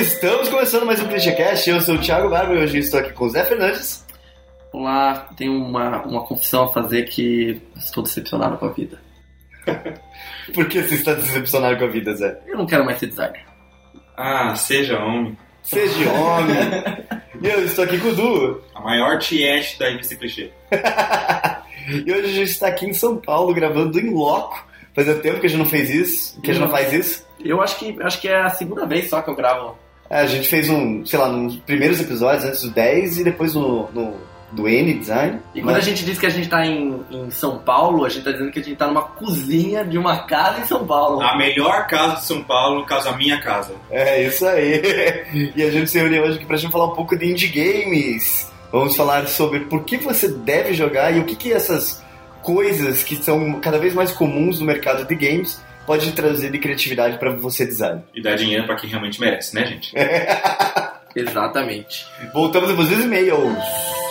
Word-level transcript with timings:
Estamos 0.00 0.48
começando 0.48 0.84
mais 0.84 1.00
um 1.00 1.06
ClichêCast. 1.06 1.70
Eu 1.70 1.80
sou 1.80 1.94
o 1.94 2.00
Thiago 2.00 2.28
Barba 2.28 2.52
e 2.52 2.58
hoje 2.58 2.78
estou 2.78 2.98
aqui 2.98 3.12
com 3.12 3.26
o 3.26 3.28
Zé 3.28 3.44
Fernandes. 3.44 4.04
Olá, 4.72 5.28
tenho 5.36 5.52
uma, 5.52 6.02
uma 6.02 6.26
confissão 6.26 6.64
a 6.64 6.72
fazer 6.72 7.04
que 7.04 7.62
estou 7.76 8.02
decepcionado 8.02 8.58
com 8.58 8.66
a 8.66 8.72
vida. 8.72 9.00
Por 10.52 10.66
que 10.66 10.82
você 10.82 10.96
está 10.96 11.14
decepcionado 11.14 11.78
com 11.78 11.84
a 11.84 11.88
vida, 11.88 12.12
Zé? 12.12 12.40
Eu 12.44 12.58
não 12.58 12.66
quero 12.66 12.84
mais 12.84 12.98
ser 12.98 13.06
designer. 13.06 13.44
Ah, 14.16 14.56
seja 14.56 14.98
homem. 14.98 15.38
Seja 15.62 16.10
homem. 16.10 16.56
e 17.40 17.46
eu 17.46 17.64
estou 17.64 17.84
aqui 17.84 17.96
com 17.98 18.08
o 18.08 18.16
Du. 18.16 18.64
A 18.74 18.80
maior 18.80 19.16
tiete 19.20 19.78
da 19.78 19.92
MC 19.92 20.16
Clichê. 20.16 20.50
e 22.04 22.12
hoje 22.12 22.24
a 22.24 22.34
gente 22.34 22.50
está 22.50 22.66
aqui 22.66 22.84
em 22.84 22.94
São 22.94 23.16
Paulo 23.18 23.54
gravando 23.54 24.00
em 24.00 24.12
loco. 24.12 24.60
Fazia 24.92 25.14
tempo 25.14 25.38
que 25.38 25.46
a 25.46 25.48
gente 25.48 25.58
não 25.58 25.66
fez 25.66 25.88
isso, 25.88 26.40
que 26.40 26.50
a 26.50 26.54
gente 26.54 26.62
não 26.62 26.70
faz 26.70 26.92
isso. 26.92 27.24
Eu 27.44 27.60
acho 27.62 27.78
que, 27.78 27.96
acho 28.02 28.20
que 28.20 28.28
é 28.28 28.40
a 28.40 28.50
segunda 28.50 28.86
vez 28.86 29.08
só 29.08 29.22
que 29.22 29.30
eu 29.30 29.36
gravo. 29.36 29.83
É, 30.08 30.20
a 30.20 30.26
gente 30.26 30.48
fez 30.48 30.68
um, 30.68 31.04
sei 31.04 31.18
lá, 31.18 31.28
nos 31.28 31.56
primeiros 31.56 32.00
episódios, 32.00 32.44
antes 32.44 32.62
do 32.62 32.70
10 32.70 33.18
e 33.18 33.24
depois 33.24 33.54
no, 33.54 33.90
no 33.92 34.14
do 34.54 34.68
N 34.68 34.94
Design. 34.94 35.40
E 35.54 35.60
quando 35.60 35.76
a 35.76 35.80
gente 35.80 36.04
diz 36.04 36.18
que 36.18 36.26
a 36.26 36.30
gente 36.30 36.48
tá 36.48 36.64
em, 36.64 37.00
em 37.10 37.30
São 37.30 37.58
Paulo, 37.58 38.04
a 38.04 38.08
gente 38.08 38.24
tá 38.24 38.30
dizendo 38.30 38.50
que 38.50 38.60
a 38.60 38.62
gente 38.62 38.76
tá 38.76 38.86
numa 38.86 39.02
cozinha 39.02 39.84
de 39.84 39.98
uma 39.98 40.18
casa 40.24 40.60
em 40.60 40.64
São 40.64 40.86
Paulo. 40.86 41.20
A 41.20 41.36
melhor 41.36 41.86
casa 41.86 42.16
de 42.16 42.24
São 42.24 42.42
Paulo, 42.42 42.80
no 42.80 42.86
caso 42.86 43.08
a 43.08 43.16
minha 43.16 43.40
casa. 43.40 43.74
É, 43.90 44.22
isso 44.22 44.46
aí. 44.46 44.82
E 45.56 45.62
a 45.62 45.70
gente 45.70 45.90
se 45.90 45.98
reuniu 45.98 46.22
hoje 46.22 46.36
aqui 46.36 46.46
pra 46.46 46.56
gente 46.56 46.70
falar 46.70 46.86
um 46.86 46.94
pouco 46.94 47.16
de 47.16 47.30
indie 47.30 47.48
games. 47.48 48.50
Vamos 48.70 48.96
falar 48.96 49.26
sobre 49.26 49.60
por 49.60 49.84
que 49.84 49.96
você 49.96 50.28
deve 50.28 50.74
jogar 50.74 51.14
e 51.14 51.20
o 51.20 51.24
que, 51.24 51.34
que 51.34 51.52
essas 51.52 52.02
coisas 52.42 53.02
que 53.02 53.16
são 53.16 53.58
cada 53.60 53.78
vez 53.78 53.94
mais 53.94 54.12
comuns 54.12 54.60
no 54.60 54.66
mercado 54.66 55.06
de 55.06 55.14
games 55.14 55.60
pode 55.86 56.12
trazer 56.12 56.50
de 56.50 56.58
criatividade 56.58 57.18
para 57.18 57.30
você 57.30 57.66
design. 57.66 58.02
E 58.14 58.22
dar 58.22 58.36
dinheiro 58.36 58.64
para 58.66 58.76
quem 58.76 58.90
realmente 58.90 59.20
merece, 59.20 59.54
né, 59.54 59.66
gente? 59.66 59.94
Exatamente. 61.14 62.06
Voltamos 62.32 62.68
depois 62.68 62.88
dos 62.88 63.04
e-mails. 63.04 64.03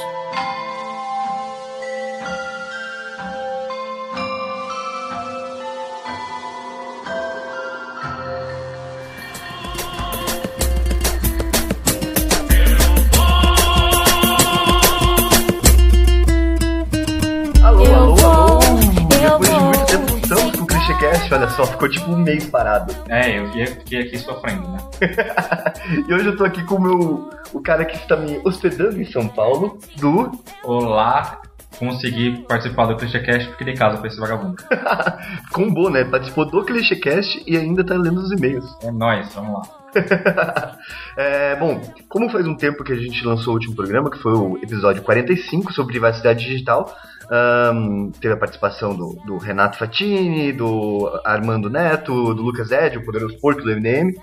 Olha 21.32 21.50
só, 21.50 21.66
ficou 21.66 21.90
tipo 21.90 22.12
um 22.12 22.18
mês 22.18 22.46
parado. 22.50 22.96
É, 23.10 23.40
eu 23.40 23.48
fiquei 23.50 24.02
aqui 24.02 24.18
sofrendo, 24.18 24.68
né? 24.70 24.80
e 26.08 26.14
hoje 26.14 26.28
eu 26.28 26.38
tô 26.38 26.46
aqui 26.46 26.64
com 26.64 26.76
o 26.76 26.82
meu. 26.82 27.30
o 27.54 27.62
cara 27.62 27.86
que 27.86 27.96
está 27.96 28.16
me 28.16 28.40
hospedando 28.44 29.02
em 29.02 29.06
São 29.06 29.28
Paulo, 29.28 29.78
do. 29.98 30.32
Olá, 30.64 31.42
consegui 31.78 32.44
participar 32.48 32.86
do 32.86 32.96
ClichêCast 32.96 33.50
porque 33.50 33.66
de 33.66 33.74
casa 33.74 33.98
pra 33.98 34.08
esse 34.08 34.20
vagabundo. 34.20 34.56
Combou, 35.52 35.90
né? 35.90 36.04
Participou 36.06 36.46
do 36.46 36.64
ClichêCast 36.64 37.44
e 37.46 37.58
ainda 37.58 37.84
tá 37.84 37.96
lendo 37.96 38.20
os 38.20 38.32
e-mails. 38.32 38.66
É 38.82 38.92
nóis, 38.92 39.34
vamos 39.34 39.54
lá. 39.54 39.84
é, 41.18 41.56
bom, 41.56 41.82
como 42.10 42.30
faz 42.30 42.48
um 42.48 42.56
tempo 42.56 42.84
que 42.84 42.94
a 42.94 42.96
gente 42.96 43.26
lançou 43.26 43.54
o 43.54 43.56
último 43.56 43.76
programa, 43.76 44.10
que 44.10 44.18
foi 44.18 44.34
o 44.34 44.58
episódio 44.58 45.04
45 45.04 45.72
sobre 45.74 45.94
privacidade 45.94 46.46
digital, 46.46 46.96
um, 47.32 48.12
teve 48.12 48.34
a 48.34 48.38
participação 48.38 48.96
do, 48.96 49.16
do, 49.26 49.38
Renato 49.38 49.78
Fatini, 49.78 50.52
do 50.52 51.10
Armando 51.24 51.70
Neto, 51.70 52.34
do 52.34 52.42
Lucas 52.42 52.72
Ed, 52.72 52.98
o 52.98 53.06
poderoso 53.06 53.38
porco 53.40 53.62
do 53.62 53.72
MDM. 53.72 54.14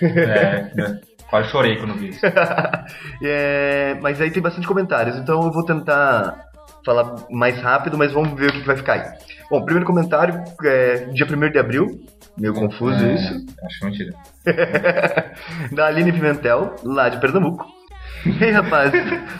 É, 0.00 0.70
é, 0.78 1.00
quase 1.28 1.48
chorei 1.48 1.76
quando 1.76 1.94
vi 1.94 2.10
isso. 2.10 2.20
é, 3.22 3.98
mas 4.00 4.20
aí 4.20 4.30
tem 4.30 4.42
bastante 4.42 4.66
comentários, 4.66 5.16
então 5.16 5.42
eu 5.42 5.50
vou 5.50 5.64
tentar 5.64 6.48
falar 6.84 7.16
mais 7.30 7.60
rápido, 7.60 7.98
mas 7.98 8.12
vamos 8.12 8.38
ver 8.38 8.50
o 8.50 8.52
que, 8.52 8.60
que 8.60 8.66
vai 8.66 8.76
ficar 8.76 8.92
aí. 8.94 9.12
Bom, 9.50 9.64
primeiro 9.64 9.86
comentário, 9.86 10.42
é, 10.64 11.06
dia 11.06 11.26
1 11.26 11.50
de 11.50 11.58
abril, 11.58 12.00
meio 12.36 12.54
confuso 12.54 13.04
é, 13.04 13.14
isso. 13.14 13.46
Acho 13.64 13.84
mentira. 13.84 14.14
da 15.72 15.86
Aline 15.86 16.12
Pimentel, 16.12 16.76
lá 16.84 17.08
de 17.08 17.18
Pernambuco. 17.18 17.77
Ei, 18.40 18.50
rapaz, 18.50 18.92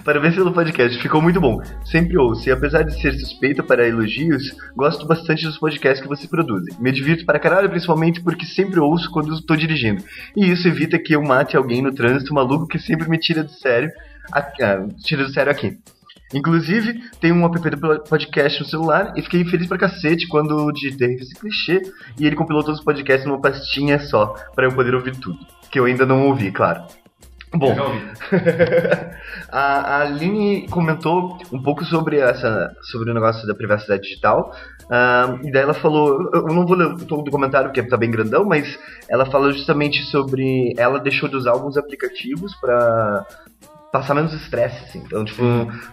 parabéns 0.02 0.34
pelo 0.34 0.52
podcast, 0.52 0.98
ficou 0.98 1.20
muito 1.20 1.40
bom. 1.40 1.60
Sempre 1.84 2.16
ouço, 2.16 2.48
e 2.48 2.52
apesar 2.52 2.82
de 2.82 2.98
ser 3.00 3.12
suspeita 3.12 3.62
para 3.62 3.86
elogios, 3.86 4.56
gosto 4.74 5.06
bastante 5.06 5.44
dos 5.44 5.58
podcasts 5.58 6.00
que 6.00 6.08
você 6.08 6.26
produz. 6.26 6.64
Me 6.78 6.90
divirto 6.90 7.26
para 7.26 7.38
caralho, 7.38 7.68
principalmente 7.68 8.22
porque 8.22 8.46
sempre 8.46 8.80
ouço 8.80 9.10
quando 9.10 9.34
estou 9.34 9.56
dirigindo. 9.56 10.02
E 10.36 10.50
isso 10.50 10.66
evita 10.66 10.98
que 10.98 11.14
eu 11.14 11.22
mate 11.22 11.56
alguém 11.56 11.82
no 11.82 11.92
trânsito 11.92 12.32
maluco 12.32 12.66
que 12.66 12.78
sempre 12.78 13.08
me 13.08 13.18
tira 13.18 13.44
de 13.44 13.58
sério, 13.58 13.90
aqui, 14.32 14.62
ah, 14.62 14.86
tira 15.04 15.24
do 15.24 15.32
sério 15.32 15.52
aqui. 15.52 15.78
Inclusive, 16.32 17.00
tem 17.20 17.32
um 17.32 17.44
app 17.44 17.58
do 17.58 18.00
podcast 18.00 18.60
no 18.60 18.68
celular 18.68 19.12
e 19.16 19.22
fiquei 19.22 19.44
feliz 19.44 19.66
pra 19.66 19.78
cacete 19.78 20.26
quando 20.28 20.70
digitei 20.72 21.14
esse 21.14 21.34
clichê 21.34 21.82
e 22.18 22.26
ele 22.26 22.36
compilou 22.36 22.62
todos 22.62 22.80
os 22.80 22.84
podcasts 22.84 23.26
numa 23.26 23.40
pastinha 23.40 23.98
só, 23.98 24.34
para 24.54 24.66
eu 24.66 24.72
poder 24.72 24.94
ouvir 24.94 25.16
tudo. 25.16 25.38
Que 25.70 25.78
eu 25.78 25.84
ainda 25.84 26.04
não 26.04 26.26
ouvi, 26.26 26.50
claro. 26.50 26.84
Bom, 27.54 27.74
a, 29.50 29.60
a 29.60 30.00
Aline 30.02 30.68
comentou 30.68 31.38
um 31.52 31.62
pouco 31.62 31.84
sobre 31.84 32.18
essa 32.18 32.76
sobre 32.82 33.10
o 33.10 33.14
negócio 33.14 33.46
da 33.46 33.54
privacidade 33.54 34.02
digital. 34.02 34.52
Uh, 34.84 35.46
e 35.46 35.52
daí 35.52 35.62
ela 35.62 35.74
falou, 35.74 36.30
eu 36.32 36.42
não 36.44 36.66
vou 36.66 36.76
ler 36.76 36.96
todo 37.06 37.26
o 37.26 37.30
comentário 37.30 37.68
porque 37.68 37.82
tá 37.82 37.96
bem 37.96 38.10
grandão, 38.10 38.44
mas 38.44 38.78
ela 39.08 39.26
fala 39.26 39.52
justamente 39.52 40.02
sobre 40.04 40.74
ela 40.78 40.98
deixou 40.98 41.28
de 41.28 41.36
usar 41.36 41.50
alguns 41.50 41.76
aplicativos 41.76 42.54
para 42.56 43.26
passar 43.92 44.14
menos 44.14 44.32
estresse, 44.32 44.84
assim. 44.84 45.02
Então, 45.06 45.24
tipo, 45.24 45.42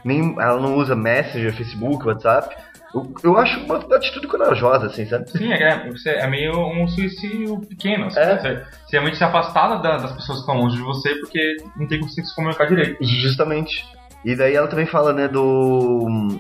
nem 0.04 0.36
ela 0.40 0.60
não 0.60 0.78
usa 0.78 0.96
Messenger, 0.96 1.54
Facebook, 1.54 2.06
WhatsApp 2.06 2.56
eu, 2.96 3.14
eu 3.24 3.38
acho 3.38 3.60
uma 3.66 3.76
atitude 3.76 4.26
corajosa, 4.26 4.86
assim, 4.88 5.06
sabe? 5.06 5.30
Sim, 5.30 5.52
é, 5.52 5.90
é, 6.06 6.20
é 6.20 6.28
meio 6.28 6.58
um 6.58 6.88
suicídio 6.88 7.60
pequeno. 7.60 8.06
Assim, 8.06 8.20
é. 8.20 8.38
Você, 8.38 8.54
você 8.56 8.92
realmente 8.94 9.18
se 9.18 9.24
afastar 9.24 9.82
da, 9.82 9.98
das 9.98 10.14
pessoas 10.14 10.38
que 10.38 10.44
estão 10.46 10.58
longe 10.58 10.78
de 10.78 10.84
você 10.84 11.14
porque 11.16 11.58
não 11.76 11.86
tem 11.88 12.00
como 12.00 12.10
se 12.10 12.36
comunicar 12.36 12.66
direito. 12.66 13.04
Justamente. 13.04 13.86
E 14.24 14.34
daí 14.34 14.56
ela 14.56 14.68
também 14.68 14.86
fala, 14.86 15.12
né, 15.12 15.28
do. 15.28 16.40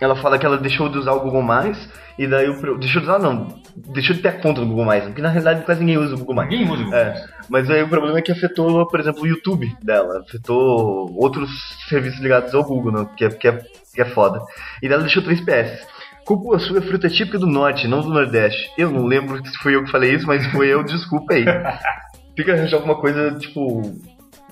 Ela 0.00 0.14
fala 0.16 0.38
que 0.38 0.46
ela 0.46 0.58
deixou 0.58 0.88
de 0.88 0.98
usar 0.98 1.12
o 1.12 1.20
Google 1.20 1.42
Mais 1.42 1.88
e 2.16 2.26
daí 2.26 2.48
o. 2.48 2.78
Deixou 2.78 3.02
de 3.02 3.08
usar, 3.08 3.18
não. 3.18 3.48
Deixou 3.76 4.14
de 4.14 4.22
ter 4.22 4.40
conta 4.40 4.60
no 4.60 4.68
Google 4.68 4.84
Mais, 4.84 5.04
porque 5.04 5.20
na 5.20 5.28
realidade 5.28 5.64
quase 5.64 5.80
ninguém 5.80 5.98
usa 5.98 6.14
o 6.14 6.18
Google 6.18 6.36
Mais. 6.36 6.48
Ninguém 6.48 6.70
usa 6.70 6.82
o 6.82 6.84
Google 6.84 6.98
é. 6.98 7.26
Mas 7.48 7.68
aí 7.68 7.82
o 7.82 7.88
problema 7.88 8.18
é 8.18 8.22
que 8.22 8.30
afetou, 8.30 8.86
por 8.86 9.00
exemplo, 9.00 9.22
o 9.22 9.26
YouTube 9.26 9.76
dela, 9.82 10.20
afetou 10.20 11.12
outros 11.16 11.50
serviços 11.88 12.20
ligados 12.20 12.54
ao 12.54 12.62
Google, 12.62 12.92
né? 12.92 13.08
Que 13.16 13.48
é, 13.48 13.60
que 13.94 14.02
é 14.02 14.04
é 14.04 14.10
foda. 14.10 14.40
E 14.82 14.86
ela 14.86 15.02
deixou 15.02 15.22
3 15.22 15.40
PS. 15.40 15.86
Cupuaçu 16.24 16.76
é 16.76 16.80
fruta 16.80 17.08
típica 17.08 17.38
do 17.38 17.46
norte, 17.46 17.88
não 17.88 18.00
do 18.00 18.08
nordeste. 18.08 18.70
Eu 18.78 18.90
não 18.90 19.04
lembro 19.04 19.44
se 19.44 19.58
foi 19.58 19.74
eu 19.74 19.84
que 19.84 19.90
falei 19.90 20.14
isso, 20.14 20.26
mas 20.26 20.46
foi 20.46 20.68
eu, 20.68 20.82
desculpa 20.82 21.34
aí. 21.34 21.44
Fica 22.36 22.52
arranjar 22.52 22.78
alguma 22.78 22.96
coisa, 22.96 23.36
tipo, 23.38 23.82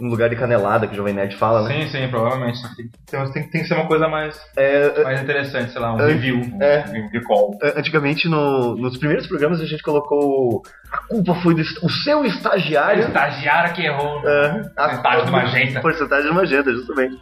um 0.00 0.08
lugar 0.08 0.28
de 0.28 0.36
canelada 0.36 0.86
que 0.86 0.92
o 0.92 0.96
Jovem 0.96 1.14
Nerd 1.14 1.34
fala, 1.36 1.66
né? 1.66 1.82
Sim, 1.82 1.88
sim, 1.88 2.08
provavelmente. 2.08 2.60
Tem, 2.76 3.32
tem, 3.32 3.50
tem 3.50 3.62
que 3.62 3.66
ser 3.66 3.74
uma 3.74 3.86
coisa 3.86 4.06
mais, 4.06 4.38
é, 4.56 5.02
mais 5.02 5.22
interessante, 5.22 5.72
sei 5.72 5.80
lá, 5.80 5.94
um 5.94 6.00
é, 6.00 6.06
review, 6.06 6.36
um 6.36 6.62
é, 6.62 6.80
review 6.82 7.22
call. 7.24 7.58
É, 7.62 7.78
antigamente, 7.78 8.28
no, 8.28 8.76
nos 8.76 8.98
primeiros 8.98 9.26
programas, 9.26 9.60
a 9.60 9.66
gente 9.66 9.82
colocou 9.82 10.62
a 10.92 10.98
culpa 11.08 11.34
foi 11.36 11.54
do 11.54 11.62
o 11.62 11.90
seu 11.90 12.24
estagiário. 12.24 13.04
O 13.04 13.06
estagiário 13.08 13.74
que 13.74 13.82
errou. 13.82 14.28
É, 14.28 14.70
a 14.76 14.88
porcentagem 14.88 15.24
do 15.24 15.32
magenta. 15.32 15.80
Porcentagem 15.80 16.28
do 16.28 16.34
magenta, 16.34 16.72
justamente. 16.72 17.16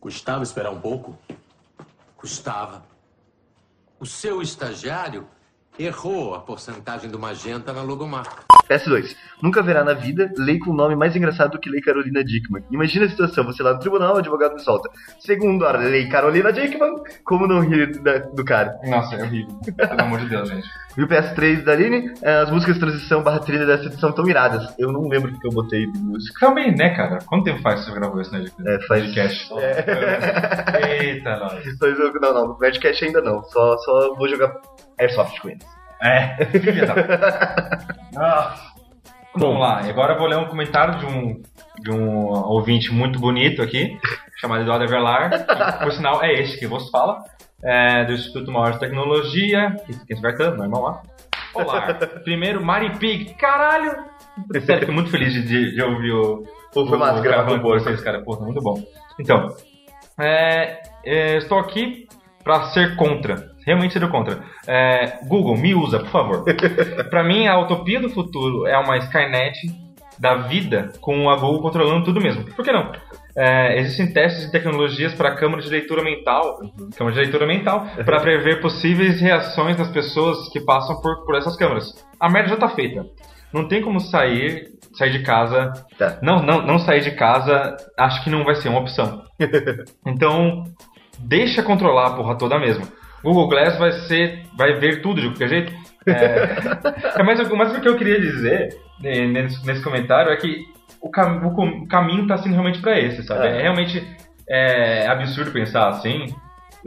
Custava 0.00 0.42
esperar 0.42 0.70
um 0.70 0.80
pouco? 0.80 1.18
Custava. 2.16 2.84
O 4.00 4.06
seu 4.06 4.42
estagiário 4.42 5.28
errou 5.78 6.34
a 6.34 6.40
porcentagem 6.40 7.10
do 7.10 7.18
magenta 7.18 7.72
na 7.72 7.82
logomarca. 7.82 8.44
S2. 8.68 9.16
Nunca 9.42 9.62
verá 9.62 9.84
na 9.84 9.92
vida 9.92 10.32
lei 10.38 10.58
com 10.58 10.72
nome 10.72 10.96
mais 10.96 11.14
engraçado 11.14 11.52
do 11.52 11.58
que 11.58 11.68
Lei 11.68 11.80
Carolina 11.80 12.24
Dickman. 12.24 12.64
Imagina 12.70 13.04
a 13.04 13.08
situação, 13.08 13.44
você 13.44 13.62
lá 13.62 13.74
no 13.74 13.78
tribunal, 13.78 14.14
o 14.14 14.18
advogado 14.18 14.54
me 14.54 14.60
solta. 14.60 14.88
Segundo 15.20 15.66
a 15.66 15.72
Lei 15.72 16.08
Carolina 16.08 16.52
Dickman, 16.52 16.94
como 17.24 17.46
não 17.46 17.60
rir 17.60 18.00
da, 18.00 18.18
do 18.18 18.44
cara? 18.44 18.78
Nossa, 18.84 19.16
é 19.16 19.22
horrível. 19.22 19.58
Pelo 19.76 20.00
amor 20.00 20.20
de 20.20 20.28
Deus, 20.28 20.48
gente. 20.48 20.66
E 20.96 21.02
o 21.02 21.08
PS3 21.08 21.62
da 21.62 21.72
Aline, 21.72 22.14
é, 22.22 22.36
as 22.36 22.50
músicas 22.50 22.76
de 22.76 22.80
transição 22.80 23.22
barra 23.22 23.40
trilha 23.40 23.66
dessa 23.66 23.84
edição 23.84 24.12
tão 24.12 24.26
iradas. 24.26 24.74
Eu 24.78 24.90
não 24.90 25.06
lembro 25.06 25.30
o 25.30 25.38
que 25.38 25.46
eu 25.46 25.52
botei 25.52 25.86
de 25.86 25.98
música. 25.98 26.40
Também, 26.40 26.74
né, 26.74 26.96
cara? 26.96 27.18
Quanto 27.26 27.44
tempo 27.44 27.60
faz 27.60 27.80
que 27.80 27.86
você 27.86 27.94
gravou 27.94 28.20
esse 28.20 28.32
Nerdcast? 28.32 28.68
É, 28.68 28.86
faz... 28.86 29.02
Nerdcast. 29.02 29.46
É. 29.56 31.04
Eita, 31.04 31.36
nós. 31.36 31.64
Não, 32.20 32.34
não, 32.34 32.48
no 32.48 32.58
ainda 33.02 33.20
não. 33.20 33.42
Só, 33.44 33.76
só 33.78 34.14
vou 34.14 34.28
jogar 34.28 34.54
Airsoft 34.98 35.40
com 35.40 35.50
eles. 35.50 35.75
É, 36.02 36.44
filha 36.46 36.86
da... 36.86 37.78
ah. 38.16 38.54
Vamos 39.34 39.60
lá, 39.60 39.80
agora 39.80 40.14
eu 40.14 40.18
vou 40.18 40.26
ler 40.26 40.38
um 40.38 40.46
comentário 40.46 40.98
de 40.98 41.04
um, 41.04 41.42
de 41.80 41.90
um 41.90 42.30
ouvinte 42.30 42.90
muito 42.90 43.18
bonito 43.18 43.60
aqui, 43.60 43.98
chamado 44.40 44.62
Eduardo 44.62 44.84
Everlar, 44.84 45.28
que, 45.30 45.84
por 45.84 45.92
sinal 45.92 46.24
é 46.24 46.32
este 46.32 46.58
que 46.58 46.66
vos 46.66 46.88
fala, 46.88 47.22
é, 47.62 48.04
do 48.06 48.12
Instituto 48.12 48.50
Maior 48.50 48.72
de 48.72 48.80
Tecnologia, 48.80 49.76
que 49.86 50.16
fica 50.16 50.44
em 50.44 50.56
normal 50.56 50.82
lá. 50.82 51.02
Olá. 51.54 51.94
Primeiro, 52.22 52.64
Mari 52.64 52.98
Pig. 52.98 53.34
Caralho! 53.34 53.92
Sério, 54.64 54.80
fico 54.80 54.92
muito 54.92 55.10
feliz 55.10 55.32
de, 55.32 55.74
de 55.74 55.82
ouvir 55.82 56.12
o. 56.12 56.44
Pô, 56.72 56.86
foi 56.86 56.98
massa 56.98 57.20
gravar 57.20 57.58
com 57.58 57.62
vocês, 57.62 58.00
cara. 58.02 58.22
Pô, 58.22 58.36
muito 58.36 58.60
bom. 58.60 58.82
Então, 59.18 59.48
é, 60.20 60.82
é, 61.04 61.36
estou 61.38 61.58
aqui 61.58 62.06
para 62.44 62.64
ser 62.70 62.96
contra. 62.96 63.55
Realmente 63.66 63.94
ser 63.94 64.08
contra. 64.08 64.38
É, 64.66 65.18
Google, 65.24 65.56
me 65.56 65.74
usa, 65.74 65.98
por 65.98 66.08
favor. 66.08 66.44
para 67.10 67.24
mim, 67.24 67.48
a 67.48 67.58
utopia 67.58 68.00
do 68.00 68.08
futuro 68.08 68.64
é 68.66 68.78
uma 68.78 68.96
Skynet 68.98 69.58
da 70.18 70.36
vida 70.36 70.92
com 71.00 71.28
a 71.28 71.36
Google 71.36 71.62
controlando 71.62 72.04
tudo 72.04 72.20
mesmo. 72.20 72.44
Por 72.44 72.64
que 72.64 72.72
não? 72.72 72.92
É, 73.36 73.78
existem 73.78 74.12
testes 74.12 74.46
de 74.46 74.52
tecnologias 74.52 75.12
para 75.14 75.34
câmara 75.34 75.60
de 75.60 75.68
leitura 75.68 76.02
mental, 76.02 76.58
câmara 76.96 77.16
de 77.16 77.22
leitura 77.22 77.46
mental, 77.46 77.86
para 78.04 78.20
prever 78.20 78.60
possíveis 78.60 79.20
reações 79.20 79.76
das 79.76 79.88
pessoas 79.88 80.48
que 80.50 80.60
passam 80.60 81.00
por, 81.00 81.24
por 81.26 81.34
essas 81.34 81.56
câmeras. 81.56 81.92
A 82.18 82.30
merda 82.30 82.50
já 82.50 82.54
está 82.54 82.68
feita. 82.68 83.04
Não 83.52 83.68
tem 83.68 83.82
como 83.82 84.00
sair, 84.00 84.72
sair 84.94 85.10
de 85.10 85.22
casa. 85.22 85.72
Tá. 85.98 86.18
Não, 86.22 86.42
não, 86.42 86.62
não 86.62 86.78
sair 86.78 87.00
de 87.00 87.10
casa, 87.10 87.76
acho 87.98 88.22
que 88.22 88.30
não 88.30 88.44
vai 88.44 88.54
ser 88.54 88.68
uma 88.68 88.80
opção. 88.80 89.22
então, 90.06 90.64
deixa 91.18 91.62
controlar 91.62 92.06
a 92.06 92.14
porra 92.14 92.38
toda 92.38 92.58
mesmo. 92.58 92.86
Google 93.26 93.48
Glass 93.48 93.76
vai 93.76 93.90
ser, 93.90 94.44
vai 94.56 94.74
ver 94.74 95.02
tudo 95.02 95.20
de 95.20 95.28
qualquer 95.28 95.48
jeito. 95.48 95.72
É, 96.06 97.18
é 97.18 97.22
mas, 97.24 97.48
mas 97.50 97.76
o 97.76 97.80
que 97.80 97.88
eu 97.88 97.96
queria 97.96 98.20
dizer 98.20 98.78
né, 99.00 99.26
nesse, 99.26 99.66
nesse 99.66 99.82
comentário 99.82 100.30
é 100.30 100.36
que 100.36 100.64
o, 101.00 101.10
cam 101.10 101.44
o 101.44 101.88
caminho 101.88 102.22
está 102.22 102.38
sendo 102.38 102.52
realmente 102.52 102.80
para 102.80 103.00
esse, 103.00 103.24
sabe? 103.24 103.48
É, 103.48 103.58
é 103.58 103.62
realmente 103.62 104.16
é, 104.48 105.08
absurdo 105.08 105.50
pensar 105.50 105.88
assim. 105.88 106.26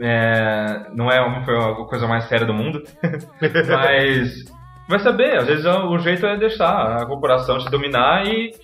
É, 0.00 0.86
não 0.94 1.10
é 1.10 1.20
uma, 1.20 1.40
a 1.42 1.84
coisa 1.84 2.08
mais 2.08 2.24
séria 2.24 2.46
do 2.46 2.54
mundo, 2.54 2.82
mas 3.38 4.44
vai 4.88 4.98
saber, 4.98 5.36
às 5.36 5.46
vezes 5.46 5.66
o 5.66 5.98
jeito 5.98 6.24
é 6.24 6.38
deixar 6.38 7.02
a 7.02 7.06
corporação 7.06 7.58
te 7.58 7.70
dominar 7.70 8.26
e 8.26 8.54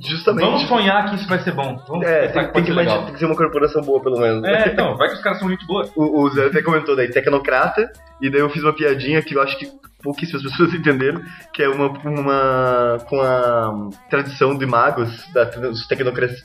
Justamente. 0.00 0.44
Vamos 0.44 0.62
sonhar 0.62 1.08
que 1.08 1.16
isso 1.16 1.28
vai 1.28 1.38
ser 1.38 1.52
bom. 1.52 1.76
Vamos 1.86 2.06
é, 2.06 2.28
tem, 2.28 2.46
que, 2.46 2.52
tem, 2.52 2.64
que 2.64 2.70
imaginar, 2.70 3.04
tem 3.04 3.12
que 3.12 3.18
ser 3.18 3.26
uma 3.26 3.36
corporação 3.36 3.82
boa, 3.82 4.02
pelo 4.02 4.18
menos. 4.18 4.44
É, 4.44 4.68
então, 4.68 4.96
vai 4.96 5.08
que 5.08 5.14
os 5.14 5.22
caras 5.22 5.38
são 5.38 5.48
gente 5.48 5.66
boa. 5.66 5.86
O, 5.96 6.24
o 6.24 6.30
Zé 6.30 6.46
até 6.46 6.62
comentou 6.62 6.96
daí, 6.96 7.08
tecnocrata, 7.08 7.90
e 8.20 8.30
daí 8.30 8.40
eu 8.40 8.50
fiz 8.50 8.62
uma 8.62 8.72
piadinha 8.72 9.22
que 9.22 9.34
eu 9.34 9.42
acho 9.42 9.58
que 9.58 9.70
pouquíssimas 10.02 10.42
pessoas 10.44 10.74
entenderam, 10.74 11.22
que 11.52 11.62
é 11.62 11.68
uma, 11.68 11.88
uma 12.04 12.98
com 13.08 13.20
a 13.20 13.90
tradição 14.10 14.56
de 14.56 14.66
magos, 14.66 15.24
da, 15.32 15.44
dos 15.44 15.86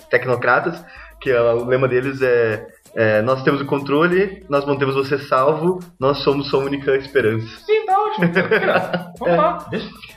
tecnocratas, 0.09 0.83
que 1.19 1.29
é, 1.29 1.41
o 1.41 1.65
lema 1.65 1.87
deles 1.87 2.21
é 2.21 2.65
é, 2.95 3.21
nós 3.21 3.43
temos 3.43 3.61
o 3.61 3.65
controle, 3.65 4.45
nós 4.49 4.65
mantemos 4.65 4.95
você 4.95 5.17
salvo, 5.17 5.79
nós 5.99 6.19
somos 6.23 6.49
sua 6.49 6.59
única 6.59 6.95
esperança. 6.95 7.47
Sim, 7.65 7.85
tá 7.85 7.99
ótimo. 7.99 8.31
Vamos 9.19 9.33
é. 9.33 9.37
lá. 9.37 9.69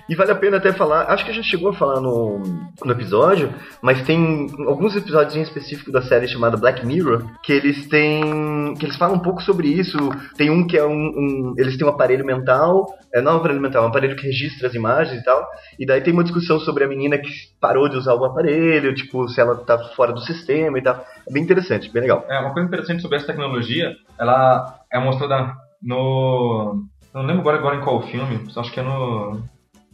E 0.08 0.14
vale 0.14 0.32
a 0.32 0.34
pena 0.34 0.58
até 0.58 0.70
falar, 0.70 1.10
acho 1.10 1.24
que 1.24 1.30
a 1.30 1.34
gente 1.34 1.48
chegou 1.48 1.70
a 1.70 1.74
falar 1.74 2.00
no, 2.00 2.42
no 2.84 2.92
episódio, 2.92 3.54
mas 3.80 4.02
tem 4.02 4.48
alguns 4.66 4.94
episódios 4.94 5.34
em 5.34 5.40
específico 5.40 5.90
da 5.90 6.02
série 6.02 6.28
chamada 6.28 6.58
Black 6.58 6.84
Mirror, 6.84 7.24
que 7.42 7.52
eles 7.52 7.88
têm. 7.88 8.74
que 8.78 8.84
eles 8.84 8.96
falam 8.96 9.16
um 9.16 9.20
pouco 9.20 9.42
sobre 9.42 9.68
isso. 9.68 9.96
Tem 10.36 10.50
um 10.50 10.66
que 10.66 10.76
é 10.76 10.84
um. 10.84 10.92
um 10.92 11.54
eles 11.56 11.78
têm 11.78 11.86
um 11.86 11.90
aparelho 11.90 12.24
mental, 12.24 12.86
é, 13.14 13.22
não 13.22 13.32
é 13.32 13.34
um 13.34 13.38
aparelho 13.38 13.60
mental, 13.60 13.82
é 13.82 13.86
um 13.86 13.88
aparelho 13.88 14.16
que 14.16 14.26
registra 14.26 14.68
as 14.68 14.74
imagens 14.74 15.20
e 15.20 15.24
tal. 15.24 15.46
E 15.78 15.86
daí 15.86 16.02
tem 16.02 16.12
uma 16.12 16.24
discussão 16.24 16.60
sobre 16.60 16.84
a 16.84 16.88
menina 16.88 17.16
que 17.16 17.30
parou 17.58 17.88
de 17.88 17.96
usar 17.96 18.14
o 18.14 18.24
aparelho, 18.26 18.94
tipo, 18.94 19.26
se 19.28 19.40
ela 19.40 19.56
tá 19.56 19.78
fora 19.96 20.12
do 20.12 20.20
sistema 20.20 20.78
e 20.78 20.82
tal. 20.82 21.02
É 21.26 21.32
bem 21.32 21.42
interessante, 21.42 21.90
bem 21.90 22.02
legal. 22.02 22.26
É, 22.28 22.38
uma 22.40 22.52
coisa 22.52 22.63
interessante 22.64 23.02
sobre 23.02 23.16
essa 23.16 23.26
tecnologia, 23.26 23.94
ela 24.18 24.80
é 24.92 24.98
mostrada 24.98 25.54
no. 25.82 26.84
Não 27.12 27.22
lembro 27.22 27.40
agora, 27.40 27.58
agora 27.58 27.76
em 27.76 27.80
qual 27.80 28.02
filme, 28.02 28.40
acho 28.56 28.72
que 28.72 28.80
é 28.80 28.82
no. 28.82 29.42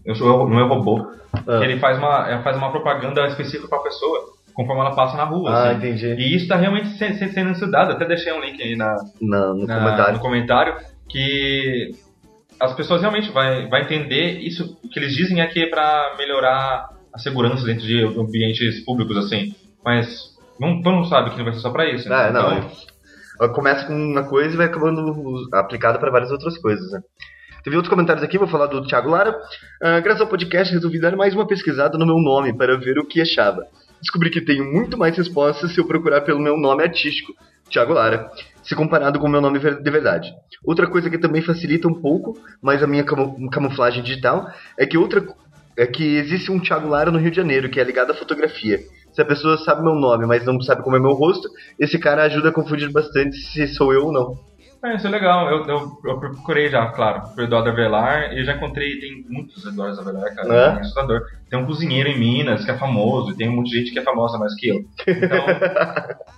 Eu 0.04 0.14
sou, 0.14 0.48
não 0.48 0.58
é 0.58 0.62
robô. 0.62 1.06
Ah. 1.46 1.62
Ele 1.62 1.78
faz 1.78 1.98
uma, 1.98 2.42
faz 2.42 2.56
uma 2.56 2.70
propaganda 2.70 3.26
específica 3.26 3.68
para 3.68 3.78
a 3.78 3.82
pessoa, 3.82 4.20
conforme 4.54 4.80
ela 4.80 4.94
passa 4.94 5.16
na 5.16 5.24
rua. 5.24 5.50
Ah, 5.50 5.70
assim. 5.70 5.76
entendi. 5.76 6.06
E 6.14 6.34
isso 6.34 6.44
está 6.44 6.56
realmente 6.56 6.88
sendo 6.96 7.50
estudado. 7.50 7.92
Até 7.92 8.06
deixei 8.06 8.32
um 8.32 8.40
link 8.40 8.60
aí 8.62 8.76
na, 8.76 8.96
na 9.20 9.54
no, 9.54 9.66
na, 9.66 9.78
comentário. 9.78 10.14
no 10.14 10.20
comentário. 10.20 10.74
Que 11.08 11.90
as 12.58 12.72
pessoas 12.74 13.00
realmente 13.00 13.30
vai, 13.32 13.68
vai 13.68 13.82
entender 13.82 14.38
isso. 14.38 14.78
O 14.82 14.88
que 14.88 14.98
eles 14.98 15.12
dizem 15.12 15.40
é 15.40 15.46
que 15.46 15.60
é 15.60 15.66
para 15.66 16.14
melhorar 16.16 16.88
a 17.12 17.18
segurança 17.18 17.64
dentro 17.64 17.86
de 17.86 18.02
ambientes 18.04 18.84
públicos, 18.84 19.16
assim. 19.16 19.54
Mas 19.84 20.30
não, 20.60 20.82
todo 20.82 20.94
mundo 20.94 21.08
sabe 21.08 21.30
que 21.30 21.38
não 21.38 21.44
vai 21.44 21.54
ser 21.54 21.60
só 21.60 21.70
para 21.70 21.90
isso. 21.90 22.08
Né? 22.08 22.14
Ah, 22.14 22.30
não. 22.30 22.70
Então, 23.34 23.52
começa 23.54 23.86
com 23.86 23.94
uma 23.94 24.24
coisa 24.24 24.54
e 24.54 24.56
vai 24.58 24.66
acabando 24.66 25.48
aplicada 25.54 25.98
para 25.98 26.10
várias 26.10 26.30
outras 26.30 26.58
coisas, 26.58 26.90
né? 26.92 27.00
Teve 27.64 27.76
outros 27.76 27.90
comentários 27.90 28.24
aqui, 28.24 28.38
vou 28.38 28.48
falar 28.48 28.66
do 28.66 28.86
Thiago 28.86 29.10
Lara. 29.10 29.32
Uh, 29.32 30.02
graças 30.02 30.20
ao 30.20 30.26
podcast, 30.26 30.72
resolvi 30.72 31.00
dar 31.00 31.16
mais 31.16 31.34
uma 31.34 31.46
pesquisada 31.46 31.98
no 31.98 32.06
meu 32.06 32.16
nome 32.16 32.56
para 32.56 32.76
ver 32.76 32.98
o 32.98 33.06
que 33.06 33.20
achava. 33.20 33.66
Descobri 34.00 34.30
que 34.30 34.40
tenho 34.40 34.64
muito 34.64 34.96
mais 34.96 35.16
respostas 35.16 35.72
se 35.72 35.80
eu 35.80 35.86
procurar 35.86 36.22
pelo 36.22 36.40
meu 36.40 36.56
nome 36.56 36.82
artístico, 36.82 37.34
Thiago 37.70 37.92
Lara, 37.92 38.30
se 38.62 38.74
comparado 38.74 39.18
com 39.18 39.26
o 39.26 39.30
meu 39.30 39.42
nome 39.42 39.58
de 39.58 39.90
verdade. 39.90 40.32
Outra 40.64 40.86
coisa 40.86 41.10
que 41.10 41.18
também 41.18 41.42
facilita 41.42 41.86
um 41.86 42.00
pouco, 42.00 42.38
mas 42.62 42.82
a 42.82 42.86
minha 42.86 43.04
camuflagem 43.04 44.02
digital, 44.02 44.48
é 44.78 44.86
que 44.86 44.96
outra 44.96 45.22
é 45.76 45.86
que 45.86 46.16
existe 46.16 46.50
um 46.50 46.60
Thiago 46.60 46.88
Lara 46.88 47.10
no 47.10 47.18
Rio 47.18 47.30
de 47.30 47.36
Janeiro, 47.36 47.70
que 47.70 47.80
é 47.80 47.84
ligado 47.84 48.10
à 48.10 48.14
fotografia. 48.14 48.78
Se 49.12 49.20
a 49.20 49.24
pessoa 49.24 49.58
sabe 49.58 49.82
meu 49.82 49.94
nome, 49.94 50.26
mas 50.26 50.44
não 50.44 50.60
sabe 50.60 50.82
como 50.82 50.96
é 50.96 51.00
meu 51.00 51.12
rosto, 51.12 51.48
esse 51.78 51.98
cara 51.98 52.24
ajuda 52.24 52.50
a 52.50 52.52
confundir 52.52 52.90
bastante 52.92 53.36
se 53.36 53.66
sou 53.68 53.92
eu 53.92 54.06
ou 54.06 54.12
não. 54.12 54.50
É, 54.82 54.96
isso 54.96 55.06
é 55.06 55.10
legal. 55.10 55.50
Eu, 55.50 55.66
eu, 55.66 56.00
eu 56.04 56.20
procurei 56.20 56.70
já, 56.70 56.86
claro, 56.86 57.22
o 57.36 57.40
Eduardo 57.40 57.68
Avelar 57.68 58.32
e 58.32 58.42
já 58.44 58.54
encontrei, 58.54 58.98
tem 58.98 59.24
muitos 59.28 59.64
Eduardo 59.66 60.00
Avelar, 60.00 60.34
cara, 60.34 60.54
é? 60.54 60.58
é 60.58 60.80
assustador. 60.80 61.20
Tem 61.50 61.58
um 61.58 61.66
cozinheiro 61.66 62.08
em 62.08 62.18
Minas 62.18 62.64
que 62.64 62.70
é 62.70 62.78
famoso, 62.78 63.32
e 63.32 63.36
tem 63.36 63.48
muita 63.48 63.70
gente 63.70 63.92
que 63.92 63.98
é 63.98 64.02
famosa 64.02 64.38
mais 64.38 64.54
que 64.54 64.68
eu. 64.68 64.76
Então, 65.06 65.44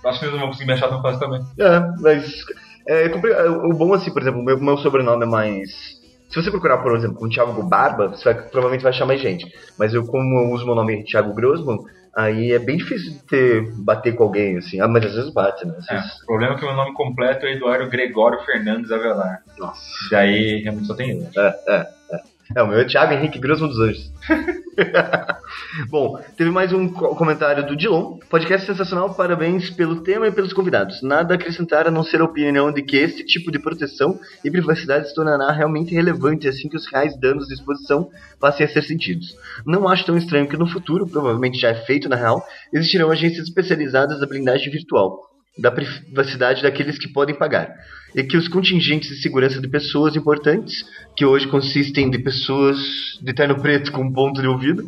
acho 0.09 0.19
que 0.19 0.25
eles 0.25 0.33
não 0.33 0.39
vão 0.41 0.47
conseguir 0.49 0.67
me 0.67 0.73
achar 0.73 0.89
tão 0.89 1.01
fácil 1.01 1.19
também. 1.19 1.41
É, 1.57 1.79
mas 2.01 2.43
é, 2.87 3.05
é 3.05 3.49
o 3.49 3.69
bom 3.69 3.93
assim, 3.93 4.11
por 4.11 4.21
exemplo, 4.21 4.41
o 4.41 4.43
meu, 4.43 4.59
meu 4.59 4.77
sobrenome 4.77 5.23
é 5.23 5.27
mais 5.27 6.03
se 6.33 6.41
você 6.41 6.49
procurar, 6.49 6.79
por 6.79 6.95
exemplo, 6.95 7.15
com 7.15 7.29
Thiago 7.29 7.61
Barba, 7.61 8.07
você 8.07 8.33
vai, 8.33 8.33
provavelmente 8.33 8.81
vai 8.81 8.89
achar 8.89 9.05
mais 9.05 9.21
gente. 9.21 9.45
Mas 9.77 9.93
eu, 9.93 10.03
como 10.03 10.39
eu 10.39 10.49
uso 10.49 10.65
meu 10.65 10.73
nome 10.73 11.03
Thiago 11.03 11.31
Grossman, 11.31 11.77
aí 12.15 12.51
é 12.51 12.59
bem 12.59 12.77
difícil 12.77 13.13
de 13.13 13.19
ter, 13.23 13.71
bater 13.77 14.15
com 14.15 14.23
alguém, 14.23 14.57
assim. 14.57 14.79
Ah, 14.79 14.87
mas 14.87 15.05
às 15.05 15.13
vezes 15.15 15.33
bate, 15.33 15.65
né? 15.65 15.75
É, 15.89 15.99
o 15.99 16.25
problema 16.25 16.53
é 16.53 16.57
que 16.57 16.63
o 16.63 16.67
meu 16.67 16.75
nome 16.75 16.93
completo 16.93 17.45
é 17.45 17.53
Eduardo 17.53 17.89
Gregório 17.89 18.43
Fernandes 18.45 18.91
Avelar. 18.91 19.43
Nossa. 19.57 19.81
Daí 20.11 20.61
realmente 20.61 20.87
só 20.87 20.95
tem 20.95 21.11
eu. 21.11 21.27
É, 21.35 21.59
é, 21.67 21.87
é. 22.11 22.32
É, 22.55 22.61
o 22.61 22.67
meu 22.67 22.79
é 22.79 22.85
Thiago 22.85 23.13
Henrique 23.13 23.39
Grossman 23.39 23.69
dos 23.69 23.79
Anjos. 23.79 24.11
Bom, 25.89 26.19
teve 26.35 26.49
mais 26.51 26.73
um 26.73 26.89
comentário 26.89 27.65
do 27.65 27.75
Dilon. 27.75 28.17
Podcast 28.29 28.67
sensacional, 28.67 29.13
parabéns 29.13 29.69
pelo 29.69 30.01
tema 30.01 30.27
e 30.27 30.31
pelos 30.31 30.51
convidados. 30.51 31.01
Nada 31.01 31.33
a 31.33 31.35
acrescentar 31.35 31.87
a 31.87 31.91
não 31.91 32.03
ser 32.03 32.19
a 32.21 32.25
opinião 32.25 32.71
de 32.71 32.81
que 32.81 32.97
este 32.97 33.23
tipo 33.25 33.51
de 33.51 33.59
proteção 33.59 34.19
e 34.43 34.51
privacidade 34.51 35.07
se 35.07 35.15
tornará 35.15 35.51
realmente 35.51 35.93
relevante 35.93 36.47
assim 36.47 36.67
que 36.67 36.75
os 36.75 36.85
reais 36.91 37.17
danos 37.17 37.47
de 37.47 37.53
exposição 37.53 38.09
passem 38.39 38.65
a 38.65 38.69
ser 38.69 38.83
sentidos. 38.83 39.35
Não 39.65 39.87
acho 39.87 40.05
tão 40.05 40.17
estranho 40.17 40.47
que 40.47 40.57
no 40.57 40.67
futuro, 40.67 41.07
provavelmente 41.07 41.59
já 41.59 41.69
é 41.69 41.75
feito 41.85 42.09
na 42.09 42.15
real, 42.15 42.45
existirão 42.73 43.09
agências 43.09 43.47
especializadas 43.47 44.19
da 44.19 44.27
blindagem 44.27 44.69
virtual, 44.69 45.32
da 45.57 45.71
privacidade 45.71 46.63
daqueles 46.63 46.97
que 46.97 47.07
podem 47.07 47.35
pagar 47.35 47.73
e 48.15 48.23
que 48.23 48.37
os 48.37 48.47
contingentes 48.47 49.09
de 49.09 49.21
segurança 49.21 49.59
de 49.59 49.67
pessoas 49.67 50.15
importantes, 50.15 50.85
que 51.15 51.25
hoje 51.25 51.47
consistem 51.47 52.09
de 52.09 52.19
pessoas 52.19 52.77
de 53.21 53.33
terno 53.33 53.59
preto 53.59 53.91
com 53.91 54.11
ponto 54.11 54.41
de 54.41 54.47
ouvido, 54.47 54.83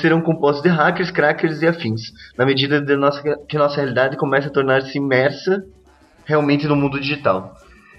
serão 0.00 0.20
compostos 0.20 0.62
de 0.62 0.68
hackers, 0.68 1.10
crackers 1.10 1.60
e 1.62 1.66
afins, 1.66 2.00
na 2.36 2.46
medida 2.46 2.80
de 2.80 2.96
nossa, 2.96 3.22
que 3.48 3.58
nossa 3.58 3.76
realidade 3.76 4.16
começa 4.16 4.48
a 4.48 4.52
tornar-se 4.52 4.96
imersa 4.96 5.64
realmente 6.24 6.66
no 6.66 6.76
mundo 6.76 6.98
digital. 6.98 7.54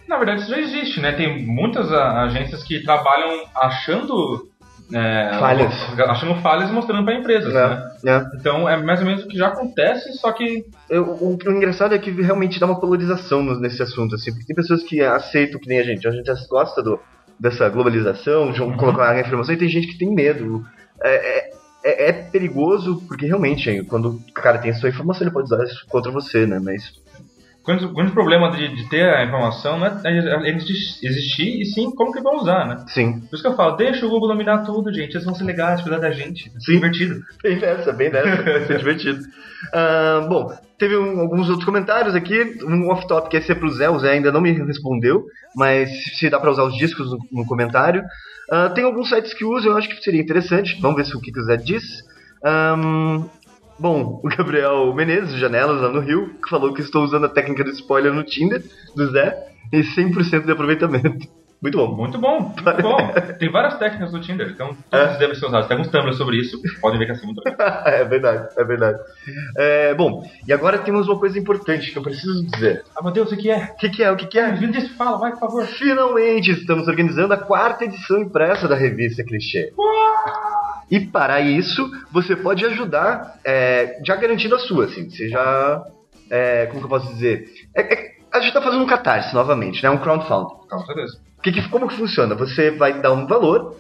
Na 0.08 0.18
verdade, 0.18 0.42
isso 0.42 0.52
já 0.52 0.60
existe, 0.60 1.00
né? 1.00 1.14
Tem 1.14 1.46
muitas 1.46 1.92
agências 1.92 2.64
que 2.64 2.84
trabalham 2.84 3.44
achando 3.56 4.48
é, 4.94 5.38
falhas. 5.40 5.74
Achando 6.00 6.42
falhas 6.42 6.70
e 6.70 6.74
mostrando 6.74 7.04
para 7.04 7.16
empresas, 7.16 7.54
é, 7.54 7.68
né? 7.68 7.92
É. 8.06 8.38
Então 8.38 8.70
é 8.70 8.78
mais 8.78 9.00
ou 9.00 9.06
menos 9.06 9.24
o 9.24 9.28
que 9.28 9.38
já 9.38 9.48
acontece, 9.48 10.14
só 10.14 10.32
que. 10.32 10.66
Eu, 10.90 11.04
o, 11.06 11.38
o, 11.38 11.52
engraçado 11.52 11.96
é 11.96 11.98
que 11.98 12.12
realmente 12.12 12.60
dá 12.60 12.66
uma 12.66 12.80
polarização 12.80 13.44
nesse 13.60 13.82
assunto, 13.82 14.16
assim, 14.16 14.32
porque 14.32 14.46
tem 14.46 14.56
pessoas 14.56 14.84
que 14.84 15.02
aceitam 15.02 15.60
que 15.60 15.68
nem 15.68 15.80
a 15.80 15.84
gente, 15.84 16.08
a 16.08 16.12
gente 16.12 16.30
gosta 16.48 16.84
do, 16.84 17.00
dessa 17.40 17.68
globalização, 17.70 18.52
de 18.52 18.62
uhum. 18.62 18.78
colocar 18.78 19.10
a 19.10 19.20
informação, 19.20 19.56
e 19.56 19.58
tem 19.58 19.70
gente 19.70 19.88
que 19.88 19.98
tem 19.98 20.14
medo. 20.14 20.64
É, 21.02 21.16
é, 21.16 21.50
é, 21.84 22.10
é 22.10 22.14
perigoso, 22.14 23.04
porque 23.08 23.26
realmente, 23.26 23.84
quando 23.84 24.10
o 24.10 24.34
cara 24.34 24.58
tem 24.58 24.72
a 24.72 24.74
sua 24.74 24.90
informação, 24.90 25.24
ele 25.26 25.34
pode 25.34 25.46
usar 25.46 25.64
isso 25.64 25.86
contra 25.88 26.12
você, 26.12 26.46
né? 26.46 26.60
Mas 26.60 26.94
grande, 27.66 27.86
o 27.86 27.94
grande 27.94 28.12
problema 28.12 28.52
de, 28.52 28.76
de 28.76 28.90
ter 28.90 29.04
a 29.14 29.24
informação 29.26 29.78
não 29.80 29.88
é 29.88 30.02
é 30.06 30.50
ele 30.50 30.58
existir, 30.58 31.62
e 31.62 31.66
sim 31.66 31.92
como 31.96 32.12
que 32.12 32.22
vão 32.22 32.38
usar, 32.38 32.66
né? 32.68 32.84
Sim. 32.88 33.22
Por 33.22 33.34
isso 33.36 33.42
que 33.44 33.48
eu 33.50 33.56
falo, 33.56 33.76
deixa 33.76 34.06
o 34.06 34.10
Google 34.10 34.30
dominar 34.30 34.60
tudo, 34.64 34.94
gente. 34.94 35.14
Eles 35.16 35.26
vão 35.26 35.34
ser 35.36 35.44
legais, 35.46 35.82
cuidar 35.82 36.00
da 36.00 36.12
gente. 36.12 36.50
Vai 36.52 36.62
ser 36.62 36.66
Sim. 36.72 36.74
divertido. 36.74 37.16
Bem 37.44 37.60
nessa, 37.60 37.92
bem 37.94 38.10
nessa, 38.12 38.44
vai 38.44 38.66
ser 38.66 38.78
divertido. 38.80 39.20
Ah, 39.74 40.26
bom, 40.30 40.52
teve 40.78 40.96
um- 40.98 41.20
alguns 41.22 41.48
outros 41.50 41.66
comentários 41.66 42.14
aqui, 42.16 42.58
um 42.68 42.90
off-top 42.90 43.30
que 43.30 43.38
é 43.38 43.56
pro 43.56 43.70
Zé, 43.72 43.90
o 43.90 44.00
Zé 44.00 44.12
ainda 44.12 44.32
não 44.32 44.42
me 44.42 44.52
respondeu, 44.52 45.24
mas 45.56 45.90
se 46.18 46.30
dá 46.30 46.40
pra 46.40 46.52
usar 46.52 46.64
os 46.64 46.78
discos 46.78 47.10
no, 47.12 47.18
no 47.32 47.46
comentário. 47.46 48.04
Ah, 48.52 48.70
tem 48.70 48.84
alguns 48.84 49.10
sites 49.10 49.34
que 49.34 49.44
usam, 49.44 49.72
eu 49.72 49.78
acho 49.78 49.90
que 49.90 50.04
seria 50.04 50.22
interessante, 50.22 50.80
vamos 50.82 50.98
ver 50.98 51.06
se 51.06 51.16
o 51.18 51.22
que 51.22 51.32
que 51.32 51.40
o 51.40 51.44
Zé 51.46 51.58
diz. 51.58 51.84
Ahn, 52.44 53.26
bom, 53.80 54.20
o 54.24 54.28
Gabriel 54.30 54.94
Menezes, 54.94 55.34
de 55.34 55.40
Janelas, 55.40 55.82
lá 55.82 55.90
no 55.90 56.00
Rio, 56.00 56.36
falou 56.50 56.74
que 56.74 56.82
estou 56.82 57.04
usando 57.04 57.26
a 57.26 57.30
técnica 57.30 57.64
do 57.64 57.72
spoiler 57.72 58.14
no 58.14 58.24
Tinder, 58.24 58.64
do 58.96 59.12
Zé, 59.12 59.48
e 59.72 59.82
100% 59.82 60.46
de 60.46 60.52
aproveitamento. 60.52 61.28
Muito 61.62 61.78
bom. 61.78 61.96
Muito 61.96 62.20
bom, 62.20 62.40
muito 62.42 62.82
bom. 62.84 62.98
Tem 63.40 63.50
várias 63.50 63.80
técnicas 63.80 64.12
do 64.12 64.20
Tinder, 64.20 64.50
então 64.50 64.76
todas 64.90 65.18
devem 65.18 65.36
ser 65.36 65.48
usadas. 65.48 65.68
Tem 65.68 65.78
alguns 65.78 65.92
tumblers 65.92 66.18
sobre 66.18 66.38
isso, 66.38 66.62
podem 66.80 67.00
ver 67.00 67.06
que 67.06 67.12
é 67.12 67.16
assim 67.16 67.26
muito 67.26 67.42
é 67.88 68.04
verdade, 68.04 68.50
é 68.56 68.64
verdade. 68.64 69.00
É, 69.58 69.94
bom, 69.96 70.30
e 70.48 70.54
agora 70.54 70.78
temos 70.78 71.08
uma 71.08 71.18
coisa 71.18 71.40
importante 71.40 71.92
que 71.92 71.98
eu 71.98 72.04
preciso 72.04 72.46
dizer. 72.46 72.84
Ah, 72.96 73.02
meu 73.02 73.12
Deus, 73.12 73.32
o 73.32 73.38
que 73.38 73.50
é? 73.50 73.72
O 73.74 73.78
que, 73.78 73.90
que 73.90 74.04
é? 74.04 74.12
O 74.12 74.16
que, 74.16 74.28
que 74.28 74.38
é? 74.38 74.52
Disso, 74.52 74.96
fala, 74.96 75.18
vai, 75.18 75.32
por 75.32 75.40
favor. 75.40 75.66
Finalmente 75.66 76.52
estamos 76.52 76.88
organizando 76.88 77.34
a 77.34 77.38
quarta 77.38 77.86
edição 77.86 78.22
impressa 78.22 78.68
da 78.68 78.76
revista 78.76 79.24
Clichê. 79.24 79.74
E 80.90 81.00
para 81.00 81.42
isso, 81.42 81.90
você 82.12 82.36
pode 82.36 82.66
ajudar 82.66 83.40
é, 83.44 84.00
já 84.06 84.16
garantindo 84.16 84.56
a 84.56 84.60
sua, 84.60 84.86
assim. 84.86 85.10
Você 85.10 85.30
já. 85.30 85.84
é, 86.30 86.66
como 86.68 86.80
que 86.80 86.86
eu 86.86 86.90
posso 86.90 87.08
dizer? 87.14 87.50
É- 87.76 87.94
é- 87.94 88.16
a 88.32 88.40
gente 88.40 88.50
está 88.50 88.62
fazendo 88.62 88.84
um 88.84 88.88
catarse 88.88 89.34
novamente, 89.34 89.82
né? 89.82 89.90
Um 89.90 89.98
crowdfunding. 89.98 90.56
Com 90.70 90.80
certeza. 90.86 91.20
Que 91.42 91.52
que- 91.52 91.70
como 91.70 91.88
que 91.88 91.96
funciona? 91.96 92.36
Você 92.36 92.72
vai 92.72 93.02
dar 93.02 93.14
um 93.14 93.26
valor 93.28 93.76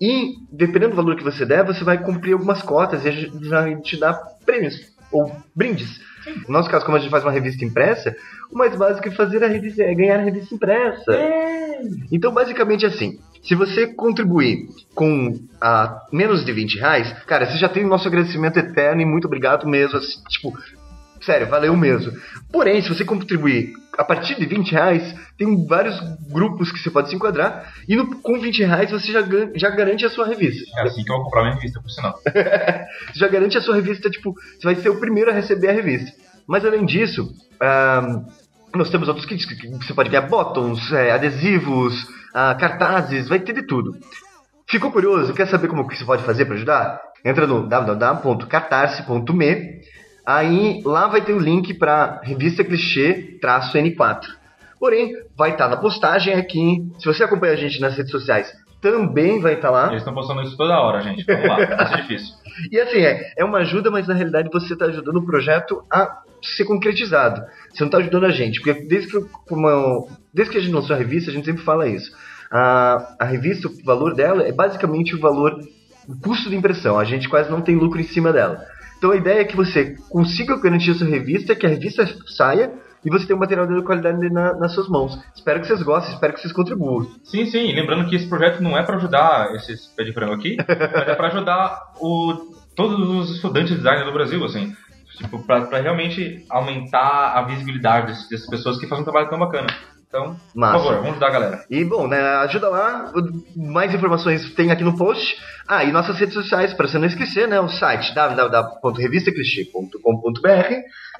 e, 0.00 0.34
dependendo 0.52 0.90
do 0.90 0.96
valor 0.96 1.16
que 1.16 1.24
você 1.24 1.44
der, 1.44 1.64
você 1.64 1.82
vai 1.82 2.02
cumprir 2.02 2.32
algumas 2.34 2.62
cotas 2.62 3.04
e 3.04 3.08
a 3.08 3.12
gente 3.12 3.48
vai 3.48 3.76
te 3.80 3.98
dar 3.98 4.14
prêmios 4.44 4.74
ou 5.10 5.34
brindes. 5.54 6.00
No 6.46 6.52
nosso 6.52 6.70
caso, 6.70 6.84
como 6.84 6.96
a 6.96 7.00
gente 7.00 7.10
faz 7.10 7.24
uma 7.24 7.32
revista 7.32 7.64
impressa, 7.64 8.16
o 8.50 8.56
mais 8.56 8.74
básico 8.76 9.08
é 9.08 9.10
fazer 9.10 9.42
a 9.42 9.48
revista, 9.48 9.82
é 9.82 9.94
ganhar 9.94 10.18
a 10.18 10.22
revista 10.22 10.54
impressa. 10.54 11.12
Então, 12.10 12.32
basicamente 12.32 12.86
assim, 12.86 13.18
se 13.42 13.54
você 13.54 13.86
contribuir 13.86 14.68
com 14.94 15.38
a 15.60 16.06
menos 16.12 16.44
de 16.44 16.52
20 16.52 16.78
reais, 16.78 17.12
cara, 17.26 17.46
você 17.46 17.58
já 17.58 17.68
tem 17.68 17.84
o 17.84 17.88
nosso 17.88 18.08
agradecimento 18.08 18.58
eterno 18.58 19.02
e 19.02 19.04
muito 19.04 19.26
obrigado 19.26 19.68
mesmo. 19.68 19.98
assim, 19.98 20.20
tipo, 20.28 20.52
sério, 21.22 21.48
valeu 21.48 21.76
mesmo. 21.76 22.12
Porém, 22.52 22.80
se 22.82 22.88
você 22.88 23.04
contribuir 23.04 23.72
a 23.98 24.04
partir 24.04 24.34
de 24.38 24.44
20 24.46 24.70
reais, 24.72 25.14
tem 25.38 25.66
vários 25.66 25.98
grupos 26.30 26.70
que 26.70 26.78
você 26.78 26.90
pode 26.90 27.08
se 27.08 27.16
enquadrar. 27.16 27.72
E 27.88 27.96
no- 27.96 28.20
com 28.20 28.38
20 28.40 28.62
reais 28.64 28.90
você 28.90 29.10
já, 29.12 29.22
já 29.54 29.70
garante 29.70 30.04
a 30.04 30.10
sua 30.10 30.26
revista. 30.26 30.62
É 30.78 30.82
assim 30.82 31.02
que 31.02 31.10
eu 31.10 31.16
vou 31.16 31.24
comprar 31.24 31.42
minha 31.42 31.54
revista, 31.54 31.80
por 31.80 31.88
sinal. 31.90 32.14
Você 32.22 32.32
já 33.18 33.28
garante 33.28 33.56
a 33.56 33.60
sua 33.62 33.74
revista, 33.76 34.10
tipo, 34.10 34.34
você 34.58 34.64
vai 34.64 34.74
ser 34.76 34.90
o 34.90 35.00
primeiro 35.00 35.30
a 35.30 35.34
receber 35.34 35.68
a 35.68 35.72
revista. 35.72 36.12
Mas 36.46 36.62
além 36.64 36.84
disso, 36.84 37.26
nós 38.74 38.90
temos 38.90 39.08
outros 39.08 39.24
kits 39.26 39.46
que 39.46 39.68
você 39.68 39.94
pode 39.94 40.10
ganhar 40.10 40.28
bottoms, 40.28 40.92
é, 40.92 41.10
adesivos, 41.12 41.94
ah, 42.34 42.54
cartazes, 42.54 43.26
vai 43.28 43.40
ter 43.40 43.54
de 43.54 43.62
tudo. 43.66 43.96
Ficou 44.68 44.90
curioso? 44.92 45.32
Quer 45.32 45.46
saber 45.48 45.68
como 45.68 45.88
que 45.88 45.96
você 45.96 46.04
pode 46.04 46.22
fazer 46.24 46.44
para 46.44 46.56
ajudar? 46.56 47.00
Entra 47.24 47.46
no 47.46 47.66
www.catarse.me. 47.66 49.80
Aí 50.26 50.82
lá 50.84 51.06
vai 51.06 51.20
ter 51.22 51.32
o 51.32 51.38
link 51.38 51.72
para 51.74 52.20
revista 52.24 52.64
clichê-N4. 52.64 54.20
Porém, 54.78 55.12
vai 55.36 55.52
estar 55.52 55.68
na 55.68 55.76
postagem 55.76 56.34
aqui. 56.34 56.84
Se 56.98 57.06
você 57.06 57.24
acompanha 57.24 57.52
a 57.54 57.56
gente 57.56 57.80
nas 57.80 57.96
redes 57.96 58.10
sociais, 58.10 58.52
também 58.80 59.40
vai 59.40 59.54
estar 59.54 59.70
lá. 59.70 59.86
Eles 59.88 59.98
estão 60.00 60.12
postando 60.12 60.42
isso 60.42 60.56
toda 60.56 60.78
hora, 60.78 61.00
gente. 61.00 61.24
Vamos 61.24 61.48
lá, 61.48 61.56
vai 61.64 61.86
ser 61.88 61.96
difícil. 62.02 62.34
E 62.72 62.80
assim, 62.80 63.00
é, 63.00 63.32
é 63.36 63.44
uma 63.44 63.58
ajuda, 63.58 63.90
mas 63.90 64.08
na 64.08 64.14
realidade 64.14 64.48
você 64.50 64.72
está 64.72 64.86
ajudando 64.86 65.16
o 65.18 65.26
projeto 65.26 65.84
a 65.92 66.22
ser 66.42 66.64
concretizado. 66.64 67.42
Você 67.70 67.80
não 67.82 67.88
está 67.88 67.98
ajudando 67.98 68.24
a 68.24 68.30
gente. 68.30 68.62
Porque 68.62 68.86
desde 68.86 69.10
que, 69.10 69.16
eu- 69.18 69.28
desde 70.32 70.52
que 70.52 70.58
a 70.58 70.60
gente 70.62 70.72
lançou 70.72 70.96
a 70.96 70.98
revista, 70.98 71.30
a 71.30 71.34
gente 71.34 71.44
sempre 71.44 71.62
fala 71.62 71.86
isso. 71.86 72.10
A, 72.50 73.14
a 73.20 73.24
revista, 73.26 73.68
o 73.68 73.84
valor 73.84 74.14
dela 74.14 74.42
é 74.42 74.52
basicamente 74.52 75.14
o 75.14 75.20
valor, 75.20 75.54
o 76.08 76.18
custo 76.18 76.48
de 76.48 76.56
impressão. 76.56 76.98
A 76.98 77.04
gente 77.04 77.28
quase 77.28 77.50
não 77.50 77.60
tem 77.60 77.76
lucro 77.76 78.00
em 78.00 78.04
cima 78.04 78.32
dela. 78.32 78.64
Então 78.98 79.10
a 79.10 79.16
ideia 79.16 79.40
é 79.40 79.44
que 79.44 79.56
você 79.56 79.94
consiga 80.08 80.60
garantir 80.60 80.90
a 80.90 80.94
sua 80.94 81.06
revista, 81.06 81.54
que 81.54 81.66
a 81.66 81.68
revista 81.68 82.06
saia 82.28 82.72
e 83.04 83.10
você 83.10 83.26
tenha 83.26 83.36
um 83.36 83.40
material 83.40 83.66
de 83.66 83.82
qualidade 83.82 84.18
na- 84.30 84.54
nas 84.54 84.72
suas 84.72 84.88
mãos. 84.88 85.16
Espero 85.34 85.60
que 85.60 85.66
vocês 85.66 85.82
gostem, 85.82 86.14
espero 86.14 86.32
que 86.32 86.40
vocês 86.40 86.52
contribuam. 86.52 87.06
Sim, 87.22 87.46
sim, 87.46 87.72
lembrando 87.72 88.08
que 88.08 88.16
esse 88.16 88.28
projeto 88.28 88.60
não 88.62 88.76
é 88.76 88.82
para 88.82 88.96
ajudar 88.96 89.54
esses 89.54 89.86
pé 89.88 90.02
de 90.04 90.12
frango 90.12 90.32
aqui, 90.34 90.56
mas 90.58 91.08
é 91.08 91.14
para 91.14 91.28
ajudar 91.28 91.78
o, 92.00 92.34
todos 92.74 92.98
os 93.08 93.36
estudantes 93.36 93.70
de 93.70 93.76
design 93.76 94.04
do 94.04 94.12
Brasil, 94.12 94.44
assim. 94.44 94.74
Tipo, 95.18 95.38
para 95.46 95.78
realmente 95.80 96.44
aumentar 96.50 97.32
a 97.36 97.42
visibilidade 97.42 98.08
dessas 98.28 98.46
pessoas 98.46 98.78
que 98.78 98.86
fazem 98.86 99.02
um 99.02 99.04
trabalho 99.04 99.30
tão 99.30 99.38
bacana. 99.38 99.66
Então, 100.16 100.36
Massa. 100.54 100.78
por 100.78 100.82
favor, 100.84 100.94
vamos 100.96 101.10
ajudar 101.10 101.26
a 101.26 101.30
galera. 101.30 101.64
E 101.70 101.84
bom, 101.84 102.06
né, 102.08 102.20
ajuda 102.20 102.68
lá. 102.68 103.12
Mais 103.56 103.92
informações 103.94 104.50
tem 104.54 104.70
aqui 104.70 104.82
no 104.84 104.96
post. 104.96 105.36
Ah, 105.68 105.84
e 105.84 105.92
nossas 105.92 106.16
redes 106.18 106.34
sociais, 106.34 106.72
para 106.72 106.86
você 106.88 106.98
não 106.98 107.06
esquecer, 107.06 107.46
né? 107.48 107.60
O 107.60 107.68
site 107.68 108.14
www.revistaclichê.com.br, 108.14 110.74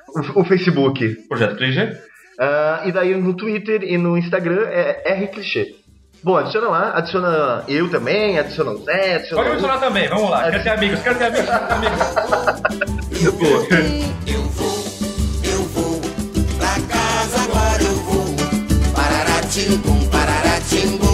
o, 0.08 0.20
o 0.40 0.44
Facebook, 0.44 1.14
Projeto 1.28 1.56
Clichê. 1.56 1.96
ah, 2.38 2.82
e 2.84 2.92
daí 2.92 3.14
no 3.16 3.34
Twitter 3.34 3.82
e 3.82 3.98
no 3.98 4.16
Instagram 4.16 4.66
é 4.68 5.12
rclichê. 5.14 5.74
Bom, 6.24 6.36
adiciona 6.36 6.68
lá, 6.68 6.92
adiciona 6.96 7.64
eu 7.68 7.90
também, 7.90 8.38
adiciona 8.38 8.70
o 8.72 8.78
Zé, 8.78 9.16
adiciona 9.16 9.42
Pode 9.42 9.50
o- 9.50 9.54
mencionar 9.54 9.80
também, 9.80 10.08
vamos 10.08 10.30
lá. 10.30 10.50
Quero 10.50 10.62
ter 10.62 10.70
amigos, 10.70 11.02
quero 11.02 11.18
ter 11.18 11.24
amigos, 11.26 11.50
amigos. 11.50 12.00
Eu 13.22 13.32
Pararatim-bum, 19.56 20.10
pararatim-bum, 20.10 21.00
eu 21.00 21.05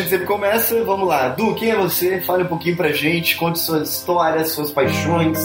gente 0.00 0.10
sempre 0.10 0.26
começa, 0.26 0.82
vamos 0.84 1.06
lá. 1.06 1.28
Du, 1.28 1.54
quem 1.54 1.70
é 1.70 1.76
você? 1.76 2.20
Fale 2.22 2.44
um 2.44 2.48
pouquinho 2.48 2.76
pra 2.76 2.92
gente, 2.92 3.36
conte 3.36 3.58
suas 3.58 3.98
histórias, 3.98 4.52
suas 4.52 4.70
paixões. 4.70 5.38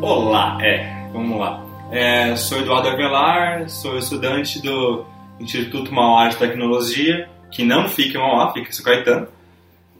Olá, 0.00 0.58
é, 0.62 1.08
vamos 1.12 1.38
lá. 1.38 1.62
É, 1.90 2.34
sou 2.34 2.58
Eduardo 2.58 2.88
Avelar, 2.88 3.68
sou 3.68 3.98
estudante 3.98 4.60
do 4.62 5.04
Instituto 5.38 5.92
Mauá 5.92 6.28
de 6.28 6.36
Tecnologia, 6.36 7.28
que 7.50 7.62
não 7.62 7.88
fica 7.88 8.18
em 8.18 8.20
Mauá, 8.20 8.52
fica 8.52 8.70
em 8.70 8.82
Caetano. 8.82 9.28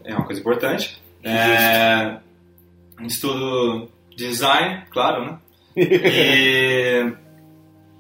É 0.03 0.15
uma 0.15 0.25
coisa 0.25 0.41
importante. 0.41 0.99
É, 1.23 2.17
estudo 3.03 3.89
design, 4.17 4.85
claro, 4.91 5.25
né? 5.25 5.39
E 5.77 7.13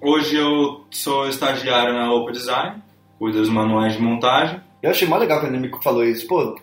hoje 0.01 0.37
eu 0.37 0.85
sou 0.91 1.29
estagiário 1.29 1.93
na 1.93 2.11
Open 2.13 2.33
Design, 2.33 2.83
cuido 3.19 3.39
dos 3.39 3.51
manuais 3.51 3.95
de 3.95 4.03
montagem. 4.03 4.61
Eu 4.85 4.91
achei 4.91 5.09
mó 5.09 5.17
legal 5.17 5.41
quando 5.41 5.55
ele 5.55 5.67
me 5.67 5.83
falou 5.83 6.05
isso. 6.05 6.27
Pô, 6.27 6.55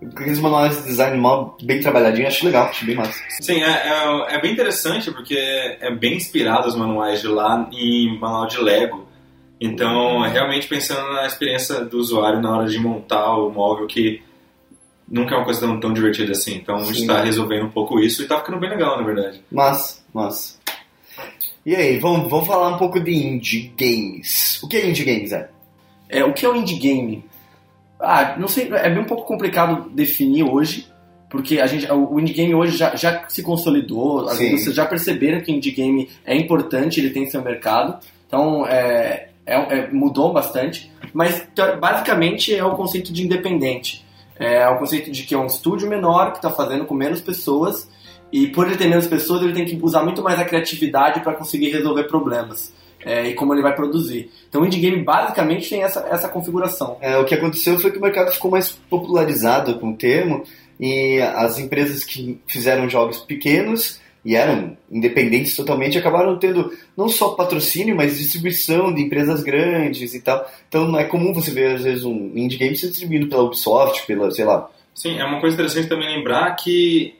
aqueles 0.00 0.38
manuais 0.38 0.76
de 0.76 0.84
design 0.84 1.18
mó 1.18 1.56
bem 1.60 1.80
trabalhadinho, 1.80 2.28
achei 2.28 2.46
legal, 2.46 2.68
achei 2.68 2.86
bem 2.86 2.94
massa. 2.94 3.20
Sim, 3.40 3.64
é, 3.64 3.66
é, 3.66 4.36
é 4.36 4.40
bem 4.40 4.52
interessante 4.52 5.10
porque 5.10 5.36
é 5.36 5.90
bem 5.92 6.14
inspirado 6.14 6.68
os 6.68 6.76
manuais 6.76 7.20
de 7.20 7.26
lá 7.26 7.68
em 7.72 8.16
manual 8.16 8.46
de 8.46 8.58
Lego. 8.58 9.08
Então, 9.60 10.24
é 10.24 10.28
realmente 10.28 10.68
pensando 10.68 11.12
na 11.14 11.26
experiência 11.26 11.84
do 11.84 11.98
usuário 11.98 12.40
na 12.40 12.56
hora 12.56 12.68
de 12.68 12.78
montar 12.78 13.36
o 13.38 13.50
móvel, 13.50 13.88
que 13.88 14.22
nunca 15.08 15.34
é 15.34 15.38
uma 15.38 15.44
coisa 15.44 15.60
tão, 15.60 15.80
tão 15.80 15.92
divertida 15.92 16.30
assim. 16.30 16.54
Então, 16.54 16.76
a 16.76 16.84
gente 16.84 16.98
Sim. 16.98 17.02
está 17.02 17.22
resolvendo 17.22 17.64
um 17.64 17.70
pouco 17.70 17.98
isso 17.98 18.22
e 18.22 18.26
tá 18.28 18.38
ficando 18.38 18.60
bem 18.60 18.70
legal, 18.70 18.96
na 18.96 19.02
verdade. 19.02 19.42
Massa, 19.50 20.00
massa. 20.14 20.60
E 21.66 21.74
aí, 21.74 21.98
vamos, 21.98 22.30
vamos 22.30 22.46
falar 22.46 22.68
um 22.68 22.78
pouco 22.78 23.00
de 23.00 23.12
indie 23.12 23.72
games. 23.76 24.62
O 24.62 24.68
que 24.68 24.76
é 24.76 24.88
indie 24.88 25.04
games, 25.04 25.32
é? 25.32 25.50
É, 26.08 26.24
o 26.24 26.32
que 26.32 26.46
é 26.46 26.48
o 26.48 26.54
indie 26.54 26.78
game? 26.78 27.24
Ah, 28.04 28.36
não 28.38 28.48
sei, 28.48 28.68
é 28.72 28.88
bem 28.90 29.00
um 29.00 29.04
pouco 29.06 29.24
complicado 29.24 29.88
definir 29.90 30.42
hoje, 30.44 30.86
porque 31.30 31.60
a 31.60 31.66
gente, 31.66 31.90
o 31.90 32.18
indie 32.20 32.32
game 32.34 32.54
hoje 32.54 32.76
já, 32.76 32.94
já 32.94 33.24
se 33.28 33.42
consolidou, 33.42 34.28
as 34.28 34.36
vocês 34.58 34.74
já 34.74 34.86
perceberam 34.86 35.40
que 35.40 35.50
o 35.50 35.54
indie 35.54 35.72
game 35.72 36.08
é 36.24 36.36
importante, 36.36 37.00
ele 37.00 37.10
tem 37.10 37.28
seu 37.28 37.42
mercado, 37.42 37.98
então 38.26 38.66
é, 38.66 39.28
é- 39.46 39.78
é- 39.78 39.90
mudou 39.90 40.32
bastante, 40.32 40.90
mas 41.12 41.46
basicamente 41.80 42.54
é 42.54 42.64
o 42.64 42.74
conceito 42.76 43.12
de 43.12 43.24
independente. 43.24 44.04
É 44.38 44.68
o 44.68 44.78
conceito 44.78 45.10
de 45.12 45.22
que 45.22 45.34
é 45.34 45.38
um 45.38 45.46
estúdio 45.46 45.88
menor 45.88 46.32
que 46.32 46.38
está 46.38 46.50
fazendo 46.50 46.84
com 46.86 46.94
menos 46.94 47.20
pessoas 47.20 47.88
e 48.32 48.48
por 48.48 48.66
ele 48.66 48.76
ter 48.76 48.88
menos 48.88 49.06
pessoas 49.06 49.42
ele 49.42 49.52
tem 49.52 49.64
que 49.64 49.78
usar 49.80 50.02
muito 50.02 50.22
mais 50.22 50.40
a 50.40 50.44
criatividade 50.44 51.20
para 51.20 51.34
conseguir 51.34 51.70
resolver 51.70 52.04
problemas. 52.04 52.72
É, 53.04 53.28
e 53.28 53.34
como 53.34 53.54
ele 53.54 53.62
vai 53.62 53.74
produzir. 53.74 54.30
Então 54.48 54.62
o 54.62 54.66
indie 54.66 54.80
game 54.80 55.02
basicamente 55.02 55.68
tem 55.68 55.82
essa, 55.82 56.06
essa 56.10 56.28
configuração. 56.28 56.96
É, 57.00 57.16
o 57.18 57.24
que 57.24 57.34
aconteceu 57.34 57.78
foi 57.78 57.90
que 57.90 57.98
o 57.98 58.02
mercado 58.02 58.32
ficou 58.32 58.50
mais 58.50 58.70
popularizado 58.70 59.78
com 59.78 59.90
o 59.90 59.96
termo 59.96 60.44
e 60.78 61.20
as 61.20 61.58
empresas 61.58 62.02
que 62.04 62.40
fizeram 62.46 62.88
jogos 62.88 63.18
pequenos 63.18 64.00
e 64.24 64.34
eram 64.34 64.76
independentes 64.90 65.54
totalmente 65.54 65.98
acabaram 65.98 66.38
tendo 66.38 66.72
não 66.96 67.08
só 67.08 67.30
patrocínio, 67.30 67.94
mas 67.94 68.16
distribuição 68.16 68.92
de 68.92 69.02
empresas 69.02 69.42
grandes 69.42 70.14
e 70.14 70.20
tal. 70.20 70.50
Então 70.66 70.98
é 70.98 71.04
comum 71.04 71.34
você 71.34 71.50
ver 71.50 71.74
às 71.74 71.82
vezes 71.82 72.04
um 72.04 72.32
indie 72.34 72.56
game 72.56 72.74
ser 72.74 72.88
distribuído 72.88 73.28
pela 73.28 73.42
Ubisoft, 73.42 74.06
pela, 74.06 74.30
sei 74.30 74.44
lá. 74.44 74.70
Sim, 74.94 75.18
é 75.18 75.24
uma 75.24 75.40
coisa 75.40 75.54
interessante 75.54 75.88
também 75.88 76.16
lembrar 76.16 76.54
que 76.54 77.14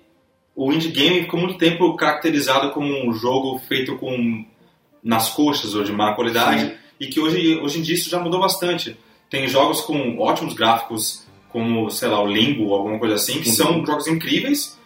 o 0.57 0.73
indie 0.73 0.91
game 0.91 1.23
ficou 1.23 1.39
muito 1.39 1.59
tempo 1.59 1.95
caracterizado 1.97 2.71
como 2.71 2.87
um 3.07 3.13
jogo 3.13 3.59
feito 3.59 3.97
com 3.97 4.45
nas 5.05 5.29
coxas 5.29 5.75
ou 5.75 5.85
de 5.85 5.93
má 5.93 6.15
qualidade 6.15 6.75
e 6.99 7.07
que 7.07 7.21
hoje, 7.21 7.59
hoje 7.61 7.79
em 7.79 7.83
dia 7.83 7.95
isso 7.95 8.09
já 8.11 8.19
mudou 8.19 8.41
bastante. 8.41 8.97
Tem 9.29 9.47
jogos 9.47 9.83
com 9.83 10.19
ótimos 10.19 10.55
gráficos, 10.55 11.27
como, 11.51 11.91
sei 11.91 12.09
lá, 12.09 12.21
o 12.23 12.27
Limbo 12.27 12.65
ou 12.69 12.75
alguma 12.75 12.99
coisa 12.99 13.15
assim, 13.17 13.41
que 13.41 13.49
Uhum. 13.51 13.55
são 13.55 13.87
jogos 13.87 14.07
incríveis, 14.07 14.79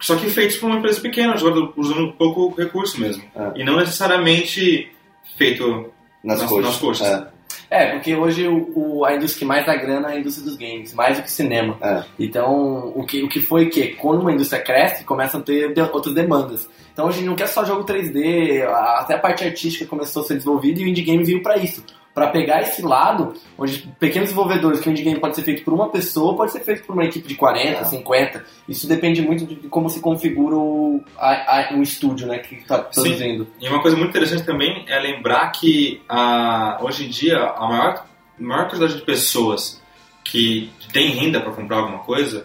só 0.00 0.16
que 0.16 0.30
feitos 0.30 0.56
por 0.56 0.66
uma 0.70 0.78
empresa 0.78 1.00
pequena, 1.00 1.36
jogando- 1.36 1.72
usando 1.76 2.12
pouco 2.14 2.54
recurso 2.56 2.98
mesmo. 3.00 3.22
É. 3.36 3.60
E 3.60 3.64
não 3.64 3.76
necessariamente 3.76 4.90
feito 5.36 5.92
Nas, 6.24 6.40
Nas- 6.40 6.48
coxas. 6.50 6.64
nas 6.70 6.76
coxas. 6.78 7.06
É, 7.06 7.26
É, 7.70 7.92
porque 7.92 8.16
hoje 8.16 8.48
o, 8.48 8.98
o- 8.98 9.04
a 9.04 9.14
indústria 9.14 9.38
que 9.38 9.44
mais 9.44 9.64
dá 9.64 9.76
grana 9.76 10.10
é 10.10 10.16
a 10.16 10.18
indústria 10.18 10.44
dos 10.44 10.56
games, 10.56 10.92
mais 10.92 11.16
do 11.16 11.22
que 11.22 11.30
cinema. 11.30 11.76
é. 11.80 12.02
Então, 12.18 12.92
o 12.96 13.04
que, 13.06 13.22
o 13.22 13.28
que 13.28 13.40
foi 13.40 13.68
que, 13.68 13.94
quando 13.94 14.22
uma 14.22 14.32
indústria 14.32 14.60
cresce, 14.60 15.04
começam 15.04 15.40
a 15.40 15.42
ter 15.44 15.72
de- 15.72 15.80
outras 15.80 16.12
demandas. 16.14 16.68
Então, 16.92 17.06
hoje 17.06 17.22
não 17.24 17.36
quer 17.36 17.46
só 17.46 17.64
jogo 17.64 17.84
3D, 17.84 18.62
a- 18.62 19.00
até 19.00 19.14
a 19.14 19.18
parte 19.18 19.44
artística 19.44 19.86
começou 19.86 20.22
a 20.22 20.26
ser 20.26 20.34
desenvolvida 20.34 20.80
e 20.80 20.84
o 20.84 20.88
indie 20.88 21.02
game 21.02 21.22
veio 21.22 21.42
para 21.42 21.56
isso. 21.58 21.84
Para 22.14 22.26
pegar 22.26 22.60
esse 22.62 22.82
lado, 22.82 23.34
onde 23.56 23.78
pequenos 24.00 24.30
desenvolvedores, 24.30 24.80
que 24.80 24.88
o 24.88 24.90
indie 24.90 25.04
game 25.04 25.20
pode 25.20 25.36
ser 25.36 25.42
feito 25.42 25.62
por 25.64 25.72
uma 25.72 25.88
pessoa, 25.90 26.36
pode 26.36 26.50
ser 26.50 26.60
feito 26.60 26.82
por 26.84 26.92
uma 26.94 27.04
equipe 27.04 27.26
de 27.28 27.36
40, 27.36 27.84
50. 27.84 28.44
Isso 28.68 28.88
depende 28.88 29.22
muito 29.22 29.46
de 29.46 29.54
como 29.68 29.88
se 29.88 30.00
configura 30.00 30.56
o, 30.56 31.00
a- 31.16 31.70
a- 31.70 31.74
o 31.76 31.82
estúdio 31.82 32.26
né, 32.26 32.38
que 32.38 32.56
está 32.56 32.78
produzindo. 32.78 33.46
E 33.60 33.68
uma 33.68 33.80
coisa 33.80 33.96
muito 33.96 34.10
interessante 34.10 34.42
também 34.44 34.84
é 34.88 34.98
lembrar 34.98 35.50
que 35.52 36.02
a, 36.08 36.78
hoje 36.82 37.06
em 37.06 37.08
dia 37.08 37.38
a 37.56 37.66
maior, 37.68 38.04
maior 38.38 38.64
quantidade 38.68 38.96
de 38.96 39.02
pessoas 39.02 39.80
que 40.24 40.70
tem 40.92 41.10
renda 41.10 41.40
para 41.40 41.52
comprar 41.52 41.78
alguma 41.78 42.00
coisa 42.00 42.44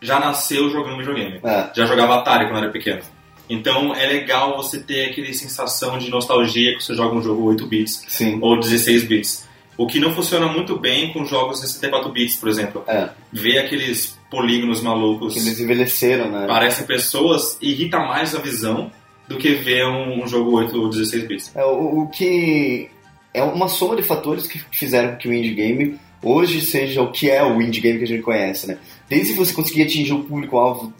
já 0.00 0.20
nasceu 0.20 0.68
jogando 0.68 0.98
videogame. 0.98 1.40
É. 1.42 1.70
Já 1.74 1.86
jogava 1.86 2.16
Atari 2.16 2.46
quando 2.48 2.62
era 2.62 2.70
pequeno. 2.70 3.00
Então 3.48 3.94
é 3.94 4.06
legal 4.06 4.56
você 4.56 4.80
ter 4.80 5.10
aquele 5.10 5.32
sensação 5.34 5.98
de 5.98 6.10
nostalgia 6.10 6.76
que 6.76 6.82
você 6.82 6.94
joga 6.94 7.14
um 7.14 7.22
jogo 7.22 7.44
8 7.44 7.66
bits 7.66 8.04
Sim. 8.08 8.38
ou 8.40 8.58
16 8.58 9.04
bits. 9.04 9.46
O 9.78 9.86
que 9.86 10.00
não 10.00 10.12
funciona 10.14 10.46
muito 10.48 10.78
bem 10.78 11.12
com 11.12 11.24
jogos 11.24 11.60
64 11.60 12.10
bits, 12.10 12.36
por 12.36 12.48
exemplo. 12.48 12.82
É. 12.88 13.10
Ver 13.32 13.58
aqueles 13.58 14.18
polígonos 14.30 14.80
malucos 14.80 15.34
Que 15.34 15.40
eles 15.40 15.60
envelheceram, 15.60 16.30
né? 16.30 16.46
parecem 16.46 16.86
pessoas 16.86 17.58
irrita 17.60 17.98
mais 17.98 18.34
a 18.34 18.38
visão 18.38 18.90
do 19.28 19.36
que 19.36 19.54
ver 19.54 19.86
um, 19.86 20.22
um 20.22 20.26
jogo 20.26 20.56
8 20.56 20.80
ou 20.80 20.88
16 20.88 21.26
bits. 21.26 21.52
É, 21.54 21.64
o, 21.64 22.02
o 22.02 22.08
que 22.08 22.88
é 23.34 23.42
uma 23.42 23.68
soma 23.68 23.96
de 23.96 24.02
fatores 24.02 24.46
que 24.46 24.58
fizeram 24.70 25.12
com 25.12 25.18
que 25.18 25.28
o 25.28 25.32
indie 25.32 25.54
game 25.54 25.98
hoje 26.22 26.60
seja 26.60 27.02
o 27.02 27.12
que 27.12 27.30
é 27.30 27.44
o 27.44 27.60
indie 27.60 27.80
game 27.80 27.98
que 27.98 28.04
a 28.04 28.08
gente 28.08 28.22
conhece, 28.22 28.66
né? 28.66 28.78
Desde 29.08 29.32
que 29.32 29.38
você 29.38 29.52
conseguir 29.52 29.82
atingir 29.82 30.12
o 30.12 30.24
público-alvo 30.24 30.92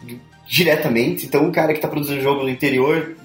diretamente, 0.47 1.25
então 1.25 1.47
o 1.47 1.51
cara 1.51 1.69
que 1.73 1.77
está 1.79 1.87
produzindo 1.87 2.21
jogo 2.21 2.43
no 2.43 2.49
interior, 2.49 3.15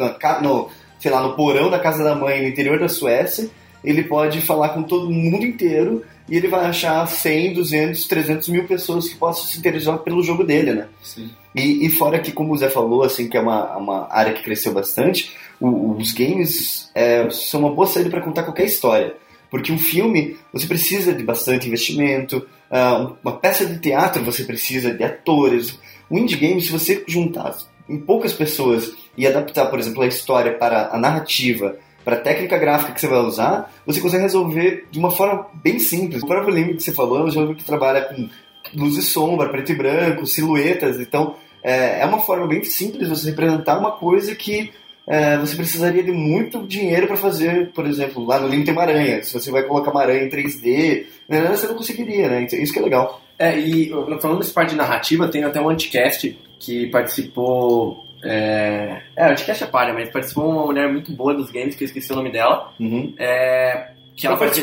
no, 0.43 0.69
sei 0.99 1.11
lá, 1.11 1.23
no 1.23 1.35
porão 1.35 1.71
da 1.71 1.79
casa 1.79 2.03
da 2.03 2.15
mãe, 2.15 2.43
no 2.43 2.49
interior 2.49 2.79
da 2.79 2.89
Suécia, 2.89 3.49
ele 3.85 4.05
pode 4.05 4.41
falar 4.41 4.71
com 4.71 4.83
todo 4.83 5.11
mundo 5.11 5.45
inteiro 5.45 6.05
e 6.29 6.37
ele 6.37 6.49
vai 6.49 6.65
achar 6.67 7.07
100, 7.07 7.55
200, 7.55 8.07
300 8.07 8.49
mil 8.49 8.65
pessoas 8.65 9.09
que 9.09 9.17
possam 9.17 9.45
se 9.45 9.59
interessar 9.59 9.99
pelo 9.99 10.23
jogo 10.23 10.45
dele, 10.45 10.73
né? 10.73 10.87
Sim. 11.03 11.31
E, 11.55 11.85
e 11.87 11.91
fora 11.91 12.19
que, 12.21 12.33
como 12.33 12.53
o 12.53 12.57
Zé 12.57 12.71
falou, 12.71 13.03
assim, 13.03 13.29
que 13.29 13.37
é 13.37 13.41
uma, 13.41 13.77
uma 13.77 14.09
área 14.11 14.33
que 14.33 14.43
cresceu 14.43 14.73
bastante, 14.73 15.33
o- 15.61 15.97
os 15.97 16.13
games 16.13 16.91
é, 16.95 17.29
são 17.31 17.61
uma 17.61 17.71
boa 17.75 17.87
saída 17.87 18.09
para 18.09 18.21
contar 18.21 18.45
qualquer 18.45 18.65
história. 18.65 19.15
Porque 19.51 19.71
um 19.73 19.79
filme, 19.79 20.37
você 20.53 20.67
precisa 20.67 21.13
de 21.13 21.23
bastante 21.23 21.67
investimento, 21.67 22.47
ah, 22.71 23.13
uma 23.23 23.33
peça 23.37 23.67
de 23.67 23.79
teatro, 23.81 24.25
você 24.25 24.45
precisa 24.45 24.95
de 24.95 25.05
atores. 25.05 25.79
O 26.13 26.19
indie 26.19 26.37
game, 26.37 26.61
se 26.61 26.71
você 26.71 27.03
juntar 27.09 27.57
em 27.89 27.97
poucas 27.97 28.35
pessoas 28.35 28.93
e 29.17 29.27
adaptar, 29.27 29.71
por 29.71 29.79
exemplo, 29.79 30.03
a 30.03 30.07
história 30.07 30.53
para 30.53 30.91
a 30.93 30.99
narrativa, 30.99 31.79
para 32.05 32.17
a 32.17 32.21
técnica 32.21 32.59
gráfica 32.59 32.93
que 32.93 33.01
você 33.01 33.07
vai 33.07 33.21
usar, 33.21 33.73
você 33.87 33.99
consegue 33.99 34.25
resolver 34.25 34.89
de 34.91 34.99
uma 34.99 35.11
forma 35.11 35.47
bem 35.55 35.79
simples. 35.79 36.23
O 36.23 36.27
próprio 36.27 36.55
Limbo 36.55 36.75
que 36.75 36.83
você 36.83 36.93
falou 36.93 37.21
é 37.21 37.25
um 37.25 37.31
jogo 37.31 37.55
que 37.55 37.65
trabalha 37.65 38.03
com 38.03 38.29
luz 38.75 38.99
e 38.99 39.03
sombra, 39.03 39.49
preto 39.49 39.73
e 39.73 39.75
branco, 39.75 40.27
silhuetas, 40.27 41.01
então 41.01 41.35
é, 41.63 42.01
é 42.01 42.05
uma 42.05 42.21
forma 42.21 42.47
bem 42.47 42.63
simples 42.63 43.09
você 43.09 43.31
representar 43.31 43.79
uma 43.79 43.93
coisa 43.93 44.35
que 44.35 44.71
é, 45.07 45.39
você 45.39 45.57
precisaria 45.57 46.03
de 46.03 46.13
muito 46.13 46.67
dinheiro 46.67 47.07
para 47.07 47.17
fazer, 47.17 47.71
por 47.73 47.87
exemplo, 47.87 48.23
lá 48.23 48.39
no 48.39 48.49
Limbo 48.49 48.67
tem 48.67 48.75
uma 48.75 48.83
aranha. 48.83 49.23
Se 49.25 49.33
você 49.33 49.51
vai 49.51 49.63
colocar 49.63 49.91
uma 49.91 50.03
aranha 50.03 50.25
em 50.25 50.29
3D, 50.29 51.07
né, 51.27 51.41
você 51.49 51.67
não 51.67 51.75
conseguiria, 51.75 52.29
né? 52.29 52.47
Isso 52.53 52.73
que 52.75 52.79
é 52.79 52.83
legal. 52.83 53.23
É, 53.43 53.59
e 53.59 53.91
falando 54.21 54.39
dessa 54.39 54.53
parte 54.53 54.71
de 54.71 54.77
narrativa, 54.77 55.27
tem 55.27 55.43
até 55.43 55.61
um 55.61 55.69
anticast 55.69 56.39
que 56.61 56.87
participou. 56.87 58.05
É, 58.23 59.03
é 59.17 59.27
o 59.27 59.31
anticast 59.33 59.65
é 59.65 59.67
palha, 59.67 59.93
mas 59.93 60.11
participou 60.11 60.49
uma 60.49 60.67
mulher 60.67 60.89
muito 60.89 61.11
boa 61.11 61.35
dos 61.35 61.51
games, 61.51 61.75
que 61.75 61.83
eu 61.83 61.87
esqueci 61.87 62.13
o 62.13 62.15
nome 62.15 62.31
dela. 62.31 62.73
Uhum. 62.79 63.13
É, 63.19 63.89
que, 64.15 64.29
ela 64.29 64.37
Eu 64.37 64.39
faz, 64.39 64.63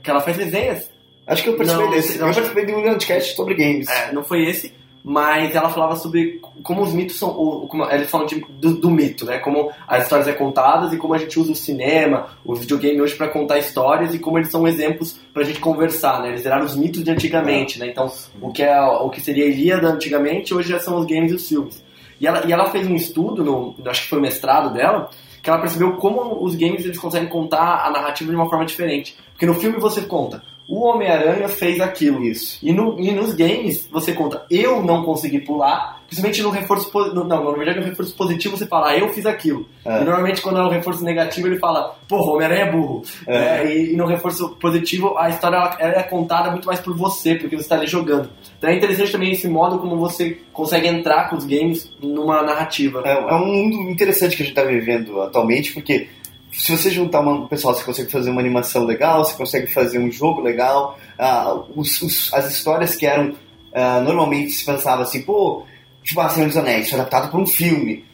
que 0.00 0.10
ela 0.10 0.20
faz 0.20 0.36
resenhas. 0.36 0.88
Acho 1.26 1.42
que 1.42 1.48
eu 1.48 1.56
participei 1.56 1.86
Não, 1.86 1.92
desse. 1.92 2.18
não, 2.18 2.28
eu 2.28 2.34
participei 2.34 2.66
de 2.66 2.72
um 2.72 2.82
podcast 2.82 3.34
sobre 3.34 3.54
games. 3.54 3.88
É, 3.88 4.12
não 4.12 4.22
foi 4.22 4.44
esse, 4.44 4.72
mas 5.02 5.54
ela 5.54 5.70
falava 5.70 5.96
sobre 5.96 6.40
como 6.62 6.82
os 6.82 6.92
mitos 6.92 7.18
são. 7.18 7.30
o- 7.30 7.66
como, 7.66 7.84
eles 7.90 8.10
falam 8.10 8.26
de- 8.26 8.44
do, 8.50 8.74
do 8.76 8.90
mito, 8.90 9.24
né? 9.24 9.38
Como 9.38 9.70
as 9.88 10.02
histórias 10.04 10.26
são 10.26 10.36
contadas 10.36 10.92
e 10.92 10.96
como 10.98 11.14
a 11.14 11.18
gente 11.18 11.38
usa 11.40 11.52
o 11.52 11.56
cinema, 11.56 12.26
o 12.44 12.54
videogame 12.54 13.00
hoje 13.00 13.14
para 13.14 13.28
contar 13.28 13.58
histórias 13.58 14.14
e 14.14 14.18
como 14.18 14.38
eles 14.38 14.50
são 14.50 14.66
exemplos 14.68 15.18
pra 15.32 15.42
gente 15.42 15.58
conversar, 15.60 16.20
né? 16.22 16.28
Eles 16.28 16.42
viraram 16.42 16.64
os 16.66 16.76
mitos 16.76 17.02
de 17.02 17.10
antigamente, 17.10 17.78
né? 17.78 17.86
Então, 17.88 18.12
o 18.40 18.50
que, 18.52 18.62
é, 18.62 18.80
o 18.82 19.08
que 19.08 19.20
seria 19.20 19.44
a 19.44 19.48
Ilíada 19.48 19.88
antigamente, 19.88 20.52
hoje 20.54 20.68
já 20.68 20.78
são 20.80 20.98
os 20.98 21.06
games 21.06 21.32
e 21.32 21.34
os 21.34 21.48
filmes. 21.48 21.82
E 22.20 22.26
ela, 22.26 22.44
e 22.46 22.52
ela 22.52 22.68
fez 22.70 22.86
um 22.86 22.94
estudo, 22.94 23.42
no, 23.42 23.74
acho 23.86 24.02
que 24.02 24.08
foi 24.08 24.18
o 24.18 24.22
mestrado 24.22 24.74
dela, 24.74 25.08
que 25.42 25.48
ela 25.48 25.58
percebeu 25.58 25.92
como 25.96 26.44
os 26.44 26.54
games 26.54 26.84
eles 26.84 26.98
conseguem 26.98 27.28
contar 27.30 27.86
a 27.86 27.90
narrativa 27.90 28.28
de 28.30 28.36
uma 28.36 28.48
forma 28.50 28.66
diferente. 28.66 29.16
Porque 29.32 29.46
no 29.46 29.54
filme 29.54 29.78
você 29.80 30.02
conta, 30.02 30.42
o 30.70 30.84
Homem-Aranha 30.84 31.48
fez 31.48 31.80
aquilo. 31.80 32.24
Isso. 32.24 32.58
E, 32.62 32.72
no, 32.72 32.98
e 33.00 33.10
nos 33.10 33.34
games, 33.34 33.88
você 33.90 34.12
conta, 34.12 34.44
eu 34.48 34.80
não 34.82 35.02
consegui 35.02 35.40
pular, 35.40 36.00
principalmente 36.06 36.42
no 36.42 36.50
reforço 36.50 36.90
po- 36.92 37.06
no, 37.06 37.24
Não, 37.24 37.44
na 37.44 37.56
verdade, 37.58 37.80
no 37.80 37.86
reforço 37.86 38.14
positivo 38.14 38.56
você 38.56 38.66
fala, 38.66 38.90
ah, 38.90 38.96
eu 38.98 39.08
fiz 39.08 39.26
aquilo. 39.26 39.66
É. 39.84 40.00
E 40.00 40.04
normalmente, 40.04 40.40
quando 40.40 40.60
é 40.60 40.62
um 40.62 40.68
reforço 40.68 41.02
negativo, 41.02 41.48
ele 41.48 41.58
fala, 41.58 41.96
porra, 42.08 42.30
o 42.30 42.34
Homem-Aranha 42.36 42.64
é 42.66 42.70
burro. 42.70 43.02
É. 43.26 43.36
É, 43.36 43.74
e, 43.74 43.92
e 43.94 43.96
no 43.96 44.06
reforço 44.06 44.50
positivo, 44.60 45.18
a 45.18 45.28
história 45.28 45.56
ela, 45.56 45.76
ela 45.80 45.94
é 45.94 46.02
contada 46.04 46.50
muito 46.52 46.66
mais 46.66 46.78
por 46.78 46.96
você, 46.96 47.34
porque 47.34 47.56
você 47.56 47.62
está 47.62 47.74
ali 47.74 47.88
jogando. 47.88 48.30
Então 48.56 48.70
é 48.70 48.76
interessante 48.76 49.10
também 49.10 49.32
esse 49.32 49.48
modo 49.48 49.78
como 49.78 49.96
você 49.96 50.38
consegue 50.52 50.86
entrar 50.86 51.30
com 51.30 51.36
os 51.36 51.44
games 51.44 51.90
numa 52.00 52.42
narrativa. 52.42 53.02
É, 53.04 53.12
é 53.12 53.34
um 53.34 53.46
mundo 53.46 53.90
interessante 53.90 54.36
que 54.36 54.42
a 54.42 54.46
gente 54.46 54.56
está 54.56 54.68
vivendo 54.68 55.20
atualmente, 55.20 55.72
porque 55.72 56.08
se 56.52 56.76
você 56.76 56.90
juntar 56.90 57.20
uma- 57.20 57.32
um 57.32 57.46
pessoal, 57.46 57.74
você 57.74 57.84
consegue 57.84 58.10
fazer 58.10 58.30
uma 58.30 58.40
animação 58.40 58.84
legal, 58.84 59.24
você 59.24 59.34
consegue 59.36 59.66
fazer 59.68 59.98
um 59.98 60.10
jogo 60.10 60.40
legal. 60.40 60.98
ah, 61.18 61.54
os- 61.76 62.00
os- 62.02 62.32
as 62.32 62.50
histórias 62.50 62.94
que 62.94 63.04
eram 63.06 63.34
ah, 63.74 64.00
normalmente 64.00 64.50
se 64.52 64.64
pensava 64.64 65.02
assim, 65.02 65.22
pô, 65.22 65.64
tipo, 66.02 66.26
Senhor 66.30 66.46
dos 66.48 66.56
Anéis, 66.56 66.88
foi 66.88 66.98
adaptado 66.98 67.30
por 67.30 67.38
um 67.40 67.46
filme. 67.46 68.04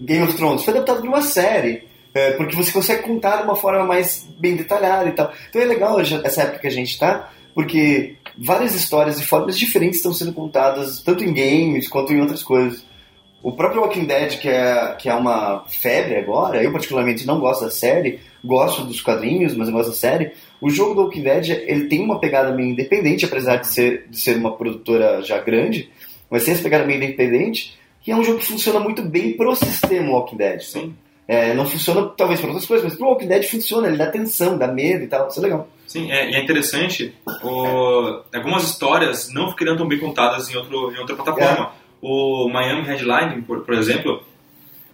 Game 0.00 0.22
of 0.24 0.34
Thrones 0.34 0.62
foi 0.64 0.74
adaptado 0.74 1.00
por 1.00 1.08
uma 1.08 1.22
série. 1.22 1.86
é, 2.14 2.32
porque 2.32 2.56
você 2.56 2.72
consegue 2.72 3.02
contar 3.02 3.36
de 3.36 3.42
uma 3.44 3.54
forma 3.54 3.84
mais 3.84 4.26
bem 4.40 4.56
detalhada 4.56 5.08
e 5.08 5.12
tal. 5.12 5.30
Então 5.48 5.62
é 5.62 5.64
legal 5.66 6.00
essa 6.00 6.42
época 6.42 6.58
que 6.60 6.66
a 6.66 6.70
gente 6.70 6.90
está, 6.90 7.30
porque 7.54 8.16
várias 8.36 8.74
histórias 8.74 9.18
de 9.20 9.24
formas 9.26 9.56
diferentes 9.58 9.98
estão 9.98 10.12
sendo 10.12 10.32
contadas, 10.32 11.00
tanto 11.00 11.22
em 11.22 11.32
games 11.32 11.86
quanto 11.86 12.12
em 12.12 12.20
outras 12.20 12.42
coisas. 12.42 12.82
O 13.48 13.52
próprio 13.52 13.80
Walking 13.80 14.04
Dead, 14.04 14.38
que 14.38 14.48
é, 14.48 14.94
que 14.98 15.08
é 15.08 15.14
uma 15.14 15.64
febre 15.68 16.16
agora, 16.16 16.62
eu 16.62 16.70
particularmente 16.70 17.26
não 17.26 17.40
gosto 17.40 17.64
da 17.64 17.70
série, 17.70 18.20
gosto 18.44 18.84
dos 18.84 19.00
quadrinhos, 19.00 19.54
mas 19.56 19.68
eu 19.68 19.74
gosto 19.74 19.88
da 19.88 19.94
série. 19.96 20.32
O 20.60 20.68
jogo 20.68 20.94
do 20.94 21.00
Walking 21.04 21.22
Dead, 21.22 21.48
ele 21.66 21.86
tem 21.86 22.02
uma 22.02 22.20
pegada 22.20 22.52
meio 22.52 22.68
independente, 22.68 23.24
apesar 23.24 23.56
de 23.56 23.66
ser, 23.68 24.06
de 24.10 24.18
ser 24.18 24.36
uma 24.36 24.54
produtora 24.54 25.22
já 25.22 25.38
grande, 25.40 25.88
mas 26.30 26.44
tem 26.44 26.52
essa 26.52 26.62
pegada 26.62 26.84
meio 26.84 27.02
independente, 27.02 27.78
que 28.02 28.10
é 28.10 28.16
um 28.16 28.22
jogo 28.22 28.38
que 28.38 28.44
funciona 28.46 28.78
muito 28.80 29.00
bem 29.02 29.32
pro 29.34 29.56
sistema 29.56 30.10
Walking 30.12 30.36
Dead. 30.36 30.60
Sim. 30.60 30.94
É, 31.26 31.54
não 31.54 31.64
funciona 31.66 32.06
talvez 32.16 32.40
para 32.40 32.50
outras 32.50 32.66
coisas, 32.66 32.84
mas 32.86 32.96
pro 32.96 33.06
Walking 33.08 33.28
Dead 33.28 33.44
funciona, 33.44 33.88
ele 33.88 33.96
dá 33.96 34.08
tensão, 34.10 34.58
dá 34.58 34.66
medo 34.68 35.04
e 35.04 35.06
tal, 35.08 35.26
isso 35.28 35.38
é 35.40 35.42
legal. 35.42 35.68
Sim, 35.86 36.12
é, 36.12 36.30
e 36.30 36.34
é 36.34 36.42
interessante, 36.42 37.14
o- 37.42 38.20
algumas 38.34 38.64
histórias 38.64 39.32
não 39.32 39.50
ficariam 39.50 39.76
tão 39.76 39.88
bem 39.88 39.98
contadas 39.98 40.50
em, 40.50 40.56
outro, 40.56 40.92
em 40.92 40.98
outra 40.98 41.16
plataforma. 41.16 41.72
O 42.00 42.48
Miami 42.48 42.82
Headline, 42.86 43.42
por, 43.42 43.60
por 43.64 43.74
exemplo, 43.74 44.22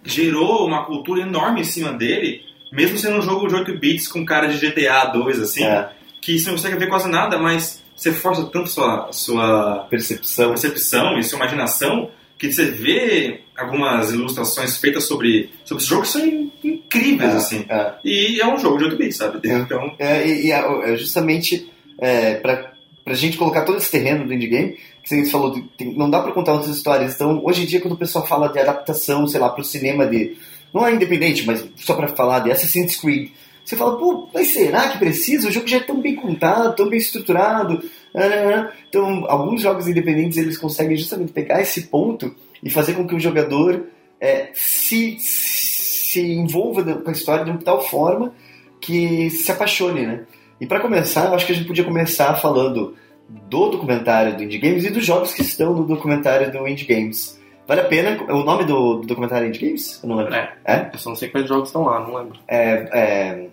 gerou 0.03 0.65
uma 0.65 0.85
cultura 0.85 1.21
enorme 1.21 1.61
em 1.61 1.65
cima 1.65 1.91
dele, 1.93 2.41
mesmo 2.71 2.97
sendo 2.97 3.17
um 3.17 3.21
jogo 3.21 3.47
de 3.47 3.55
8 3.55 3.77
bits 3.77 4.07
com 4.07 4.25
cara 4.25 4.47
de 4.47 4.57
GTA 4.57 5.05
2, 5.05 5.39
assim, 5.39 5.63
É, 5.63 5.89
que 6.21 6.37
você 6.39 6.47
não 6.47 6.55
consegue 6.55 6.77
ver 6.77 6.87
quase 6.87 7.09
nada, 7.09 7.37
mas 7.37 7.83
você 7.95 8.11
força 8.11 8.43
tanto 8.51 8.69
sua, 8.69 9.11
sua 9.11 9.85
percepção. 9.89 10.49
percepção 10.49 11.17
e 11.17 11.23
sua 11.23 11.37
imaginação 11.37 12.09
que 12.37 12.51
você 12.51 12.65
vê 12.65 13.41
algumas 13.57 14.11
ilustrações 14.11 14.77
feitas 14.77 15.05
sobre, 15.05 15.49
sobre 15.63 15.81
esse 15.81 15.89
jogo 15.89 16.01
que 16.01 16.07
são 16.09 16.25
in- 16.25 16.51
incríveis, 16.63 17.33
É, 17.33 17.37
assim. 17.37 17.65
é. 17.69 17.93
E 18.03 18.41
é 18.41 18.47
um 18.47 18.59
jogo 18.59 18.77
de 18.77 18.83
8 18.85 18.97
bits, 18.97 19.15
sabe? 19.17 19.47
É. 19.49 19.53
Então, 19.59 19.95
É, 19.97 20.27
e, 20.27 20.47
e 20.47 20.51
é 20.51 20.97
justamente 20.97 21.71
é, 21.97 22.35
pra, 22.35 22.73
pra 23.05 23.13
gente 23.13 23.37
colocar 23.37 23.61
todo 23.61 23.77
esse 23.77 23.89
terreno 23.91 24.25
do 24.25 24.33
indie 24.33 24.47
game, 24.47 24.77
que 25.03 25.07
você 25.07 25.25
falou, 25.27 25.51
tem- 25.77 25.93
não 25.93 26.09
dá 26.09 26.19
pra 26.21 26.31
contar 26.33 26.53
outras 26.53 26.75
histórias. 26.75 27.13
Então, 27.15 27.39
hoje 27.45 27.63
em 27.63 27.65
dia, 27.67 27.79
quando 27.79 27.93
o 27.93 27.97
pessoal 27.97 28.25
fala 28.27 28.49
de 28.49 28.59
adaptação, 28.59 29.27
sei 29.27 29.39
lá, 29.39 29.49
pro 29.49 29.63
cinema 29.63 30.05
de. 30.07 30.35
Não 30.73 30.85
é 30.85 30.93
independente, 30.93 31.45
mas 31.45 31.63
só 31.77 31.93
pra 31.93 32.07
falar 32.09 32.39
de 32.39 32.51
Assassin's 32.51 32.97
Creed. 32.97 33.29
Você 33.63 33.75
fala, 33.77 33.97
pô, 33.97 34.27
mas 34.33 34.47
será 34.47 34.89
que 34.89 34.97
precisa? 34.99 35.47
O 35.47 35.51
jogo 35.51 35.67
já 35.67 35.77
é 35.77 35.79
tão 35.79 36.01
bem 36.01 36.15
contado, 36.15 36.75
tão 36.75 36.89
bem 36.89 36.99
estruturado. 36.99 37.81
ah, 38.13 38.71
Então, 38.89 39.25
alguns 39.29 39.61
jogos 39.61 39.87
independentes 39.87 40.37
eles 40.37 40.57
conseguem 40.57 40.97
justamente 40.97 41.31
pegar 41.31 41.61
esse 41.61 41.83
ponto 41.83 42.35
e 42.61 42.69
fazer 42.69 42.93
com 42.93 43.07
que 43.07 43.15
o 43.15 43.19
jogador 43.19 43.85
é, 44.19 44.49
se, 44.53 45.17
se 45.19 46.21
envolva 46.21 46.83
com 46.95 47.09
a 47.09 47.13
história 47.13 47.45
de 47.45 47.51
uma 47.51 47.59
tal 47.61 47.81
forma 47.87 48.33
que 48.81 49.29
se 49.31 49.51
apaixone, 49.51 50.05
né? 50.05 50.23
E 50.59 50.65
para 50.65 50.79
começar, 50.79 51.25
eu 51.25 51.35
acho 51.35 51.45
que 51.45 51.51
a 51.51 51.55
gente 51.55 51.67
podia 51.67 51.83
começar 51.83 52.35
falando 52.35 52.95
do 53.27 53.69
documentário 53.69 54.35
do 54.35 54.43
Indie 54.43 54.57
Games 54.59 54.85
e 54.85 54.89
dos 54.89 55.05
jogos 55.05 55.33
que 55.33 55.41
estão 55.41 55.73
no 55.73 55.85
documentário 55.85 56.51
do 56.51 56.67
Indie 56.67 56.85
Games. 56.85 57.39
Vale 57.67 57.81
a 57.81 57.85
pena? 57.85 58.21
O 58.31 58.43
nome 58.43 58.63
do, 58.63 58.97
do 58.97 59.07
documentário 59.07 59.45
é 59.45 59.49
Indie 59.49 59.65
Games? 59.65 59.99
Eu 60.03 60.09
não 60.09 60.15
lembro. 60.17 60.33
É. 60.33 60.53
É? 60.63 60.89
Eu 60.93 60.99
só 60.99 61.09
não 61.09 61.15
sei 61.15 61.29
quais 61.29 61.47
jogos 61.47 61.69
estão 61.69 61.83
lá, 61.83 61.99
não 61.99 62.15
lembro. 62.15 62.39
É, 62.47 63.47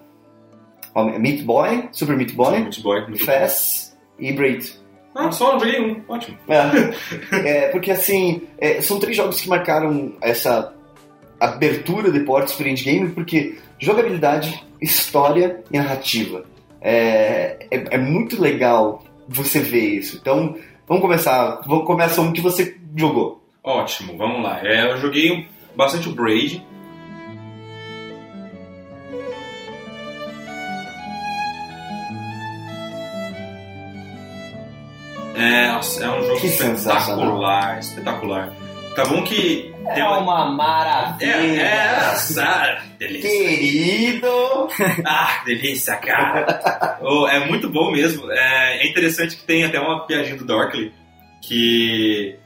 é 0.94 1.18
Meat 1.18 1.42
Boy, 1.44 1.88
Super 1.90 2.16
Meat 2.16 2.34
Boy, 2.34 2.60
muito 2.60 2.82
boy, 2.82 3.00
muito 3.02 3.24
Fast 3.24 3.92
e 4.18 4.32
Braid. 4.32 4.80
Ah, 5.14 5.30
só 5.30 5.58
joguei 5.58 5.80
um, 5.80 6.00
ótimo. 6.08 6.36
É, 6.48 7.36
É, 7.48 7.68
porque 7.68 7.90
assim, 7.90 8.42
é, 8.58 8.80
são 8.80 8.98
três 8.98 9.16
jogos 9.16 9.40
que 9.40 9.48
marcaram 9.48 10.12
essa 10.20 10.72
abertura 11.40 12.10
de 12.10 12.20
portas 12.20 12.54
para 12.54 12.68
indie 12.68 12.84
game, 12.84 13.10
porque 13.10 13.58
jogabilidade, 13.78 14.64
história 14.80 15.62
e 15.70 15.78
narrativa. 15.78 16.44
É, 16.82 17.66
é, 17.70 17.84
é 17.94 17.98
muito 17.98 18.40
legal 18.40 19.04
você 19.28 19.60
ver 19.60 19.98
isso. 19.98 20.18
Então, 20.20 20.56
vamos 20.86 21.02
começar. 21.02 21.60
Vamos 21.66 21.86
começar 21.86 22.22
um 22.22 22.32
que 22.32 22.40
você 22.40 22.76
jogou. 22.96 23.42
Ótimo, 23.62 24.16
vamos 24.16 24.42
lá. 24.42 24.60
É, 24.66 24.90
eu 24.90 24.96
joguei 24.98 25.46
bastante 25.76 26.08
o 26.08 26.12
Braid. 26.12 26.64
É, 35.34 35.66
é 35.66 36.10
um 36.10 36.22
jogo 36.22 36.40
Que 36.40 36.46
espetacular, 36.46 37.78
espetacular. 37.78 38.52
Tá 38.94 39.04
bom 39.06 39.22
que 39.24 39.72
tem 39.94 40.02
É 40.02 40.08
uma 40.08 40.50
maravilha. 40.52 41.30
É, 41.32 41.56
é, 41.66 42.06
nossa, 42.06 42.82
delícia. 42.98 43.30
Querido! 43.30 44.28
Ah, 45.04 45.42
delícia, 45.46 45.96
cara. 45.96 46.98
Oh, 47.00 47.26
é 47.26 47.46
muito 47.46 47.68
bom 47.70 47.90
mesmo. 47.90 48.30
É, 48.30 48.84
é 48.84 48.90
interessante 48.90 49.36
que 49.36 49.44
tem 49.44 49.64
até 49.64 49.80
uma 49.80 50.06
piadinha 50.06 50.36
do 50.36 50.44
Dorkley 50.44 50.92
que 51.40 52.36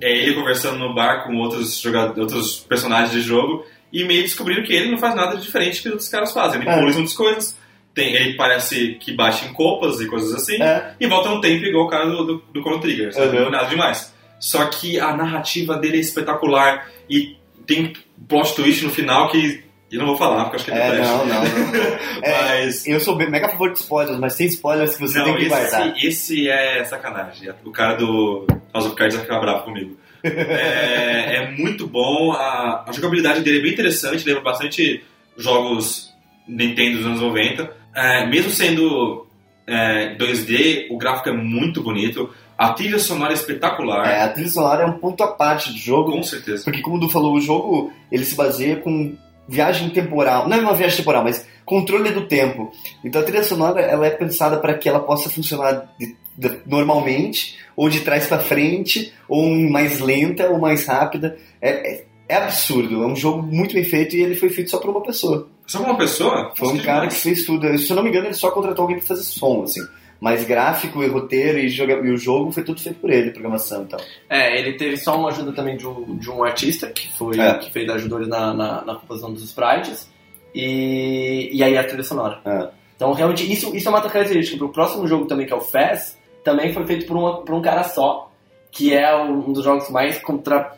é 0.00 0.10
ele 0.10 0.34
conversando 0.34 0.78
no 0.78 0.94
bar 0.94 1.24
com 1.24 1.36
outros, 1.36 1.78
jogadores, 1.80 2.18
outros 2.18 2.56
personagens 2.60 3.12
de 3.12 3.20
jogo 3.22 3.64
e 3.92 4.04
meio 4.04 4.22
descobrindo 4.22 4.62
que 4.64 4.72
ele 4.72 4.90
não 4.90 4.98
faz 4.98 5.14
nada 5.14 5.36
de 5.36 5.42
diferente 5.42 5.80
que 5.80 5.88
os 5.88 5.92
outros 5.92 6.08
caras 6.10 6.32
fazem. 6.32 6.60
Ele 6.60 6.68
É. 6.68 6.74
pula 6.78 6.92
muitas 6.92 7.14
coisas, 7.14 7.58
tem, 7.94 8.14
ele 8.14 8.34
parece 8.36 8.94
que 8.94 9.12
bate 9.14 9.44
em 9.46 9.52
copas 9.52 10.00
e 10.00 10.06
coisas 10.06 10.34
assim, 10.34 10.60
É. 10.62 10.94
e 11.00 11.06
volta 11.06 11.30
um 11.30 11.40
tempo 11.40 11.64
igual 11.64 11.84
o 11.86 11.88
cara 11.88 12.06
do, 12.06 12.24
do, 12.24 12.42
do 12.52 12.60
Chrono 12.60 12.80
Trigger, 12.80 13.12
sabe? 13.14 13.36
Uhum. 13.36 13.42
Não 13.42 13.48
é 13.48 13.50
nada 13.52 13.68
demais. 13.68 14.11
Só 14.42 14.66
que 14.66 14.98
a 14.98 15.16
narrativa 15.16 15.76
dele 15.76 15.98
é 15.98 16.00
espetacular 16.00 16.90
e 17.08 17.36
tem 17.64 17.92
plot 18.26 18.56
twist 18.56 18.84
no 18.84 18.90
final 18.90 19.30
que 19.30 19.62
eu 19.88 20.00
não 20.00 20.06
vou 20.06 20.16
falar, 20.16 20.44
porque 20.44 20.56
acho 20.56 20.64
que 20.64 20.72
é, 20.72 20.88
É, 20.88 20.98
não, 21.00 21.24
não, 21.24 21.44
não. 21.44 21.44
É, 22.22 22.64
Mas 22.64 22.84
eu 22.88 22.98
sou 22.98 23.14
mega 23.16 23.48
favor 23.48 23.70
de 23.72 23.78
spoilers, 23.78 24.18
mas 24.18 24.34
tem 24.34 24.48
spoilers 24.48 24.96
que 24.96 25.02
você 25.02 25.18
não, 25.18 25.26
tem 25.26 25.36
que 25.36 25.48
guardar. 25.48 25.96
esse, 25.96 26.06
esse 26.06 26.48
é 26.48 26.82
sacanagem. 26.82 27.50
O 27.64 27.70
cara 27.70 27.94
do 27.94 28.44
House 28.74 28.86
of 28.86 28.96
Cards 28.96 29.14
vai 29.14 29.24
ficar 29.24 29.38
bravo 29.38 29.62
comigo. 29.62 29.96
é, 30.24 31.36
é 31.36 31.50
muito 31.52 31.86
bom, 31.86 32.32
a, 32.32 32.84
a 32.88 32.92
jogabilidade 32.92 33.42
dele 33.42 33.58
é 33.58 33.62
bem 33.62 33.72
interessante, 33.72 34.26
lembra 34.26 34.42
bastante 34.42 35.04
jogos 35.36 36.12
Nintendo 36.48 36.96
dos 36.96 37.06
anos 37.06 37.20
90. 37.20 37.70
É, 37.94 38.26
mesmo 38.26 38.50
sendo 38.50 39.28
é, 39.66 40.16
2D, 40.16 40.88
o 40.90 40.98
gráfico 40.98 41.28
é 41.28 41.32
muito 41.32 41.82
bonito, 41.82 42.30
a 42.68 42.72
trilha 42.72 42.98
sonora 42.98 43.32
é 43.32 43.34
espetacular, 43.34 44.08
É, 44.10 44.22
a 44.22 44.28
trilha 44.28 44.48
sonora 44.48 44.82
é 44.82 44.86
um 44.86 44.92
ponto 44.98 45.22
à 45.22 45.28
parte 45.28 45.70
do 45.72 45.78
jogo. 45.78 46.12
com 46.12 46.22
certeza. 46.22 46.64
Porque 46.64 46.80
como 46.82 46.96
o 46.96 47.00
Du 47.00 47.08
falou, 47.08 47.34
o 47.34 47.40
jogo 47.40 47.92
ele 48.10 48.24
se 48.24 48.34
baseia 48.34 48.76
com 48.76 49.14
viagem 49.48 49.90
temporal. 49.90 50.48
Não 50.48 50.56
é 50.56 50.60
uma 50.60 50.74
viagem 50.74 50.96
temporal, 50.98 51.24
mas 51.24 51.46
controle 51.64 52.10
do 52.10 52.26
tempo. 52.26 52.70
Então 53.04 53.20
a 53.20 53.24
trilha 53.24 53.42
sonora 53.44 53.80
ela 53.80 54.06
é 54.06 54.10
pensada 54.10 54.56
para 54.58 54.74
que 54.74 54.88
ela 54.88 55.00
possa 55.00 55.28
funcionar 55.30 55.92
de- 55.98 56.16
de- 56.36 56.58
normalmente, 56.66 57.58
ou 57.76 57.88
de 57.88 58.00
trás 58.00 58.26
para 58.26 58.38
frente, 58.38 59.12
ou 59.28 59.48
mais 59.70 60.00
lenta, 60.00 60.48
ou 60.48 60.58
mais 60.58 60.86
rápida. 60.86 61.36
É, 61.60 61.70
é, 61.70 62.04
é 62.28 62.36
absurdo. 62.36 63.02
É 63.02 63.06
um 63.06 63.16
jogo 63.16 63.42
muito 63.42 63.74
bem 63.74 63.84
feito 63.84 64.16
e 64.16 64.20
ele 64.22 64.34
foi 64.34 64.48
feito 64.48 64.70
só 64.70 64.78
por 64.78 64.90
uma 64.90 65.02
pessoa. 65.02 65.48
Só 65.66 65.80
uma 65.82 65.96
pessoa? 65.96 66.52
Foi 66.56 66.68
um 66.68 66.78
cara 66.78 67.06
que 67.08 67.14
fez 67.14 67.44
tudo. 67.44 67.76
Se 67.78 67.90
eu 67.90 67.96
não 67.96 68.02
me 68.02 68.08
engano, 68.10 68.26
ele 68.26 68.34
só 68.34 68.50
contratou 68.50 68.82
alguém 68.82 68.98
para 68.98 69.06
fazer 69.08 69.22
som, 69.22 69.62
assim. 69.62 69.80
Mas 70.24 70.44
gráfico 70.44 71.02
e 71.02 71.08
roteiro 71.08 71.58
e, 71.58 71.68
joga- 71.68 71.94
e 72.06 72.10
o 72.12 72.16
jogo 72.16 72.52
foi 72.52 72.62
tudo 72.62 72.80
feito 72.80 73.00
por 73.00 73.10
ele, 73.10 73.32
programação 73.32 73.82
e 73.82 73.86
tal. 73.86 74.00
É, 74.30 74.56
ele 74.56 74.74
teve 74.74 74.96
só 74.96 75.18
uma 75.18 75.30
ajuda 75.30 75.50
também 75.52 75.76
de 75.76 75.84
um, 75.84 76.16
de 76.16 76.30
um 76.30 76.44
artista 76.44 76.86
que 76.86 77.10
foi 77.18 77.40
É. 77.40 77.54
que 77.54 77.72
fez 77.72 77.90
ajudou 77.90 78.20
ele 78.20 78.28
na, 78.30 78.54
na, 78.54 78.84
na 78.84 78.94
composição 78.94 79.32
dos 79.32 79.42
sprites 79.42 80.08
e, 80.54 81.48
e 81.52 81.60
aí 81.64 81.76
a 81.76 81.82
trilha 81.82 82.04
sonora. 82.04 82.40
É. 82.44 82.68
Então 82.94 83.12
realmente 83.12 83.50
isso, 83.52 83.74
isso 83.74 83.88
é 83.88 83.90
uma 83.90 83.98
outra 83.98 84.12
característica. 84.12 84.56
Pro 84.58 84.68
próximo 84.70 85.08
jogo 85.08 85.26
também 85.26 85.44
que 85.44 85.52
é 85.52 85.56
o 85.56 85.60
Fez, 85.60 86.16
também 86.44 86.72
foi 86.72 86.86
feito 86.86 87.04
por, 87.06 87.16
uma, 87.16 87.42
por 87.42 87.54
um 87.56 87.60
cara 87.60 87.82
só, 87.82 88.30
que 88.70 88.94
é 88.94 89.12
um 89.16 89.48
um 89.48 89.52
dos 89.52 89.64
jogos 89.64 89.90
mais 89.90 90.18
contra, 90.22 90.76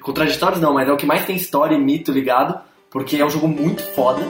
contraditórios 0.00 0.60
não, 0.60 0.72
mas 0.72 0.88
é 0.88 0.92
o 0.92 0.96
que 0.96 1.06
mais 1.06 1.24
tem 1.26 1.34
história 1.34 1.74
e 1.74 1.78
mito 1.80 2.12
ligado, 2.12 2.60
porque 2.88 3.16
é 3.16 3.24
um 3.26 3.30
jogo 3.30 3.48
muito 3.48 3.82
foda. 3.94 4.22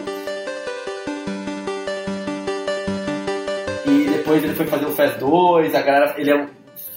E 4.37 4.41
depois 4.41 4.45
ele 4.45 4.55
foi 4.55 4.67
fazer 4.67 4.87
o 4.87 4.93
Fez 4.95 5.17
2, 5.17 5.75
a 5.75 5.83
galera 5.83 6.15
ele 6.19 6.31
é 6.31 6.47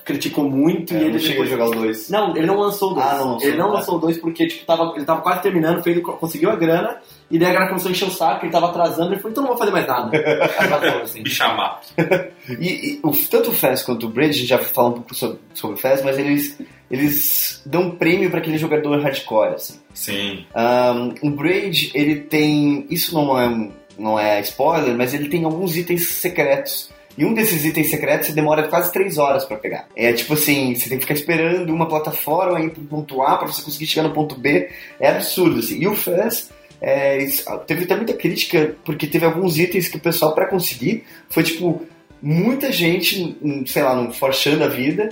criticou 0.05 0.49
muito 0.49 0.91
e 0.93 0.97
É, 0.97 0.99
eu 1.01 1.03
ele 1.03 1.11
não 1.13 1.19
cheguei 1.19 1.41
a 1.43 1.45
jogar 1.45 1.65
o 1.67 1.71
2. 1.71 2.09
não, 2.09 2.35
ele 2.35 2.47
não 2.47 2.57
lançou 2.57 2.91
o 2.91 2.95
2. 2.95 3.05
Ah, 3.05 3.17
não 3.19 3.37
ele 3.41 3.57
não 3.57 3.67
tá. 3.67 3.73
lançou 3.75 3.95
o 3.97 3.99
2 3.99 4.17
porque 4.17 4.47
tipo, 4.47 4.65
tava, 4.65 4.91
ele 4.95 5.05
tava 5.05 5.21
quase 5.21 5.43
terminando, 5.43 5.83
fez, 5.83 6.01
conseguiu 6.01 6.49
a 6.49 6.55
grana, 6.55 6.97
e 7.29 7.37
daí 7.37 7.49
a 7.49 7.53
galera 7.53 7.69
começou 7.69 7.89
a 7.89 7.91
encher 7.91 8.07
o 8.07 8.11
saco, 8.11 8.43
ele 8.43 8.51
tava 8.51 8.69
atrasando, 8.69 9.11
ele 9.13 9.17
falou, 9.17 9.31
então 9.31 9.43
não 9.43 9.49
vou 9.49 9.57
fazer 9.59 9.69
mais 9.71 9.85
nada. 9.85 10.17
Atrasou, 10.17 11.01
assim. 11.03 11.21
Me 11.21 11.29
chamar. 11.29 11.81
E, 12.59 12.93
e 12.95 12.99
o, 13.03 13.11
tanto 13.29 13.51
o 13.51 13.53
Fez 13.53 13.83
quanto 13.83 14.07
o 14.07 14.09
Bridge, 14.09 14.31
a 14.31 14.39
gente 14.39 14.47
já 14.47 14.57
falou 14.57 14.89
um 14.89 14.93
pouco 14.93 15.13
sobre, 15.13 15.37
sobre 15.53 15.75
o 15.75 15.79
Fez, 15.79 16.01
mas 16.03 16.17
eles, 16.17 16.57
eles 16.89 17.61
dão 17.63 17.81
um 17.83 17.91
prêmio 17.91 18.31
para 18.31 18.39
aquele 18.39 18.57
jogador 18.57 18.99
hardcore, 18.99 19.53
assim. 19.53 19.79
Sim. 19.93 20.45
Um, 20.55 21.27
o 21.27 21.31
Braid, 21.31 21.91
ele 21.93 22.15
tem. 22.21 22.87
Isso 22.89 23.13
não 23.13 23.39
é, 23.39 23.47
um- 23.47 23.71
não 23.99 24.19
é 24.19 24.39
spoiler, 24.41 24.95
mas 24.97 25.13
ele 25.13 25.29
tem 25.29 25.43
alguns 25.45 25.77
itens 25.77 26.07
secretos. 26.07 26.89
E 27.19 27.25
um 27.25 27.33
desses 27.33 27.65
itens 27.65 27.89
secretos 27.89 28.27
você 28.27 28.33
demora 28.33 28.67
quase 28.69 28.91
3 28.93 29.17
horas 29.17 29.43
pra 29.43 29.57
pegar. 29.57 29.87
É 29.95 30.13
tipo 30.13 30.33
assim, 30.33 30.73
você 30.73 30.87
tem 30.87 30.97
que 30.97 31.03
ficar 31.03 31.13
esperando 31.15 31.69
uma 31.73 31.85
plataforma 31.87 32.61
ir 32.61 32.69
pro 32.69 32.81
ponto 32.83 33.21
A 33.21 33.37
pra 33.37 33.47
você 33.47 33.61
conseguir 33.61 33.87
chegar 33.87 34.07
no 34.07 34.13
ponto 34.13 34.39
B. 34.39 34.69
É 34.99 35.09
absurdo, 35.09 35.59
assim. 35.59 35.79
E 35.79 35.87
o 35.87 35.95
Fez. 35.95 36.49
é, 36.81 37.21
isso- 37.21 37.43
teve 37.67 37.83
até 37.83 37.95
muita 37.97 38.13
crítica, 38.13 38.73
porque 38.85 39.05
teve 39.05 39.25
alguns 39.25 39.59
itens 39.59 39.89
que 39.89 39.97
o 39.97 39.99
pessoal, 39.99 40.33
pra 40.33 40.45
conseguir, 40.47 41.03
foi 41.29 41.43
tipo, 41.43 41.81
muita 42.21 42.71
gente, 42.71 43.37
hum, 43.41 43.65
sei 43.67 43.83
lá, 43.83 43.93
no 43.95 44.13
Forchan 44.13 44.57
da 44.57 44.67
vida, 44.69 45.09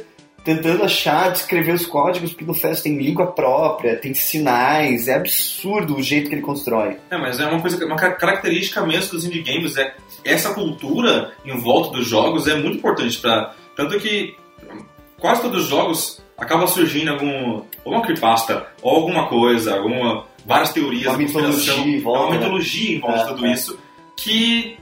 tentando 0.56 0.84
achar, 0.84 1.30
descrever 1.32 1.74
os 1.74 1.86
códigos, 1.86 2.32
porque 2.32 2.46
no 2.46 2.54
Fez 2.54 2.82
tem 2.82 2.98
língua 2.98 3.28
própria, 3.28 3.98
tem 3.98 4.14
sinais, 4.14 5.10
é 5.10 5.16
absurdo 5.16 5.98
o 5.98 6.02
jeito 6.02 6.30
que 6.30 6.36
ele 6.36 6.42
constrói. 6.42 6.96
É, 7.12 7.18
mas 7.18 7.38
é 7.40 7.46
uma 7.48 7.60
coisa, 7.62 7.86
uma 7.86 7.98
ca- 7.98 8.14
característica 8.14 8.86
mesmo 8.86 9.12
dos 9.12 9.26
indie 9.26 9.42
games 9.44 9.76
é 9.76 9.94
essa 10.24 10.54
cultura 10.54 11.34
em 11.46 11.58
volta 11.60 11.98
dos 11.98 12.08
jogos 12.08 12.48
é 12.48 12.56
muito 12.56 12.78
importante 12.78 13.18
para 13.20 13.54
tanto 13.76 14.00
que 14.00 14.36
quase 15.20 15.42
todos 15.42 15.64
os 15.64 15.70
jogos 15.70 16.22
acaba 16.38 16.66
surgindo 16.68 17.12
algum 17.12 17.62
ou 17.84 17.92
uma 17.94 18.02
creepypasta 18.02 18.68
ou 18.82 18.96
alguma 18.96 19.28
coisa, 19.28 19.76
alguma 19.76 20.26
várias 20.46 20.72
teorias 20.72 21.08
Uma 21.10 21.18
mitologia 21.18 21.74
em 21.86 22.00
volta, 22.00 22.20
é 22.20 22.24
uma 22.26 22.32
né? 22.32 22.38
mitologia 22.40 22.96
em 22.96 23.00
volta 23.00 23.18
É, 23.20 23.24
de 23.24 23.30
tudo 23.30 23.46
é. 23.46 23.52
isso 23.52 23.80
que 24.16 24.78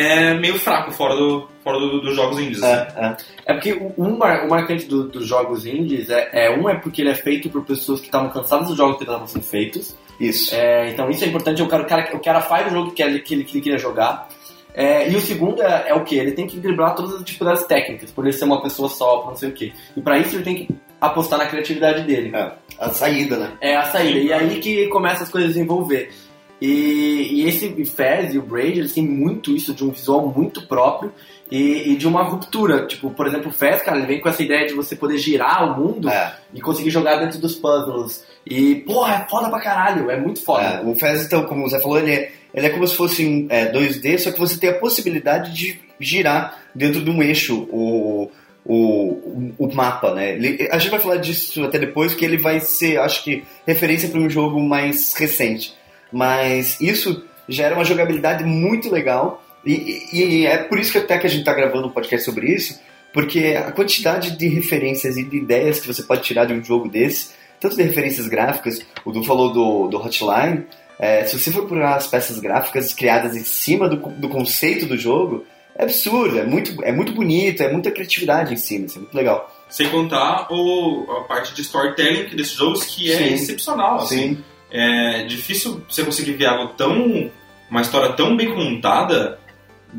é 0.00 0.34
meio 0.34 0.58
fraco 0.58 0.90
fora, 0.92 1.14
do, 1.16 1.48
fora 1.62 1.78
do- 1.78 2.00
dos 2.00 2.14
jogos 2.16 2.38
indies. 2.38 2.62
assim. 2.62 2.98
É, 3.00 3.06
é. 3.06 3.16
É 3.46 3.54
porque 3.54 3.72
o, 3.72 3.92
um 3.98 4.16
mar- 4.16 4.44
o 4.46 4.50
marcante 4.50 4.86
do- 4.86 5.08
dos 5.08 5.26
jogos 5.26 5.66
indies 5.66 6.08
é, 6.10 6.28
é 6.32 6.50
um 6.58 6.68
é 6.68 6.74
porque 6.76 7.02
ele 7.02 7.10
é 7.10 7.14
feito 7.14 7.48
por 7.50 7.64
pessoas 7.64 8.00
que 8.00 8.06
estavam 8.06 8.30
cansadas 8.30 8.68
dos 8.68 8.76
jogos 8.76 8.96
que 8.96 9.04
estavam 9.04 9.26
sendo 9.26 9.44
feitos. 9.44 9.96
Isso. 10.20 10.54
É, 10.54 10.90
então 10.90 11.08
isso 11.10 11.24
é 11.24 11.28
importante, 11.28 11.62
o 11.62 11.68
cara, 11.68 11.82
o 11.82 11.86
cara, 11.86 12.16
o 12.16 12.20
cara 12.20 12.40
faz 12.40 12.66
o 12.66 12.70
jogo 12.74 12.90
que 12.92 13.02
ele, 13.02 13.20
que 13.20 13.34
ele, 13.34 13.44
que 13.44 13.56
ele 13.56 13.62
queria 13.62 13.78
jogar. 13.78 14.28
É, 14.74 15.10
e 15.10 15.16
o 15.16 15.20
segundo 15.20 15.60
é, 15.62 15.84
é 15.88 15.94
o 15.94 16.04
que? 16.04 16.16
Ele 16.16 16.32
tem 16.32 16.46
que 16.46 16.58
driblar 16.58 16.94
todas 16.94 17.14
as 17.14 17.24
dificuldades 17.24 17.64
técnicas, 17.64 18.10
por 18.12 18.24
ele 18.24 18.32
ser 18.36 18.44
uma 18.44 18.62
pessoa 18.62 18.88
só, 18.88 19.18
por 19.18 19.28
não 19.30 19.36
sei 19.36 19.48
o 19.48 19.52
que. 19.52 19.72
E 19.96 20.00
pra 20.00 20.18
isso 20.18 20.36
ele 20.36 20.44
tem 20.44 20.54
que 20.54 20.68
apostar 21.00 21.38
na 21.38 21.46
criatividade 21.46 22.02
dele. 22.02 22.30
É, 22.34 22.52
a 22.78 22.88
saída, 22.90 23.36
né? 23.36 23.52
É 23.60 23.76
a 23.76 23.84
saída. 23.84 24.18
E 24.18 24.32
aí 24.32 24.60
que 24.60 24.86
começa 24.88 25.22
as 25.24 25.28
coisas 25.30 25.50
a 25.50 25.52
desenvolver. 25.52 26.10
E, 26.60 27.28
e 27.42 27.48
esse 27.48 27.68
Fez 27.84 28.34
e 28.34 28.38
o 28.38 28.42
Braid, 28.42 28.78
eles 28.80 28.92
têm 28.92 29.06
muito 29.06 29.54
isso 29.54 29.72
de 29.72 29.84
um 29.84 29.90
visual 29.90 30.26
muito 30.36 30.66
próprio 30.66 31.12
e, 31.50 31.92
e 31.92 31.96
de 31.96 32.06
uma 32.08 32.22
ruptura. 32.22 32.86
Tipo, 32.86 33.10
por 33.10 33.26
exemplo, 33.26 33.48
o 33.48 33.52
Fez, 33.52 33.82
cara, 33.82 33.98
ele 33.98 34.06
vem 34.06 34.20
com 34.20 34.28
essa 34.28 34.42
ideia 34.42 34.66
de 34.66 34.74
você 34.74 34.96
poder 34.96 35.18
girar 35.18 35.72
o 35.72 35.80
mundo 35.80 36.08
É, 36.08 36.34
e 36.52 36.60
conseguir 36.60 36.90
jogar 36.90 37.16
dentro 37.16 37.38
dos 37.40 37.54
puzzles. 37.54 38.24
E, 38.44 38.76
porra, 38.76 39.14
é 39.24 39.30
foda 39.30 39.48
pra 39.50 39.60
caralho, 39.60 40.10
é 40.10 40.18
muito 40.18 40.42
foda. 40.42 40.64
é. 40.64 40.82
O 40.82 40.96
Fez, 40.96 41.24
então, 41.24 41.44
como 41.44 41.64
o 41.64 41.68
Zé 41.68 41.80
falou, 41.80 41.98
ele 41.98 42.12
é, 42.12 42.32
ele 42.52 42.66
é 42.66 42.70
como 42.70 42.86
se 42.88 42.96
fosse 42.96 43.24
um 43.24 43.46
é, 43.50 43.70
2D, 43.70 44.18
só 44.18 44.30
que 44.32 44.38
você 44.40 44.58
tem 44.58 44.70
a 44.70 44.78
possibilidade 44.78 45.54
de 45.54 45.78
girar 46.00 46.58
dentro 46.74 47.02
de 47.04 47.10
um 47.10 47.22
eixo 47.22 47.68
o, 47.70 48.30
o, 48.64 49.52
o 49.58 49.74
mapa, 49.74 50.12
né? 50.14 50.32
Ele- 50.34 50.68
a 50.70 50.78
gente 50.78 50.90
vai 50.90 51.00
falar 51.00 51.16
disso 51.16 51.62
até 51.64 51.78
depois, 51.78 52.14
que 52.14 52.24
ele 52.24 52.36
vai 52.38 52.60
ser, 52.60 52.98
acho 53.00 53.22
que, 53.24 53.44
referência 53.66 54.08
para 54.08 54.20
um 54.20 54.28
jogo 54.30 54.60
mais 54.60 55.14
recente. 55.14 55.74
Mas 56.12 56.80
isso 56.80 57.24
gera 57.48 57.74
uma 57.74 57.84
jogabilidade 57.84 58.44
muito 58.44 58.90
legal. 58.90 59.42
E, 59.64 59.72
e- 60.12 60.24
e 60.42 60.46
é 60.46 60.58
por 60.58 60.78
isso 60.78 60.92
que 60.92 60.98
até 60.98 61.18
que 61.18 61.26
a 61.26 61.30
gente 61.30 61.40
está 61.40 61.52
gravando 61.54 61.88
um 61.88 61.90
podcast 61.90 62.24
sobre 62.24 62.48
isso, 62.52 62.78
porque 63.12 63.54
a 63.58 63.72
quantidade 63.72 64.36
de 64.36 64.48
referências 64.48 65.16
e 65.16 65.24
de 65.24 65.36
ideias 65.36 65.80
que 65.80 65.86
você 65.86 66.02
pode 66.02 66.22
tirar 66.22 66.44
de 66.44 66.52
um 66.52 66.62
jogo 66.62 66.88
desse, 66.88 67.30
tanto 67.60 67.76
de 67.76 67.82
referências 67.82 68.28
gráficas, 68.28 68.80
o 69.04 69.10
Du 69.10 69.24
falou 69.24 69.52
do, 69.52 69.88
do 69.88 69.96
Hotline, 69.98 70.64
é, 70.98 71.24
se 71.24 71.38
você 71.38 71.50
for 71.50 71.60
procurar 71.60 71.96
as 71.96 72.06
peças 72.06 72.38
gráficas 72.38 72.92
criadas 72.92 73.36
em 73.36 73.44
cima 73.44 73.88
do, 73.88 73.96
do 73.96 74.28
conceito 74.28 74.86
do 74.86 74.96
jogo, 74.96 75.44
é 75.76 75.84
absurdo, 75.84 76.38
é 76.38 76.44
muito, 76.44 76.82
é 76.84 76.92
muito 76.92 77.12
bonito, 77.12 77.62
é 77.62 77.70
muita 77.72 77.90
criatividade 77.90 78.52
em 78.52 78.56
cima, 78.56 78.86
isso 78.86 78.98
é 78.98 79.00
muito 79.02 79.14
legal. 79.16 79.54
Sem 79.68 79.88
contar 79.90 80.46
o, 80.50 81.06
a 81.18 81.20
parte 81.24 81.54
de 81.54 81.60
storytelling 81.62 82.34
desses 82.34 82.54
jogos 82.54 82.84
que 82.84 83.12
é 83.12 83.16
Sim. 83.18 83.34
excepcional. 83.34 83.96
Assim. 83.96 84.38
É 84.70 85.22
difícil 85.24 85.82
você 85.88 86.04
conseguir 86.04 86.32
ver 86.32 86.46
algo 86.46 86.72
tão. 86.74 87.30
uma 87.70 87.80
história 87.80 88.12
tão 88.12 88.36
bem 88.36 88.54
contada 88.54 89.38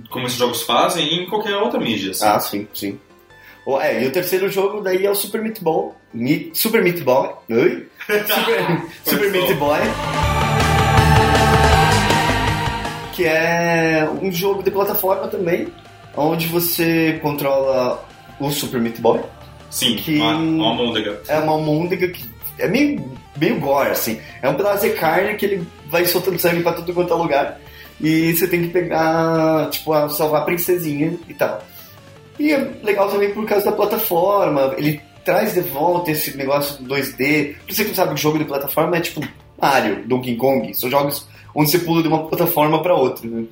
como 0.10 0.28
esses 0.28 0.38
jogos 0.38 0.62
fazem 0.64 1.16
em 1.24 1.26
qualquer 1.28 1.56
outra 1.56 1.80
mídia. 1.80 2.12
assim. 2.12 2.26
Ah, 2.26 2.40
sim, 2.40 2.68
sim. 2.74 3.00
É, 3.82 4.04
e 4.04 4.08
o 4.08 4.12
terceiro 4.12 4.50
jogo 4.50 4.82
daí 4.82 5.06
é 5.06 5.12
o 5.12 5.16
Super 5.16 5.42
Meat 5.44 5.62
Ball. 5.62 5.96
Mi- 6.14 6.50
Super 6.54 6.82
Meat 6.84 7.02
Boy. 7.04 7.30
Oi? 7.52 7.88
Super, 8.08 8.86
Super 9.06 9.32
Meat 9.32 9.54
Boy. 9.56 9.80
Que 13.16 13.26
é 13.26 14.10
um 14.22 14.32
jogo 14.32 14.64
de 14.64 14.72
plataforma 14.72 15.28
também, 15.28 15.68
onde 16.16 16.48
você 16.48 17.20
controla 17.22 18.04
o 18.40 18.50
Super 18.50 18.80
Meat 18.80 19.00
Boy. 19.02 19.20
Sim, 19.70 19.98
Que- 19.98 20.16
uma, 20.18 20.36
uma 20.36 20.68
almôndega. 20.70 21.22
É 21.28 21.38
uma 21.40 21.52
almôndega 21.52 22.08
que 22.10 22.26
é 22.60 22.68
meio, 22.68 23.12
meio 23.38 23.60
gore, 23.60 23.90
assim. 23.90 24.20
É 24.42 24.50
um 24.50 24.56
pedaço 24.56 24.88
de 24.88 24.94
carne 24.94 25.36
que 25.36 25.46
ele 25.46 25.68
vai 25.88 26.06
soltando 26.06 26.40
sangue 26.40 26.62
pra 26.62 26.74
tudo 26.74 26.94
quanto 26.94 27.14
é 27.14 27.16
lugar. 27.16 27.60
E 28.02 28.34
você 28.34 28.48
tem 28.48 28.62
que 28.62 28.70
pegar, 28.70 29.70
tipo, 29.70 30.10
salvar 30.10 30.42
a 30.42 30.46
princesinha 30.46 31.18
e 31.28 31.34
tal. 31.34 31.64
E 32.40 32.52
é 32.52 32.72
legal 32.84 33.10
também 33.10 33.34
por 33.34 33.46
causa 33.46 33.66
da 33.66 33.72
plataforma. 33.72 34.74
Ele 34.78 35.02
traz 35.26 35.54
de 35.54 35.62
volta 35.62 36.12
esse 36.12 36.36
negócio 36.38 36.82
do 36.82 36.96
2D. 36.96 37.56
Pra 37.66 37.76
você 37.76 37.84
que 37.84 37.90
não 37.90 37.96
sabe 37.96 38.16
que 38.16 38.22
jogo 38.22 38.40
de 38.40 38.46
plataforma 38.46 38.98
é 38.98 39.02
tipo 39.02 39.22
Mario, 39.62 40.08
Donkey 40.08 40.36
Kong. 40.36 40.74
São 40.74 40.90
jogos 40.90 41.28
onde 41.54 41.70
você 41.70 41.80
pula 41.80 42.02
de 42.02 42.08
uma 42.08 42.28
plataforma 42.28 42.82
pra 42.82 42.96
outra. 42.96 43.28
Né? 43.28 43.44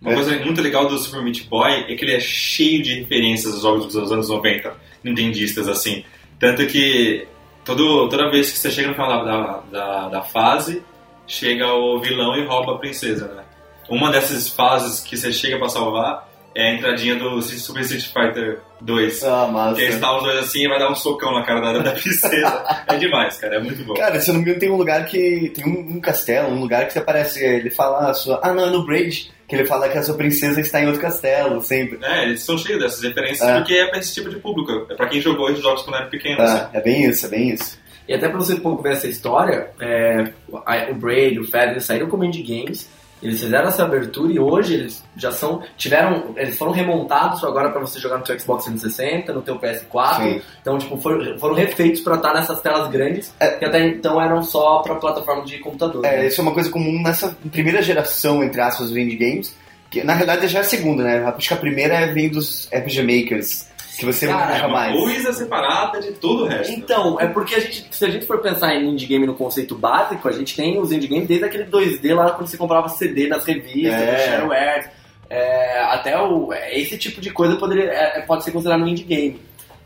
Uma 0.00 0.14
coisa 0.14 0.38
muito 0.38 0.60
legal 0.60 0.86
do 0.86 0.98
Super 0.98 1.22
Meat 1.22 1.48
Boy 1.48 1.86
é 1.88 1.94
que 1.96 2.04
ele 2.04 2.14
é 2.14 2.20
cheio 2.20 2.82
de 2.82 3.00
referências 3.00 3.54
aos 3.54 3.62
jogos 3.62 3.92
dos 3.92 4.12
anos 4.12 4.28
90, 4.28 4.72
nintendistas, 5.02 5.66
assim. 5.66 6.04
Tanto 6.38 6.64
que 6.66 7.26
todo, 7.66 8.08
toda 8.08 8.30
vez 8.30 8.50
que 8.50 8.58
você 8.58 8.70
chega 8.70 8.88
no 8.88 8.94
final 8.94 9.24
da, 9.24 9.60
da, 9.70 10.08
da 10.08 10.22
fase, 10.22 10.82
chega 11.26 11.66
o 11.74 11.98
vilão 11.98 12.36
e 12.36 12.46
rouba 12.46 12.76
a 12.76 12.78
princesa, 12.78 13.26
né? 13.34 13.42
Uma 13.90 14.10
dessas 14.10 14.48
fases 14.48 15.00
que 15.00 15.16
você 15.16 15.32
chega 15.32 15.58
pra 15.58 15.68
salvar 15.68 16.26
é 16.54 16.70
a 16.70 16.74
entradinha 16.74 17.16
do 17.16 17.42
Super 17.42 17.82
Street 17.82 18.06
Fighter 18.06 18.60
2. 18.80 19.24
Ah, 19.24 19.46
massa. 19.46 19.76
Que 19.76 19.82
eles 19.82 19.96
os 19.96 20.22
dois 20.22 20.38
assim 20.38 20.64
e 20.64 20.68
vai 20.68 20.78
dar 20.78 20.90
um 20.90 20.94
socão 20.94 21.32
na 21.32 21.44
cara 21.44 21.60
da, 21.60 21.82
da 21.82 21.92
princesa. 21.92 22.64
é 22.88 22.96
demais, 22.96 23.36
cara, 23.36 23.56
é 23.56 23.60
muito 23.60 23.84
bom. 23.84 23.94
Cara, 23.94 24.18
se 24.20 24.30
eu 24.30 24.34
não 24.34 24.40
me 24.40 24.46
engano, 24.46 24.60
tem 24.60 24.70
um 24.70 24.76
lugar 24.76 25.04
que. 25.04 25.52
Tem 25.54 25.66
um, 25.66 25.96
um 25.96 26.00
castelo, 26.00 26.48
um 26.48 26.60
lugar 26.60 26.86
que 26.86 26.94
você 26.94 26.98
aparece. 26.98 27.44
Ele 27.44 27.70
fala 27.70 28.10
a 28.10 28.14
sua. 28.14 28.40
Ah, 28.42 28.54
não, 28.54 28.66
é 28.66 28.70
no 28.70 28.86
Braid. 28.86 29.30
Que 29.48 29.54
ele 29.54 29.64
fala 29.66 29.88
que 29.88 29.96
a 29.96 30.02
sua 30.02 30.16
princesa 30.16 30.60
está 30.60 30.80
em 30.80 30.86
outro 30.86 31.00
castelo, 31.00 31.62
sempre. 31.62 31.98
É, 32.02 32.24
eles 32.24 32.42
são 32.42 32.58
cheios 32.58 32.80
dessas 32.82 33.00
referências 33.02 33.48
É. 33.48 33.56
porque 33.58 33.74
é 33.74 33.86
pra 33.86 33.98
esse 34.00 34.12
tipo 34.14 34.28
de 34.28 34.36
público. 34.36 34.86
É 34.90 34.94
pra 34.96 35.06
quem 35.06 35.20
jogou 35.20 35.48
esses 35.50 35.62
jogos 35.62 35.82
quando 35.82 35.96
era 35.96 36.06
pequeno. 36.06 36.42
assim. 36.42 36.56
Ah, 36.64 36.70
é 36.72 36.80
bem 36.80 37.04
isso, 37.08 37.26
é 37.26 37.28
bem 37.28 37.50
isso. 37.50 37.78
E 38.08 38.14
até 38.14 38.28
pra 38.28 38.38
você 38.38 38.54
um 38.54 38.60
pouco 38.60 38.82
ver 38.82 38.92
essa 38.92 39.06
história, 39.08 39.70
é, 39.80 40.32
o 40.48 40.94
Braid, 40.94 41.38
o 41.40 41.44
Fed, 41.44 41.72
eles 41.72 41.84
saíram 41.84 42.08
como 42.08 42.24
indie 42.24 42.42
games, 42.42 42.88
eles 43.22 43.40
fizeram 43.40 43.68
essa 43.68 43.82
abertura 43.82 44.32
e 44.32 44.38
hoje 44.38 44.74
eles 44.74 45.04
já 45.16 45.32
são, 45.32 45.62
tiveram, 45.76 46.34
eles 46.36 46.58
foram 46.58 46.72
remontados 46.72 47.42
agora 47.42 47.70
pra 47.70 47.80
você 47.80 47.98
jogar 47.98 48.18
no 48.18 48.24
teu 48.24 48.38
Xbox 48.38 48.64
360, 48.64 49.32
no 49.32 49.42
teu 49.42 49.58
PS4, 49.58 50.16
Sim. 50.16 50.42
então 50.60 50.78
tipo, 50.78 50.96
foram, 50.98 51.38
foram 51.38 51.54
refeitos 51.54 52.00
pra 52.02 52.16
estar 52.16 52.34
nessas 52.34 52.60
telas 52.60 52.90
grandes, 52.90 53.34
que 53.58 53.64
até 53.64 53.86
então 53.86 54.20
eram 54.20 54.42
só 54.42 54.80
pra 54.80 54.96
plataforma 54.96 55.44
de 55.44 55.58
computador. 55.58 56.04
É, 56.04 56.18
né? 56.18 56.26
isso 56.26 56.40
é 56.40 56.42
uma 56.42 56.52
coisa 56.54 56.70
comum 56.70 57.02
nessa 57.02 57.36
primeira 57.50 57.80
geração, 57.82 58.44
entre 58.44 58.60
aspas, 58.60 58.90
indie 58.90 59.16
games. 59.16 59.54
Que 59.88 60.02
na 60.02 60.14
realidade 60.14 60.48
já 60.48 60.58
é 60.58 60.62
a 60.62 60.64
segunda, 60.64 61.04
né? 61.04 61.24
Acho 61.24 61.48
que 61.48 61.54
a 61.54 61.56
primeira 61.56 62.12
vem 62.12 62.28
dos 62.28 62.68
RPG 62.72 63.02
Makers. 63.02 63.65
Que 63.98 64.04
você 64.04 64.26
Cara, 64.26 64.46
não 64.48 64.54
É 64.54 64.66
uma 64.66 64.68
mais. 64.68 65.00
coisa 65.00 65.32
separada 65.32 66.00
de 66.00 66.12
todo 66.12 66.44
o 66.44 66.46
resto. 66.46 66.72
Então, 66.72 67.18
é 67.20 67.26
porque 67.26 67.54
a 67.54 67.60
gente, 67.60 67.86
se 67.90 68.04
a 68.04 68.10
gente 68.10 68.26
for 68.26 68.38
pensar 68.40 68.74
em 68.74 68.88
indie 68.90 69.06
game 69.06 69.26
no 69.26 69.34
conceito 69.34 69.74
básico, 69.74 70.28
a 70.28 70.32
gente 70.32 70.54
tem 70.54 70.78
os 70.78 70.92
indie 70.92 71.06
games 71.08 71.26
desde 71.26 71.44
aquele 71.46 71.64
2D 71.64 72.14
lá 72.14 72.30
quando 72.32 72.46
você 72.48 72.56
comprava 72.56 72.88
CD 72.88 73.26
nas 73.28 73.44
revistas, 73.44 73.94
É. 73.94 74.14
do 74.14 74.20
shareware, 74.20 74.90
é, 75.30 75.80
até 75.90 76.20
o, 76.20 76.52
é, 76.52 76.78
esse 76.78 76.98
tipo 76.98 77.20
de 77.20 77.30
coisa 77.30 77.56
poderia, 77.56 77.84
é, 77.90 78.20
pode 78.22 78.44
ser 78.44 78.50
considerado 78.50 78.82
um 78.82 78.86
indie 78.88 79.04
game. 79.04 79.40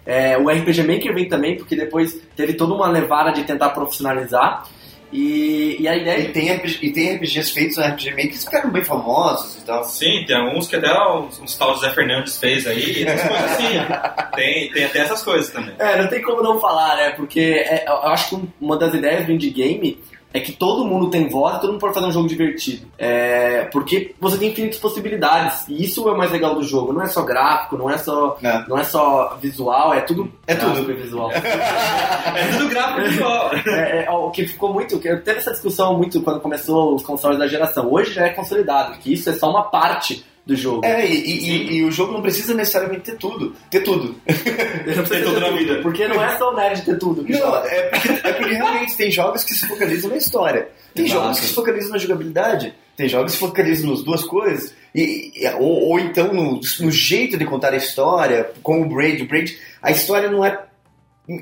É, 0.04 0.36
o 0.38 0.48
RPG 0.48 0.82
Maker 0.82 1.14
vem 1.14 1.28
também 1.28 1.56
porque 1.56 1.76
depois 1.76 2.18
teve 2.34 2.54
toda 2.54 2.74
uma 2.74 2.88
levada 2.88 3.30
de 3.32 3.44
tentar 3.44 3.68
profissionalizar 3.70 4.64
e, 5.12 5.76
e 5.80 5.88
a 5.88 5.96
ideia 5.96 6.20
E 6.20 6.28
tem, 6.28 6.48
e 6.48 6.92
tem 6.92 7.16
RPGs 7.16 7.52
feitos 7.52 7.76
no 7.76 7.84
RPG 7.84 8.10
Maker 8.10 8.30
que 8.30 8.38
ficaram 8.38 8.70
bem 8.70 8.84
famosos 8.84 9.56
e 9.58 9.64
tal. 9.64 9.84
Sim, 9.84 10.24
tem 10.26 10.36
alguns 10.36 10.68
que 10.68 10.76
até 10.76 10.92
uns, 10.92 11.40
uns 11.40 11.56
tal 11.56 11.76
Zé 11.78 11.90
Fernandes 11.90 12.38
fez 12.38 12.66
aí, 12.66 13.04
essas 13.04 13.28
coisas 13.28 13.50
assim. 13.50 13.78
tem, 14.36 14.70
tem 14.72 14.84
até 14.84 14.98
essas 15.00 15.22
coisas 15.22 15.50
também. 15.50 15.74
É, 15.78 16.00
não 16.00 16.08
tem 16.08 16.22
como 16.22 16.42
não 16.42 16.60
falar, 16.60 16.96
né? 16.96 17.10
Porque 17.10 17.40
é, 17.40 17.84
eu 17.86 18.08
acho 18.08 18.36
que 18.36 18.48
uma 18.60 18.78
das 18.78 18.94
ideias 18.94 19.26
do 19.26 19.32
indie 19.32 19.50
game 19.50 19.98
é 20.32 20.38
que 20.40 20.52
todo 20.52 20.84
mundo 20.84 21.10
tem 21.10 21.28
voz 21.28 21.56
e 21.56 21.60
todo 21.60 21.70
mundo 21.72 21.80
pode 21.80 21.94
fazer 21.94 22.06
um 22.06 22.12
jogo 22.12 22.28
divertido. 22.28 22.86
É, 22.96 23.64
porque 23.72 24.14
você 24.20 24.38
tem 24.38 24.50
infinitas 24.50 24.78
possibilidades. 24.78 25.66
E 25.68 25.84
isso 25.84 26.08
é 26.08 26.12
o 26.12 26.16
mais 26.18 26.30
legal 26.30 26.54
do 26.54 26.62
jogo. 26.62 26.92
Não 26.92 27.02
é 27.02 27.08
só 27.08 27.22
gráfico, 27.22 27.76
não 27.76 27.90
é 27.90 27.98
só, 27.98 28.36
É. 28.42 28.64
não 28.68 28.78
é 28.78 28.84
só 28.84 29.36
visual, 29.42 29.92
é 29.92 30.00
tudo. 30.02 30.30
É 30.46 30.54
gráfico 30.54 30.76
tudo. 30.86 30.92
e 30.92 30.94
visual. 31.02 31.32
É 31.32 32.46
tudo 32.56 32.68
gráfico 32.68 33.00
visual. 33.08 33.50
É, 33.66 34.04
é, 34.06 34.10
o 34.10 34.30
que 34.30 34.46
ficou 34.46 34.72
muito. 34.72 34.98
Teve 34.98 35.32
essa 35.38 35.50
discussão 35.50 35.96
muito 35.96 36.22
quando 36.22 36.40
começou 36.40 36.94
os 36.94 37.02
consoles 37.02 37.38
da 37.38 37.46
geração. 37.48 37.90
Hoje 37.92 38.12
já 38.12 38.26
é 38.26 38.30
consolidado, 38.30 38.98
que 38.98 39.12
isso 39.12 39.28
é 39.30 39.32
só 39.32 39.50
uma 39.50 39.64
parte 39.64 40.24
do 40.50 40.56
jogo. 40.56 40.84
É, 40.84 41.06
e, 41.06 41.14
e- 41.14 41.72
e- 41.76 41.84
o 41.84 41.90
jogo 41.92 42.12
não 42.12 42.20
precisa 42.20 42.52
necessariamente 42.54 43.02
ter 43.02 43.16
tudo. 43.16 43.54
Ter 43.70 43.80
tudo. 43.80 44.16
Ele 44.26 44.96
não 44.96 45.04
precisa 45.04 45.08
Tem 45.08 45.22
tudo 45.22 45.34
ter 45.34 45.40
na 45.40 45.50
vida. 45.56 45.80
Porque 45.82 46.08
não 46.08 46.22
é 46.22 46.36
só 46.36 46.50
o 46.50 46.56
nerd 46.56 46.82
ter 46.82 46.98
tudo. 46.98 47.24
Não, 47.28 47.56
é 47.64 47.82
porque, 47.82 48.08
é 48.28 48.32
porque 48.32 48.54
realmente 48.54 48.96
tem 48.96 49.10
jogos 49.10 49.44
que 49.44 49.54
se 49.54 49.66
focalizam 49.68 50.10
na 50.10 50.16
história. 50.16 50.68
Tem 50.94 51.04
Exato. 51.06 51.20
jogos 51.22 51.40
que 51.40 51.46
se 51.46 51.54
focalizam 51.54 51.90
na 51.92 51.98
jogabilidade. 51.98 52.74
Tem 52.96 53.08
jogos 53.08 53.32
que 53.32 53.38
se 53.38 53.44
focalizam 53.46 53.90
nas 53.90 54.02
duas 54.02 54.24
coisas. 54.24 54.74
E, 54.94 55.32
ou, 55.58 55.88
ou 55.90 56.00
então 56.00 56.34
no, 56.34 56.60
no 56.80 56.90
jeito 56.90 57.38
de 57.38 57.44
contar 57.44 57.72
a 57.72 57.76
história, 57.76 58.50
como 58.62 58.84
o 58.84 58.88
Braid. 58.88 59.22
O 59.22 59.26
Braid, 59.28 59.56
a 59.80 59.90
história 59.92 60.28
não 60.30 60.44
é. 60.44 60.58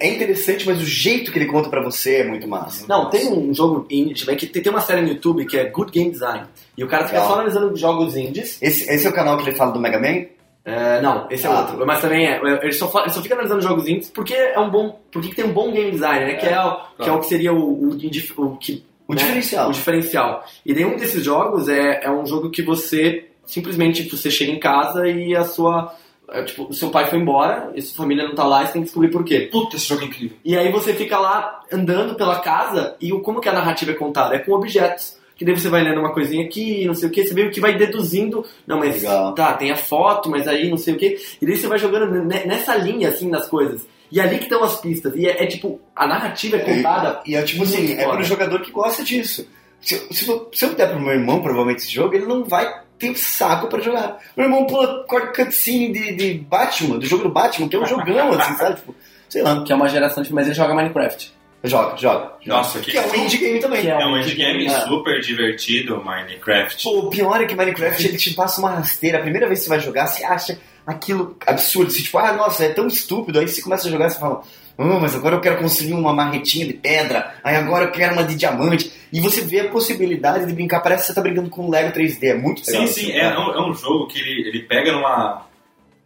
É 0.00 0.08
interessante, 0.08 0.66
mas 0.66 0.80
o 0.82 0.84
jeito 0.84 1.32
que 1.32 1.38
ele 1.38 1.46
conta 1.46 1.68
pra 1.70 1.82
você 1.82 2.16
é 2.16 2.24
muito 2.24 2.46
massa. 2.46 2.84
Não, 2.88 3.08
tem 3.08 3.28
um 3.32 3.54
jogo 3.54 3.86
indie 3.90 4.26
que 4.36 4.46
tem, 4.46 4.62
tem 4.62 4.70
uma 4.72 4.80
série 4.80 5.00
no 5.00 5.08
YouTube 5.08 5.46
que 5.46 5.56
é 5.56 5.64
Good 5.70 5.90
Game 5.92 6.10
Design. 6.10 6.46
E 6.76 6.84
o 6.84 6.88
cara 6.88 7.04
fica 7.04 7.16
Legal. 7.18 7.28
só 7.28 7.34
analisando 7.40 7.76
jogos 7.76 8.16
indies. 8.16 8.58
Esse, 8.60 8.88
esse 8.90 9.06
é 9.06 9.10
o 9.10 9.12
canal 9.12 9.36
que 9.38 9.48
ele 9.48 9.56
fala 9.56 9.72
do 9.72 9.80
Mega 9.80 9.98
Man? 9.98 10.26
É, 10.64 11.00
não, 11.00 11.26
esse 11.30 11.46
é 11.46 11.50
Ah. 11.50 11.60
outro. 11.60 11.86
Mas 11.86 12.00
também 12.02 12.26
é. 12.26 12.38
Ele 12.62 12.72
só, 12.72 12.90
ele 13.00 13.10
só 13.10 13.22
fica 13.22 13.34
analisando 13.34 13.62
jogos 13.62 13.88
indies 13.88 14.10
porque 14.10 14.34
é 14.34 14.58
um 14.60 14.68
bom. 14.68 15.00
Porque 15.10 15.34
tem 15.34 15.44
um 15.46 15.52
bom 15.52 15.72
game 15.72 15.90
design, 15.90 16.26
né? 16.26 16.34
Que, 16.34 16.46
é, 16.46 16.60
o, 16.62 16.76
que 17.02 17.08
é 17.08 17.12
o 17.12 17.20
que 17.20 17.26
seria 17.26 17.52
o, 17.54 17.88
o, 17.88 17.94
indie- 17.94 18.32
o 18.36 18.56
que 18.56 18.84
O 19.08 19.14
né? 19.14 19.22
diferencial. 19.22 19.68
O 19.70 19.72
diferencial. 19.72 20.44
E 20.66 20.74
nenhum 20.74 20.96
desses 20.96 21.24
jogos 21.24 21.68
é, 21.68 22.04
é 22.04 22.10
um 22.10 22.26
jogo 22.26 22.50
que 22.50 22.62
você 22.62 23.24
simplesmente 23.46 24.02
você 24.14 24.30
chega 24.30 24.52
em 24.52 24.58
casa 24.60 25.08
e 25.08 25.34
a 25.34 25.44
sua. 25.44 25.94
É, 26.30 26.42
Tipo, 26.42 26.64
o 26.64 26.72
seu 26.72 26.90
pai 26.90 27.06
foi 27.06 27.18
embora, 27.18 27.70
e 27.74 27.82
sua 27.82 27.96
família 27.96 28.26
não 28.26 28.34
tá 28.34 28.44
lá 28.44 28.62
e 28.62 28.66
você 28.66 28.72
tem 28.74 28.82
que 28.82 28.86
descobrir 28.86 29.10
por 29.10 29.24
quê. 29.24 29.48
Puta, 29.50 29.76
esse 29.76 29.86
jogo 29.86 30.02
é 30.02 30.04
incrível. 30.06 30.36
E 30.44 30.56
aí 30.56 30.70
você 30.70 30.92
fica 30.94 31.18
lá 31.18 31.60
andando 31.72 32.14
pela 32.14 32.40
casa 32.40 32.96
e 33.00 33.12
o, 33.12 33.20
como 33.20 33.40
que 33.40 33.48
a 33.48 33.52
narrativa 33.52 33.92
é 33.92 33.94
contada? 33.94 34.34
É 34.34 34.38
com 34.38 34.52
objetos. 34.52 35.16
Que 35.36 35.44
daí 35.44 35.56
você 35.56 35.68
vai 35.68 35.84
lendo 35.84 36.00
uma 36.00 36.12
coisinha 36.12 36.44
aqui, 36.44 36.84
não 36.84 36.94
sei 36.94 37.08
o 37.08 37.12
que, 37.12 37.24
você 37.24 37.32
meio 37.32 37.50
que 37.52 37.60
vai 37.60 37.76
deduzindo. 37.78 38.44
Não, 38.66 38.76
mas 38.78 38.96
Legal. 38.96 39.32
tá, 39.36 39.52
tem 39.52 39.70
a 39.70 39.76
foto, 39.76 40.28
mas 40.28 40.48
aí 40.48 40.68
não 40.68 40.76
sei 40.76 40.94
o 40.94 40.98
que. 40.98 41.16
E 41.40 41.46
daí 41.46 41.56
você 41.56 41.68
vai 41.68 41.78
jogando 41.78 42.10
ne- 42.24 42.44
nessa 42.44 42.74
linha, 42.74 43.08
assim, 43.08 43.30
das 43.30 43.46
coisas. 43.48 43.86
E 44.10 44.20
ali 44.20 44.38
que 44.38 44.44
estão 44.44 44.64
as 44.64 44.80
pistas. 44.80 45.14
E 45.14 45.28
é, 45.28 45.44
é 45.44 45.46
tipo, 45.46 45.80
a 45.94 46.08
narrativa 46.08 46.56
é 46.56 46.60
contada. 46.60 47.20
E 47.24 47.36
é 47.36 47.42
tipo 47.42 47.62
assim, 47.62 47.92
é 47.92 48.02
foda. 48.02 48.16
pro 48.16 48.24
jogador 48.24 48.60
que 48.62 48.72
gosta 48.72 49.04
disso. 49.04 49.46
Se, 49.80 49.96
se, 50.12 50.28
eu- 50.28 50.48
se 50.52 50.64
eu 50.64 50.74
der 50.74 50.88
pro 50.90 50.98
meu 51.00 51.12
irmão, 51.12 51.40
provavelmente, 51.40 51.82
esse 51.82 51.92
jogo, 51.92 52.16
ele 52.16 52.26
não 52.26 52.42
vai 52.42 52.68
ter 52.98 53.16
saco 53.16 53.68
pra 53.68 53.80
jogar. 53.80 54.18
Meu 54.36 54.46
irmão 54.46 54.66
pula 54.66 55.04
cutscene 55.34 55.92
de, 55.92 56.12
de 56.14 56.34
Batman, 56.34 56.98
do 56.98 57.06
jogo 57.06 57.24
do 57.24 57.30
Batman, 57.30 57.68
que 57.68 57.76
é 57.76 57.78
um 57.78 57.86
jogão, 57.86 58.32
assim, 58.32 58.56
sabe? 58.56 58.76
Tipo, 58.76 58.94
sei 59.28 59.42
lá. 59.42 59.62
Que 59.64 59.72
é 59.72 59.76
uma 59.76 59.88
geração 59.88 60.22
de. 60.22 60.32
Mas 60.32 60.46
ele 60.46 60.54
joga 60.54 60.74
Minecraft. 60.74 61.32
Joga, 61.64 61.96
joga. 61.96 62.32
Nossa, 62.46 62.78
que, 62.78 62.92
Que 62.92 62.98
é 62.98 63.06
um 63.06 63.14
indie 63.16 63.38
game 63.38 63.58
também. 63.58 63.80
Que 63.82 63.88
é 63.90 64.06
um 64.06 64.16
indie 64.18 64.34
game 64.36 64.66
É. 64.66 64.80
super 64.82 65.20
divertido, 65.20 66.02
Minecraft. 66.04 66.82
Pô, 66.84 66.98
o 67.00 67.10
pior 67.10 67.40
é 67.42 67.46
que 67.46 67.54
Minecraft 67.56 68.06
ele 68.06 68.16
te 68.16 68.32
passa 68.34 68.60
uma 68.60 68.70
rasteira. 68.70 69.18
A 69.18 69.22
primeira 69.22 69.46
vez 69.48 69.58
que 69.60 69.64
você 69.64 69.70
vai 69.70 69.80
jogar, 69.80 70.06
você 70.06 70.24
acha 70.24 70.58
aquilo 70.86 71.36
absurdo. 71.46 71.90
Você, 71.90 72.02
tipo, 72.02 72.16
ah, 72.18 72.32
nossa, 72.32 72.64
é 72.64 72.68
tão 72.68 72.86
estúpido. 72.86 73.40
Aí 73.40 73.48
você 73.48 73.60
começa 73.60 73.88
a 73.88 73.90
jogar 73.90 74.06
e 74.06 74.10
você 74.10 74.20
fala, 74.20 74.42
ah, 74.78 75.00
mas 75.00 75.16
agora 75.16 75.34
eu 75.34 75.40
quero 75.40 75.58
construir 75.58 75.92
uma 75.92 76.12
marretinha 76.12 76.64
de 76.64 76.72
pedra. 76.72 77.34
Aí 77.42 77.56
agora 77.56 77.86
eu 77.86 77.90
quero 77.90 78.12
uma 78.12 78.22
de 78.22 78.36
diamante. 78.36 78.92
E 79.12 79.20
você 79.20 79.40
vê 79.40 79.60
a 79.60 79.68
possibilidade 79.68 80.46
de 80.46 80.52
brincar. 80.52 80.80
Parece 80.80 81.02
que 81.02 81.06
você 81.08 81.14
tá 81.14 81.20
brincando 81.20 81.50
com 81.50 81.66
um 81.66 81.70
Lego 81.70 81.92
3D. 81.92 82.22
É 82.22 82.34
muito 82.34 82.64
legal. 82.64 82.86
Sim, 82.86 82.92
sim, 82.92 83.10
é, 83.10 83.22
cara. 83.22 83.40
um, 83.40 83.50
é 83.54 83.70
um 83.70 83.74
jogo 83.74 84.06
que 84.06 84.20
ele, 84.20 84.48
ele 84.48 84.62
pega 84.62 84.92
numa. 84.92 85.46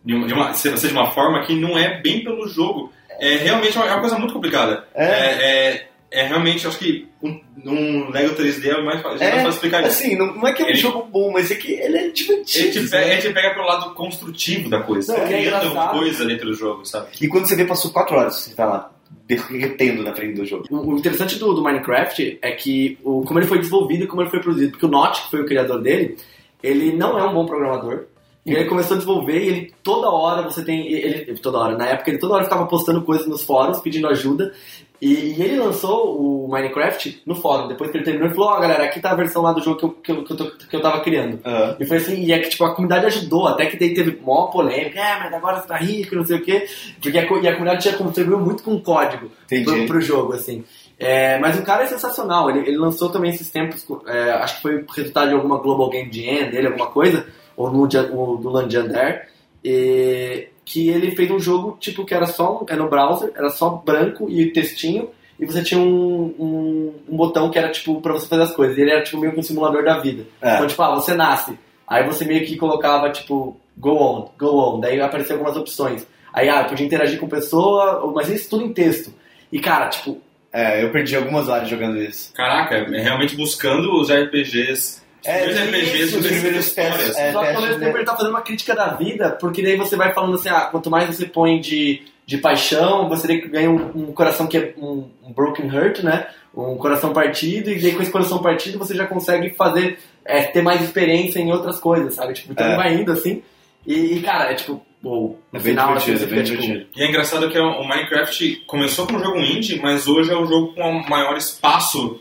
De 0.02 0.14
uma, 0.14 0.26
de 0.26 0.32
uma, 0.34 0.50
de 0.50 0.88
uma 0.88 1.10
forma 1.12 1.44
que 1.44 1.54
não 1.54 1.78
é 1.78 2.00
bem 2.00 2.24
pelo 2.24 2.48
jogo. 2.48 2.90
É 3.20 3.36
realmente 3.36 3.76
uma, 3.76 3.86
é 3.86 3.92
uma 3.92 4.00
coisa 4.00 4.18
muito 4.18 4.32
complicada. 4.32 4.88
É. 4.94 5.04
é, 5.04 5.86
é 6.10 6.26
realmente, 6.26 6.66
acho 6.66 6.78
que 6.78 7.11
um, 7.22 7.40
um 7.64 8.10
Lego 8.10 8.34
3D 8.34 8.66
é 8.68 8.82
mais 8.82 9.00
fácil 9.00 9.22
É, 9.22 9.48
explicar 9.48 9.80
isso. 9.82 9.90
Assim, 9.90 10.16
não, 10.16 10.34
não 10.34 10.48
é 10.48 10.52
que 10.52 10.62
é 10.62 10.66
um 10.66 10.68
Ele- 10.68 10.78
jogo 10.78 11.04
bom, 11.10 11.32
mas 11.32 11.50
é 11.50 11.54
que 11.54 11.72
ele 11.72 11.96
é 11.96 12.08
divertido. 12.08 12.64
Ele 12.66 12.72
te, 12.72 12.90
pega, 12.90 13.12
ele 13.12 13.22
te 13.22 13.30
pega 13.32 13.54
pelo 13.54 13.66
lado 13.66 13.94
construtivo 13.94 14.68
da 14.68 14.80
coisa. 14.82 15.12
Não, 15.16 15.20
Você 15.26 15.28
que 15.28 15.48
é 15.48 15.88
coisa 15.92 16.24
dentro 16.26 16.46
do 16.46 16.54
jogo, 16.54 16.84
sabe? 16.84 17.06
E 17.20 17.28
quando 17.28 17.46
você 17.46 17.54
vê, 17.56 17.64
passou 17.64 17.90
4 17.92 18.16
horas, 18.16 18.34
você 18.36 18.54
tá 18.54 18.64
lá, 18.64 18.92
derretendo 19.26 20.02
na 20.02 20.12
frente 20.14 20.34
do 20.34 20.44
jogo. 20.44 20.66
O 20.70 20.92
o 20.94 20.98
interessante 20.98 21.38
do, 21.38 21.52
do 21.54 21.62
Minecraft 21.62 22.38
é 22.42 22.50
que 22.52 22.98
o, 23.04 23.22
como 23.22 23.38
ele 23.38 23.46
foi 23.46 23.58
desenvolvido 23.58 24.04
e 24.04 24.06
como 24.06 24.22
ele 24.22 24.30
foi 24.30 24.40
produzido. 24.40 24.72
Porque 24.72 24.86
o 24.86 24.88
Notch, 24.90 25.24
que 25.24 25.30
foi 25.30 25.40
o 25.42 25.46
criador 25.46 25.80
dele, 25.80 26.16
ele 26.62 26.92
não 26.92 27.18
é 27.18 27.24
um 27.24 27.32
bom 27.34 27.46
programador. 27.46 28.04
E 28.44 28.52
ele 28.52 28.64
começou 28.68 28.94
a 28.96 28.98
desenvolver 28.98 29.38
e 29.38 29.48
ele 29.48 29.74
toda 29.84 30.10
hora 30.10 30.42
você 30.42 30.64
tem. 30.64 30.86
Ele, 30.92 31.34
toda 31.38 31.58
hora, 31.58 31.76
na 31.76 31.86
época 31.86 32.10
ele 32.10 32.18
toda 32.18 32.34
hora 32.34 32.44
ficava 32.44 32.66
postando 32.66 33.02
coisas 33.02 33.26
nos 33.26 33.42
fóruns, 33.44 33.80
pedindo 33.80 34.08
ajuda. 34.08 34.52
E, 35.00 35.34
e 35.36 35.42
ele 35.42 35.58
lançou 35.58 36.16
o 36.20 36.48
Minecraft 36.48 37.22
no 37.26 37.34
fórum. 37.34 37.66
Depois 37.68 37.90
que 37.90 37.96
ele 37.96 38.04
terminou, 38.04 38.28
ele 38.28 38.34
falou: 38.36 38.50
Ó, 38.50 38.60
galera, 38.60 38.84
aqui 38.84 39.00
tá 39.00 39.10
a 39.10 39.16
versão 39.16 39.42
lá 39.42 39.52
do 39.52 39.60
jogo 39.62 39.76
que 39.76 39.84
eu, 39.84 39.90
que 39.92 40.12
eu, 40.12 40.24
que 40.24 40.32
eu, 40.32 40.36
tô- 40.36 40.50
que 40.68 40.76
eu 40.76 40.80
tava 40.82 41.00
criando. 41.00 41.40
Ah, 41.44 41.76
E 41.78 41.84
foi 41.86 41.96
assim, 41.98 42.22
e 42.22 42.32
é 42.32 42.38
que 42.40 42.50
tipo, 42.50 42.64
a 42.64 42.74
comunidade 42.74 43.06
ajudou, 43.06 43.46
até 43.48 43.66
que 43.66 43.76
daí 43.76 43.94
teve 43.94 44.20
maior 44.24 44.46
polêmica, 44.48 44.98
é, 45.00 45.18
mas 45.18 45.32
agora 45.34 45.60
você 45.60 45.66
tá 45.68 45.76
rico, 45.76 46.14
não 46.16 46.24
sei 46.24 46.36
o 46.38 46.42
quê. 46.42 46.66
Porque 47.00 47.18
a, 47.18 47.22
e 47.22 47.48
a 47.48 47.52
comunidade 47.52 47.84
já 47.84 47.96
contribuiu 47.96 48.38
muito 48.40 48.62
com 48.62 48.74
o 48.74 48.80
código 48.80 49.28
pro, 49.64 49.86
pro 49.86 50.00
jogo, 50.00 50.32
assim. 50.34 50.64
É, 50.98 51.36
mas 51.40 51.58
o 51.58 51.62
cara 51.64 51.82
é 51.82 51.86
sensacional, 51.86 52.48
ele, 52.50 52.60
ele 52.60 52.76
lançou 52.76 53.08
também 53.08 53.30
esses 53.32 53.48
tempos, 53.50 53.84
é, 54.06 54.30
acho 54.32 54.56
que 54.56 54.62
foi 54.62 54.84
resultado 54.96 55.28
de 55.30 55.34
alguma 55.34 55.58
Global 55.58 55.90
Game 55.90 56.12
Jam 56.12 56.48
dele, 56.48 56.68
alguma 56.68 56.86
coisa, 56.86 57.26
ou 57.56 57.70
no 57.70 57.88
ou 58.14 58.36
do 58.38 58.48
Lanjander, 58.50 59.28
e 59.64 60.48
que 60.64 60.88
ele 60.88 61.10
fez 61.12 61.30
um 61.30 61.38
jogo 61.38 61.76
tipo 61.80 62.04
que 62.04 62.14
era 62.14 62.26
só 62.26 62.60
um- 62.62 62.66
era 62.68 62.82
no 62.82 62.88
browser, 62.88 63.32
era 63.34 63.48
só 63.50 63.70
branco 63.70 64.28
e 64.30 64.50
textinho, 64.52 65.10
e 65.38 65.44
você 65.46 65.62
tinha 65.62 65.80
um, 65.80 66.34
um, 66.38 66.94
um 67.08 67.16
botão 67.16 67.50
que 67.50 67.58
era 67.58 67.68
tipo 67.70 68.00
pra 68.00 68.12
você 68.12 68.26
fazer 68.28 68.42
as 68.42 68.54
coisas, 68.54 68.76
e 68.78 68.80
ele 68.82 68.90
era 68.92 69.02
tipo 69.02 69.18
meio 69.18 69.32
que 69.32 69.40
um 69.40 69.42
simulador 69.42 69.84
da 69.84 69.98
vida. 69.98 70.24
É. 70.40 70.54
Então, 70.54 70.66
tipo, 70.66 70.82
ah, 70.82 70.94
você 70.94 71.14
nasce. 71.14 71.58
Aí 71.86 72.06
você 72.06 72.24
meio 72.24 72.44
que 72.46 72.56
colocava, 72.56 73.10
tipo, 73.10 73.56
go 73.76 73.90
on, 73.96 74.28
go 74.38 74.56
on. 74.76 74.80
Daí 74.80 75.00
apareciam 75.00 75.36
algumas 75.38 75.56
opções. 75.56 76.06
Aí, 76.32 76.48
ah, 76.48 76.62
eu 76.62 76.66
podia 76.66 76.86
interagir 76.86 77.18
com 77.18 77.28
pessoa, 77.28 78.10
mas 78.14 78.28
isso 78.30 78.48
tudo 78.50 78.64
em 78.64 78.72
texto. 78.72 79.12
E, 79.50 79.58
cara, 79.58 79.88
tipo, 79.88 80.18
É, 80.52 80.82
eu 80.82 80.90
perdi 80.90 81.16
algumas 81.16 81.48
horas 81.48 81.68
jogando 81.68 81.98
isso. 81.98 82.32
Caraca, 82.34 82.76
é 82.76 83.00
realmente 83.02 83.34
buscando 83.36 83.92
os 84.00 84.10
RPGs. 84.10 85.01
É, 85.24 85.44
RPGs 85.46 86.16
os 86.16 86.22
com 86.22 86.28
primeiros 86.28 86.66
histórias. 86.66 86.96
testes, 86.96 87.16
é. 87.18 87.32
só 87.32 87.40
que 87.40 87.48
ao 87.48 87.62
mesmo 87.62 87.80
tempo 87.80 87.96
ele 87.96 88.04
tá 88.04 88.16
fazendo 88.16 88.30
uma 88.30 88.42
crítica 88.42 88.74
da 88.74 88.88
vida, 88.94 89.30
porque 89.40 89.62
daí 89.62 89.76
você 89.76 89.96
vai 89.96 90.12
falando 90.12 90.34
assim, 90.34 90.48
ah, 90.48 90.62
quanto 90.70 90.90
mais 90.90 91.06
você 91.14 91.26
põe 91.26 91.60
de, 91.60 92.02
de 92.26 92.38
paixão, 92.38 93.08
você 93.08 93.40
ganha 93.40 93.70
um, 93.70 94.08
um 94.08 94.12
coração 94.12 94.46
que 94.46 94.56
é 94.56 94.74
um, 94.76 95.08
um 95.22 95.32
broken 95.32 95.66
heart, 95.72 96.00
né? 96.00 96.26
Um 96.54 96.76
coração 96.76 97.12
partido, 97.12 97.70
e 97.70 97.80
daí 97.80 97.92
com 97.92 98.02
esse 98.02 98.10
coração 98.10 98.42
partido 98.42 98.78
você 98.78 98.94
já 98.94 99.06
consegue 99.06 99.50
fazer, 99.50 99.98
é, 100.24 100.42
ter 100.42 100.60
mais 100.62 100.82
experiência 100.82 101.38
em 101.38 101.50
outras 101.50 101.78
coisas, 101.80 102.14
sabe? 102.14 102.34
Tipo, 102.34 102.52
então 102.52 102.66
É. 102.66 102.76
vai 102.76 102.94
indo 102.94 103.10
assim, 103.12 103.42
e, 103.86 104.16
e, 104.16 104.22
cara, 104.22 104.50
é 104.52 104.54
tipo, 104.54 104.80
uou, 105.02 105.40
no 105.52 105.58
É 105.58 105.62
bem 105.62 105.72
final 105.72 105.94
assim, 105.94 106.12
divertido, 106.12 106.18
você 106.18 106.24
é 106.24 106.28
bem 106.28 106.44
fica, 106.44 106.56
tipo, 106.56 106.62
divertido. 106.62 106.90
E 106.96 107.02
é 107.02 107.08
engraçado 107.08 107.50
que 107.50 107.58
o 107.58 107.88
Minecraft 107.88 108.56
começou 108.66 109.06
como 109.06 109.18
um 109.18 109.24
jogo 109.24 109.38
indie, 109.40 109.80
mas 109.80 110.06
hoje 110.06 110.30
é 110.30 110.36
o 110.36 110.46
jogo 110.46 110.74
com 110.74 110.82
o 110.82 111.08
maior 111.08 111.36
espaço 111.36 112.20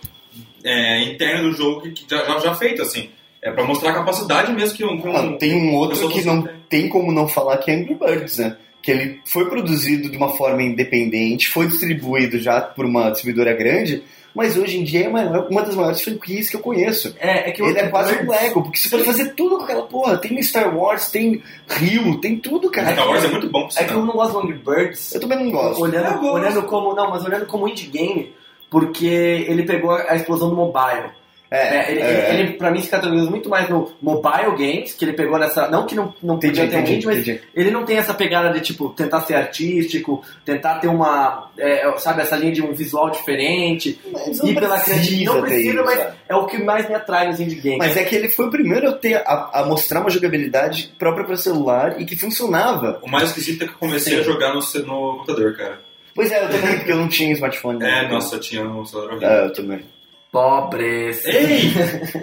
é, 0.64 1.04
interno 1.04 1.50
do 1.52 1.56
jogo 1.58 1.82
que 1.82 2.06
já, 2.10 2.24
já, 2.26 2.40
já 2.40 2.56
feito, 2.56 2.82
assim. 2.82 3.10
É 3.42 3.50
pra 3.52 3.64
mostrar 3.64 3.90
a 3.90 3.94
capacidade 3.96 4.52
mesmo 4.54 4.78
que 4.78 4.84
um. 4.86 5.02
que 5.02 5.08
um- 5.08 5.16
Ah, 5.16 5.38
tem 5.38 5.54
um 5.56 5.74
outro 5.76 6.08
que 6.10 6.24
não 6.24 6.36
não 6.38 6.50
tem 6.70 6.88
como 6.88 7.12
não 7.12 7.28
falar 7.28 7.58
que 7.58 7.72
é 7.72 7.76
Angry 7.76 7.96
Birds, 7.96 8.38
né? 8.38 8.56
Que 8.82 8.92
ele 8.92 9.20
foi 9.26 9.50
produzido 9.50 10.10
de 10.10 10.18
uma 10.18 10.30
forma 10.36 10.62
independente, 10.62 11.48
foi 11.50 11.68
distribuído 11.68 12.40
já 12.40 12.62
por 12.62 12.86
uma 12.86 13.10
distribuidora 13.12 13.54
grande, 13.54 14.04
mas 14.34 14.56
hoje 14.58 14.78
em 14.80 14.84
dia 14.84 15.04
é 15.04 15.08
a 15.08 15.10
maior- 15.10 15.48
uma 15.50 15.64
das 15.64 15.76
maiores 15.76 16.02
franquias 16.02 16.50
que 16.50 16.56
eu 16.56 16.60
conheço. 16.62 17.16
É, 17.20 17.50
é 17.50 17.52
que 17.52 17.62
o 17.62 17.68
Ele 17.68 17.80
é 17.80 17.88
quase 17.90 18.14
um 18.16 18.30
Lego, 18.30 18.62
porque 18.64 18.78
você 18.78 18.90
pode 18.90 19.04
fazer 19.04 19.34
tudo 19.34 19.58
com 19.58 19.64
aquela 19.64 19.84
porra. 19.84 20.18
Tem 20.18 20.40
Star 20.42 20.76
Wars, 20.78 21.10
tem 21.12 21.42
Rio, 21.68 22.20
tem 22.22 22.38
tudo, 22.38 22.70
cara. 22.72 22.92
Star 22.94 23.08
Wars 23.10 23.24
é 23.24 23.28
muito 23.28 23.50
bom, 23.50 23.68
É 23.76 23.84
que 23.84 23.92
eu 23.94 24.06
não 24.06 24.14
gosto 24.14 24.34
do 24.34 24.40
Angry 24.40 24.60
Birds, 24.64 25.14
Eu 25.16 25.20
também 25.22 25.44
não 25.44 25.52
gosto. 25.52 25.82
olhando, 25.82 26.06
Eu 26.06 26.20
gosto. 26.20 26.34
olhando 26.36 26.64
como. 26.64 26.94
Não, 26.96 27.10
mas 27.10 27.26
olhando 27.26 27.46
como 27.48 27.68
indie 27.68 27.88
game, 27.88 28.34
porque 28.72 29.06
ele 29.06 29.64
pegou 29.64 29.92
a 29.92 30.16
explosão 30.16 30.50
do 30.50 30.56
mobile. 30.56 31.12
É, 31.54 31.92
ele, 31.92 32.00
é. 32.00 32.34
ele, 32.34 32.54
pra 32.54 32.72
mim, 32.72 32.82
se 32.82 32.90
categoriza 32.90 33.30
muito 33.30 33.50
mais 33.50 33.68
no 33.68 33.92
mobile 34.02 34.56
games, 34.58 34.94
que 34.94 35.04
ele 35.04 35.12
pegou 35.12 35.38
nessa. 35.38 35.68
Não 35.68 35.86
que 35.86 35.94
não, 35.94 36.14
não 36.24 36.36
Entendi, 36.36 36.62
podia 36.62 36.72
ter 36.72 36.80
entendi, 36.80 37.06
mas 37.06 37.18
entendi. 37.18 37.42
ele 37.54 37.72
não 37.72 37.84
tem 37.84 37.98
essa 37.98 38.14
pegada 38.14 38.50
de, 38.54 38.62
tipo, 38.62 38.88
tentar 38.92 39.20
ser 39.20 39.36
artístico, 39.36 40.24
tentar 40.46 40.80
ter 40.80 40.88
uma. 40.88 41.52
é, 41.58 41.94
sabe, 41.98 42.22
essa 42.22 42.38
linha 42.38 42.54
de 42.54 42.62
um 42.62 42.72
visual 42.72 43.10
diferente. 43.10 44.00
Mas 44.14 44.40
E 44.40 44.54
pela 44.54 44.80
criatividade. 44.80 45.26
Não 45.26 45.42
precisa, 45.42 45.74
isso, 45.76 45.84
mas 45.84 46.08
é 46.30 46.36
o 46.36 46.46
que 46.46 46.64
mais 46.64 46.88
me 46.88 46.96
atrai 46.96 47.28
nos 47.28 47.42
indie 47.42 47.56
games. 47.56 47.80
Mas 47.80 47.98
é 47.98 48.06
que 48.06 48.16
ele 48.16 48.30
foi 48.30 48.48
o 48.48 48.50
primeiro 48.50 48.88
a, 48.88 48.94
ter, 48.94 49.16
a, 49.16 49.50
a 49.56 49.66
mostrar 49.66 50.00
uma 50.00 50.10
jogabilidade 50.10 50.94
própria 50.98 51.26
para 51.26 51.36
celular 51.36 52.00
e 52.00 52.06
que 52.06 52.16
funcionava. 52.16 53.02
O 53.02 53.10
mais 53.10 53.28
esquisito 53.28 53.64
é 53.66 53.68
que 53.68 53.74
eu 53.74 53.78
comecei 53.78 54.14
Sim. 54.14 54.22
a 54.22 54.24
jogar 54.24 54.54
no, 54.54 54.62
no 54.62 55.18
computador, 55.18 55.58
cara. 55.58 55.91
Pois 56.14 56.32
é, 56.32 56.44
eu 56.44 56.50
também, 56.50 56.78
porque 56.78 56.92
eu 56.92 56.98
não 56.98 57.08
tinha 57.08 57.32
smartphone. 57.34 57.80
né? 57.80 58.06
É, 58.06 58.08
nossa, 58.10 58.38
tinha 58.40 58.64
um 58.64 58.86
celular 58.86 59.12
horrível. 59.12 59.30
É, 59.30 59.46
eu 59.46 59.54
também. 59.54 59.86
Pobres. 60.32 61.26
Ei! 61.26 61.74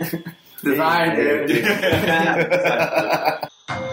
Designer. 0.63 1.47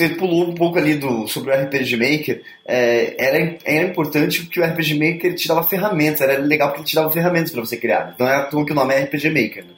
Você 0.00 0.08
pulou 0.14 0.48
um 0.48 0.54
pouco 0.54 0.78
ali 0.78 0.94
do, 0.94 1.26
sobre 1.28 1.50
o 1.50 1.62
RPG 1.62 1.96
Maker. 1.96 2.42
É, 2.64 3.14
era, 3.18 3.58
era 3.64 3.86
importante 3.86 4.42
porque 4.42 4.58
o 4.58 4.64
RPG 4.64 4.94
Maker 4.94 5.34
te 5.34 5.46
dava 5.46 5.62
ferramentas. 5.62 6.22
Era 6.22 6.38
legal 6.38 6.68
porque 6.68 6.80
ele 6.80 6.88
te 6.88 6.94
dava 6.94 7.12
ferramentas 7.12 7.50
para 7.50 7.60
você 7.60 7.76
criar. 7.76 8.12
Então 8.14 8.26
é 8.26 8.36
à 8.36 8.42
toa 8.44 8.64
que 8.64 8.72
o 8.72 8.74
nome 8.74 8.94
é 8.94 9.02
RPG 9.02 9.28
Maker. 9.28 9.64
Né? 9.64 9.70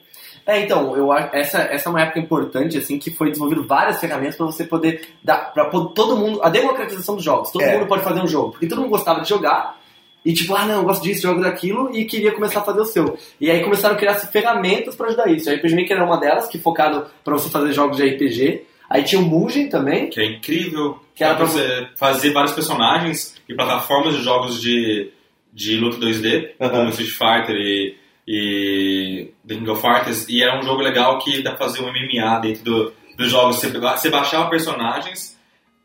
É, 0.47 0.61
então, 0.61 0.97
eu 0.97 1.13
essa 1.13 1.59
essa 1.63 1.89
é 1.89 1.91
uma 1.91 2.03
época 2.03 2.21
importante 2.21 2.79
assim 2.79 2.99
que 2.99 3.11
foi 3.11 3.31
desenvolvido 3.31 3.65
várias 3.65 3.99
ferramentas 4.01 4.37
para 4.37 4.47
você 4.47 4.65
poder 4.65 5.09
dar 5.23 5.53
para 5.53 5.65
todo 5.71 6.17
mundo 6.17 6.41
a 6.43 6.49
democratização 6.49 7.17
dos 7.17 7.25
jogos. 7.25 7.51
Todo 7.51 7.63
É. 7.63 7.75
mundo 7.77 7.87
pode 7.87 8.03
fazer 8.03 8.21
um 8.21 8.27
jogo, 8.27 8.53
porque 8.53 8.67
todo 8.67 8.81
mundo 8.81 8.91
gostava 8.91 9.21
de 9.21 9.29
jogar 9.29 9.81
e 10.25 10.33
tipo, 10.33 10.55
ah, 10.55 10.65
não, 10.67 10.77
eu 10.77 10.85
gosto 10.85 11.03
disso, 11.03 11.23
jogo 11.23 11.41
daquilo 11.41 11.91
e 11.93 12.05
queria 12.05 12.33
começar 12.33 12.61
a 12.61 12.65
fazer 12.65 12.81
o 12.81 12.85
seu. 12.85 13.19
E 13.41 13.51
aí 13.51 13.63
começaram 13.63 13.97
a 13.97 13.99
criar 13.99 14.15
ferramentas 14.15 14.95
para 14.95 15.09
ajudar 15.09 15.29
isso. 15.29 15.51
A 15.51 15.55
RPG 15.55 15.75
Maker 15.75 15.97
era 15.97 16.05
uma 16.05 16.19
delas 16.19 16.47
que 16.47 16.59
focado 16.59 17.07
para 17.25 17.35
você 17.35 17.49
fazer 17.49 17.73
jogos 17.73 17.97
de 17.97 18.05
RPG. 18.09 18.63
Aí 18.93 19.03
tinha 19.05 19.21
o 19.21 19.25
Mugen 19.25 19.69
também, 19.69 20.11
Que 20.11 20.21
é 20.21 20.25
incrível. 20.27 21.01
Que 21.15 21.25
era 21.25 21.35
pra 21.35 21.47
você 21.47 21.89
fazer 21.97 22.33
vários 22.33 22.53
personagens 22.53 23.35
e 23.49 23.55
plataformas 23.55 24.15
de 24.17 24.23
jogos 24.23 24.61
de, 24.61 25.11
de 25.53 25.77
luta 25.77 25.97
2D, 25.99 26.51
Aham. 26.61 26.71
como 26.71 26.91
Street 26.91 27.11
Fighter 27.11 27.57
e, 27.57 27.97
e 28.27 29.29
The 29.47 29.55
King 29.55 29.71
of 29.71 29.81
Fighters. 29.81 30.29
E 30.29 30.43
é 30.43 30.59
um 30.59 30.63
jogo 30.63 30.83
legal 30.83 31.19
que 31.19 31.43
dá 31.43 31.51
pra 31.55 31.67
fazer 31.67 31.83
um 31.83 31.91
MMA 31.93 32.39
dentro 32.41 32.63
do, 32.65 32.93
dos 33.17 33.31
jogos, 33.31 33.57
você, 33.57 33.69
você 33.71 34.11
baixava 34.11 34.51
personagens, 34.51 35.39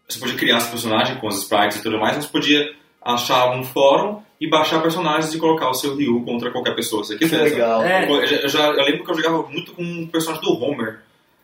você 0.08 0.20
podia 0.20 0.36
criar 0.36 0.58
esse 0.58 0.70
personagem 0.70 1.18
com 1.18 1.28
os 1.28 1.38
sprites 1.44 1.78
e 1.78 1.84
tudo 1.84 2.00
mais, 2.00 2.16
mas 2.16 2.26
você 2.26 2.32
podia 2.32 2.74
achar 3.02 3.52
um 3.58 3.64
fórum 3.64 4.22
e 4.40 4.50
baixar 4.50 4.82
personagens 4.82 5.34
e 5.34 5.40
colocar 5.40 5.70
o 5.70 5.74
seu 5.74 5.96
Ryu 5.96 6.22
contra 6.24 6.52
qualquer 6.52 6.76
pessoa 6.76 7.04
se 7.04 7.10
você 7.14 7.18
Que 7.18 7.26
quisesse. 7.26 7.56
legal. 7.56 7.84
É. 7.84 8.10
Eu, 8.10 8.28
já- 8.28 8.36
eu 8.38 8.50
já, 8.50 8.68
eu 8.68 8.84
lembro 8.86 9.04
que 9.04 9.12
eu 9.12 9.16
jogava 9.16 9.44
muito 9.50 9.72
com 9.74 9.84
o 10.04 10.08
personagem 10.08 10.44
do 10.44 10.62
Homer 10.64 11.00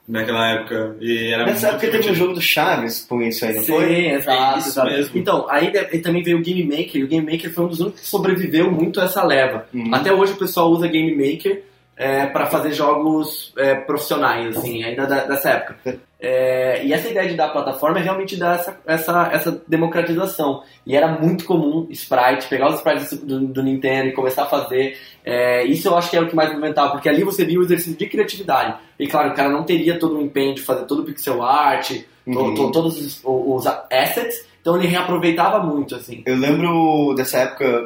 naquela 0.08 0.52
época. 0.52 0.96
E 1.00 1.28
era 1.32 1.46
Nessa 1.46 1.72
muito 1.72 1.86
época 1.86 1.98
teve 1.98 2.12
um 2.12 2.16
jogo 2.16 2.34
do 2.34 2.42
Chaves 2.42 3.06
com 3.08 3.22
isso 3.22 3.46
aí, 3.46 3.56
não 3.56 3.64
Sim, 3.64 3.74
foi? 3.74 4.06
exato, 4.08 4.60
Isso 4.60 4.70
exato. 4.70 4.90
mesmo. 4.90 5.18
Então, 5.18 5.46
aí 5.50 5.72
também 6.00 6.22
veio 6.24 6.38
o 6.38 6.42
Game 6.42 6.64
Maker, 6.64 6.96
e 6.98 7.04
o 7.04 7.08
Game 7.08 7.32
Maker 7.32 7.54
foi 7.54 7.66
um 7.66 7.68
dos 7.68 7.80
únicos 7.80 8.02
que 8.02 8.08
sobreviveu 8.08 8.72
muito 8.72 9.00
a 9.00 9.06
essa 9.06 9.24
leva. 9.24 9.66
Uhum. 9.74 9.94
Até 9.94 10.12
hoje 10.14 10.34
o 10.34 10.38
pessoal 10.38 10.70
usa 10.72 10.88
Game 10.88 11.16
Maker 11.16 11.64
é, 11.96 12.26
para 12.28 12.46
fazer 12.48 12.72
jogos 12.74 13.54
é, 13.58 13.76
profissionais, 13.76 14.58
assim, 14.58 14.84
ainda 14.84 15.06
da- 15.06 15.26
dessa 15.26 15.50
época. 15.50 16.00
É, 16.20 16.86
e 16.86 16.94
essa 16.94 17.10
ideia 17.10 17.28
de 17.28 17.36
dar 17.36 17.50
plataforma 17.50 18.00
é 18.00 18.02
realmente 18.02 18.38
dar 18.38 18.56
essa, 18.58 18.80
essa, 18.86 19.30
essa 19.34 19.62
democratização. 19.68 20.64
E 20.86 20.96
era 20.96 21.08
muito 21.08 21.44
comum 21.46 21.86
sprite, 21.90 22.48
pegar 22.48 22.70
os 22.70 22.76
sprites 22.76 23.14
do, 23.22 23.42
do 23.42 23.62
Nintendo 23.62 24.08
e 24.08 24.14
começar 24.14 24.44
a 24.44 24.48
fazer. 24.48 24.98
É, 25.24 25.64
isso 25.66 25.88
eu 25.88 25.98
acho 25.98 26.10
que 26.10 26.18
é 26.18 26.22
o 26.22 26.28
que 26.28 26.36
mais 26.36 26.50
movimentava, 26.50 26.92
porque 26.92 27.10
ali 27.10 27.24
você 27.24 27.44
viu 27.46 27.62
o 27.62 27.64
exercício 27.64 27.98
de 27.98 28.08
criatividade. 28.08 28.76
E 28.98 29.06
claro, 29.08 29.30
o 29.32 29.34
cara 29.36 29.50
não 29.50 29.64
teria 29.64 30.00
todo 30.00 30.18
o 30.18 30.22
empenho 30.22 30.56
de 30.56 30.62
fazer 30.62 30.86
todo 30.86 31.02
o 31.02 31.06
pixel 31.06 31.42
art, 31.44 31.90
to- 31.92 32.04
Uhum. 32.40 32.56
to- 32.56 32.72
todos 32.72 32.98
os, 33.00 33.22
os 33.26 33.68
assets, 33.92 34.48
então 34.62 34.78
ele 34.78 34.88
reaproveitava 34.88 35.60
muito, 35.62 35.94
assim. 35.94 36.24
Eu 36.26 36.38
lembro 36.38 37.14
dessa 37.16 37.40
época, 37.40 37.86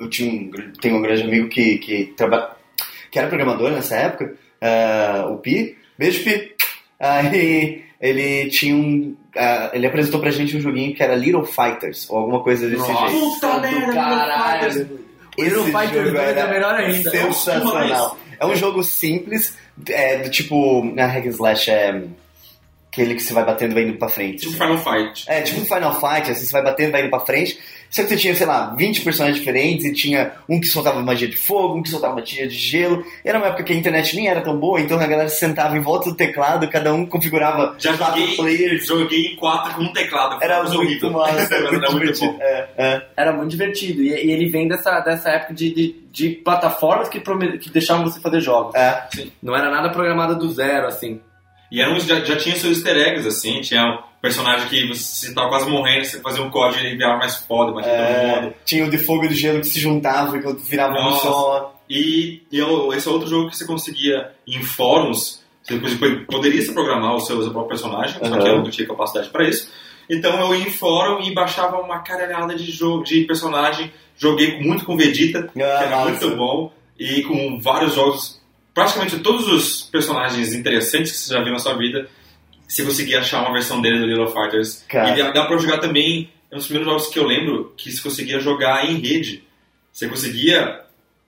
eu 0.00 0.08
tinha 0.08 0.30
um, 0.32 0.50
tenho 0.80 0.96
um 0.96 1.02
grande 1.02 1.22
amigo 1.22 1.48
que, 1.50 1.76
que, 1.76 2.06
traba, 2.16 2.56
que 3.14 3.18
era 3.20 3.28
programador 3.28 3.70
nessa 3.70 3.94
época, 3.94 4.34
ah, 4.60 5.28
o 5.30 5.38
Pi. 5.38 5.78
Beijo, 5.96 6.24
Pi! 6.24 6.52
Aí 6.98 7.84
ele 8.00 8.50
tinha 8.50 8.74
um. 8.74 9.16
ah, 9.36 9.70
ele 9.72 9.86
apresentou 9.86 10.18
pra 10.18 10.32
gente 10.32 10.56
um 10.56 10.60
joguinho 10.60 10.92
que 10.92 11.00
era 11.00 11.14
Little 11.14 11.44
Fighters, 11.44 12.10
ou 12.10 12.18
alguma 12.18 12.42
coisa 12.42 12.68
desse 12.68 12.88
Nossa, 12.88 13.06
jeito. 13.06 13.34
Puta 13.34 13.58
merda, 13.60 13.92
caralho. 13.92 14.68
Little 14.68 14.98
O 15.38 15.42
Little 15.44 15.62
Esse 15.62 15.70
Fighter 15.70 16.04
jogo 16.06 16.16
2 16.16 16.18
é 16.18 16.30
era 16.30 16.48
melhor 16.48 16.74
ainda. 16.74 17.10
Sensacional. 17.10 18.18
É 18.40 18.46
um 18.46 18.56
jogo 18.56 18.82
simples, 18.82 19.56
é, 19.88 20.16
do 20.16 20.28
tipo. 20.28 20.84
Na 20.92 21.06
Hack 21.06 21.26
and 21.26 21.30
Slash 21.30 21.70
é. 21.70 22.02
Aquele 22.90 23.14
que 23.14 23.22
você 23.22 23.32
vai 23.32 23.44
batendo 23.44 23.70
e 23.70 23.74
vai 23.74 23.82
indo 23.84 23.96
pra 23.96 24.08
frente. 24.08 24.38
Tipo 24.38 24.54
Final 24.54 24.78
Fight. 24.78 25.24
É, 25.28 25.42
tipo 25.42 25.60
um 25.60 25.64
Final 25.64 26.00
Fight, 26.00 26.32
assim, 26.32 26.46
você 26.46 26.52
vai 26.52 26.62
batendo, 26.64 26.90
vai 26.90 27.02
indo 27.02 27.10
pra 27.10 27.20
frente. 27.20 27.60
Só 27.90 28.02
que 28.02 28.08
você 28.08 28.16
tinha, 28.16 28.34
sei 28.34 28.46
lá, 28.46 28.74
20 28.76 29.02
personagens 29.02 29.38
diferentes 29.38 29.84
e 29.84 29.92
tinha 29.92 30.32
um 30.48 30.60
que 30.60 30.66
soltava 30.66 31.00
magia 31.02 31.28
de 31.28 31.36
fogo, 31.36 31.76
um 31.78 31.82
que 31.82 31.88
soltava 31.90 32.14
magia 32.16 32.46
de 32.48 32.54
gelo. 32.54 33.04
Era 33.24 33.38
uma 33.38 33.46
época 33.48 33.62
que 33.64 33.72
a 33.72 33.76
internet 33.76 34.16
nem 34.16 34.28
era 34.28 34.40
tão 34.40 34.58
boa, 34.58 34.80
então 34.80 34.98
a 34.98 35.06
galera 35.06 35.28
sentava 35.28 35.76
em 35.76 35.80
volta 35.80 36.10
do 36.10 36.16
teclado, 36.16 36.68
cada 36.68 36.92
um 36.92 37.06
configurava 37.06 37.74
Já 37.78 37.96
quatro 37.96 38.20
joguei, 38.20 38.36
players. 38.36 38.86
joguei 38.86 39.26
em 39.26 39.36
4 39.36 39.74
com 39.74 39.82
um 39.82 39.92
teclado. 39.92 40.42
Era 40.42 40.62
muito 40.62 40.78
horrível. 40.78 41.10
massa, 41.12 41.54
era 41.54 41.70
muito 41.70 41.92
divertido. 41.92 42.32
bom. 42.32 42.38
É, 42.40 42.68
é. 42.76 43.06
Era 43.16 43.32
muito 43.32 43.50
divertido. 43.50 44.02
E, 44.02 44.08
e 44.08 44.30
ele 44.30 44.48
vem 44.48 44.66
dessa, 44.68 45.00
dessa 45.00 45.30
época 45.30 45.54
de, 45.54 45.72
de, 45.74 45.94
de 46.10 46.30
plataformas 46.30 47.08
que, 47.08 47.20
que 47.20 47.70
deixavam 47.70 48.04
você 48.04 48.20
fazer 48.20 48.40
jogos. 48.40 48.74
é. 48.74 49.04
Não 49.42 49.54
era 49.54 49.70
nada 49.70 49.90
programado 49.90 50.36
do 50.36 50.50
zero, 50.52 50.86
assim. 50.86 51.20
E 51.74 51.80
era 51.80 51.92
um, 51.92 51.98
já, 51.98 52.20
já 52.24 52.36
tinha 52.36 52.54
seus 52.56 52.76
easter 52.78 52.96
eggs, 52.96 53.26
assim. 53.26 53.60
Tinha 53.60 53.82
um 53.82 53.98
personagem 54.20 54.68
que 54.68 54.86
você 54.86 55.34
tava 55.34 55.48
quase 55.48 55.68
morrendo, 55.68 56.04
você 56.04 56.20
fazia 56.20 56.42
um 56.42 56.50
código 56.50 56.82
e 56.82 56.86
ele 56.86 56.96
virava 56.96 57.18
mais 57.18 57.36
foda, 57.36 57.72
mais 57.72 57.86
todo 57.86 57.94
É, 57.96 58.40
mundo. 58.42 58.54
tinha 58.64 58.84
o 58.86 58.90
de 58.90 58.98
fogo 58.98 59.24
e 59.24 59.28
do 59.28 59.34
gelo 59.34 59.60
que 59.60 59.66
se 59.66 59.80
juntavam 59.80 60.36
e 60.36 60.40
virava 60.68 60.92
um 60.92 61.02
Nossa. 61.04 61.22
só. 61.28 61.74
E, 61.90 62.42
e 62.52 62.60
esse 62.96 63.08
é 63.08 63.10
outro 63.10 63.28
jogo 63.28 63.50
que 63.50 63.56
você 63.56 63.66
conseguia 63.66 64.30
em 64.46 64.62
fóruns. 64.62 65.42
Você 65.62 65.78
poderia 66.30 66.60
se 66.62 66.72
programar 66.72 67.14
o 67.14 67.20
seu, 67.20 67.38
o 67.38 67.42
seu 67.42 67.50
próprio 67.50 67.70
personagem, 67.70 68.18
só 68.18 68.24
Uhum. 68.34 68.38
que 68.42 68.48
eu 68.48 68.56
não 68.58 68.70
tinha 68.70 68.86
capacidade 68.86 69.30
para 69.30 69.48
isso. 69.48 69.70
Então 70.08 70.38
eu 70.38 70.54
ia 70.54 70.68
em 70.68 70.70
fórum 70.70 71.22
e 71.22 71.32
baixava 71.34 71.78
uma 71.80 72.00
caralhada 72.00 72.54
de 72.54 72.70
jogo 72.70 73.02
de 73.04 73.22
personagem. 73.24 73.90
Joguei 74.16 74.60
muito 74.60 74.84
com 74.84 74.96
Vegeta, 74.96 75.48
que 75.52 75.60
Ah, 75.62 75.82
era 75.82 75.96
massa. 75.96 76.10
muito 76.10 76.36
bom, 76.36 76.72
e 76.98 77.22
com 77.22 77.58
vários 77.60 77.94
jogos. 77.94 78.40
Praticamente 78.74 79.18
todos 79.20 79.46
os 79.46 79.82
personagens 79.82 80.52
interessantes 80.52 81.12
que 81.12 81.18
você 81.18 81.32
já 81.34 81.42
viu 81.42 81.52
na 81.52 81.58
sua 81.60 81.74
vida, 81.78 82.08
você 82.66 82.82
conseguia 82.84 83.20
achar 83.20 83.40
uma 83.42 83.52
versão 83.52 83.80
dele 83.80 84.00
do 84.00 84.06
Little 84.06 84.26
Fighters. 84.26 84.84
Cara. 84.88 85.16
E 85.18 85.32
dá, 85.32 85.44
pra 85.46 85.56
jogar 85.58 85.78
também, 85.78 86.28
é 86.50 86.54
um 86.54 86.58
dos 86.58 86.66
primeiros 86.66 86.90
jogos 86.92 87.08
que 87.08 87.18
eu 87.18 87.24
lembro 87.26 87.72
que 87.76 87.92
você 87.92 88.02
conseguia 88.02 88.40
jogar 88.40 88.84
em 88.90 88.96
rede. 88.98 89.44
Você 89.92 90.08
conseguia, 90.08 90.80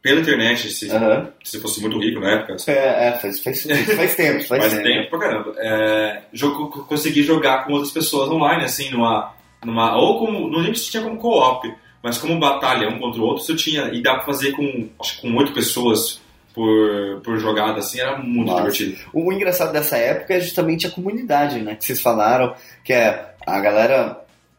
pela 0.02 0.20
internet, 0.20 0.68
se, 0.72 0.90
Aham. 0.90 1.28
se 1.44 1.60
fosse 1.60 1.80
muito 1.80 1.98
rico 2.00 2.18
na 2.18 2.30
época, 2.32 2.56
É, 2.66 3.08
é, 3.08 3.12
faz, 3.20 3.38
faz, 3.38 3.62
faz 3.62 4.14
tempo, 4.16 4.42
faz, 4.44 4.60
faz 4.62 4.72
tempo. 4.72 4.82
tempo 4.84 5.10
pra 5.10 5.18
caramba. 5.20 5.54
É, 5.58 6.22
jogo, 6.32 6.68
consegui 6.86 7.22
jogar 7.22 7.64
com 7.64 7.74
outras 7.74 7.92
pessoas 7.92 8.28
online, 8.28 8.64
assim, 8.64 8.90
numa. 8.90 9.32
numa 9.64 9.96
ou 9.96 10.18
como. 10.18 10.50
Não 10.50 10.58
lembro 10.58 10.76
se 10.76 10.90
tinha 10.90 11.02
como 11.04 11.16
co-op, 11.16 11.72
mas 12.02 12.18
como 12.18 12.40
batalha 12.40 12.88
um 12.88 12.98
contra 12.98 13.20
o 13.20 13.24
outro, 13.24 13.44
isso 13.44 13.54
tinha. 13.54 13.84
E 13.94 14.02
dá 14.02 14.14
pra 14.16 14.24
fazer 14.24 14.50
com. 14.50 14.88
Acho 15.00 15.14
que 15.14 15.22
com 15.22 15.36
oito 15.36 15.52
pessoas 15.52 16.20
por, 16.56 17.20
por 17.22 17.38
jogada, 17.38 17.78
assim, 17.80 18.00
era 18.00 18.16
muito 18.16 18.46
Nossa. 18.50 18.62
divertido. 18.72 18.96
O 19.12 19.30
engraçado 19.30 19.72
dessa 19.72 19.96
época 19.98 20.32
é 20.34 20.40
justamente 20.40 20.86
a 20.86 20.90
comunidade, 20.90 21.60
né? 21.60 21.76
Que 21.76 21.84
vocês 21.84 22.00
falaram, 22.00 22.54
que 22.82 22.92
é 22.94 23.34
a 23.46 23.60
galera 23.60 24.18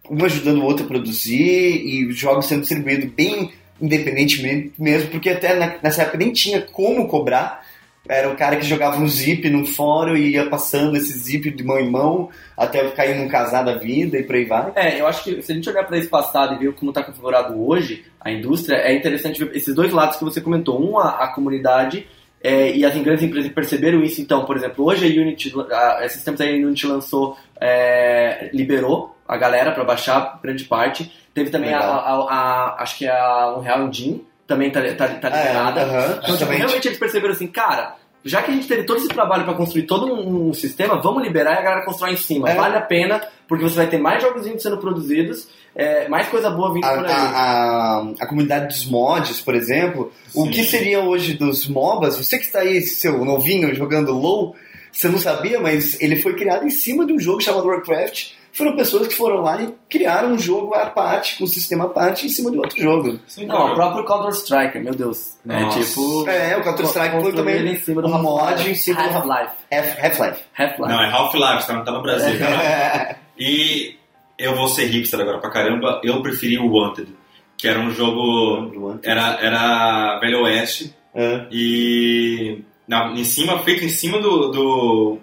um 0.10 0.24
ajudando 0.24 0.60
o 0.60 0.64
outro 0.64 0.86
a 0.86 0.88
produzir 0.88 1.82
e 1.86 2.06
os 2.06 2.16
jogos 2.18 2.45
sendo 2.45 2.62
distribuídos 2.62 3.12
bem 3.12 3.52
independentemente 3.82 4.74
mesmo, 4.80 5.10
porque 5.12 5.30
até 5.30 5.54
na- 5.56 5.76
nessa 5.84 6.04
época 6.04 6.18
nem 6.18 6.32
tinha 6.32 6.62
como 6.62 7.08
cobrar. 7.08 7.66
Era 8.10 8.30
o 8.30 8.36
cara 8.36 8.55
que 8.55 8.66
jogava 8.66 8.97
um 8.97 9.08
zip 9.08 9.49
num 9.49 9.66
fórum 9.66 10.16
e 10.16 10.32
ia 10.34 10.49
passando 10.49 10.95
esse 10.95 11.18
zip 11.18 11.51
de 11.51 11.64
mão 11.64 11.78
em 11.80 11.89
mão 11.89 12.30
até 12.55 12.88
cair 12.91 13.16
num 13.18 13.28
casar 13.28 13.64
da 13.64 13.76
vida 13.76 14.18
e 14.18 14.24
por 14.24 14.36
aí 14.36 14.45
vai. 14.45 14.72
É, 14.76 14.99
eu 15.01 15.08
acho 15.08 15.24
que 15.24 15.41
se 15.41 15.51
a 15.51 15.55
gente 15.55 15.70
olhar 15.70 15.84
para 15.84 15.97
esse 15.97 16.08
passado 16.08 16.53
e 16.55 16.58
ver 16.58 16.74
como 16.74 16.91
está 16.91 17.03
configurado 17.03 17.60
hoje 17.68 18.05
a 18.22 18.32
indústria, 18.32 18.78
é 18.78 18.93
interessante 18.95 19.43
ver 19.43 19.55
esses 19.55 19.74
dois 19.76 19.91
lados 19.91 20.18
que 20.18 20.24
você 20.24 20.39
comentou. 20.41 20.82
Um, 20.82 20.97
a, 20.97 21.24
a 21.24 21.28
comunidade 21.30 22.08
é, 22.43 22.72
e 22.76 22.86
as 22.86 22.95
grandes 22.95 23.24
empresas 23.24 23.51
perceberam 23.51 24.01
isso. 24.03 24.22
Então, 24.22 24.45
por 24.45 24.55
exemplo, 24.55 24.86
hoje 24.86 25.05
a 25.05 25.22
Unity, 25.22 25.53
a, 25.72 26.05
esses 26.05 26.24
tempos 26.24 26.39
aí 26.41 26.53
a 26.62 26.66
Unity 26.66 26.88
lançou, 26.88 27.36
é, 27.60 28.49
liberou 28.53 29.16
a 29.28 29.36
galera 29.38 29.72
para 29.72 29.84
baixar 29.84 30.39
grande 30.41 30.64
parte. 30.64 31.12
Teve 31.34 31.49
também 31.49 31.74
a, 31.74 31.80
a- 31.80 32.34
a- 32.34 32.76
acho 32.84 32.97
que 32.97 33.05
é 33.05 33.12
a 33.12 33.55
Unreal 33.58 33.88
Engine, 33.88 34.26
também 34.48 34.72
tá, 34.72 34.82
tá, 34.95 35.08
tá 35.10 35.28
É, 35.30 35.48
liberada. 35.48 35.82
aham, 35.82 36.20
Então, 36.24 36.38
tipo, 36.38 36.52
realmente 36.52 36.88
eles 36.88 36.98
perceberam 36.98 37.34
assim, 37.34 37.48
cara, 37.48 37.95
já 38.24 38.41
que 38.41 38.52
a 38.52 38.54
gente 38.54 38.68
teve 38.68 38.84
todo 38.84 38.98
esse 38.98 39.08
trabalho 39.10 39.43
para 39.43 39.54
construir 39.54 39.84
todo 39.84 40.12
um, 40.14 40.50
um 40.50 40.54
sistema, 40.54 41.02
vamos 41.02 41.22
liberar 41.24 41.56
e 41.56 41.58
a 41.58 41.62
galera 41.62 41.86
constrói 41.86 42.14
em 42.14 42.18
cima. 42.18 42.50
É. 42.50 42.56
Vale 42.56 42.76
a 42.78 42.82
pena, 42.82 43.22
porque 43.48 43.64
você 43.64 43.76
vai 43.76 43.88
ter 43.88 43.98
mais 43.98 44.22
jogos 44.22 44.45
sendo 44.62 44.78
produzidos, 44.78 45.48
é, 45.76 46.08
mais 46.10 46.28
coisa 46.28 46.50
boa 46.50 46.74
vindo 46.74 46.86
A, 46.86 46.93
por 46.95 47.06
aí. 47.06 47.12
a, 47.12 47.18
a, 47.18 48.00
a 48.22 48.26
comunidade 48.28 48.68
dos 48.68 48.86
mods, 48.86 49.39
por 49.41 49.54
exemplo, 49.54 50.12
o 50.34 50.45
Sim. 50.45 50.52
que 50.52 50.64
seria 50.64 51.02
hoje 51.02 51.34
dos 51.36 51.68
MOBAs? 51.68 52.18
Você 52.18 52.38
que 52.39 52.45
está 52.45 52.60
aí, 52.60 52.82
seu 52.82 53.24
novinho, 53.24 53.74
jogando 53.76 54.12
LOL, 54.12 54.56
você 54.91 55.08
não 55.08 55.20
sabia, 55.20 55.60
mas 55.60 56.00
ele 56.02 56.16
foi 56.16 56.34
criado 56.36 56.66
em 56.66 56.72
cima 56.72 57.06
de 57.06 57.14
um 57.14 57.20
jogo 57.20 57.41
chamado 57.41 57.68
Warcraft. 57.68 58.32
Foram 58.58 58.76
pessoas 58.76 59.08
que 59.08 59.14
foram 59.14 59.41
lá 59.41 59.62
e 59.62 59.74
criaram 59.88 60.30
um 60.34 60.39
jogo 60.39 60.74
à 60.74 60.88
parte, 60.88 61.38
com 61.38 61.43
um 61.43 61.47
sistema 61.47 61.86
à 61.86 61.89
parte, 61.89 62.26
em 62.26 62.30
cima 62.30 62.49
de 62.49 62.58
outro 62.58 62.82
jogo. 62.82 63.20
Sim, 63.28 63.45
Não, 63.45 63.72
o 63.72 63.76
próprio 63.76 64.03
Counter-Strike, 64.03 64.80
meu 64.80 64.95
Deus. 64.95 65.38
É 65.47 65.60
Nossa. 65.62 65.80
tipo. 65.80 66.28
É, 66.28 66.58
o 66.58 66.64
Counter-Strike 66.64 67.22
foi 67.22 67.34
também 67.34 67.68
em 67.68 67.78
cima 67.80 68.01
do 68.01 68.08
um 68.08 68.20
mod 68.22 68.39
Half-Life. 68.41 68.70
em 68.72 68.76
cima 68.76 69.03
do 69.03 69.10
Half-Life. 69.16 69.53
Half- 69.72 70.03
Half-Life. 70.03 70.41
Half-Life. 70.58 70.91
Não, 70.91 71.01
é 71.03 71.10
Half-Life, 71.12 71.68
tá, 71.68 71.82
tá 71.82 71.91
no 71.91 72.01
Brasil. 72.01 72.43
É. 72.45 73.16
E 73.39 73.95
eu 74.39 74.55
vou 74.55 74.68
ser 74.68 74.86
hipster 74.88 75.20
agora 75.20 75.38
pra 75.38 75.51
caramba, 75.51 76.01
eu 76.03 76.24
preferi 76.24 76.58
o 76.58 76.72
Wanted, 76.72 77.08
que 77.55 77.68
era 77.68 77.80
um 77.80 77.91
jogo. 77.91 78.97
Era, 79.03 79.38
era 79.39 80.20
Velho 80.20 80.41
Oeste, 80.41 80.95
É. 81.14 81.45
e 81.51 82.64
na, 82.88 83.12
em 83.12 83.24
cima, 83.24 83.60
feito 83.60 83.86
em 83.86 83.89
cima 83.89 84.20
do, 84.20 84.47
do 84.49 85.20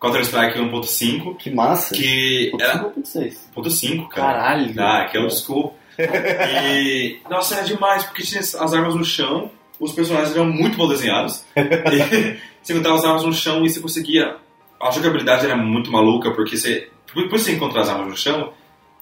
Counter-Strike 0.00 0.58
1.5, 0.58 1.36
Que 1.36 1.50
massa. 1.50 1.94
que 1.94 2.52
era 2.60 2.84
5.6. 2.84 3.36
1.5, 3.56 4.08
cara. 4.08 4.32
Caralho. 4.38 4.74
Ah, 4.78 5.04
que 5.10 5.16
é 5.16 5.20
old 5.20 5.34
school. 5.34 5.74
E, 5.98 7.18
nossa, 7.28 7.56
era 7.56 7.64
demais, 7.64 8.04
porque 8.04 8.22
tinha 8.22 8.40
as 8.40 8.54
armas 8.72 8.94
no 8.94 9.04
chão, 9.04 9.50
os 9.80 9.90
personagens 9.92 10.30
eram 10.34 10.46
muito 10.46 10.78
mal 10.78 10.88
desenhados. 10.88 11.44
E 11.56 12.38
você 12.62 12.72
encontrava 12.74 12.98
as 12.98 13.04
armas 13.04 13.24
no 13.24 13.32
chão 13.32 13.64
e 13.64 13.70
você 13.70 13.80
conseguia. 13.80 14.36
A 14.80 14.90
jogabilidade 14.92 15.44
era 15.44 15.56
muito 15.56 15.90
maluca, 15.90 16.30
porque 16.32 16.56
você. 16.56 16.88
Por 17.12 17.28
por 17.28 17.38
você 17.38 17.52
encontrar 17.52 17.80
as 17.82 17.88
armas 17.88 18.06
no 18.08 18.16
chão, 18.16 18.52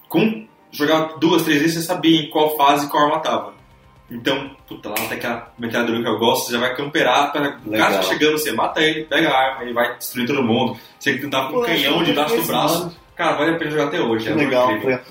com 0.09 0.47
jogar 0.70 1.18
duas, 1.18 1.42
três 1.42 1.61
vezes, 1.61 1.76
você 1.76 1.82
sabia 1.82 2.20
em 2.22 2.30
qual 2.30 2.57
fase 2.57 2.88
qual 2.88 3.05
arma 3.07 3.20
tava. 3.20 3.55
Então, 4.11 4.51
puta, 4.69 4.89
lá 4.89 4.95
tem 4.95 5.19
aquela 5.19 5.53
metralhadora 5.59 6.03
que 6.03 6.09
eu 6.09 6.19
gosto, 6.19 6.47
você 6.47 6.53
já 6.53 6.61
vai 6.61 6.77
camperar, 6.77 7.33
o 7.37 7.71
Legal. 7.71 7.89
cara 7.89 8.03
tá 8.03 8.03
chegando, 8.03 8.39
você 8.39 8.53
mata 8.53 8.81
ele, 8.81 9.05
pega 9.05 9.29
a 9.29 9.37
arma 9.37 9.65
e 9.65 9.73
vai 9.73 9.97
destruir 9.97 10.27
todo 10.27 10.43
mundo. 10.43 10.77
Você 10.99 11.19
tentar 11.19 11.49
com 11.49 11.59
um 11.59 11.63
canhão 11.63 11.99
que 11.99 12.05
debaixo 12.07 12.37
do 12.37 12.47
braço. 12.47 12.87
esse 12.87 13.07
Cara, 13.17 13.35
vale 13.39 13.53
a 13.53 13.59
pena 13.59 13.71
jogar 13.71 13.87
até 13.87 14.01
hoje. 14.01 14.27
Que 14.27 14.33
é 14.33 14.35
legal. 14.35 14.69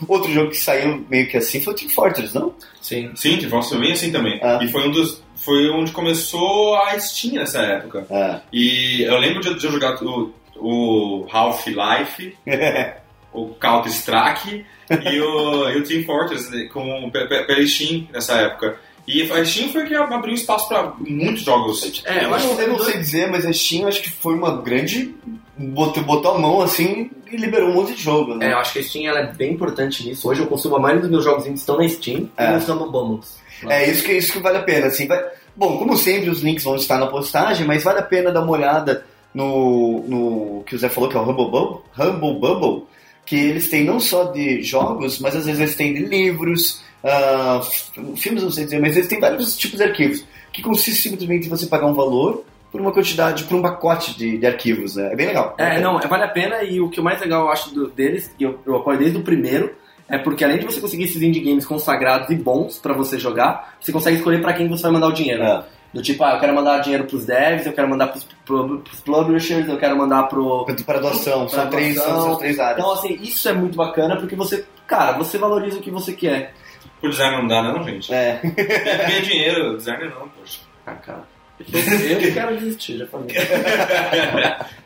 Outro 0.08 0.32
jogo 0.32 0.52
que 0.52 0.58
saiu 0.58 1.04
meio 1.10 1.28
que 1.28 1.38
assim 1.38 1.60
foi 1.60 1.74
o 1.74 1.76
Team 1.76 1.90
Fortress, 1.90 2.36
não? 2.36 2.54
Sim. 2.80 3.12
Sim, 3.16 3.38
Team 3.38 3.50
Fortress 3.50 3.70
foi 3.70 3.80
bem 3.80 3.94
assim 3.94 4.12
também. 4.12 4.40
Ah. 4.44 4.60
E 4.62 4.68
foi 4.68 4.88
um 4.88 4.92
dos. 4.92 5.24
Foi 5.36 5.70
onde 5.70 5.92
começou 5.92 6.76
a 6.76 6.98
Steam 7.00 7.34
nessa 7.34 7.62
época. 7.62 8.06
É. 8.10 8.40
E 8.54 9.02
eu 9.02 9.18
lembro 9.18 9.42
de, 9.42 9.56
de 9.56 9.66
eu 9.66 9.72
jogar 9.72 10.02
o, 10.04 10.32
o 10.56 11.28
Half-Life, 11.32 12.38
o 13.34 13.48
Counter-Strike 13.56 14.66
e 14.90 15.20
o, 15.20 15.70
e 15.70 15.78
o 15.78 15.84
Team 15.84 16.04
Fortress 16.04 16.50
né, 16.52 16.66
com, 16.66 17.10
pela 17.12 17.68
Steam 17.68 18.08
nessa 18.14 18.36
época. 18.36 18.80
E 19.08 19.32
a 19.32 19.46
Steam 19.46 19.70
foi 19.70 19.86
que 19.86 19.94
abriu 19.96 20.34
espaço 20.34 20.68
para 20.68 20.94
muitos 21.00 21.44
jogos. 21.44 22.02
É, 22.06 22.26
eu 22.26 22.34
acho 22.34 22.48
não, 22.48 22.56
que 22.56 22.62
eu 22.64 22.68
não 22.70 22.80
sei 22.80 22.98
dizer, 22.98 23.30
mas 23.30 23.46
a 23.46 23.54
Steam 23.54 23.88
acho 23.88 24.02
que 24.02 24.10
foi 24.12 24.34
uma 24.34 24.62
grande. 24.62 25.14
Botou, 25.58 26.04
botou 26.04 26.32
a 26.36 26.40
mão 26.40 26.62
assim 26.62 27.10
e 27.32 27.38
liberou 27.38 27.70
um 27.70 27.74
monte 27.76 27.94
de 27.94 28.02
jogo, 28.02 28.34
É, 28.34 28.38
né? 28.38 28.54
eu 28.54 28.58
acho 28.58 28.74
que 28.74 28.80
a 28.80 28.84
Steam 28.84 29.08
ela 29.10 29.20
é 29.20 29.32
bem 29.32 29.54
importante 29.54 30.06
nisso. 30.06 30.28
Hoje 30.28 30.42
eu 30.42 30.48
consumo 30.48 30.76
a 30.76 30.80
maioria 30.80 31.02
dos 31.02 31.12
meus 31.12 31.24
jogos 31.24 31.46
indies 31.46 31.62
estão 31.62 31.78
na 31.78 31.88
Steam 31.88 32.30
É. 32.36 32.50
e 32.50 32.54
nos 32.54 32.68
Humble 32.68 32.92
Bundles. 32.92 33.38
É, 33.70 33.90
isso 33.90 34.04
que, 34.04 34.12
isso 34.12 34.34
que 34.34 34.40
vale 34.40 34.58
a 34.58 34.64
pena. 34.64 34.88
Assim, 34.88 35.08
vai... 35.08 35.24
Bom, 35.56 35.78
como 35.78 35.96
sempre, 35.96 36.30
os 36.30 36.42
links 36.42 36.64
vão 36.66 36.76
estar 36.76 36.98
na 37.00 37.08
postagem, 37.08 37.66
mas 37.66 37.84
vale 37.84 38.00
a 38.00 38.04
pena 38.04 38.32
dar 38.32 38.42
uma 38.42 38.52
olhada 38.52 39.06
no, 39.34 40.04
no 40.08 40.64
que 40.66 40.76
o 40.76 40.78
Zé 40.80 40.90
falou, 40.90 41.10
que 41.10 41.16
é 41.16 41.20
o 41.20 41.24
Humble 41.24 41.50
Bubble, 41.50 41.80
Humble 41.98 42.34
Bubble, 42.40 42.84
que 43.26 43.36
eles 43.38 43.70
têm 43.70 43.86
não 43.86 44.00
só 44.00 44.26
de 44.26 44.62
jogos, 44.62 45.20
mas 45.20 45.36
às 45.36 45.46
vezes 45.46 45.62
eles 45.62 45.76
têm 45.76 45.94
de 45.94 46.06
livros, 46.06 46.82
f- 47.10 48.16
filmes, 48.18 48.44
não 48.44 48.52
sei 48.52 48.66
dizer, 48.66 48.80
mas 48.80 48.96
eles 48.96 49.08
têm 49.08 49.20
vários 49.20 49.56
tipos 49.58 49.78
de 49.78 49.84
arquivos, 49.84 50.24
que 50.52 50.62
consiste 50.62 51.02
simplesmente 51.02 51.48
em 51.48 51.50
você 51.50 51.68
pagar 51.68 51.86
um 51.88 51.94
valor 51.94 52.44
por 52.72 52.82
uma 52.82 52.92
quantidade, 52.92 53.44
por 53.46 53.56
um 53.56 53.62
pacote 53.62 54.18
de, 54.18 54.38
de 54.38 54.46
arquivos, 54.46 54.96
né? 54.96 55.14
É 55.14 55.16
bem 55.16 55.28
legal. 55.28 55.56
É, 55.58 55.80
não, 55.80 56.00
é, 56.00 56.08
vale 56.08 56.24
a 56.24 56.28
pena 56.28 56.64
e 56.64 56.80
o 56.82 56.90
que 56.90 57.00
o 57.00 57.04
mais 57.04 57.20
legal 57.22 57.46
eu 57.46 57.52
acho 57.52 57.74
do- 57.74 57.88
deles, 57.90 58.30
e 58.40 58.44
eu, 58.44 58.60
eu 58.66 58.76
apoio 58.78 58.98
desde 59.00 59.18
o 59.18 59.22
primeiro, 59.22 59.74
é 60.10 60.18
porque 60.18 60.44
além 60.44 60.60
de 60.60 60.66
você 60.66 60.80
conseguir 60.82 61.06
esses 61.06 61.22
indie 61.22 61.40
games 61.40 61.66
consagrados 61.66 62.30
e 62.30 62.36
bons 62.36 62.78
pra 62.78 62.94
você 62.94 63.18
jogar, 63.18 63.76
você 63.80 63.92
consegue 63.92 64.18
escolher 64.18 64.42
pra 64.42 64.54
quem 64.54 64.68
você 64.68 64.84
vai 64.84 64.92
mandar 64.92 65.08
o 65.08 65.14
dinheiro. 65.14 65.42
É. 65.44 65.64
Do 65.94 66.02
tipo, 66.02 66.22
ah, 66.26 66.34
eu 66.34 66.40
quero 66.42 66.54
mandar 66.54 66.80
dinheiro 66.80 67.06
pros 67.06 67.26
devs, 67.26 67.66
eu 67.66 67.72
quero 67.72 67.88
mandar 67.90 68.08
pros, 68.08 68.28
pro, 68.46 68.80
pros 68.80 69.00
publishers, 69.00 69.66
eu 69.70 69.78
quero 69.78 69.98
mandar 69.98 70.24
pro. 70.24 70.66
Para 70.86 71.00
doação, 71.00 71.48
são 71.48 71.62
pra 71.62 71.70
três, 71.70 71.96
doação. 71.96 72.22
são 72.22 72.36
três 72.36 72.60
áreas. 72.60 72.80
Então, 72.80 72.92
assim, 72.92 73.18
isso 73.22 73.48
é 73.48 73.54
muito 73.54 73.78
bacana 73.78 74.18
porque 74.18 74.36
você, 74.36 74.66
cara, 74.86 75.14
você 75.18 75.38
valoriza 75.38 75.78
o 75.78 75.82
que 75.82 75.90
você 75.90 76.12
quer. 76.12 76.54
Pro 77.00 77.10
designer 77.10 77.40
não 77.40 77.48
dá, 77.48 77.62
não, 77.62 77.84
gente. 77.84 78.14
É. 78.14 78.40
Ganha 78.44 79.22
dinheiro, 79.22 79.78
designer 79.78 80.10
não, 80.10 80.28
poxa. 80.30 80.60
Ah, 80.86 80.94
cara. 80.94 81.24
Eu 81.60 82.34
quero 82.34 82.58
desistir, 82.58 82.98
já 82.98 83.08
falei. 83.08 83.36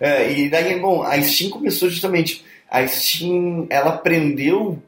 É, 0.00 0.32
e 0.32 0.50
daí, 0.50 0.80
bom, 0.80 1.00
a 1.00 1.22
Steam 1.22 1.48
começou 1.48 1.88
justamente. 1.88 2.44
A 2.68 2.84
Steam, 2.88 3.68
ela 3.70 3.90
aprendeu 3.90 4.82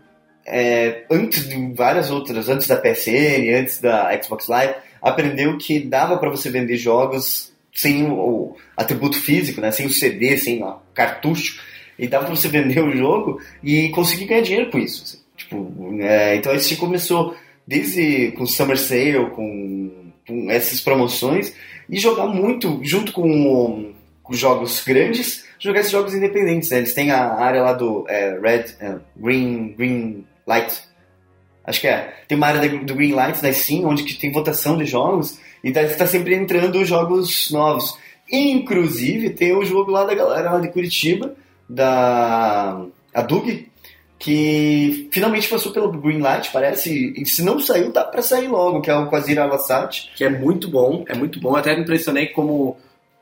é, 0.44 1.04
antes 1.08 1.48
de 1.48 1.72
várias 1.72 2.10
outras, 2.10 2.48
antes 2.48 2.66
da 2.66 2.76
PSN, 2.76 3.60
antes 3.60 3.80
da 3.80 4.10
Xbox 4.20 4.48
Live, 4.48 4.74
aprendeu 5.00 5.56
que 5.56 5.78
dava 5.78 6.18
para 6.18 6.30
você 6.30 6.50
vender 6.50 6.76
jogos 6.76 7.52
sem 7.72 8.04
o, 8.10 8.14
o 8.14 8.56
atributo 8.76 9.20
físico, 9.20 9.60
né, 9.60 9.70
sem 9.70 9.86
o 9.86 9.90
CD, 9.92 10.36
sem 10.36 10.62
o 10.64 10.76
cartucho, 10.92 11.60
e 11.98 12.08
dava 12.08 12.26
para 12.26 12.34
você 12.34 12.48
vender 12.50 12.80
o 12.80 12.90
jogo 12.90 13.40
e 13.62 13.90
conseguir 13.90 14.26
ganhar 14.26 14.42
dinheiro 14.42 14.70
com 14.70 14.78
isso. 14.78 15.23
Tipo, 15.44 15.96
é, 16.00 16.36
então 16.36 16.52
a 16.52 16.58
Steam 16.58 16.78
começou 16.78 17.36
desde 17.66 18.32
com 18.32 18.46
Summer 18.46 18.78
Sale, 18.78 19.30
com, 19.30 20.10
com 20.26 20.50
essas 20.50 20.80
promoções, 20.80 21.54
e 21.88 21.98
jogar 21.98 22.26
muito 22.26 22.80
junto 22.82 23.12
com 23.12 23.92
com 24.24 24.32
jogos 24.32 24.82
grandes, 24.82 25.44
jogar 25.58 25.80
esses 25.80 25.92
jogos 25.92 26.14
independentes. 26.14 26.70
né? 26.70 26.78
Eles 26.78 26.94
têm 26.94 27.10
a 27.10 27.34
área 27.34 27.62
lá 27.62 27.74
do 27.74 28.06
é, 28.08 28.38
Red, 28.40 28.64
é, 28.80 28.96
Green, 29.14 29.74
Green 29.76 30.24
Light. 30.46 30.82
Acho 31.62 31.80
que 31.80 31.86
é. 31.86 32.14
Tem 32.26 32.36
uma 32.36 32.46
área 32.46 32.68
do 32.78 32.94
Green 32.94 33.12
Light 33.12 33.40
da 33.42 33.52
Steam, 33.52 33.86
onde 33.86 34.02
que 34.02 34.14
tem 34.14 34.32
votação 34.32 34.76
de 34.78 34.86
jogos, 34.86 35.38
e 35.62 35.68
está 35.68 36.06
sempre 36.06 36.34
entrando 36.34 36.84
jogos 36.84 37.50
novos. 37.50 37.98
Inclusive, 38.30 39.30
tem 39.30 39.54
o 39.54 39.64
jogo 39.64 39.90
lá 39.90 40.04
da 40.04 40.14
galera 40.14 40.52
lá 40.52 40.60
de 40.60 40.68
Curitiba, 40.68 41.34
da 41.68 42.82
a 43.12 43.22
que 44.18 45.08
finalmente 45.12 45.48
passou 45.48 45.72
pelo 45.72 45.90
Green 45.92 46.18
Light, 46.20 46.50
parece, 46.52 47.12
e 47.16 47.26
se 47.26 47.42
não 47.42 47.58
saiu, 47.60 47.92
dá 47.92 48.04
pra 48.04 48.22
sair 48.22 48.48
logo, 48.48 48.80
que 48.80 48.90
é 48.90 48.96
o 48.96 49.08
Quasir 49.08 49.38
Avasat. 49.38 50.10
que 50.16 50.24
é 50.24 50.30
muito 50.30 50.68
bom, 50.70 51.04
é 51.08 51.14
muito 51.14 51.40
bom. 51.40 51.54
Até 51.56 51.74
me 51.74 51.82
impressionei 51.82 52.28
como, 52.28 52.76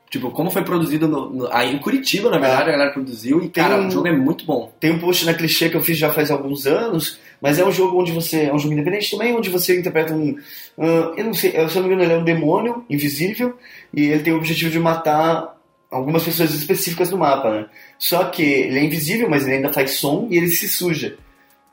tipo, 0.09 0.29
como 0.31 0.49
foi 0.51 0.63
produzido 0.63 1.07
no, 1.07 1.29
no- 1.29 1.49
aí 1.51 1.73
em 1.75 1.79
Curitiba, 1.79 2.29
na 2.29 2.37
verdade, 2.37 2.69
a 2.69 2.73
galera 2.73 2.91
produziu 2.91 3.41
e, 3.43 3.49
cara, 3.49 3.75
Tem 3.75 3.83
um- 3.85 3.87
o 3.87 3.91
jogo 3.91 4.07
é 4.07 4.11
muito 4.13 4.45
bom. 4.45 4.71
Tem 4.79 4.91
um 4.91 4.99
post 4.99 5.25
na 5.25 5.33
clichê 5.33 5.69
que 5.69 5.75
eu 5.75 5.83
fiz 5.83 5.97
já 5.97 6.11
faz 6.13 6.29
alguns 6.31 6.65
anos, 6.67 7.19
mas 7.41 7.59
é 7.59 7.65
um 7.65 7.71
jogo 7.71 7.99
onde 7.99 8.11
você. 8.13 8.43
É 8.43 8.53
um 8.53 8.59
jogo 8.59 8.73
independente 8.73 9.11
também, 9.11 9.35
onde 9.35 9.49
você 9.49 9.77
interpreta 9.77 10.13
um. 10.13 10.37
ah, 10.79 11.11
eu 11.17 11.25
não 11.25 11.33
sei, 11.33 11.51
se 11.51 11.57
eu 11.57 11.81
não 11.81 11.89
me 11.89 11.95
engano, 11.95 12.03
ele 12.03 12.13
é 12.13 12.17
um 12.17 12.23
demônio 12.23 12.85
invisível 12.89 13.57
e 13.93 14.03
ele 14.05 14.23
tem 14.23 14.31
o 14.31 14.37
objetivo 14.37 14.71
de 14.71 14.79
matar 14.79 15.53
algumas 15.93 16.23
pessoas 16.23 16.53
específicas 16.53 17.09
no 17.11 17.17
mapa, 17.17 17.49
né? 17.51 17.65
Só 17.97 18.25
que 18.25 18.41
ele 18.43 18.79
é 18.79 18.83
invisível, 18.83 19.29
mas 19.29 19.45
ele 19.45 19.55
ainda 19.57 19.71
faz 19.71 19.91
som 19.91 20.27
e 20.29 20.37
ele 20.37 20.47
se 20.47 20.67
suja. 20.67 21.15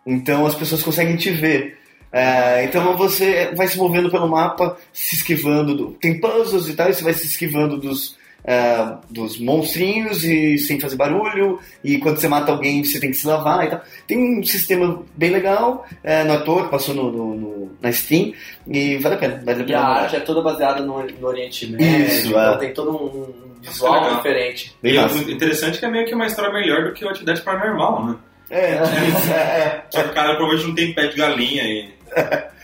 Então 0.07 0.47
as 0.47 0.55
pessoas 0.55 0.83
conseguem 0.83 1.17
te 1.17 1.31
ver. 1.31 1.79
É, 2.13 2.65
então 2.65 2.97
você 2.97 3.53
vai 3.55 3.69
se 3.69 3.79
movendo 3.79 4.11
pelo 4.11 4.29
mapa, 4.29 4.77
se 4.93 5.15
esquivando. 5.17 5.77
Do... 5.77 5.91
Tem 6.01 6.19
puzzles 6.21 6.69
e 6.69 6.75
tal, 6.75 6.91
e 6.91 6.95
você 6.95 7.05
vai 7.05 7.13
se 7.13 7.27
esquivando 7.27 7.77
dos, 7.79 8.19
é, 8.45 8.95
dos 9.09 9.39
monstrinhos 9.39 10.25
e 10.25 10.59
sem 10.59 10.81
fazer 10.81 10.97
barulho. 10.97 11.61
E 11.85 11.99
quando 11.99 12.19
você 12.19 12.27
mata 12.27 12.51
alguém, 12.51 12.83
você 12.83 12.99
tem 12.99 13.11
que 13.11 13.17
se 13.17 13.27
lavar 13.27 13.65
e 13.67 13.71
tal. 13.71 13.81
Tem 14.09 14.41
um 14.41 14.43
sistema 14.43 15.03
bem 15.17 15.31
legal, 15.31 15.87
é, 16.03 16.25
no 16.25 16.33
ator, 16.33 16.69
passou 16.69 16.95
no, 16.95 17.13
no- 17.13 17.35
no- 17.37 17.61
na 17.81 17.91
Steam, 17.93 18.33
e 18.67 18.97
vale 18.99 19.15
a 19.15 19.19
pena. 19.19 19.43
Vale 19.45 19.61
a 19.61 19.63
E 19.63 19.67
pena 19.67 19.79
a 19.79 19.83
dar 19.83 19.89
uma 19.91 20.01
arte 20.03 20.17
é 20.17 20.21
toda 20.21 20.43
baseada 20.43 20.83
no, 20.83 21.03
no 21.07 21.27
Oriente 21.27 21.67
Médio, 21.69 22.07
Isso, 22.07 22.29
então 22.31 22.55
é. 22.55 22.59
tem 22.59 22.75
todo 22.75 22.91
um 22.91 23.50
visual 23.61 23.95
Legal. 23.95 24.17
diferente. 24.17 24.77
Bem 24.83 24.95
e 24.95 25.33
interessante 25.33 25.77
é 25.77 25.81
que 25.81 25.87
é 25.87 25.91
meio 25.91 26.07
que 26.07 26.15
uma 26.15 26.27
história 26.27 26.53
melhor 26.53 26.85
do 26.85 26.93
que 26.93 27.05
o 27.05 27.09
Atividade 27.09 27.43
Paranormal, 27.43 28.07
né? 28.07 28.17
É, 28.51 28.61
é, 28.75 29.35
é. 29.35 29.85
Só 29.91 30.03
que 30.03 30.11
o 30.11 30.13
cara 30.15 30.35
provavelmente 30.35 30.67
não 30.67 30.75
tem 30.75 30.95
pé 30.95 31.07
de 31.07 31.17
galinha 31.17 31.63
e 31.65 31.89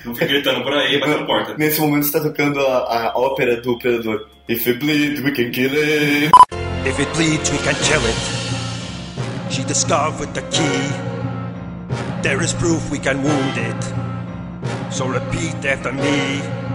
não 0.04 0.14
fica 0.14 0.26
gritando 0.26 0.62
por 0.62 0.72
aí, 0.72 0.98
batendo 0.98 1.26
porta. 1.26 1.54
Nesse 1.56 1.80
momento 1.80 2.04
está 2.04 2.20
tocando 2.20 2.60
a, 2.60 3.10
a 3.10 3.18
ópera 3.18 3.60
do 3.60 3.78
Predador. 3.78 4.26
If 4.48 4.66
it 4.66 4.78
bleed, 4.78 5.20
we 5.24 5.32
can 5.32 5.50
kill 5.50 5.72
it. 5.74 6.30
If 6.84 7.00
it 7.00 7.12
bleeds, 7.14 7.50
we 7.50 7.58
can 7.58 7.74
kill 7.74 8.00
it. 8.04 9.52
She 9.52 9.64
discovered 9.64 10.32
the 10.34 10.42
key. 10.50 11.06
There 12.22 12.42
is 12.42 12.52
proof 12.52 12.90
we 12.90 12.98
can 12.98 13.22
wound 13.22 13.56
it. 13.56 14.92
So 14.92 15.06
repeat 15.06 15.64
after 15.64 15.92
me. 15.92 16.65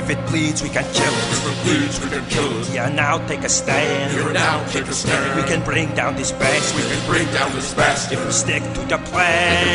If 0.00 0.08
it 0.08 0.26
bleeds, 0.28 0.62
we 0.62 0.70
can 0.70 0.84
kill 0.94 1.12
it. 1.12 1.28
If 1.30 1.46
it 1.46 1.64
bleeds, 1.64 2.00
we 2.02 2.08
can 2.08 2.24
kill 2.30 2.58
it. 2.58 2.72
Yeah, 2.72 2.88
now 2.88 3.18
take 3.26 3.44
a 3.44 3.50
stand. 3.50 4.12
Here 4.12 4.32
now, 4.32 4.64
take 4.68 4.88
a 4.88 4.94
stand. 4.94 5.36
We 5.36 5.46
can 5.46 5.62
bring 5.62 5.94
down 5.94 6.16
this 6.16 6.32
bastard. 6.32 6.82
We 6.82 6.88
can 6.90 7.06
bring 7.06 7.26
down 7.34 7.54
this 7.54 7.74
bastard. 7.74 8.18
If 8.18 8.24
we 8.24 8.32
stick 8.32 8.62
to 8.62 8.80
the 8.88 8.96
plan. 9.10 9.66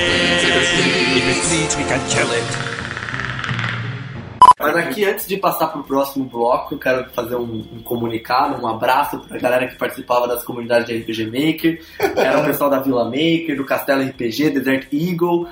If 1.16 1.26
it 1.30 1.40
bleeds, 1.48 1.78
we 1.78 1.84
can 1.84 2.02
kill 2.10 2.32
it. 2.32 2.75
Mas 4.74 4.88
aqui, 4.88 5.06
antes 5.06 5.28
de 5.28 5.38
passar 5.38 5.68
pro 5.68 5.84
próximo 5.84 6.26
bloco, 6.26 6.74
eu 6.76 6.80
quero 6.80 7.10
fazer 7.12 7.36
um, 7.36 7.64
um 7.74 7.82
comunicado, 7.84 8.62
um 8.62 8.68
abraço 8.68 9.20
pra 9.20 9.38
galera 9.38 9.68
que 9.68 9.76
participava 9.76 10.28
das 10.28 10.44
comunidades 10.44 10.88
de 10.88 10.98
RPG 10.98 11.26
Maker. 11.26 11.82
Era 12.16 12.40
o 12.40 12.46
pessoal 12.46 12.70
da 12.70 12.80
Vila 12.80 13.06
Maker, 13.06 13.56
do 13.56 13.66
Castelo 13.66 14.04
RPG, 14.04 14.50
Desert 14.52 14.88
Eagle, 14.94 15.48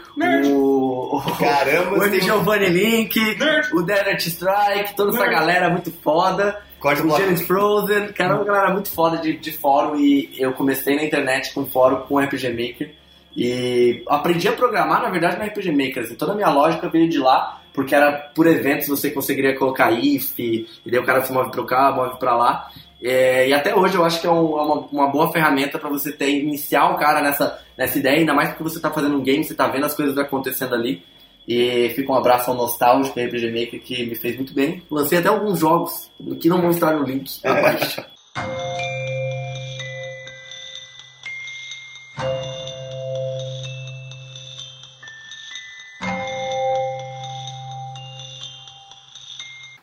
o, 0.45 1.17
o, 1.17 1.21
Caramba, 1.37 1.97
o. 1.97 2.19
Giovanni 2.21 2.69
Link, 2.69 3.19
Nerd. 3.37 3.69
o 3.73 3.81
Desert 3.81 4.19
Strike, 4.27 4.95
toda 4.95 5.11
essa 5.11 5.19
Nerd. 5.19 5.31
galera 5.35 5.69
muito 5.69 5.91
foda. 5.91 6.61
Corta 6.79 7.01
o 7.01 7.05
O 7.05 7.07
bloco. 7.07 7.21
James 7.23 7.41
Frozen, 7.43 8.11
que 8.11 8.21
era 8.21 8.35
uma 8.35 8.43
galera 8.43 8.71
muito 8.73 8.89
foda 8.91 9.17
de, 9.17 9.37
de 9.37 9.51
fórum 9.51 9.95
e 9.95 10.29
eu 10.37 10.51
comecei 10.53 10.95
na 10.95 11.03
internet 11.03 11.53
com 11.53 11.65
fórum 11.65 12.01
com 12.01 12.19
RPG 12.19 12.49
Maker 12.49 12.93
e 13.35 14.03
aprendi 14.07 14.47
a 14.47 14.51
programar, 14.51 15.01
na 15.01 15.09
verdade, 15.09 15.37
no 15.39 15.45
RPG 15.45 15.71
Maker. 15.71 16.03
Assim, 16.03 16.15
toda 16.15 16.33
a 16.33 16.35
minha 16.35 16.49
lógica 16.49 16.89
veio 16.89 17.09
de 17.09 17.17
lá, 17.17 17.61
porque 17.73 17.95
era 17.95 18.11
por 18.11 18.45
eventos 18.47 18.87
você 18.87 19.09
conseguiria 19.11 19.55
colocar 19.57 19.91
if, 19.91 20.37
e 20.39 20.67
daí 20.85 20.99
o 20.99 21.05
cara 21.05 21.23
se 21.23 21.33
move 21.33 21.51
pra 21.51 21.63
cá, 21.65 21.91
move 21.91 22.17
pra 22.19 22.35
lá. 22.35 22.69
É, 23.01 23.49
e 23.49 23.53
até 23.53 23.75
hoje 23.75 23.95
eu 23.95 24.05
acho 24.05 24.21
que 24.21 24.27
é, 24.27 24.31
um- 24.31 24.57
é 24.57 24.61
uma, 24.61 24.75
uma 24.91 25.07
boa 25.11 25.31
ferramenta 25.31 25.77
pra 25.77 25.89
você 25.89 26.11
ter, 26.11 26.29
iniciar 26.29 26.89
o 26.91 26.97
cara 26.97 27.21
nessa, 27.21 27.59
nessa 27.77 27.99
ideia, 27.99 28.19
ainda 28.19 28.33
mais 28.33 28.49
porque 28.49 28.63
você 28.63 28.79
tá 28.79 28.89
fazendo 28.89 29.17
um 29.17 29.21
game, 29.23 29.43
você 29.43 29.53
tá 29.53 29.67
vendo 29.67 29.85
as 29.85 29.93
coisas 29.93 30.17
acontecendo 30.17 30.73
ali. 30.75 31.03
E 31.45 31.89
fica 31.93 32.09
um 32.09 32.15
abraço 32.15 32.49
ao 32.49 32.55
Nostálgico 32.55 33.19
RPG 33.19 33.47
Maker 33.51 33.81
que 33.81 34.05
me 34.05 34.15
fez 34.15 34.37
muito 34.37 34.53
bem. 34.53 34.81
Lancei 34.89 35.17
até 35.19 35.27
alguns 35.27 35.59
jogos, 35.59 36.09
que 36.39 36.47
não 36.47 36.61
vão 36.61 36.69
estar 36.69 36.93
no 36.95 37.03
link 37.03 37.29
abaixo. 37.43 38.01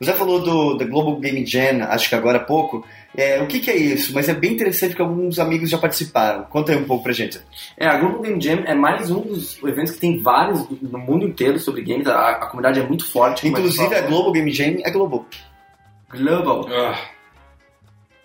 O 0.00 0.04
Zé 0.04 0.14
falou 0.14 0.40
do 0.40 0.78
da 0.78 0.86
Global 0.86 1.16
Game 1.16 1.44
Jam, 1.44 1.82
acho 1.82 2.08
que 2.08 2.14
agora 2.14 2.38
há 2.38 2.44
pouco. 2.44 2.86
É, 3.14 3.42
o 3.42 3.46
que, 3.46 3.60
que 3.60 3.70
é 3.70 3.76
isso? 3.76 4.14
Mas 4.14 4.30
é 4.30 4.34
bem 4.34 4.52
interessante 4.54 4.96
que 4.96 5.02
alguns 5.02 5.38
amigos 5.38 5.68
já 5.68 5.76
participaram. 5.76 6.44
Conta 6.44 6.72
aí 6.72 6.78
um 6.78 6.84
pouco 6.86 7.04
pra 7.04 7.12
gente. 7.12 7.38
É, 7.76 7.86
a 7.86 7.98
Global 7.98 8.22
Game 8.22 8.40
Jam 8.40 8.62
é 8.64 8.74
mais 8.74 9.10
um 9.10 9.20
dos 9.20 9.62
eventos 9.62 9.90
que 9.92 10.00
tem 10.00 10.22
vários 10.22 10.66
no 10.80 10.98
mundo 10.98 11.26
inteiro 11.26 11.58
sobre 11.58 11.82
games. 11.82 12.06
A, 12.06 12.30
a 12.30 12.46
comunidade 12.46 12.80
é 12.80 12.82
muito 12.82 13.04
forte. 13.10 13.46
Inclusive, 13.46 13.94
a. 13.94 14.00
Global 14.00 14.32
Game 14.32 14.50
Jam 14.50 14.76
é 14.82 14.90
global. 14.90 15.26
Global 16.10 16.66
Ah, 16.70 16.98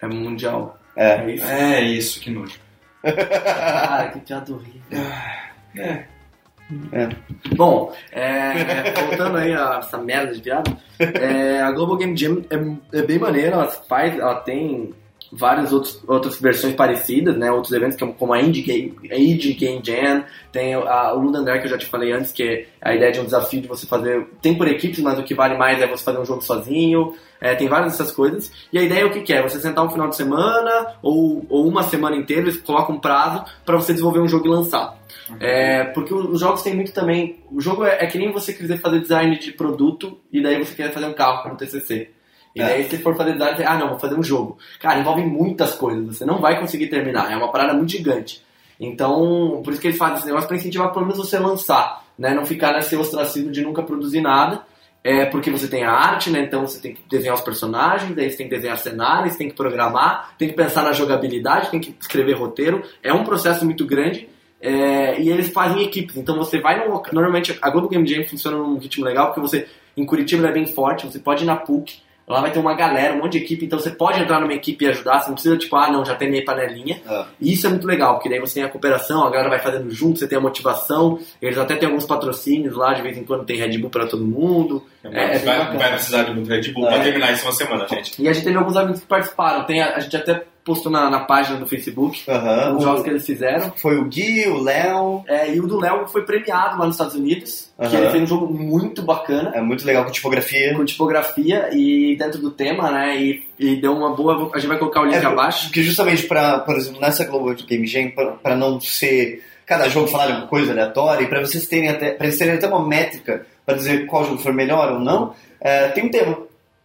é 0.01 0.07
mundial. 0.07 0.79
É 0.95 1.29
isso. 1.29 1.45
É 1.45 1.81
isso, 1.81 2.19
que 2.21 2.29
nojo. 2.29 2.57
Cara, 3.03 4.11
que 4.11 4.19
piada 4.21 4.53
horrível. 4.53 4.81
É. 5.77 6.05
Bom, 7.55 7.93
é, 8.11 8.91
voltando 8.91 9.37
aí 9.37 9.53
a 9.53 9.79
essa 9.79 9.97
merda 9.97 10.33
de 10.33 10.41
piada, 10.41 10.75
é, 10.99 11.61
a 11.61 11.71
Global 11.71 11.97
Game 11.97 12.17
Jam 12.17 12.41
é, 12.49 12.99
é 12.99 13.01
bem 13.03 13.19
maneira, 13.19 13.55
ela 13.55 13.67
faz, 13.67 14.17
ela 14.17 14.35
tem 14.35 14.93
várias 15.37 15.73
outros, 15.73 16.01
outras 16.07 16.39
versões 16.39 16.73
parecidas, 16.75 17.37
né? 17.37 17.51
Outros 17.51 17.73
eventos 17.73 17.97
como, 17.97 18.13
como 18.13 18.33
a 18.33 18.41
Indie 18.41 18.61
Game, 18.61 18.95
Indie 19.11 19.53
Game 19.53 19.81
Jam, 19.83 20.23
tem 20.51 20.73
a, 20.73 21.13
o 21.13 21.19
Ludendare 21.19 21.59
que 21.59 21.65
eu 21.65 21.71
já 21.71 21.77
te 21.77 21.85
falei 21.85 22.11
antes, 22.11 22.31
que 22.31 22.43
é 22.43 22.67
a 22.81 22.95
ideia 22.95 23.11
de 23.11 23.19
um 23.19 23.25
desafio 23.25 23.61
de 23.61 23.67
você 23.67 23.85
fazer. 23.85 24.27
Tem 24.41 24.55
por 24.57 24.67
equipes, 24.67 24.99
mas 24.99 25.19
o 25.19 25.23
que 25.23 25.33
vale 25.35 25.57
mais 25.57 25.81
é 25.81 25.87
você 25.87 26.03
fazer 26.03 26.19
um 26.19 26.25
jogo 26.25 26.41
sozinho. 26.41 27.13
É, 27.41 27.53
tem 27.53 27.67
várias 27.67 27.91
dessas 27.91 28.11
coisas. 28.11 28.51
E 28.71 28.79
a 28.79 28.81
ideia 28.81 29.01
é 29.01 29.05
o 29.05 29.11
que, 29.11 29.19
que 29.21 29.33
é? 29.33 29.41
Você 29.43 29.59
sentar 29.59 29.85
um 29.85 29.89
final 29.89 30.07
de 30.07 30.15
semana 30.15 30.95
ou, 31.01 31.45
ou 31.49 31.67
uma 31.67 31.83
semana 31.83 32.15
inteira, 32.15 32.43
eles 32.43 32.57
colocam 32.57 32.95
um 32.95 32.99
prazo 32.99 33.43
para 33.65 33.75
você 33.75 33.91
desenvolver 33.91 34.19
um 34.19 34.27
jogo 34.27 34.47
e 34.47 34.49
lançar. 34.49 34.97
É, 35.39 35.83
porque 35.85 36.13
o- 36.13 36.31
os 36.31 36.39
jogos 36.39 36.61
tem 36.63 36.73
muito 36.75 36.93
também. 36.93 37.43
O 37.51 37.59
jogo 37.59 37.83
é, 37.83 38.03
é 38.03 38.07
que 38.07 38.17
nem 38.17 38.31
você 38.31 38.53
quiser 38.53 38.79
fazer 38.79 38.99
design 39.01 39.37
de 39.37 39.51
produto 39.51 40.17
e 40.31 40.41
daí 40.41 40.57
você 40.63 40.73
quer 40.75 40.91
fazer 40.93 41.07
um 41.07 41.13
carro 41.13 41.43
como 41.43 41.55
TCC. 41.57 42.09
E 42.55 42.61
É. 42.61 42.65
daí 42.65 42.89
se 42.89 42.97
for 42.99 43.15
fazer 43.17 43.33
design, 43.33 43.57
você, 43.57 43.63
ah 43.63 43.77
não, 43.77 43.89
vou 43.89 43.99
fazer 43.99 44.15
um 44.15 44.23
jogo. 44.23 44.57
Cara, 44.79 44.99
envolve 44.99 45.23
muitas 45.25 45.75
coisas, 45.75 46.05
você 46.17 46.25
não 46.25 46.39
vai 46.39 46.59
conseguir 46.59 46.87
terminar, 46.87 47.31
é 47.31 47.35
uma 47.35 47.51
parada 47.51 47.73
muito 47.73 47.91
gigante. 47.91 48.41
Então, 48.79 49.61
por 49.63 49.71
isso 49.71 49.81
que 49.81 49.87
eles 49.87 49.97
fazem 49.97 50.17
esse 50.17 50.25
negócio 50.25 50.47
para 50.47 50.57
incentivar 50.57 50.91
pelo 50.91 51.05
menos 51.05 51.17
você 51.17 51.39
lançar, 51.39 52.03
né? 52.17 52.33
Não 52.33 52.45
ficar 52.45 52.73
nesse 52.73 52.95
ostracismo 52.95 53.51
de 53.51 53.61
nunca 53.61 53.81
produzir 53.83 54.21
nada. 54.21 54.61
É 55.03 55.23
porque 55.25 55.51
você 55.51 55.67
tem 55.67 55.83
a 55.83 55.91
arte, 55.91 56.31
né? 56.31 56.39
Então 56.41 56.65
você 56.65 56.81
tem 56.81 56.93
que 56.95 57.01
desenhar 57.07 57.35
os 57.35 57.41
personagens, 57.41 58.15
daí 58.15 58.29
você 58.29 58.37
tem 58.37 58.49
que 58.49 58.55
desenhar 58.55 58.77
cenários, 58.79 59.35
tem 59.35 59.47
que 59.49 59.55
programar, 59.55 60.33
tem 60.37 60.49
que 60.49 60.55
pensar 60.55 60.81
na 60.81 60.93
jogabilidade, 60.93 61.69
tem 61.69 61.79
que 61.79 61.95
escrever 61.99 62.33
roteiro. 62.33 62.83
É 63.03 63.13
um 63.13 63.23
processo 63.23 63.63
muito 63.65 63.85
grande. 63.85 64.27
é, 64.61 65.21
e 65.21 65.29
eles 65.29 65.49
fazem 65.49 65.83
equipes. 65.83 66.17
Então 66.17 66.37
você 66.37 66.59
vai 66.59 66.79
num 66.79 66.91
local. 66.91 67.13
Normalmente 67.13 67.55
a 67.61 67.69
Global 67.69 67.89
Game 67.89 68.07
Jam 68.07 68.23
funciona 68.23 68.57
num 68.57 68.79
ritmo 68.79 69.05
legal, 69.05 69.27
porque 69.27 69.41
você. 69.41 69.67
Em 69.95 70.05
Curitiba 70.05 70.41
ela 70.41 70.49
é 70.49 70.53
bem 70.53 70.65
forte, 70.65 71.05
você 71.05 71.19
pode 71.19 71.43
ir 71.43 71.45
na 71.45 71.55
PUC, 71.55 72.01
lá 72.27 72.41
vai 72.41 72.51
ter 72.51 72.59
uma 72.59 72.73
galera, 72.73 73.13
um 73.13 73.19
monte 73.19 73.33
de 73.33 73.37
equipe, 73.39 73.65
então 73.65 73.77
você 73.79 73.91
pode 73.91 74.19
entrar 74.19 74.39
numa 74.39 74.53
equipe 74.53 74.83
e 74.83 74.87
ajudar, 74.87 75.19
você 75.21 75.27
não 75.27 75.33
precisa, 75.35 75.57
tipo, 75.57 75.75
ah, 75.75 75.91
não, 75.91 76.03
já 76.03 76.15
tem 76.15 76.29
minha 76.29 76.43
panelinha. 76.43 76.99
Ah. 77.07 77.27
E 77.39 77.53
isso 77.53 77.67
é 77.67 77.69
muito 77.69 77.85
legal, 77.85 78.15
porque 78.15 78.29
daí 78.29 78.39
você 78.39 78.55
tem 78.55 78.63
a 78.63 78.69
cooperação, 78.69 79.25
a 79.25 79.29
galera 79.29 79.49
vai 79.49 79.59
fazendo 79.59 79.89
junto, 79.91 80.19
você 80.19 80.27
tem 80.27 80.37
a 80.37 80.41
motivação, 80.41 81.19
eles 81.41 81.57
até 81.57 81.75
tem 81.75 81.87
alguns 81.87 82.05
patrocínios 82.05 82.75
lá, 82.75 82.93
de 82.93 83.01
vez 83.01 83.17
em 83.17 83.23
quando 83.23 83.45
tem 83.45 83.57
Red 83.57 83.77
Bull 83.77 83.89
pra 83.89 84.07
todo 84.07 84.25
mundo. 84.25 84.83
É, 85.03 85.07
é 85.07 85.27
bem 85.39 85.45
vai, 85.45 85.77
vai 85.77 85.91
precisar 85.93 86.23
de 86.23 86.33
muito 86.33 86.49
Red 86.49 86.71
Bull 86.71 86.87
É. 86.87 86.93
pra 86.93 87.03
terminar 87.03 87.31
isso 87.31 87.45
uma 87.45 87.51
semana, 87.53 87.87
gente. 87.87 88.21
E 88.21 88.27
a 88.27 88.33
gente 88.33 88.43
teve 88.43 88.57
alguns 88.57 88.75
amigos 88.75 89.01
que 89.01 89.07
participaram, 89.07 89.63
tem 89.65 89.81
a, 89.81 89.95
a 89.95 89.99
gente 89.99 90.17
até 90.17 90.43
postou 90.65 90.91
na, 90.91 91.09
na 91.11 91.19
página 91.19 91.57
do 91.59 91.67
Facebook 91.67 92.23
Aham. 92.27 92.75
os 92.77 92.83
jogos 92.83 93.03
que 93.03 93.09
eles 93.11 93.25
fizeram. 93.25 93.71
Foi 93.77 93.97
o 93.97 94.05
Gui, 94.05 94.47
o 94.47 94.57
Léo. 94.61 95.23
É, 95.27 95.53
e 95.53 95.59
o 95.59 95.67
do 95.67 95.79
Léo 95.79 96.07
foi 96.07 96.23
premiado 96.23 96.77
lá 96.79 96.85
nos 96.85 96.95
Estados 96.95 97.13
Unidos, 97.15 97.71
que 97.77 97.85
Aham. 97.85 97.97
ele 97.99 98.09
fez 98.09 98.23
um 98.23 98.27
jogo 98.27 98.51
muito 98.51 99.03
bacana. 99.03 99.51
É 99.53 99.61
muito 99.61 99.85
legal 99.85 100.03
com 100.03 100.11
tipografia. 100.11 100.73
com 100.75 100.83
tipografia 100.83 101.69
e 101.71 102.15
dentro 102.17 102.39
do 102.41 102.49
tema, 102.49 102.89
né? 102.91 103.15
E, 103.15 103.43
e 103.59 103.75
deu 103.75 103.93
uma 103.93 104.15
boa. 104.15 104.49
A 104.53 104.57
gente 104.57 104.67
vai 104.67 104.79
colocar 104.79 105.01
o 105.01 105.05
link 105.05 105.15
É, 105.15 105.25
abaixo. 105.25 105.67
Porque 105.67 105.83
justamente 105.83 106.23
pra, 106.23 106.59
por 106.59 106.75
exemplo, 106.75 106.99
nessa 106.99 107.23
Global 107.25 107.53
Game 107.67 107.85
Jam, 107.85 108.09
pra, 108.09 108.31
pra 108.31 108.55
não 108.55 108.81
ser 108.81 109.43
cada 109.67 109.87
jogo 109.87 110.07
falar 110.07 110.27
de 110.27 110.33
uma 110.33 110.47
coisa 110.47 110.71
aleatória, 110.71 111.23
e 111.23 111.27
pra 111.27 111.39
vocês 111.41 111.67
terem 111.67 111.89
até, 111.89 112.11
pra 112.11 112.25
eles 112.27 112.37
terem 112.39 112.55
até 112.55 112.67
uma 112.67 112.85
métrica 112.85 113.45
pra 113.65 113.75
dizer 113.75 114.05
qual 114.07 114.23
jogo 114.25 114.37
for 114.39 114.53
melhor 114.53 114.93
ou 114.93 114.99
não, 114.99 115.33
é, 115.59 115.87
tem 115.89 116.05
um 116.05 116.09
tema. 116.09 116.37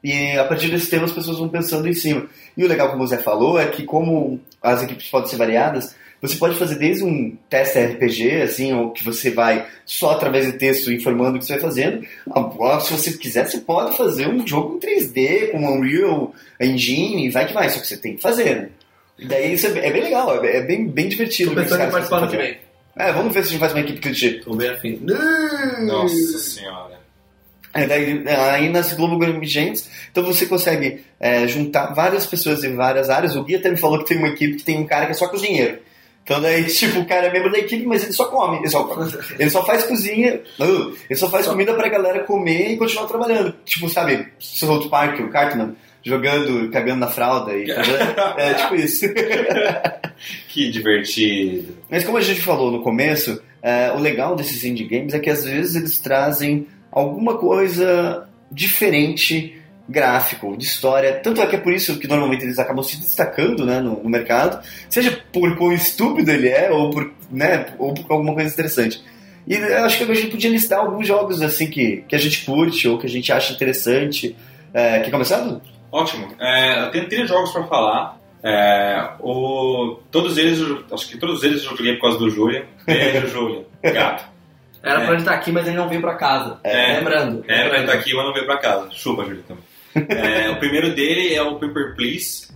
E 0.03 0.33
a 0.39 0.45
partir 0.45 0.71
desse 0.71 0.89
tema 0.89 1.05
as 1.05 1.13
pessoas 1.13 1.39
vão 1.39 1.49
pensando 1.49 1.89
em 1.89 1.93
cima. 1.93 2.27
E 2.57 2.65
o 2.65 2.69
legal, 2.69 2.91
como 2.91 3.03
o 3.03 3.07
Zé 3.07 3.19
falou, 3.19 3.59
é 3.59 3.67
que 3.67 3.85
como 3.85 4.41
as 4.63 4.83
equipes 4.83 5.09
podem 5.09 5.29
ser 5.29 5.37
variadas, 5.37 5.95
você 6.21 6.37
pode 6.37 6.59
fazer 6.59 6.77
desde 6.77 7.03
um 7.03 7.37
teste 7.49 7.79
RPG, 7.79 8.43
assim, 8.43 8.75
ou 8.75 8.91
que 8.91 9.03
você 9.03 9.31
vai 9.31 9.67
só 9.87 10.11
através 10.11 10.47
de 10.47 10.53
texto 10.53 10.93
informando 10.93 11.37
o 11.37 11.39
que 11.39 11.47
você 11.47 11.55
vai 11.55 11.63
fazendo. 11.63 12.07
Agora, 12.31 12.81
se 12.81 12.93
você 12.93 13.13
quiser, 13.13 13.47
você 13.47 13.59
pode 13.59 13.97
fazer 13.97 14.29
um 14.29 14.47
jogo 14.47 14.77
em 14.77 14.81
3D, 14.81 15.51
com 15.51 15.59
Unreal 15.59 16.35
Engine, 16.61 17.27
e 17.27 17.31
vai 17.31 17.47
que 17.47 17.55
vai, 17.55 17.71
só 17.71 17.81
que 17.81 17.87
você 17.87 17.97
tem 17.97 18.17
que 18.17 18.23
fazer, 18.23 18.57
né? 18.57 18.69
E 19.19 19.27
daí 19.27 19.55
isso 19.55 19.67
é, 19.67 19.87
é 19.87 19.93
bem 19.93 20.03
legal, 20.03 20.45
é, 20.45 20.57
é 20.59 20.63
bem, 20.63 20.87
bem 20.87 21.09
divertido. 21.09 21.51
Tô 21.51 21.61
pensando 21.61 21.85
em 21.85 21.91
participar 21.91 22.21
no 22.21 22.29
que 22.29 22.37
fazendo. 22.37 22.53
vem. 22.53 22.71
É, 22.97 23.13
vamos 23.13 23.33
ver 23.33 23.43
se 23.43 23.49
a 23.49 23.53
gente 23.53 23.61
faz 23.61 23.73
uma 23.73 23.81
equipe 23.81 24.01
clichê. 24.01 24.33
Tô 24.41 24.55
bem 24.55 24.69
afim. 24.69 25.01
Nossa 25.87 26.39
senhora. 26.39 26.89
É, 27.73 27.87
daí, 27.87 28.25
aí 28.27 28.68
nas 28.68 28.93
Global 28.93 29.18
Game 29.18 29.47
Jams, 29.47 29.89
então 30.11 30.25
você 30.25 30.47
consegue 30.47 31.05
é, 31.21 31.47
juntar 31.47 31.95
várias 31.95 32.27
pessoas 32.27 32.64
em 32.64 32.75
várias 32.75 33.09
áreas. 33.09 33.37
O 33.37 33.45
Gui 33.45 33.57
até 33.57 33.71
me 33.71 33.77
falou 33.77 33.99
que 33.99 34.07
tem 34.07 34.18
uma 34.18 34.29
equipe 34.29 34.57
que 34.57 34.64
tem 34.64 34.79
um 34.79 34.87
cara 34.87 35.07
que 35.07 35.12
é 35.12 35.14
só 35.14 35.29
cozinheiro. 35.29 35.79
Então 36.25 36.41
daí, 36.41 36.64
tipo, 36.71 37.01
o 37.01 37.07
cara 37.07 37.29
é 37.29 37.33
membro 37.33 37.51
da 37.51 37.59
equipe, 37.59 37.87
mas 37.87 38.03
ele 38.03 38.12
só 38.12 38.27
come, 38.27 38.59
ele 38.59 38.68
só, 38.68 38.89
ele 39.39 39.51
só 39.51 39.64
faz 39.64 39.85
cozinha, 39.85 40.41
uh, 40.59 40.97
ele 41.09 41.18
só 41.18 41.31
faz 41.31 41.47
comida 41.47 41.75
pra 41.75 41.89
galera 41.89 42.25
comer 42.25 42.73
e 42.73 42.77
continuar 42.77 43.07
trabalhando. 43.07 43.55
Tipo, 43.64 43.89
sabe, 43.89 44.27
South 44.39 44.89
Park, 44.89 45.21
o 45.21 45.29
Cartman, 45.29 45.77
jogando, 46.03 46.71
cagando 46.71 47.01
na 47.01 47.09
fralda 47.09 47.53
e 47.55 47.71
é 48.37 48.55
tipo 48.55 48.75
isso. 48.75 49.07
Que 50.49 50.71
divertido. 50.71 51.79
Mas 51.89 52.05
como 52.05 52.18
a 52.18 52.21
gente 52.21 52.43
falou 52.43 52.71
no 52.71 52.83
começo, 52.83 53.41
é, 53.62 53.91
o 53.93 53.99
legal 53.99 54.37
desses 54.37 54.62
indie 54.64 54.85
games 54.85 55.14
é 55.14 55.18
que 55.18 55.31
às 55.31 55.45
vezes 55.45 55.77
eles 55.77 55.99
trazem 55.99 56.66
alguma 56.91 57.36
coisa 57.38 58.28
diferente 58.51 59.61
gráfico, 59.88 60.57
de 60.57 60.64
história. 60.64 61.14
Tanto 61.14 61.41
é 61.41 61.47
que 61.47 61.57
é 61.57 61.59
por 61.59 61.72
isso 61.72 61.99
que 61.99 62.07
normalmente 62.07 62.45
eles 62.45 62.59
acabam 62.59 62.82
se 62.82 62.97
destacando 62.99 63.66
né, 63.66 63.80
no, 63.80 64.03
no 64.03 64.09
mercado, 64.09 64.64
seja 64.88 65.20
por 65.32 65.57
quão 65.57 65.72
estúpido 65.72 66.30
ele 66.30 66.49
é 66.49 66.70
ou 66.70 66.91
por, 66.91 67.12
né, 67.30 67.74
ou 67.78 67.93
por 67.93 68.12
alguma 68.12 68.34
coisa 68.34 68.53
interessante. 68.53 69.03
E 69.47 69.55
eu 69.55 69.84
acho 69.84 69.99
que 69.99 70.11
a 70.11 70.14
gente 70.14 70.30
podia 70.30 70.51
listar 70.51 70.78
alguns 70.78 71.07
jogos 71.07 71.43
assim 71.43 71.68
que, 71.68 72.05
que 72.09 72.14
a 72.14 72.18
gente 72.18 72.45
curte 72.45 72.86
ou 72.86 72.99
que 72.99 73.07
a 73.07 73.11
gente 73.11 73.32
acha 73.32 73.53
interessante. 73.53 74.36
É, 74.72 75.01
quer 75.01 75.11
começar? 75.11 75.61
Ótimo. 75.91 76.28
É, 76.41 76.84
eu 76.84 76.91
tenho 76.93 77.09
três 77.09 77.28
jogos 77.28 77.51
pra 77.51 77.64
falar. 77.64 78.20
É, 78.43 79.11
o, 79.18 79.99
todos 80.11 80.38
eles, 80.38 80.61
acho 80.93 81.09
que 81.09 81.18
todos 81.18 81.43
eles 81.43 81.64
eu 81.64 81.76
joguei 81.76 81.95
por 81.95 82.03
causa 82.03 82.18
do 82.18 82.30
Julian. 82.30 82.62
Beijo, 82.86 83.26
Julian. 83.28 83.62
Gato. 83.82 84.24
Era 84.83 85.01
É. 85.03 85.05
pra 85.05 85.12
ele 85.12 85.22
estar 85.22 85.35
aqui, 85.35 85.53
mas 85.53 85.66
ele 85.66 85.76
não 85.76 85.89
veio 85.89 86.01
pra 86.01 86.14
casa. 86.16 86.59
É. 86.64 86.99
Lembrando. 86.99 87.45
É, 87.47 87.68
pra 87.68 87.78
ele 87.78 87.87
tá 87.87 87.93
aqui, 87.95 88.14
mas 88.14 88.24
não 88.24 88.33
veio 88.33 88.47
pra 88.47 88.59
casa. 88.59 88.89
Chupa, 88.93 89.24
Julian, 89.24 89.43
também. 89.43 89.64
É, 90.09 90.51
o 90.51 90.57
primeiro 90.59 90.95
dele 90.95 91.35
é 91.35 91.43
o 91.43 91.57
Paper 91.59 91.95
Please, 91.97 92.49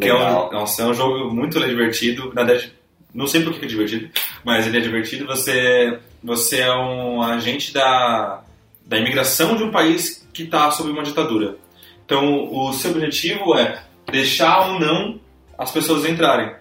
que 0.00 0.08
é 0.08 0.14
um, 0.14 0.50
nossa, 0.50 0.82
é 0.82 0.86
um 0.86 0.94
jogo 0.94 1.32
muito 1.32 1.58
divertido. 1.60 2.32
Na 2.34 2.42
verdade, 2.42 2.72
não 3.14 3.26
sei 3.26 3.42
por 3.42 3.54
que 3.54 3.64
é 3.64 3.68
divertido, 3.68 4.10
mas 4.44 4.66
ele 4.66 4.76
é 4.78 4.80
divertido. 4.80 5.26
Você, 5.26 5.98
você 6.22 6.60
é 6.60 6.72
um 6.74 7.22
agente 7.22 7.72
da, 7.72 8.42
da 8.84 8.98
imigração 8.98 9.56
de 9.56 9.62
um 9.62 9.70
país 9.70 10.26
que 10.32 10.42
está 10.42 10.70
sob 10.72 10.90
uma 10.90 11.02
ditadura. 11.02 11.56
Então, 12.04 12.52
o 12.52 12.72
seu 12.72 12.90
objetivo 12.90 13.56
é 13.56 13.82
deixar 14.10 14.68
ou 14.72 14.80
não 14.80 15.20
as 15.56 15.70
pessoas 15.70 16.04
entrarem 16.04 16.52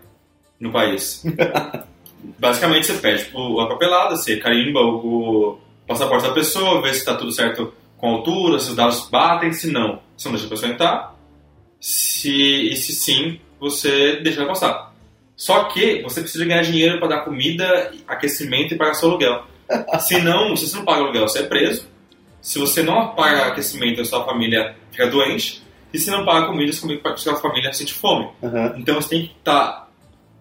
no 0.60 0.72
país. 0.72 1.24
Basicamente, 2.38 2.88
você 2.88 2.94
pede 2.96 3.26
tipo, 3.26 3.60
a 3.60 3.68
papelada, 3.68 4.16
você 4.16 4.38
carimba 4.38 4.82
o, 4.82 5.60
passaporte 5.88 6.28
da 6.28 6.34
pessoa, 6.34 6.82
vê 6.82 6.94
se 6.94 7.00
está 7.00 7.16
tudo 7.16 7.32
certo 7.32 7.74
com 7.98 8.08
a 8.08 8.12
altura, 8.12 8.60
se 8.60 8.70
os 8.70 8.76
dados 8.76 9.10
batem, 9.10 9.52
se 9.52 9.72
não, 9.72 10.00
você 10.16 10.28
não 10.28 10.36
deixa 10.36 10.48
a 10.48 10.50
pessoa 10.50 10.72
entrar. 10.72 11.16
Se, 11.80 12.32
e 12.32 12.76
se 12.76 12.94
sim, 12.94 13.40
você 13.60 14.18
deixa 14.18 14.40
ela 14.40 14.50
passar. 14.50 14.94
Só 15.36 15.64
que 15.66 16.02
você 16.04 16.22
precisa 16.22 16.46
ganhar 16.46 16.62
dinheiro 16.62 17.00
para 17.00 17.08
dar 17.08 17.22
comida, 17.22 17.92
aquecimento 18.08 18.74
e 18.74 18.78
pagar 18.78 18.94
seu 18.94 19.10
aluguel. 19.10 19.46
Se 20.00 20.20
não, 20.20 20.56
se 20.56 20.68
você 20.68 20.78
não 20.78 20.84
paga 20.84 21.02
aluguel, 21.02 21.28
você 21.28 21.40
é 21.40 21.44
preso. 21.44 21.88
Se 22.42 22.58
você 22.58 22.82
não 22.82 23.10
paga 23.10 23.46
aquecimento, 23.46 24.02
a 24.02 24.06
sua 24.06 24.26
família 24.26 24.76
fica 24.92 25.08
doente. 25.08 25.62
E 25.94 26.00
se 26.00 26.10
não 26.10 26.26
paga 26.26 26.48
comida, 26.48 26.72
a 26.72 27.18
sua 27.18 27.36
família 27.36 27.72
sente 27.72 27.94
fome. 27.94 28.30
Aham. 28.44 28.76
Então 28.78 28.96
você 28.96 29.10
tem 29.10 29.28
que 29.28 29.36
estar. 29.38 29.89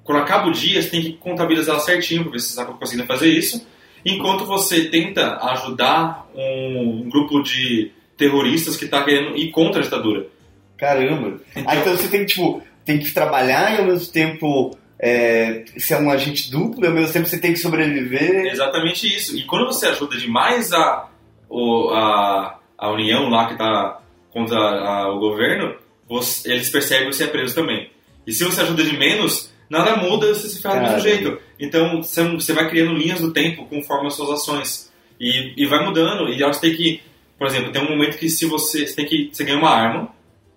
Quando 0.08 0.22
acaba 0.22 0.48
o 0.48 0.52
dia, 0.52 0.80
você 0.80 0.88
tem 0.88 1.02
que 1.02 1.12
contabilizar 1.12 1.78
certinho 1.80 2.22
para 2.22 2.32
ver 2.32 2.38
se 2.40 2.46
você 2.54 2.60
está 2.60 2.64
conseguindo 2.72 3.06
fazer 3.06 3.28
isso. 3.28 3.66
Enquanto 4.06 4.46
você 4.46 4.86
tenta 4.86 5.36
ajudar 5.50 6.26
um, 6.34 7.02
um 7.04 7.10
grupo 7.10 7.42
de 7.42 7.90
terroristas 8.16 8.74
que 8.74 8.86
está 8.86 9.04
querendo 9.04 9.36
ir 9.36 9.50
contra 9.50 9.80
a 9.80 9.84
ditadura. 9.84 10.26
Caramba. 10.78 11.40
Então- 11.54 11.64
Ah, 11.66 11.76
então 11.76 11.94
você 11.94 12.08
tem 12.08 12.20
que, 12.20 12.26
tipo, 12.26 12.62
tem 12.86 12.98
que 12.98 13.12
trabalhar 13.12 13.74
e 13.74 13.80
ao 13.80 13.84
mesmo 13.84 14.10
tempo 14.10 14.74
é, 14.98 15.64
ser 15.76 15.96
um 16.00 16.10
agente 16.10 16.50
duplo, 16.50 16.82
e 16.84 16.88
ao 16.88 16.94
mesmo 16.94 17.12
tempo 17.12 17.26
você 17.28 17.38
tem 17.38 17.52
que 17.52 17.58
sobreviver. 17.58 18.46
Exatamente 18.46 19.14
isso. 19.14 19.36
E 19.36 19.44
quando 19.44 19.66
você 19.66 19.88
ajuda 19.88 20.16
demais 20.16 20.72
a, 20.72 21.06
a, 21.92 22.58
a 22.78 22.90
União 22.92 23.28
lá 23.28 23.46
que 23.46 23.52
está 23.52 24.00
contra 24.32 24.56
a- 24.58 25.12
o 25.14 25.18
governo, 25.18 25.74
você- 26.08 26.50
eles 26.52 26.70
percebem 26.70 27.08
que 27.10 27.16
você 27.16 27.24
é 27.24 27.28
preso 27.28 27.54
também. 27.54 27.90
E 28.26 28.32
se 28.32 28.44
você 28.44 28.60
ajuda 28.62 28.82
de 28.82 28.96
menos, 28.96 29.47
nada 29.68 29.96
muda, 29.96 30.28
você 30.34 30.48
se 30.48 30.60
ferra 30.62 30.76
do 30.76 30.82
mesmo 30.82 31.00
jeito. 31.00 31.38
Então 31.58 32.02
você, 32.02 32.52
vai 32.52 32.68
criando 32.68 32.94
linhas 32.96 33.20
do 33.20 33.32
tempo 33.32 33.66
conforme 33.66 34.06
as 34.08 34.14
suas 34.14 34.30
ações. 34.30 34.92
E, 35.20 35.54
e 35.56 35.66
vai 35.66 35.84
mudando. 35.84 36.28
E 36.32 36.42
elas 36.42 36.58
têm 36.60 36.74
que. 36.74 37.00
Por 37.36 37.46
exemplo, 37.46 37.70
tem 37.72 37.82
um 37.82 37.90
momento 37.90 38.18
que 38.18 38.28
se 38.28 38.46
você, 38.46 38.86
você 38.86 38.94
tem 38.94 39.06
que. 39.06 39.30
Você 39.32 39.44
ganha 39.44 39.58
uma 39.58 39.70
arma 39.70 40.08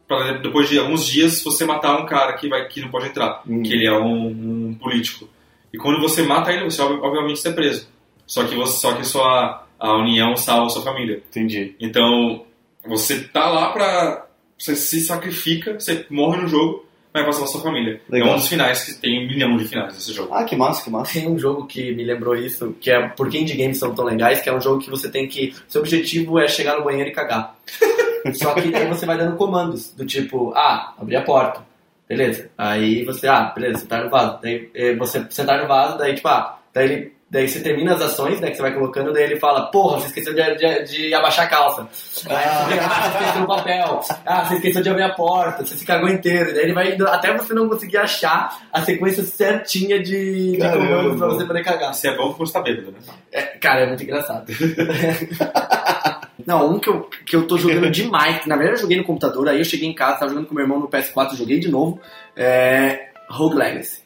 pra 0.07 0.33
depois 0.33 0.67
de 0.69 0.77
alguns 0.77 1.05
dias 1.07 1.41
você 1.43 1.63
matar 1.65 1.99
um 2.01 2.05
cara 2.05 2.33
que, 2.33 2.47
vai, 2.49 2.67
que 2.67 2.81
não 2.81 2.89
pode 2.89 3.07
entrar, 3.07 3.41
Hum. 3.47 3.63
que 3.63 3.71
ele 3.73 3.87
é 3.87 3.93
um, 3.97 4.27
um 4.69 4.73
político. 4.79 5.27
E 5.73 5.77
quando 5.77 5.99
você 6.01 6.21
mata 6.23 6.51
ele, 6.51 6.65
você 6.65 6.81
ob- 6.81 7.01
obviamente 7.01 7.39
você 7.39 7.49
é 7.49 7.53
preso. 7.53 7.87
Só 8.27 8.43
que, 8.43 8.53
você, 8.55 8.79
só 8.79 8.93
que 8.93 9.05
sua, 9.05 9.65
a 9.79 9.95
união 9.97 10.35
salva 10.35 10.65
a 10.67 10.69
sua 10.69 10.81
família. 10.83 11.23
Entendi. 11.29 11.75
Então, 11.79 12.45
você 12.85 13.21
tá 13.21 13.49
lá 13.49 13.71
pra. 13.71 14.27
Você 14.57 14.75
se 14.75 15.01
sacrifica, 15.01 15.73
você 15.79 16.05
morre 16.09 16.41
no 16.41 16.47
jogo, 16.47 16.85
vai 17.13 17.23
salvar 17.23 17.43
a 17.43 17.51
sua 17.51 17.61
família. 17.61 18.01
Legal. 18.09 18.29
É 18.29 18.31
um 18.31 18.35
dos 18.35 18.47
finais 18.47 18.83
que 18.83 18.93
tem 18.95 19.25
um 19.25 19.27
milhão 19.27 19.57
de 19.57 19.65
finais 19.65 19.93
nesse 19.93 20.13
jogo. 20.13 20.33
Ah, 20.33 20.43
que 20.43 20.55
massa, 20.55 20.83
que 20.83 20.89
massa. 20.89 21.13
Tem 21.13 21.27
um 21.27 21.37
jogo 21.37 21.67
que 21.67 21.93
me 21.93 22.03
lembrou 22.03 22.35
isso, 22.35 22.75
que 22.79 22.89
é 22.89 23.07
Por 23.09 23.29
que 23.29 23.37
Indie 23.37 23.57
Games 23.57 23.77
são 23.77 23.93
tão 23.93 24.05
legais, 24.05 24.41
que 24.41 24.49
é 24.49 24.53
um 24.53 24.61
jogo 24.61 24.81
que 24.81 24.89
você 24.89 25.09
tem 25.09 25.27
que. 25.27 25.53
Seu 25.67 25.81
objetivo 25.81 26.39
é 26.39 26.47
chegar 26.47 26.77
no 26.77 26.83
banheiro 26.83 27.09
e 27.09 27.13
cagar. 27.13 27.55
Só 28.33 28.53
que 28.53 28.69
daí 28.69 28.87
você 28.87 29.05
vai 29.05 29.17
dando 29.17 29.35
comandos, 29.35 29.91
do 29.91 30.05
tipo, 30.05 30.53
ah, 30.55 30.93
abrir 30.97 31.15
a 31.15 31.21
porta. 31.23 31.61
Beleza. 32.07 32.49
Aí 32.57 33.03
você, 33.03 33.27
ah, 33.27 33.51
beleza, 33.55 33.79
sentar 33.79 34.03
no 34.03 34.09
vaso. 34.09 34.39
Daí 34.41 34.69
eh, 34.75 34.95
você 34.95 35.25
sentar 35.29 35.61
no 35.61 35.67
vaso, 35.67 35.97
daí 35.97 36.13
tipo, 36.15 36.27
ah, 36.27 36.59
daí 36.73 36.85
ele. 36.85 37.20
Daí 37.31 37.47
você 37.47 37.61
termina 37.61 37.93
as 37.93 38.01
ações, 38.01 38.41
né, 38.41 38.49
que 38.49 38.57
você 38.57 38.61
vai 38.61 38.73
colocando, 38.73 39.13
daí 39.13 39.23
ele 39.23 39.39
fala, 39.39 39.67
porra, 39.71 40.01
você 40.01 40.07
esqueceu 40.07 40.33
de, 40.33 40.55
de- 40.57 40.83
de 40.83 41.13
abaixar 41.13 41.45
a 41.45 41.47
calça. 41.47 41.87
Fica, 41.89 42.35
ah, 42.35 43.09
você 43.09 43.17
esqueceu 43.23 43.43
o 43.43 43.47
papel. 43.47 44.01
Ah, 44.25 44.43
você 44.45 44.55
esqueceu 44.55 44.81
de 44.83 44.89
abrir 44.89 45.03
a 45.03 45.09
porta, 45.13 45.65
você 45.65 45.77
se 45.77 45.85
cagou 45.85 46.09
inteiro. 46.09 46.53
Daí 46.53 46.63
ele 46.63 46.73
vai 46.73 46.93
indo 46.93 47.07
até 47.07 47.33
você 47.37 47.53
não 47.53 47.69
conseguir 47.69 47.95
achar 47.99 48.59
a 48.73 48.81
sequência 48.81 49.23
certinha 49.23 49.97
de, 50.03 50.51
de 50.51 50.57
comandos 50.57 51.17
pra 51.17 51.27
você 51.27 51.45
poder 51.45 51.63
cagar. 51.63 51.91
Isso 51.91 52.05
é 52.05 52.17
bom 52.17 52.27
porque 52.33 52.45
você 52.47 52.51
tá 52.53 52.61
bêbado, 52.61 52.91
né? 52.91 52.97
É, 53.31 53.41
cara, 53.43 53.81
é 53.83 53.87
muito 53.87 54.03
engraçado. 54.03 54.45
Não, 56.45 56.71
um 56.73 56.79
que 56.79 56.89
eu, 56.89 57.09
que 57.25 57.35
eu 57.35 57.47
tô 57.47 57.57
jogando 57.57 57.89
demais, 57.89 58.39
que 58.41 58.49
na 58.49 58.55
verdade 58.55 58.77
eu 58.77 58.81
joguei 58.81 58.97
no 58.97 59.03
computador, 59.03 59.47
aí 59.47 59.59
eu 59.59 59.63
cheguei 59.65 59.87
em 59.87 59.93
casa, 59.93 60.17
tava 60.19 60.29
jogando 60.31 60.47
com 60.47 60.55
meu 60.55 60.63
irmão 60.63 60.79
no 60.79 60.87
PS4, 60.89 61.35
joguei 61.35 61.59
de 61.59 61.69
novo, 61.69 61.99
é 62.35 63.09
Rogue 63.29 63.55
Legacy. 63.57 64.00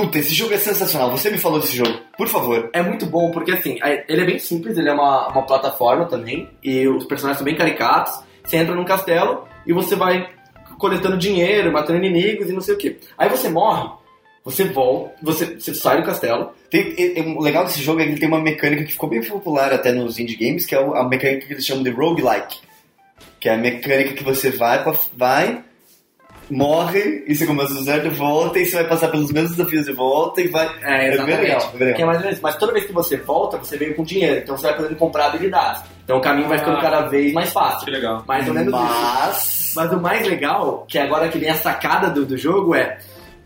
Puta, 0.00 0.18
esse 0.18 0.32
jogo 0.32 0.54
é 0.54 0.58
sensacional. 0.58 1.10
Você 1.10 1.28
me 1.30 1.38
falou 1.38 1.58
desse 1.58 1.76
jogo. 1.76 1.98
Por 2.16 2.28
favor. 2.28 2.70
É 2.72 2.80
muito 2.82 3.04
bom, 3.04 3.30
porque 3.32 3.50
assim, 3.50 3.78
é- 3.82 4.04
ele 4.08 4.22
é 4.22 4.24
bem 4.24 4.38
simples, 4.38 4.78
ele 4.78 4.88
é 4.88 4.92
uma, 4.92 5.28
uma 5.28 5.42
plataforma 5.42 6.04
também, 6.06 6.48
e 6.62 6.86
os 6.86 7.04
personagens 7.04 7.38
são 7.38 7.44
bem 7.44 7.56
caricatos, 7.56 8.12
você 8.44 8.58
entra 8.58 8.74
num 8.76 8.84
castelo 8.84 9.48
e 9.66 9.72
você 9.72 9.96
vai 9.96 10.28
coletando 10.78 11.16
dinheiro, 11.18 11.72
matando 11.72 11.98
inimigos 11.98 12.48
e 12.48 12.52
não 12.52 12.60
sei 12.60 12.74
o 12.74 12.78
que. 12.78 12.96
Aí 13.18 13.28
você 13.28 13.48
morre, 13.48 13.90
você 14.44 14.64
volta, 14.66 15.14
você, 15.20 15.46
você 15.58 15.74
sai 15.74 16.00
do 16.00 16.06
castelo, 16.06 16.52
Tem, 16.70 16.94
é- 16.96 17.18
é- 17.18 17.22
o 17.22 17.40
legal 17.40 17.64
desse 17.64 17.82
jogo 17.82 18.00
é 18.00 18.04
que 18.04 18.10
ele 18.12 18.20
tem 18.20 18.28
uma 18.28 18.40
mecânica 18.40 18.84
que 18.84 18.92
ficou 18.92 19.08
bem 19.08 19.22
popular 19.22 19.72
até 19.72 19.90
nos 19.90 20.18
indie 20.18 20.36
games, 20.36 20.64
que 20.64 20.74
é 20.74 20.78
a 20.78 21.02
mecânica 21.02 21.46
que 21.46 21.52
eles 21.54 21.66
chamam 21.66 21.82
de 21.82 21.90
roguelike. 21.90 22.58
Que 23.40 23.48
é 23.48 23.54
a 23.54 23.58
mecânica 23.58 24.12
que 24.14 24.22
você 24.22 24.50
vai, 24.50 24.82
pra- 24.84 24.94
vai 25.16 25.64
morre, 26.50 27.24
e 27.26 27.34
você 27.34 27.46
começa 27.46 27.74
do 27.74 27.82
zero 27.82 28.08
de 28.08 28.14
volta, 28.16 28.58
e 28.58 28.66
você 28.66 28.76
vai 28.76 28.88
passar 28.88 29.08
pelos 29.08 29.30
mesmos 29.32 29.56
desafios 29.56 29.84
de 29.86 29.92
volta, 29.92 30.40
e 30.40 30.48
vai... 30.48 30.66
É, 30.82 30.98
bem 30.98 31.08
exatamente. 31.12 31.40
legal, 31.40 31.60
é 31.60 31.70
bem 31.70 31.78
legal. 31.80 31.96
Que 31.96 32.02
é 32.02 32.06
mais 32.06 32.18
ou 32.18 32.24
menos. 32.24 32.40
Mas 32.40 32.56
toda 32.56 32.72
vez 32.72 32.84
que 32.86 32.92
você 32.92 33.16
volta, 33.16 33.56
você 33.58 33.76
veio 33.76 33.94
com 33.94 34.02
dinheiro. 34.04 34.40
Então 34.42 34.56
você 34.56 34.66
vai 34.68 34.76
podendo 34.76 34.96
comprar 34.96 35.26
habilidades. 35.26 35.82
Então 36.04 36.18
o 36.18 36.20
caminho 36.20 36.48
vai 36.48 36.58
ficando 36.58 36.78
Ah. 36.78 36.82
cada 36.82 37.00
vez 37.02 37.32
mais 37.32 37.52
fácil. 37.52 37.84
Que 37.84 37.90
legal. 37.90 38.24
Mais 38.26 38.46
ou 38.48 38.54
menos 38.54 38.72
isso. 38.74 38.82
Mas... 38.82 39.72
Mas 39.76 39.92
o 39.92 40.00
mais 40.00 40.26
legal, 40.26 40.84
que 40.88 40.98
agora 40.98 41.28
que 41.28 41.38
vem 41.38 41.50
a 41.50 41.54
sacada 41.54 42.08
do, 42.08 42.24
do 42.24 42.36
jogo, 42.38 42.74
é 42.74 42.98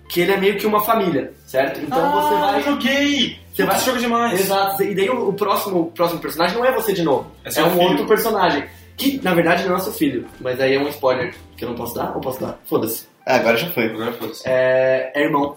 que 0.08 0.20
ele 0.20 0.32
é 0.32 0.36
meio 0.36 0.56
que 0.56 0.66
uma 0.66 0.80
família, 0.80 1.32
certo? 1.46 1.80
Então 1.80 1.98
você 2.12 2.34
Ah, 2.34 2.38
vai. 2.52 2.62
joguei! 2.62 3.38
Você 3.52 3.64
vai- 3.64 3.76
Esse 3.76 3.86
jogo 3.86 3.98
é 3.98 4.00
demais. 4.00 4.40
Exato. 4.40 4.82
E 4.82 4.94
daí 4.94 5.10
o, 5.10 5.28
o 5.28 5.32
próximo, 5.32 5.80
o 5.80 5.86
próximo 5.86 6.20
personagem 6.20 6.56
não 6.56 6.64
é 6.64 6.72
você 6.72 6.92
de 6.92 7.02
novo. 7.02 7.26
É 7.44 7.48
É, 7.60 7.64
um 7.64 7.70
filho. 7.70 7.82
outro 7.90 8.06
personagem. 8.06 8.64
Que 8.96 9.20
na 9.22 9.34
verdade 9.34 9.66
não 9.68 9.76
é 9.76 9.80
seu 9.80 9.92
filho. 9.92 10.26
Mas 10.40 10.60
aí 10.60 10.74
é 10.74 10.78
um 10.78 10.88
spoiler 10.88 11.34
que 11.56 11.64
eu 11.64 11.68
não 11.70 11.76
posso 11.76 11.94
dar? 11.94 12.12
Ou 12.14 12.20
posso 12.20 12.40
dar? 12.40 12.58
Foda-se. 12.66 13.06
Ah, 13.26 13.36
agora 13.36 13.56
já 13.56 13.68
foi. 13.70 13.86
Agora 13.86 14.12
foda-se. 14.12 14.42
é, 14.46 15.12
é 15.14 15.22
irmão. 15.24 15.56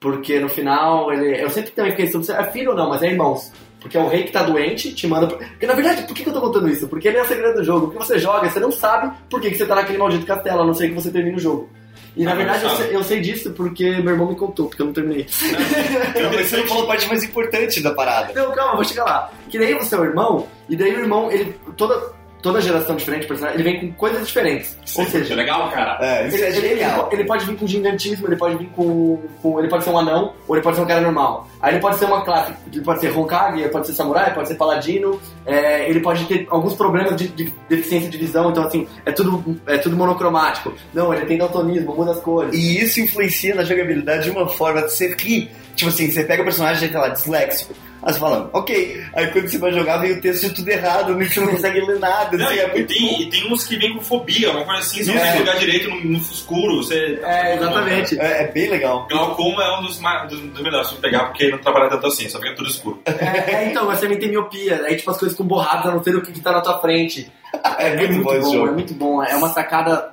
Porque 0.00 0.40
no 0.40 0.48
final, 0.48 1.12
ele. 1.12 1.40
Eu 1.42 1.50
sempre 1.50 1.70
também 1.70 1.92
fiquei 1.92 2.08
sobre 2.08 2.26
se 2.26 2.32
é 2.32 2.44
filho 2.50 2.70
ou 2.70 2.76
não, 2.76 2.88
mas 2.88 3.02
é 3.02 3.06
irmãos. 3.08 3.52
Porque 3.80 3.96
é 3.96 4.00
o 4.00 4.08
rei 4.08 4.22
que 4.24 4.32
tá 4.32 4.42
doente, 4.44 4.94
te 4.94 5.06
manda. 5.08 5.26
Porque 5.26 5.66
na 5.66 5.74
verdade, 5.74 6.02
por 6.02 6.14
que 6.14 6.22
que 6.22 6.28
eu 6.28 6.32
tô 6.32 6.40
contando 6.40 6.68
isso? 6.68 6.86
Porque 6.88 7.08
ele 7.08 7.18
é 7.18 7.22
o 7.22 7.26
segredo 7.26 7.54
do 7.56 7.64
jogo. 7.64 7.86
Porque 7.88 8.04
você 8.04 8.18
joga, 8.18 8.48
você 8.48 8.60
não 8.60 8.70
sabe 8.70 9.12
por 9.28 9.40
que, 9.40 9.50
que 9.50 9.56
você 9.56 9.66
tá 9.66 9.74
naquele 9.74 9.98
maldito 9.98 10.24
castelo, 10.26 10.62
a 10.62 10.64
não 10.64 10.74
ser 10.74 10.88
que 10.88 10.94
você 10.94 11.10
termine 11.10 11.36
o 11.36 11.40
jogo. 11.40 11.68
E 12.16 12.24
na 12.24 12.32
Ah, 12.32 12.34
verdade 12.34 12.62
eu 12.64 12.68
não 12.68 12.76
sei, 12.76 12.96
eu 12.96 13.02
sei 13.04 13.20
disso 13.20 13.50
porque 13.52 13.90
meu 14.02 14.12
irmão 14.12 14.28
me 14.28 14.36
contou, 14.36 14.68
porque 14.68 14.82
eu 14.82 14.86
não 14.86 14.92
terminei. 14.92 15.26
Não, 16.22 16.30
mas 16.32 16.46
você 16.46 16.58
não 16.58 16.66
falou 16.66 16.84
a 16.84 16.86
parte 16.88 17.08
mais 17.08 17.24
importante 17.24 17.82
da 17.82 17.94
parada. 17.94 18.32
Não, 18.34 18.52
calma, 18.52 18.74
vou 18.74 18.84
chegar 18.84 19.04
lá. 19.04 19.30
Que 19.48 19.58
daí 19.58 19.72
você 19.74 19.94
é 19.94 19.98
o 19.98 20.04
irmão, 20.04 20.46
e 20.68 20.76
daí 20.76 20.94
o 20.94 20.98
irmão, 21.00 21.30
ele. 21.32 21.54
Toda, 21.76 22.12
toda 22.42 22.60
geração 22.60 22.96
diferente 22.96 23.22
de 23.22 23.28
personagem, 23.28 23.60
ele 23.60 23.70
vem 23.70 23.80
com 23.80 23.92
coisas 23.92 24.26
diferentes. 24.26 24.76
Ou 24.96 25.04
É 25.04 25.06
seja, 25.06 25.34
legal, 25.34 25.70
cara. 25.70 25.96
É, 26.04 26.26
isso 26.26 26.36
ele, 26.36 26.44
é 26.44 26.48
ele- 26.56 26.66
ele- 26.66 26.84
ele 27.12 27.24
pode 27.24 27.46
vir 27.46 27.56
com 27.56 27.66
gigantismo, 27.66 28.26
ele 28.26 28.36
pode 28.36 28.56
vir 28.56 28.68
com, 28.74 29.22
com- 29.40 29.58
Ele 29.60 29.68
pode 29.68 29.84
ser 29.84 29.90
um 29.90 29.98
anão, 29.98 30.32
ou 30.48 30.56
ele 30.56 30.62
pode 30.62 30.76
ser 30.76 30.82
um 30.82 30.86
cara 30.86 31.00
normal. 31.00 31.48
Aí 31.62 31.74
ele 31.74 31.80
pode 31.80 31.96
ser 31.98 32.04
uma 32.06 32.22
classe. 32.24 32.52
Ele 32.72 32.82
pode 32.82 33.00
ser 33.00 33.16
Hokage, 33.16 33.60
ele 33.60 33.68
pode 33.68 33.86
ser 33.86 33.92
samurai, 33.92 34.34
pode 34.34 34.48
ser 34.48 34.56
paladino. 34.56 35.20
é, 35.46 35.88
ele 35.90 36.00
pode 36.00 36.24
ter 36.26 36.46
alguns 36.50 36.74
problemas 36.74 37.16
de, 37.16 37.26
de 37.28 37.52
deficiência 37.68 38.08
de 38.08 38.16
visão, 38.16 38.50
então 38.50 38.62
assim, 38.64 38.86
é 39.04 39.10
tudo, 39.12 39.60
é 39.66 39.76
tudo 39.78 39.96
monocromático. 39.96 40.72
Não, 40.94 41.12
ele 41.12 41.26
tem 41.26 41.36
daltonismo, 41.38 41.94
muda 41.96 42.12
as 42.12 42.20
cores. 42.20 42.54
E 42.54 42.80
isso 42.80 43.00
influencia 43.00 43.54
na 43.54 43.64
jogabilidade 43.64 44.24
de 44.24 44.30
uma 44.30 44.48
forma 44.48 44.82
que 44.82 44.90
você 44.90 45.14
ri. 45.18 45.50
Tipo 45.74 45.90
assim, 45.90 46.10
você 46.10 46.22
pega 46.24 46.42
o 46.42 46.44
personagem 46.44 46.88
e 46.88 46.92
tá 46.92 47.00
lá, 47.00 47.08
disléxico. 47.08 47.74
Aí 48.02 48.12
você 48.12 48.18
fala, 48.18 48.50
ok. 48.52 49.04
Aí 49.14 49.26
quando 49.28 49.48
você 49.48 49.58
vai 49.58 49.72
jogar, 49.72 49.98
vem 49.98 50.12
o 50.12 50.20
texto 50.20 50.48
de 50.48 50.54
tudo 50.54 50.68
errado, 50.68 51.14
você 51.14 51.40
não 51.40 51.48
consegue 51.52 51.80
ler 51.80 51.98
nada. 51.98 52.36
Não, 52.36 52.46
assim, 52.46 52.56
e, 52.56 52.58
é 52.58 52.72
muito 52.72 52.88
tem, 52.88 53.22
e 53.22 53.30
tem 53.30 53.52
uns 53.52 53.64
que 53.64 53.76
vêm 53.76 53.94
com 53.94 54.00
fobia, 54.02 54.50
uma 54.50 54.64
coisa 54.64 54.80
assim, 54.80 55.04
você 55.04 55.12
não 55.12 55.18
consegue 55.18 55.38
jogar 55.38 55.58
direito 55.58 55.90
no, 55.90 56.04
no 56.04 56.18
escuro, 56.18 56.76
você... 56.78 57.20
É, 57.22 57.54
exatamente. 57.54 58.18
É, 58.18 58.42
é 58.42 58.48
bem 58.48 58.68
legal. 58.68 59.06
Glaucoma 59.08 59.62
é 59.62 59.78
um 59.78 59.82
dos, 59.82 60.00
mais, 60.00 60.28
dos, 60.28 60.40
dos 60.40 60.62
melhores 60.62 60.90
pra 60.90 61.00
pegar, 61.00 61.26
porque 61.26 61.48
não 61.48 61.58
trabalha 61.58 61.88
tanto 61.88 62.06
assim, 62.06 62.28
só 62.28 62.40
fica 62.40 62.54
tudo 62.54 62.68
escuro. 62.68 63.00
É, 63.04 63.54
é, 63.54 63.70
então, 63.70 63.86
mas 63.86 63.98
você 63.98 64.06
também 64.06 64.18
tem 64.18 64.30
miopia. 64.30 64.82
Aí, 64.84 64.96
tipo, 64.96 65.10
as 65.10 65.18
coisas 65.18 65.36
com 65.36 65.44
borradas, 65.44 65.86
a 65.86 65.94
não 65.94 66.02
ser 66.02 66.16
o 66.16 66.22
que 66.22 66.32
que 66.32 66.40
tá 66.40 66.52
na 66.52 66.60
tua 66.60 66.80
frente. 66.80 67.30
É 67.78 67.96
muito 67.96 68.24
bom 68.24 68.34
esse 68.34 68.40
bom, 68.40 68.52
jogo. 68.52 68.68
é 68.68 68.72
muito 68.72 68.94
bom. 68.94 69.22
É 69.22 69.36
uma 69.36 69.48
sacada 69.50 70.12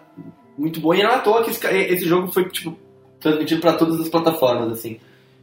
muito 0.58 0.80
boa. 0.80 0.96
E 0.96 1.02
não 1.02 1.10
é 1.10 1.16
à 1.16 1.20
toa 1.20 1.44
que 1.44 1.52
esse, 1.52 1.66
esse 1.68 2.06
jogo 2.06 2.32
foi, 2.32 2.48
tipo, 2.50 2.78
transmitido 3.20 3.62
pra 3.62 3.74
todas 3.74 4.00
as 4.00 4.10
plataformas, 4.10 4.72
assim. 4.72 5.00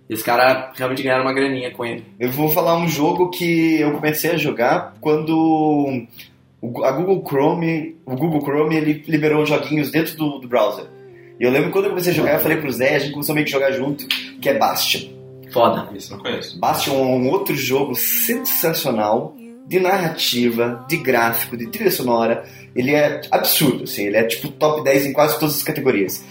E 0.08 0.14
os 0.14 0.22
caras 0.22 0.76
realmente 0.76 1.02
ganharam 1.02 1.22
uma 1.24 1.32
graninha 1.32 1.70
com 1.72 1.84
ele. 1.84 2.04
Eu 2.18 2.30
vou 2.30 2.48
falar 2.48 2.76
um 2.76 2.86
jogo 2.88 3.28
que 3.30 3.80
eu 3.80 3.92
comecei 3.92 4.30
a 4.30 4.36
jogar 4.36 4.94
quando 5.00 6.06
o- 6.62 6.84
a 6.84 6.92
Google 6.92 7.24
Chrome, 7.26 7.96
o 8.06 8.14
Google 8.14 8.40
Chrome 8.40 8.76
ele 8.76 9.02
liberou 9.08 9.44
joguinhos 9.44 9.90
dentro 9.90 10.16
do, 10.16 10.38
do 10.38 10.46
browser. 10.48 10.84
E 11.40 11.44
eu 11.44 11.50
lembro 11.50 11.66
que 11.68 11.72
quando 11.72 11.84
eu 11.86 11.90
comecei 11.90 12.12
a 12.12 12.14
jogar, 12.16 12.34
eu 12.34 12.40
falei 12.40 12.56
pro 12.58 12.70
Zé, 12.70 12.94
a 12.94 12.98
gente 12.98 13.12
começou 13.12 13.34
meio 13.34 13.44
que 13.44 13.50
jogar 13.52 13.72
junto, 13.72 14.06
que 14.40 14.48
é 14.48 14.54
Bastion. 14.58 15.10
Foda. 15.52 15.88
Isso 15.94 16.12
eu 16.12 16.16
não 16.16 16.24
conheço. 16.24 16.58
Bastion 16.58 16.94
é 16.94 17.02
um 17.02 17.28
outro 17.30 17.54
jogo 17.56 17.94
sensacional 17.94 19.34
de 19.66 19.80
narrativa, 19.80 20.84
de 20.88 20.96
gráfico, 20.98 21.56
de 21.56 21.66
trilha 21.66 21.90
sonora. 21.90 22.44
Ele 22.74 22.94
é 22.94 23.20
absurdo, 23.30 23.84
assim, 23.84 24.04
ele 24.06 24.16
é 24.16 24.24
tipo 24.24 24.48
top 24.48 24.84
10 24.84 25.06
em 25.06 25.12
quase 25.12 25.38
todas 25.38 25.56
as 25.56 25.62
categorias. 25.62 26.24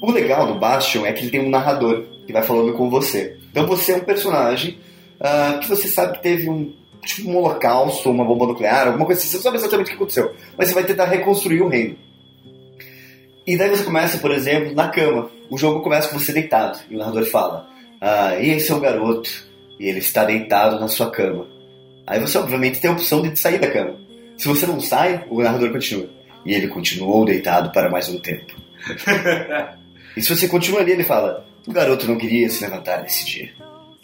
O 0.00 0.10
legal 0.10 0.46
do 0.46 0.58
Bastion 0.58 1.04
é 1.04 1.12
que 1.12 1.22
ele 1.22 1.30
tem 1.30 1.40
um 1.40 1.50
narrador 1.50 2.04
que 2.26 2.32
vai 2.32 2.42
falando 2.42 2.72
com 2.72 2.88
você. 2.88 3.36
Então 3.50 3.66
você 3.66 3.92
é 3.92 3.96
um 3.96 4.00
personagem 4.00 4.78
ah, 5.20 5.58
que 5.60 5.68
você 5.68 5.88
sabe 5.88 6.14
que 6.14 6.22
teve 6.22 6.48
um 6.48 6.72
tipo 7.04 7.30
um 7.30 7.36
holocausto, 7.36 8.10
uma 8.10 8.24
bomba 8.24 8.46
nuclear, 8.46 8.86
alguma 8.86 9.06
coisa 9.06 9.20
assim. 9.20 9.30
Você 9.30 9.36
não 9.36 9.42
sabe 9.42 9.56
exatamente 9.56 9.86
o 9.86 9.90
que 9.90 9.96
aconteceu, 9.96 10.34
mas 10.56 10.68
você 10.68 10.74
vai 10.74 10.84
tentar 10.84 11.04
reconstruir 11.06 11.60
o 11.62 11.68
reino. 11.68 11.96
E 13.46 13.56
daí 13.56 13.68
você 13.68 13.84
começa, 13.84 14.18
por 14.18 14.30
exemplo, 14.30 14.74
na 14.74 14.88
cama. 14.88 15.30
O 15.50 15.58
jogo 15.58 15.82
começa 15.82 16.08
com 16.08 16.18
você 16.18 16.32
deitado 16.32 16.78
e 16.88 16.94
o 16.94 16.98
narrador 16.98 17.24
fala: 17.26 17.68
Ah, 18.00 18.36
e 18.36 18.50
esse 18.50 18.70
é 18.70 18.74
o 18.74 18.80
garoto 18.80 19.48
e 19.78 19.86
ele 19.88 19.98
está 19.98 20.24
deitado 20.24 20.78
na 20.78 20.88
sua 20.88 21.10
cama. 21.10 21.46
Aí 22.06 22.20
você, 22.20 22.38
obviamente, 22.38 22.80
tem 22.80 22.90
a 22.90 22.92
opção 22.94 23.22
de 23.22 23.38
sair 23.38 23.58
da 23.58 23.70
cama. 23.70 23.96
Se 24.36 24.46
você 24.46 24.66
não 24.66 24.80
sai, 24.80 25.24
o 25.28 25.42
narrador 25.42 25.70
continua. 25.72 26.08
E 26.44 26.54
ele 26.54 26.68
continuou 26.68 27.24
deitado 27.24 27.70
para 27.70 27.90
mais 27.90 28.08
um 28.08 28.18
tempo. 28.18 28.54
e 30.16 30.22
se 30.22 30.34
você 30.34 30.48
continua 30.48 30.80
ali, 30.80 30.92
ele 30.92 31.04
fala: 31.04 31.44
O 31.66 31.72
garoto 31.72 32.06
não 32.08 32.16
queria 32.18 32.48
se 32.48 32.62
levantar 32.64 33.02
nesse 33.02 33.24
dia. 33.24 33.50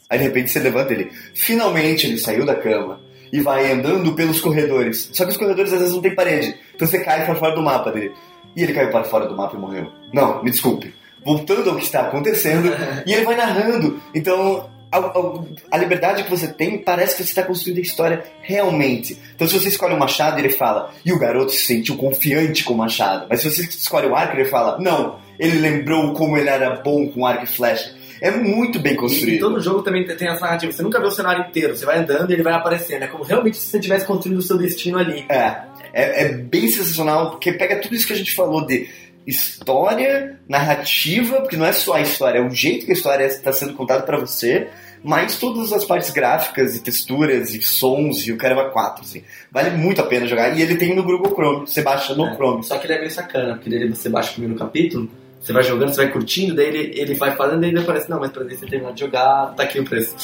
Aí 0.09 0.19
de 0.19 0.25
repente 0.25 0.51
você 0.51 0.59
levanta 0.61 0.93
ele. 0.93 1.11
Finalmente 1.35 2.07
ele 2.07 2.19
saiu 2.19 2.45
da 2.47 2.55
cama 2.55 3.01
e 3.33 3.41
vai 3.41 3.71
andando 3.73 4.15
pelos 4.15 4.41
corredores. 4.41 5.11
Só 5.13 5.25
que 5.25 5.33
os 5.33 5.37
corredores 5.37 5.73
às 5.73 5.79
vezes 5.81 5.95
não 5.95 6.01
tem 6.03 6.15
parede. 6.15 6.55
Então 6.75 6.87
você 6.87 7.01
cai 7.03 7.25
para 7.25 7.35
fora 7.35 7.55
do 7.55 7.63
mapa 7.63 7.91
dele. 7.91 8.13
E 8.55 8.63
ele 8.63 8.73
caiu 8.73 8.91
para 8.91 9.05
fora 9.05 9.27
do 9.27 9.37
mapa 9.37 9.57
e 9.57 9.61
morreu. 9.61 9.91
Não, 10.13 10.43
me 10.43 10.51
desculpe. 10.51 10.95
Voltando 11.25 11.71
ao 11.71 11.77
que 11.77 11.83
está 11.85 12.03
acontecendo, 12.03 12.71
e 13.05 13.13
ele 13.13 13.25
vai 13.25 13.35
narrando. 13.37 14.01
Então, 14.15 14.71
a, 14.93 14.99
a- 14.99 15.41
a 15.73 15.77
liberdade 15.77 16.23
que 16.23 16.31
você 16.31 16.47
tem 16.49 16.79
parece 16.79 17.17
que 17.17 17.23
você 17.25 17.31
está 17.31 17.43
construindo 17.43 17.79
a 17.79 17.83
história 17.83 18.23
realmente. 18.41 19.19
Então, 19.35 19.47
se 19.47 19.59
você 19.59 19.69
escolhe 19.69 19.93
o 19.95 19.99
machado, 19.99 20.39
ele 20.39 20.49
fala, 20.51 20.91
e 21.05 21.13
o 21.13 21.19
garoto 21.19 21.51
se 21.51 21.67
sentiu 21.67 21.97
confiante 21.97 22.63
com 22.65 22.75
o 22.75 22.79
machado. 22.79 23.27
Mas 23.29 23.41
se 23.43 23.51
você 23.51 23.63
escolhe 23.63 24.07
o 24.07 24.15
arco, 24.15 24.37
ele 24.37 24.45
fala, 24.49 24.79
não, 24.81 25.19
ele 25.39 25.59
lembrou 25.59 26.13
como 26.15 26.37
ele 26.37 26.49
era 26.49 26.77
bom 26.77 27.09
com 27.09 27.27
arco 27.27 27.45
e 27.45 27.47
flecha. 27.47 27.95
É 28.21 28.31
muito 28.31 28.79
bem 28.79 28.93
E, 28.93 28.95
e 28.95 28.99
construído. 28.99 29.41
todo 29.41 29.61
jogo 29.61 29.83
também 29.83 30.07
tem- 30.07 30.29
as 30.29 30.41
narrativas. 30.41 30.75
Você 30.77 30.83
nunca 30.83 30.99
vê 30.99 31.07
o 31.07 31.11
cenário 31.11 31.45
inteiro, 31.49 31.77
você 31.77 31.85
vai 31.85 31.99
andando 31.99 32.31
e 32.31 32.33
ele 32.33 32.43
vai 32.43 32.55
aparecendo. 32.55 33.03
É 33.03 33.07
como 33.07 33.23
realmente 33.25 33.57
se 33.59 33.67
você 33.67 33.77
estivesse 33.77 34.07
construindo 34.07 34.39
o 34.39 34.43
seu 34.43 34.57
destino 34.57 34.99
ali. 34.99 35.27
É, 35.29 35.61
é, 35.93 36.23
é 36.25 36.29
bem 36.33 36.67
sensacional, 36.69 37.31
porque 37.31 37.53
pega 37.53 37.77
tudo 37.77 37.95
isso 37.95 38.07
que 38.07 38.15
a 38.15 38.17
gente 38.17 38.35
falou 38.35 38.67
de 38.67 38.89
história, 39.27 40.39
narrativa, 40.49 41.41
porque 41.41 41.57
não 41.57 41.67
é 41.67 41.73
só 41.73 41.95
a 41.95 42.01
história, 42.01 42.39
é 42.39 42.43
o 42.43 42.51
jeito 42.51 42.87
que 42.87 42.93
a 42.93 42.95
história 42.95 43.25
está 43.27 43.53
sendo 43.53 43.75
contada 43.75 44.03
pra 44.03 44.19
você, 44.19 44.69
mas 45.03 45.37
todas 45.37 45.73
as 45.73 45.85
partes 45.85 46.11
gráficas 46.11 46.75
e 46.75 46.83
texturas 46.83 47.53
e 47.55 47.61
sons 47.61 48.27
e 48.27 48.33
o 48.33 48.37
caramba 48.37 48.71
4, 48.71 49.03
assim. 49.05 49.23
Vale 49.53 49.71
muito 49.77 50.01
a 50.01 50.05
pena 50.07 50.27
jogar. 50.27 50.57
E 50.57 50.63
ele 50.63 50.77
tem 50.77 50.95
no 50.95 51.03
Google 51.03 51.33
Chrome, 51.35 51.67
você 51.67 51.83
baixa 51.83 52.15
no 52.15 52.27
É. 52.27 52.35
Chrome. 52.35 52.65
Só 52.65 52.79
que 52.79 52.87
ele 52.87 52.95
é 52.95 52.99
meio 52.99 53.11
sacana, 53.11 53.55
porque 53.55 53.69
daí 53.71 53.89
você 53.89 54.09
baixa 54.09 54.31
o 54.31 54.35
primeiro 54.35 54.59
capítulo, 54.59 55.11
você 55.47 55.53
vai 55.53 55.63
jogando, 55.63 55.91
você 55.91 56.03
vai 56.03 56.13
curtindo, 56.13 56.55
daí 56.55 56.67
ele, 56.67 57.01
ele 57.01 57.15
vai 57.15 57.37
fazendo 57.37 57.65
e 57.65 57.69
ele 57.69 57.79
aparece, 57.79 58.11
não, 58.11 58.19
mas 58.19 58.31
pra 58.33 58.43
você 58.45 58.67
terminar 58.67 58.93
de 58.93 59.01
jogar, 59.01 59.55
tá 59.57 59.63
aqui 59.63 59.79
o 59.79 59.85
preço. 59.85 60.15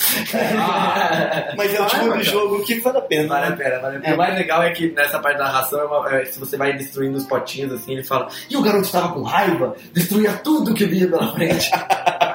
Mas 1.56 1.74
é 1.74 1.80
o 1.80 1.86
tipo 1.86 2.12
Ah, 2.12 2.16
de 2.16 2.22
jogo 2.24 2.64
que 2.64 2.80
vale 2.80 2.98
a 2.98 3.02
pena. 3.02 3.28
Vale 3.28 3.46
a 3.46 3.50
né? 3.50 3.56
pena, 3.56 3.78
vale 3.78 3.96
a 3.96 4.00
pena. 4.00 4.12
É. 4.12 4.14
O 4.14 4.18
mais 4.18 4.34
legal 4.34 4.62
é 4.62 4.70
que 4.70 4.90
nessa 4.90 5.18
parte 5.18 5.38
da 5.38 5.44
narração, 5.44 5.80
é 5.80 5.84
uma- 5.84 6.14
é, 6.16 6.24
se 6.24 6.38
você 6.38 6.56
vai 6.56 6.72
destruindo 6.72 7.16
os 7.16 7.24
potinhos, 7.24 7.72
assim, 7.72 7.92
ele 7.92 8.02
fala, 8.04 8.28
e 8.50 8.56
o 8.56 8.62
garoto 8.62 8.84
estava 8.86 9.12
com 9.12 9.22
raiva, 9.22 9.76
destruía 9.92 10.32
tudo 10.34 10.74
que 10.74 10.84
via 10.86 11.08
pela 11.08 11.32
frente. 11.32 11.70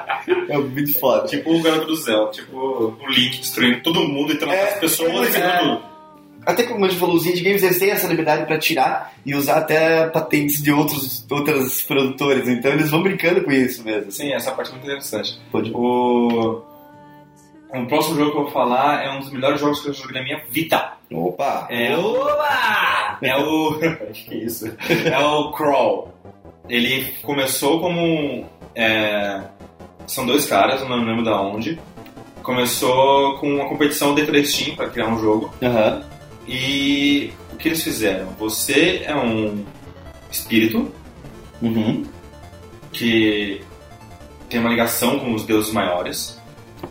É 0.50 0.58
muito 0.58 0.98
foda. 0.98 1.26
Tipo 1.26 1.54
o 1.54 1.62
garoto 1.62 1.86
do 1.86 1.96
Zell, 1.96 2.30
tipo 2.30 2.54
o 2.56 3.08
Link 3.08 3.38
destruindo 3.38 3.80
todo 3.82 4.00
mundo, 4.00 4.32
entrando 4.32 4.52
É, 4.52 4.64
nas 4.64 4.74
pessoas 4.80 5.12
mas 5.12 5.34
e 5.34 5.38
é. 5.38 5.58
tudo. 5.58 5.82
Até 6.48 6.62
como 6.62 6.82
a 6.82 6.88
gente 6.88 6.98
falou, 6.98 7.14
os 7.14 7.26
indie 7.26 7.42
games 7.42 7.62
eles 7.62 7.78
têm 7.78 7.90
essa 7.90 8.08
liberdade 8.08 8.46
pra 8.46 8.58
tirar 8.58 9.12
e 9.26 9.34
usar 9.34 9.58
até 9.58 10.06
patentes 10.06 10.62
de 10.62 10.72
outros 10.72 11.26
outras 11.30 11.82
produtores, 11.82 12.48
então 12.48 12.72
eles 12.72 12.90
vão 12.90 13.02
brincando 13.02 13.44
com 13.44 13.52
isso 13.52 13.84
mesmo. 13.84 14.10
Sim, 14.10 14.32
essa 14.32 14.52
parte 14.52 14.70
é 14.70 14.72
muito 14.72 14.86
interessante. 14.86 15.38
Pode. 15.52 15.70
O... 15.74 16.62
o 17.74 17.86
próximo 17.86 18.16
jogo 18.16 18.30
que 18.30 18.36
eu 18.38 18.42
vou 18.44 18.50
falar 18.50 19.04
é 19.04 19.10
um 19.10 19.18
dos 19.20 19.30
melhores 19.30 19.60
jogos 19.60 19.82
que 19.82 19.88
eu 19.90 19.92
joguei 19.92 20.14
na 20.14 20.22
minha 20.22 20.42
vida. 20.50 20.94
Opa! 21.12 21.66
É 21.68 21.94
o. 21.94 22.16
É 23.20 23.36
o. 23.36 23.78
que 24.14 24.34
isso? 24.34 24.74
É 25.04 25.18
o 25.18 25.52
Crawl. 25.52 26.14
Ele 26.66 27.12
começou 27.22 27.78
como. 27.78 28.46
é, 28.74 29.42
São 30.06 30.24
dois 30.24 30.46
caras, 30.46 30.80
não 30.88 30.96
lembro 30.96 31.22
da 31.22 31.42
onde. 31.42 31.78
Começou 32.42 33.36
com 33.36 33.56
uma 33.56 33.68
competição 33.68 34.14
da 34.14 34.22
Steam 34.42 34.74
para 34.76 34.88
criar 34.88 35.08
um 35.08 35.18
jogo. 35.18 35.52
Aham. 35.62 36.16
E 36.48 37.30
o 37.52 37.56
que 37.56 37.68
eles 37.68 37.82
fizeram? 37.82 38.30
Você 38.38 39.02
é 39.04 39.14
um 39.14 39.64
espírito 40.30 40.90
Uhum. 41.60 42.04
que 42.92 43.60
tem 44.48 44.60
uma 44.60 44.70
ligação 44.70 45.18
com 45.18 45.34
os 45.34 45.44
deuses 45.44 45.72
maiores 45.72 46.40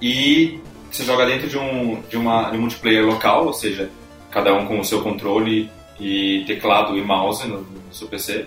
e 0.01 0.59
você 0.91 1.03
joga 1.03 1.25
dentro 1.25 1.47
de 1.47 1.57
um, 1.57 2.01
de 2.09 2.17
uma, 2.17 2.49
de 2.51 2.57
um 2.57 2.61
multiplayer 2.61 3.05
local, 3.05 3.47
ou 3.47 3.53
seja, 3.53 3.89
cada 4.29 4.53
um 4.53 4.65
com 4.65 4.79
o 4.79 4.83
seu 4.83 5.01
controle 5.01 5.69
e 5.99 6.43
teclado 6.45 6.97
e 6.97 7.01
mouse 7.01 7.47
no, 7.47 7.61
no 7.61 7.93
seu 7.93 8.07
PC. 8.07 8.45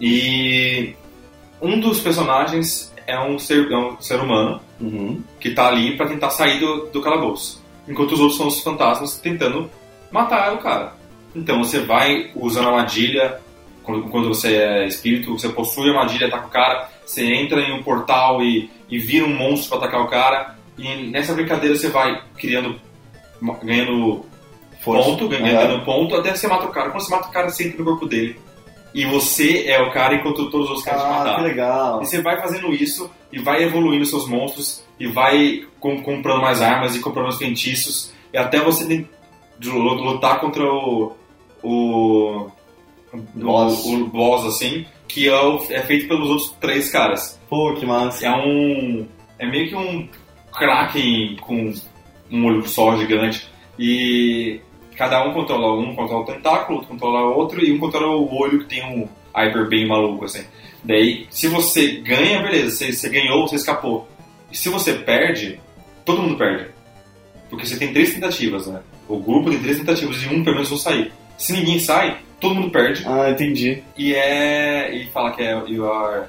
E 0.00 0.94
um 1.60 1.78
dos 1.80 2.00
personagens 2.00 2.92
é 3.06 3.18
um 3.18 3.38
ser, 3.38 3.70
é 3.70 3.76
um 3.76 4.00
ser 4.00 4.20
humano 4.20 4.60
Uhum. 4.80 5.20
que 5.40 5.50
tá 5.50 5.66
ali 5.66 5.96
para 5.96 6.06
tentar 6.06 6.30
sair 6.30 6.60
do, 6.60 6.86
do 6.86 7.02
calabouço, 7.02 7.60
enquanto 7.88 8.12
os 8.12 8.20
outros 8.20 8.38
são 8.38 8.46
os 8.46 8.60
fantasmas 8.60 9.18
tentando 9.18 9.68
matar 10.10 10.52
o 10.54 10.58
cara. 10.58 10.92
Então 11.34 11.58
você 11.62 11.80
vai 11.80 12.30
usando 12.34 12.66
a 12.68 12.70
armadilha, 12.70 13.38
quando, 13.82 14.08
quando 14.10 14.28
você 14.28 14.56
é 14.56 14.86
espírito, 14.86 15.38
você 15.38 15.48
possui 15.48 15.88
a 15.88 15.92
armadilha, 15.92 16.26
ataca 16.26 16.46
o 16.46 16.50
cara, 16.50 16.88
você 17.04 17.24
entra 17.24 17.60
em 17.60 17.72
um 17.72 17.82
portal 17.82 18.42
e, 18.42 18.70
e 18.90 18.98
vira 18.98 19.24
um 19.26 19.34
monstro 19.36 19.70
para 19.78 19.86
atacar 19.88 20.02
o 20.04 20.08
cara, 20.08 20.54
e 20.76 21.10
nessa 21.10 21.34
brincadeira 21.34 21.74
você 21.76 21.88
vai 21.88 22.20
criando, 22.36 22.78
ganhando 23.62 24.24
Força. 24.80 25.10
ponto, 25.10 25.28
ganhando 25.28 25.84
ponto, 25.84 26.14
até 26.16 26.34
você 26.34 26.46
mata 26.46 26.66
o 26.66 26.70
cara. 26.70 26.90
Quando 26.90 27.02
você 27.04 27.10
mata 27.10 27.28
o 27.28 27.32
cara, 27.32 27.50
você 27.50 27.66
entra 27.66 27.78
no 27.78 27.84
corpo 27.84 28.06
dele. 28.06 28.38
E 28.94 29.04
você 29.04 29.64
é 29.66 29.80
o 29.82 29.90
cara 29.90 30.14
enquanto 30.14 30.48
todos 30.50 30.66
os 30.66 30.68
outros 30.76 30.84
querem 30.84 30.98
te 31.00 31.04
Ah, 31.06 31.10
matar. 31.10 31.36
que 31.36 31.42
legal. 31.42 32.02
E 32.02 32.06
você 32.06 32.22
vai 32.22 32.40
fazendo 32.40 32.72
isso 32.72 33.10
e 33.32 33.38
vai 33.38 33.62
evoluindo 33.62 34.04
seus 34.06 34.26
monstros 34.26 34.82
e 34.98 35.06
vai 35.06 35.64
com- 35.78 36.00
comprando 36.02 36.40
mais 36.40 36.62
armas 36.62 36.96
e 36.96 37.00
comprando 37.00 37.26
mais 37.26 37.36
feitiços 37.38 38.12
e 38.32 38.38
até 38.38 38.58
você 38.60 38.84
de 39.58 39.68
lu- 39.70 39.94
lutar 39.94 40.40
contra 40.40 40.64
o 40.64 41.16
o 41.62 42.50
Boss. 43.34 43.84
o, 43.84 43.94
o 44.02 44.06
boss 44.06 44.46
assim 44.46 44.86
que 45.08 45.28
é, 45.28 45.40
o- 45.40 45.64
é 45.70 45.80
feito 45.82 46.06
pelos 46.06 46.28
outros 46.28 46.50
três 46.60 46.90
caras. 46.90 47.40
Pô, 47.48 47.74
que 47.74 47.84
massa. 47.86 48.26
É 48.26 48.30
um 48.36 49.06
é 49.38 49.46
meio 49.46 49.68
que 49.68 49.74
um 49.74 50.08
kraken 50.52 51.36
com 51.40 51.72
um 52.30 52.46
olho 52.46 52.66
só 52.68 52.96
gigante 52.96 53.48
e 53.78 54.60
cada 54.96 55.24
um 55.26 55.32
controla 55.32 55.74
um 55.80 55.94
controla 55.94 56.22
o 56.22 56.26
tentáculo, 56.26 56.78
outro 56.78 56.90
controla 56.90 57.20
o 57.30 57.36
outro 57.38 57.64
e 57.64 57.72
um 57.72 57.78
controla 57.78 58.16
o 58.16 58.34
olho 58.38 58.58
que 58.60 58.66
tem 58.66 58.84
um 58.84 59.08
hyper 59.34 59.68
bem 59.68 59.86
maluco 59.88 60.24
assim. 60.24 60.44
Daí, 60.84 61.26
se 61.30 61.48
você 61.48 62.00
ganha, 62.02 62.40
beleza, 62.42 62.70
você, 62.76 62.92
você 62.92 63.08
ganhou, 63.08 63.46
você 63.48 63.56
escapou. 63.56 64.06
E 64.50 64.56
se 64.56 64.68
você 64.68 64.92
perde, 64.94 65.60
todo 66.04 66.22
mundo 66.22 66.36
perde. 66.36 66.66
Porque 67.50 67.66
você 67.66 67.76
tem 67.78 67.92
três 67.92 68.12
tentativas, 68.14 68.66
né? 68.66 68.80
O 69.08 69.18
grupo 69.18 69.50
tem 69.50 69.58
três 69.60 69.78
tentativas 69.78 70.22
e 70.22 70.26
um 70.28 70.42
pelo 70.44 70.56
menos 70.56 70.68
vai 70.70 70.78
sair. 70.78 71.12
Se 71.36 71.52
ninguém 71.52 71.78
sai, 71.78 72.18
todo 72.40 72.54
mundo 72.54 72.70
perde 72.70 73.04
Ah, 73.06 73.30
entendi. 73.30 73.82
e 73.96 74.14
é. 74.14 74.94
E 74.94 75.06
fala 75.06 75.30
que 75.32 75.42
é. 75.42 75.52
You 75.66 75.90
are. 75.90 76.26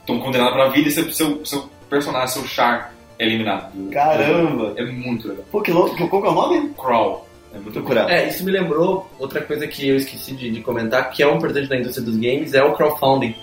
Estão 0.00 0.18
condenados 0.20 0.54
pra 0.54 0.68
vida 0.68 0.88
e 0.88 0.92
seu, 0.92 1.10
seu, 1.12 1.44
seu 1.44 1.68
personagem, 1.88 2.28
seu 2.28 2.44
char 2.46 2.94
é 3.18 3.24
eliminado. 3.26 3.72
Caramba. 3.90 4.72
É 4.76 4.84
muito 4.84 5.28
legal. 5.28 5.44
Pô, 5.50 5.60
que 5.60 5.70
louco. 5.72 5.96
Qual 6.08 6.22
que 6.22 6.28
é 6.28 6.30
o 6.30 6.34
nome? 6.34 6.70
Crawl. 6.74 7.26
É 7.52 7.56
muito. 7.58 7.72
Procurar. 7.72 8.10
É, 8.10 8.28
isso 8.28 8.44
me 8.44 8.52
lembrou 8.52 9.10
outra 9.18 9.40
coisa 9.40 9.66
que 9.66 9.88
eu 9.88 9.96
esqueci 9.96 10.32
de, 10.34 10.50
de 10.50 10.60
comentar, 10.60 11.10
que 11.10 11.22
é 11.22 11.26
um 11.26 11.36
importante 11.36 11.68
da 11.68 11.76
indústria 11.76 12.04
dos 12.04 12.16
games, 12.16 12.54
é 12.54 12.62
o 12.62 12.72
crowdfunding. 12.74 13.34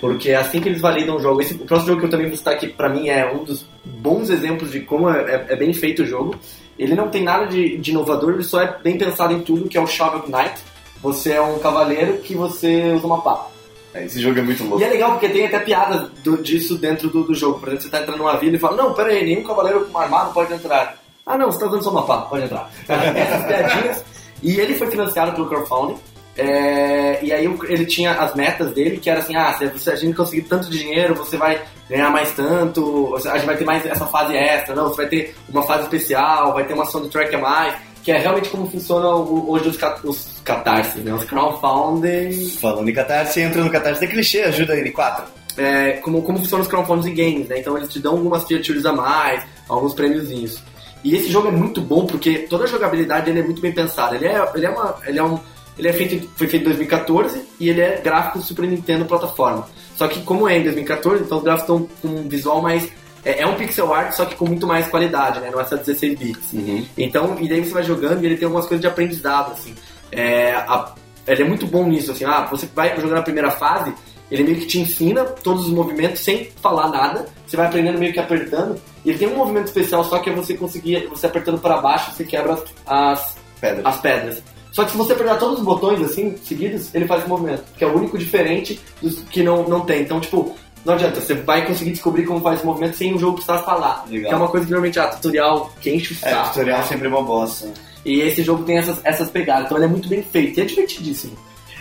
Porque 0.00 0.32
assim 0.32 0.60
que 0.60 0.68
eles 0.68 0.80
validam 0.80 1.16
o 1.16 1.20
jogo. 1.20 1.40
Esse, 1.40 1.54
o 1.54 1.58
próximo 1.64 1.88
jogo 1.90 2.00
que 2.00 2.06
eu 2.06 2.10
também 2.10 2.26
vou 2.28 2.36
citar 2.36 2.54
aqui, 2.54 2.66
pra 2.68 2.88
mim, 2.88 3.08
é 3.08 3.30
um 3.32 3.44
dos 3.44 3.64
bons 3.84 4.28
exemplos 4.28 4.70
de 4.72 4.80
como 4.80 5.08
é, 5.08 5.20
é- 5.22 5.46
é 5.50 5.56
bem 5.56 5.72
feito 5.72 6.02
o 6.02 6.06
jogo. 6.06 6.34
Ele 6.78 6.94
não 6.94 7.08
tem 7.08 7.22
nada 7.22 7.46
de, 7.46 7.76
de 7.78 7.90
inovador, 7.92 8.34
ele 8.34 8.42
só 8.42 8.60
é 8.60 8.76
bem 8.82 8.98
pensado 8.98 9.32
em 9.32 9.40
tudo, 9.42 9.68
que 9.68 9.76
é 9.78 9.80
o 9.80 9.86
Shovel 9.86 10.24
Knight. 10.28 10.60
Você 11.02 11.32
é 11.32 11.40
um 11.40 11.58
cavaleiro 11.58 12.18
que 12.18 12.34
você 12.34 12.92
usa 12.94 13.06
uma 13.06 13.20
pá. 13.20 13.46
É, 13.92 14.04
Esse 14.06 14.20
jogo 14.20 14.38
é 14.38 14.42
muito 14.42 14.64
louco. 14.64 14.80
E 14.80 14.84
é 14.84 14.88
legal 14.88 15.12
porque 15.12 15.28
tem 15.28 15.46
até 15.46 15.58
piadas 15.60 16.08
do- 16.24 16.42
disso 16.42 16.76
dentro 16.76 17.08
do, 17.10 17.22
do 17.24 17.34
jogo. 17.34 17.60
Por 17.60 17.68
exemplo, 17.68 17.84
você 17.84 17.90
tá 17.90 18.00
entrando 18.00 18.18
numa 18.18 18.36
vila 18.36 18.56
e 18.56 18.58
fala, 18.58 18.76
não, 18.76 18.92
pera 18.92 19.10
aí, 19.10 19.24
nenhum 19.24 19.44
cavaleiro 19.44 19.84
com 19.86 19.98
armado 19.98 20.32
pode 20.32 20.52
entrar. 20.52 20.98
Ah 21.24 21.38
não, 21.38 21.52
você 21.52 21.60
tá 21.60 21.66
usando 21.66 21.82
só 21.84 21.90
uma 21.90 22.02
pá, 22.04 22.22
pode 22.22 22.44
entrar. 22.44 22.68
Essas 22.88 23.44
piadinhas. 23.46 24.04
E 24.42 24.58
ele 24.60 24.74
foi 24.74 24.90
financiado 24.90 25.32
pelo 25.32 25.46
crowdfunding. 25.48 25.96
É, 26.36 27.20
e 27.22 27.32
aí 27.32 27.44
ele 27.68 27.86
tinha 27.86 28.12
as 28.12 28.34
metas 28.34 28.72
dele, 28.72 28.96
que 28.98 29.08
era 29.08 29.20
assim, 29.20 29.36
ah, 29.36 29.56
se 29.76 29.90
a 29.90 29.94
gente 29.94 30.14
conseguir 30.16 30.42
tanto 30.42 30.68
dinheiro, 30.68 31.14
você 31.14 31.36
vai 31.36 31.62
ganhar 31.88 32.10
mais 32.10 32.32
tanto, 32.32 33.14
a 33.16 33.36
gente 33.36 33.46
vai 33.46 33.56
ter 33.56 33.64
mais 33.64 33.86
essa 33.86 34.06
fase 34.06 34.34
extra, 34.36 34.74
não, 34.74 34.88
você 34.88 34.96
vai 34.96 35.06
ter 35.06 35.34
uma 35.48 35.62
fase 35.62 35.82
especial, 35.84 36.52
vai 36.52 36.64
ter 36.64 36.74
uma 36.74 36.86
soundtrack 36.86 37.34
a 37.36 37.38
mais, 37.38 37.74
que 38.02 38.10
é 38.12 38.18
realmente 38.18 38.48
como 38.50 38.68
funcionam 38.68 39.22
o- 39.22 39.50
hoje 39.52 39.68
os, 39.68 39.76
ca- 39.76 39.98
os 40.04 40.40
catarses, 40.44 41.02
né? 41.04 41.12
Os 41.14 41.24
crowdfunding 41.24 42.48
Falando 42.60 42.88
em 42.88 42.92
Catarse, 42.92 43.40
entra 43.40 43.62
no 43.62 43.70
Catarse. 43.70 44.00
Tem 44.00 44.08
clichê, 44.08 44.40
ajuda 44.42 44.76
ele. 44.76 44.90
Quatro. 44.90 45.24
é, 45.56 45.92
como, 46.02 46.20
como 46.22 46.38
funcionam 46.38 46.62
os 46.62 46.68
crowdfunding 46.68 47.10
em 47.10 47.14
games, 47.14 47.48
né? 47.48 47.60
Então 47.60 47.76
eles 47.78 47.88
te 47.90 48.00
dão 48.00 48.12
algumas 48.12 48.44
features 48.44 48.84
a 48.84 48.92
mais, 48.92 49.42
alguns 49.68 49.94
prêmiozinhos. 49.94 50.62
E 51.02 51.14
esse 51.16 51.30
jogo 51.30 51.48
é 51.48 51.50
muito 51.50 51.80
bom 51.80 52.06
porque 52.06 52.40
toda 52.40 52.64
a 52.64 52.66
jogabilidade 52.66 53.30
ele 53.30 53.40
é 53.40 53.42
muito 53.42 53.60
bem 53.62 53.72
pensada. 53.72 54.16
Ele 54.16 54.26
é, 54.26 54.48
ele 54.54 54.66
é, 54.66 54.70
uma, 54.70 54.96
ele 55.06 55.18
é 55.18 55.22
um. 55.22 55.38
Ele 55.78 55.88
é 55.88 55.92
feito, 55.92 56.28
foi 56.36 56.46
feito 56.46 56.62
em 56.62 56.66
2014 56.66 57.42
e 57.58 57.68
ele 57.68 57.80
é 57.80 58.00
gráfico 58.00 58.40
Super 58.40 58.66
Nintendo 58.66 59.04
plataforma. 59.04 59.66
Só 59.96 60.06
que 60.08 60.22
como 60.22 60.48
é 60.48 60.58
em 60.58 60.62
2014, 60.62 61.24
então 61.24 61.38
os 61.38 61.44
gráficos 61.44 61.62
estão 61.74 61.88
com 62.02 62.08
um 62.20 62.28
visual 62.28 62.62
mais. 62.62 62.88
É, 63.24 63.40
é 63.42 63.46
um 63.46 63.54
pixel 63.54 63.92
art, 63.92 64.12
só 64.12 64.24
que 64.24 64.34
com 64.36 64.46
muito 64.46 64.66
mais 64.66 64.86
qualidade, 64.88 65.40
né? 65.40 65.50
Não 65.50 65.60
é 65.60 65.64
só 65.64 65.76
16 65.76 66.18
bits. 66.18 66.52
Então, 66.96 67.36
e 67.40 67.48
daí 67.48 67.64
você 67.64 67.72
vai 67.72 67.82
jogando 67.82 68.22
e 68.22 68.26
ele 68.26 68.36
tem 68.36 68.44
algumas 68.44 68.66
coisas 68.66 68.80
de 68.82 68.86
aprendizado, 68.86 69.52
assim. 69.52 69.74
É, 70.12 70.52
a- 70.52 70.92
ele 71.26 71.42
é 71.42 71.44
muito 71.46 71.66
bom 71.66 71.86
nisso, 71.88 72.12
assim. 72.12 72.24
Ah, 72.24 72.46
você 72.50 72.68
vai 72.74 72.94
jogando 73.00 73.18
a 73.18 73.22
primeira 73.22 73.50
fase, 73.50 73.94
ele 74.30 74.42
meio 74.44 74.58
que 74.58 74.66
te 74.66 74.78
ensina 74.78 75.24
todos 75.24 75.66
os 75.66 75.72
movimentos 75.72 76.20
sem 76.20 76.50
falar 76.60 76.88
nada. 76.90 77.26
Você 77.46 77.56
vai 77.56 77.66
aprendendo 77.66 77.98
meio 77.98 78.12
que 78.12 78.20
apertando. 78.20 78.78
E 79.04 79.10
ele 79.10 79.18
tem 79.18 79.28
um 79.28 79.36
movimento 79.36 79.66
especial, 79.68 80.04
só 80.04 80.18
que 80.18 80.28
é 80.28 80.32
você 80.34 80.54
conseguir, 80.54 81.06
você 81.08 81.26
apertando 81.26 81.58
para 81.58 81.78
baixo, 81.78 82.12
você 82.12 82.24
quebra 82.24 82.52
as, 82.54 82.62
as, 82.86 83.36
Pedra. 83.60 83.88
as 83.88 84.00
pedras. 84.00 84.42
Só 84.74 84.84
que 84.84 84.90
se 84.90 84.96
você 84.96 85.12
apertar 85.12 85.36
todos 85.38 85.60
os 85.60 85.64
botões 85.64 86.02
assim, 86.02 86.34
seguidos, 86.44 86.92
ele 86.92 87.06
faz 87.06 87.20
esse 87.20 87.28
movimento. 87.30 87.62
Que 87.78 87.84
é 87.84 87.86
o 87.86 87.96
único 87.96 88.18
diferente 88.18 88.80
dos 89.00 89.20
que 89.30 89.40
não, 89.40 89.68
não 89.68 89.82
tem. 89.82 90.02
Então, 90.02 90.18
tipo, 90.20 90.56
não 90.84 90.94
adianta, 90.94 91.20
você 91.20 91.32
vai 91.34 91.64
conseguir 91.64 91.92
descobrir 91.92 92.24
como 92.26 92.40
faz 92.40 92.56
esse 92.56 92.66
movimento 92.66 92.96
sem 92.96 93.14
o 93.14 93.18
jogo 93.18 93.34
precisar 93.34 93.60
falar. 93.60 94.04
Legal. 94.10 94.28
Que 94.30 94.34
é 94.34 94.36
uma 94.36 94.48
coisa 94.48 94.66
que 94.66 94.72
normalmente, 94.72 94.98
ah, 94.98 95.06
tutorial 95.06 95.72
que 95.80 95.90
enche 95.94 96.12
o 96.14 96.16
É, 96.26 96.30
saco. 96.30 96.48
tutorial 96.48 96.80
é 96.80 96.82
sempre 96.82 97.06
uma 97.06 97.22
bosta. 97.22 97.72
E 98.04 98.20
esse 98.20 98.42
jogo 98.42 98.64
tem 98.64 98.76
essas, 98.78 98.98
essas 99.04 99.30
pegadas, 99.30 99.66
então 99.66 99.78
ele 99.78 99.84
é 99.86 99.88
muito 99.88 100.08
bem 100.08 100.22
feito 100.24 100.58
e 100.58 100.62
é 100.62 100.66
divertidíssimo. 100.66 101.36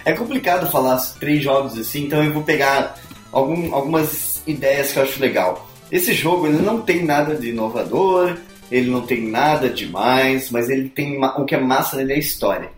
É 0.05 0.13
complicado 0.13 0.69
falar 0.69 0.97
três 1.19 1.43
jogos 1.43 1.75
assim, 1.77 2.05
então 2.05 2.23
eu 2.23 2.31
vou 2.31 2.43
pegar 2.43 2.95
algum- 3.31 3.73
algumas 3.73 4.41
ideias 4.45 4.91
que 4.91 4.99
eu 4.99 5.03
acho 5.03 5.19
legal. 5.19 5.67
Esse 5.91 6.13
jogo 6.13 6.45
ele 6.45 6.61
não 6.61 6.79
tem 6.79 7.03
nada 7.03 7.35
de 7.35 7.49
inovador, 7.49 8.37
ele 8.71 8.89
não 8.91 9.01
tem 9.01 9.27
nada 9.27 9.67
demais, 9.67 10.49
mas 10.51 10.69
ele 10.69 10.89
tem 10.89 11.19
o 11.23 11.43
que 11.43 11.55
é 11.55 11.59
massa 11.59 11.97
nele 11.97 12.13
é 12.13 12.15
a 12.15 12.19
história. 12.19 12.69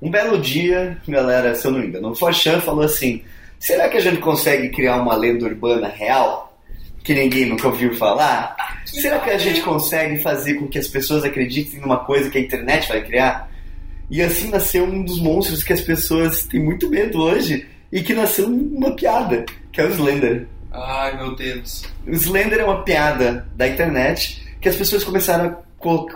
Um 0.00 0.10
belo 0.10 0.38
dia, 0.38 0.98
galera, 1.08 1.54
se 1.54 1.66
eu 1.66 1.70
não 1.70 1.78
me 1.78 1.86
engano, 1.86 2.10
o 2.10 2.14
Forchan 2.14 2.60
falou 2.60 2.84
assim: 2.84 3.22
será 3.58 3.88
que 3.88 3.96
a 3.96 4.00
gente 4.00 4.18
consegue 4.18 4.68
criar 4.68 4.96
uma 4.96 5.16
lenda 5.16 5.46
urbana 5.46 5.88
real 5.88 6.54
que 7.02 7.14
ninguém 7.14 7.46
nunca 7.46 7.68
ouviu 7.68 7.94
falar? 7.94 8.56
Será 8.84 9.18
que 9.20 9.30
a 9.30 9.38
gente 9.38 9.62
consegue 9.62 10.18
fazer 10.22 10.54
com 10.54 10.68
que 10.68 10.78
as 10.78 10.88
pessoas 10.88 11.24
acreditem 11.24 11.80
numa 11.80 12.04
coisa 12.04 12.28
que 12.28 12.36
a 12.36 12.40
internet 12.40 12.88
vai 12.88 13.02
criar? 13.02 13.50
E 14.10 14.22
assim 14.22 14.50
nasceu 14.50 14.84
um 14.84 15.02
dos 15.02 15.18
monstros 15.18 15.64
que 15.64 15.72
as 15.72 15.80
pessoas 15.80 16.44
têm 16.44 16.60
muito 16.62 16.88
medo 16.90 17.20
hoje 17.20 17.66
e 17.90 18.02
que 18.02 18.12
nasceu 18.12 18.46
uma 18.46 18.94
piada, 18.94 19.44
que 19.72 19.80
é 19.80 19.84
o 19.84 19.90
Slender. 19.90 20.46
Ai, 20.70 21.16
meu 21.16 21.34
Deus. 21.34 21.84
O 22.06 22.12
Slender 22.12 22.60
é 22.60 22.64
uma 22.64 22.82
piada 22.82 23.48
da 23.56 23.66
internet 23.66 24.44
que 24.60 24.68
as 24.68 24.76
pessoas 24.76 25.02
começaram 25.02 25.46
a 25.46 25.65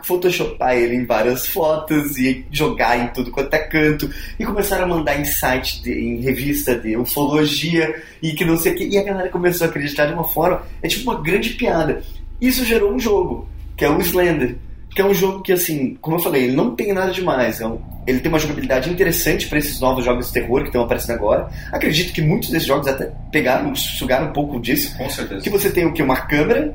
photoshopar 0.03 0.75
ele 0.77 0.95
em 0.97 1.05
várias 1.05 1.47
fotos 1.47 2.17
e 2.19 2.45
jogar 2.51 2.99
em 2.99 3.09
tudo 3.09 3.31
quanto 3.31 3.53
é 3.55 3.59
canto 3.59 4.11
e 4.39 4.45
começaram 4.45 4.85
a 4.85 4.89
mandar 4.89 5.19
em 5.21 5.25
site, 5.25 5.83
de- 5.83 5.93
em 5.93 6.21
revista 6.21 6.75
de 6.79 6.97
ufologia 6.97 7.95
e 8.23 8.33
que 8.33 8.45
não 8.45 8.57
sei 8.57 8.73
o 8.73 8.77
que. 8.77 8.85
E 8.89 8.99
a 8.99 9.03
galera 9.05 9.29
começou 9.29 9.67
a 9.67 9.71
acreditar 9.71 10.07
de 10.07 10.13
uma 10.15 10.25
forma, 10.25 10.63
é 10.83 10.89
tipo 10.89 11.11
uma 11.11 11.21
grande 11.21 11.51
piada. 11.51 12.03
Isso 12.41 12.65
gerou 12.65 12.93
um 12.93 12.99
jogo, 12.99 13.49
que 13.77 13.85
é 13.85 13.91
o 13.91 14.01
Slender. 14.01 14.57
Que 14.93 15.01
é 15.03 15.05
um 15.05 15.15
jogo 15.15 15.41
que, 15.41 15.53
assim, 15.53 15.97
como 16.01 16.17
eu 16.17 16.21
falei, 16.21 16.45
ele 16.45 16.57
não 16.57 16.75
tem 16.75 16.93
nada 16.93 17.13
demais. 17.13 17.61
É 17.61 17.67
um- 17.67 17.79
ele 18.09 18.19
tem 18.19 18.29
uma 18.29 18.41
jogabilidade 18.41 18.91
interessante 18.91 19.47
para 19.47 19.59
esses 19.59 19.79
novos 19.79 20.05
jogos 20.05 20.27
de 20.27 20.33
terror 20.33 20.63
que 20.63 20.67
estão 20.67 20.83
aparecendo 20.83 21.15
agora. 21.15 21.49
Acredito 21.71 22.13
que 22.13 22.21
muitos 22.21 22.51
desses 22.51 22.67
jogos 22.67 22.89
até 22.89 23.09
pegaram, 23.31 23.73
sugaram 23.77 24.31
um 24.31 24.33
pouco 24.33 24.59
disso. 24.59 24.93
Com 24.99 25.09
certeza. 25.09 25.43
Que 25.43 25.49
você 25.51 25.71
tem 25.71 25.87
o 25.87 25.93
que? 25.93 26.03
Uma 26.03 26.17
câmera. 26.23 26.75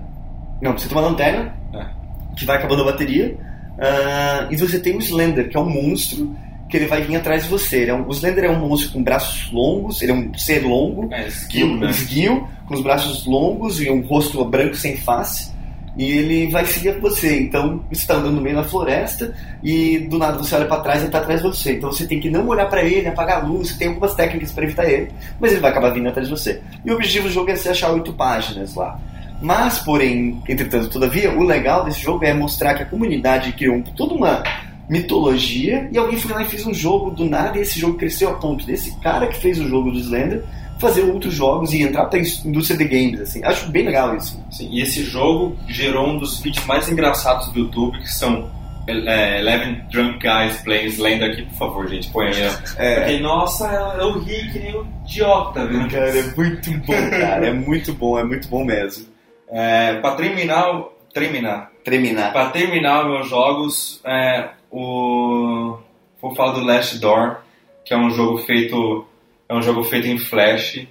Não, 0.62 0.72
você 0.78 0.88
tem 0.88 0.98
uma 0.98 1.10
lanterna. 1.10 1.54
É. 1.74 2.05
Que 2.36 2.46
vai 2.46 2.58
acabando 2.58 2.82
a 2.82 2.86
bateria. 2.86 3.36
Ah, 3.80 4.48
e 4.50 4.56
você 4.58 4.80
tem 4.80 4.96
o 4.96 5.00
Slender, 5.00 5.50
que 5.50 5.58
é 5.58 5.60
um 5.60 5.70
monstro 5.70 6.36
que 6.70 6.78
ele 6.78 6.88
vai 6.88 7.02
vir 7.02 7.16
atrás 7.16 7.44
de 7.44 7.50
você. 7.50 7.80
Ele 7.82 7.92
é 7.92 7.94
um- 7.94 8.08
o 8.08 8.12
Slender 8.12 8.46
é 8.46 8.50
um 8.50 8.60
monstro 8.60 8.92
com 8.94 9.04
braços 9.04 9.52
longos, 9.52 10.02
ele 10.02 10.12
é 10.12 10.16
um 10.16 10.34
ser 10.36 10.64
longo, 10.66 11.08
É, 11.14 11.28
skill, 11.28 11.68
um 11.68 11.78
né? 11.80 11.90
esguio, 11.90 12.48
com 12.68 12.74
os 12.74 12.82
braços 12.82 13.26
longos 13.26 13.80
e 13.82 13.90
um 13.90 14.02
rosto 14.02 14.44
branco 14.46 14.76
sem 14.76 14.98
face. 14.98 15.54
E 15.98 16.12
ele 16.12 16.52
vai 16.52 16.66
seguir 16.66 17.00
você. 17.00 17.40
Então, 17.40 17.78
você 17.90 18.02
está 18.02 18.16
andando 18.16 18.36
no 18.36 18.42
meio 18.42 18.56
da 18.58 18.64
floresta 18.66 19.34
e 19.64 20.00
do 20.10 20.18
nada 20.18 20.38
você 20.38 20.54
olha 20.56 20.66
para 20.66 20.82
trás 20.82 20.98
e 20.98 21.02
ele 21.02 21.08
está 21.08 21.20
atrás 21.20 21.42
de 21.42 21.48
você. 21.48 21.74
Então 21.74 21.90
você 21.92 22.06
tem 22.06 22.20
que 22.20 22.30
não 22.30 22.46
olhar 22.48 22.66
para 22.66 22.84
ele, 22.84 23.08
apagar 23.08 23.42
a 23.42 23.46
luz, 23.48 23.74
tem 23.78 23.88
algumas 23.88 24.14
técnicas 24.14 24.52
para 24.52 24.66
evitar 24.66 24.90
ele, 24.90 25.10
mas 25.40 25.52
ele 25.54 25.62
vai 25.62 25.72
acabar 25.72 25.92
vindo 25.92 26.10
atrás 26.10 26.28
de 26.28 26.34
você. 26.36 26.60
E 26.84 26.92
o 26.92 26.96
objetivo 26.96 27.28
do 27.30 27.34
jogo 27.34 27.50
é 27.50 27.56
você 27.56 27.70
achar 27.70 27.92
oito 27.92 28.12
páginas 28.12 28.76
lá. 28.76 29.00
Mas, 29.42 29.80
porém, 29.80 30.42
entretanto, 30.48 30.90
todavia, 30.90 31.32
o 31.32 31.44
legal 31.44 31.84
desse 31.84 32.00
jogo 32.00 32.24
é 32.24 32.34
mostrar 32.34 32.74
que 32.74 32.84
a 32.84 32.86
comunidade 32.86 33.52
criou 33.54 33.84
toda 33.96 34.14
uma 34.14 34.44
mitologia 34.90 35.90
e 35.92 35.98
alguém 35.98 36.18
foi 36.18 36.32
lá 36.32 36.44
e 36.44 36.46
fez 36.46 36.66
um 36.66 36.74
jogo 36.74 37.12
do 37.12 37.26
nada 37.26 37.58
e 37.58 37.62
esse 37.62 37.80
jogo 37.80 37.98
cresceu 37.98 38.30
a 38.30 38.34
ponto 38.36 38.66
desse 38.66 38.96
cara 39.00 39.28
que 39.28 39.38
fez 39.38 39.60
o 39.60 39.68
jogo 39.68 39.92
do 39.92 39.98
Slender 39.98 40.44
fazer 40.78 41.04
outros 41.04 41.34
jogos 41.34 41.74
e 41.74 41.82
entrar 41.82 42.06
pra 42.06 42.20
indústria 42.20 42.78
de 42.78 42.86
games, 42.86 43.22
assim. 43.22 43.44
Acho 43.44 43.70
bem 43.70 43.86
legal 43.86 44.16
isso. 44.16 44.40
Sim, 44.52 44.70
e 44.72 44.82
esse 44.82 45.04
jogo 45.04 45.56
gerou 45.68 46.10
um 46.10 46.18
dos 46.18 46.40
vídeos 46.40 46.66
mais 46.66 46.90
engraçados 46.90 47.48
do 47.50 47.60
YouTube, 47.60 47.98
que 48.00 48.12
são 48.12 48.52
é, 48.88 49.40
Eleven 49.40 49.82
Drunk 49.92 50.20
Guys 50.20 50.58
Playing 50.62 50.88
Slender 50.88 51.32
aqui, 51.32 51.44
por 51.44 51.58
favor, 51.58 51.88
gente, 51.88 52.10
põe 52.10 52.28
aí. 52.28 52.52
É. 52.78 52.96
Porque, 52.96 53.20
nossa, 53.20 53.68
eu 54.00 54.20
ri 54.20 54.52
que 54.52 54.60
nem 54.60 54.76
um 54.76 54.86
idiota, 55.06 55.66
viu? 55.66 55.88
Cara, 55.88 56.20
é 56.20 56.24
muito 56.36 56.72
bom, 56.72 57.10
cara. 57.10 57.48
É 57.48 57.54
muito 57.54 57.94
bom, 57.94 58.20
é 58.20 58.24
muito 58.24 58.48
bom 58.48 58.64
mesmo. 58.66 59.15
É, 59.58 60.02
pra 60.02 60.16
terminar, 60.16 60.84
terminar, 61.14 61.72
Terminar. 61.82 62.34
pra 62.34 62.50
terminar 62.50 63.06
meus 63.06 63.30
jogos, 63.30 64.02
é, 64.04 64.50
o... 64.70 65.78
vou 66.22 66.36
falar 66.36 66.52
do 66.52 66.66
Last 66.66 67.00
Door, 67.00 67.38
que 67.86 67.94
é 67.94 67.98
um 67.98 68.10
jogo 68.10 68.40
feito, 68.40 69.08
é 69.48 69.56
um 69.56 69.62
jogo 69.62 69.82
feito 69.86 70.08
em 70.08 70.18
Flash, 70.18 70.86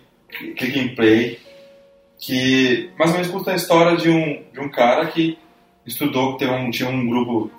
click 0.57 0.81
and 0.81 0.95
play, 0.95 1.39
que 2.19 2.91
mais 2.99 3.11
ou 3.11 3.19
menos 3.19 3.31
conta 3.31 3.53
a 3.53 3.57
história 3.57 3.99
de 3.99 4.09
um, 4.09 4.43
de 4.51 4.61
um 4.61 4.71
cara 4.71 5.09
que 5.09 5.39
estudou, 5.85 6.39
teve 6.39 6.51
um, 6.51 6.71
tinha 6.71 6.89
um 6.89 7.07
grupo 7.07 7.51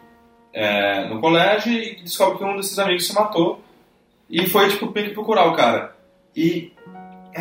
é, 0.51 1.07
no 1.07 1.21
colégio 1.21 1.71
e 1.71 2.01
descobre 2.01 2.39
que 2.39 2.43
um 2.45 2.57
desses 2.57 2.79
amigos 2.79 3.05
se 3.05 3.13
matou 3.13 3.61
e 4.27 4.49
foi 4.49 4.69
tipo 4.69 4.91
meio 4.91 5.09
que 5.09 5.13
procurar 5.13 5.45
o 5.45 5.55
cara. 5.55 5.95
E 6.35 6.73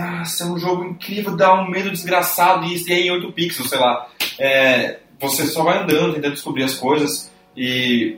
nossa, 0.00 0.44
é 0.44 0.46
um 0.46 0.58
jogo 0.58 0.84
incrível, 0.84 1.36
dá 1.36 1.54
um 1.54 1.70
medo 1.70 1.90
desgraçado 1.90 2.66
e 2.66 2.92
é 2.92 3.00
em 3.00 3.10
8 3.10 3.32
pixels, 3.32 3.68
sei 3.68 3.78
lá. 3.78 4.08
É, 4.38 5.00
você 5.20 5.46
só 5.46 5.62
vai 5.62 5.82
andando, 5.82 6.14
tentando 6.14 6.34
descobrir 6.34 6.64
as 6.64 6.74
coisas 6.74 7.32
e, 7.56 8.16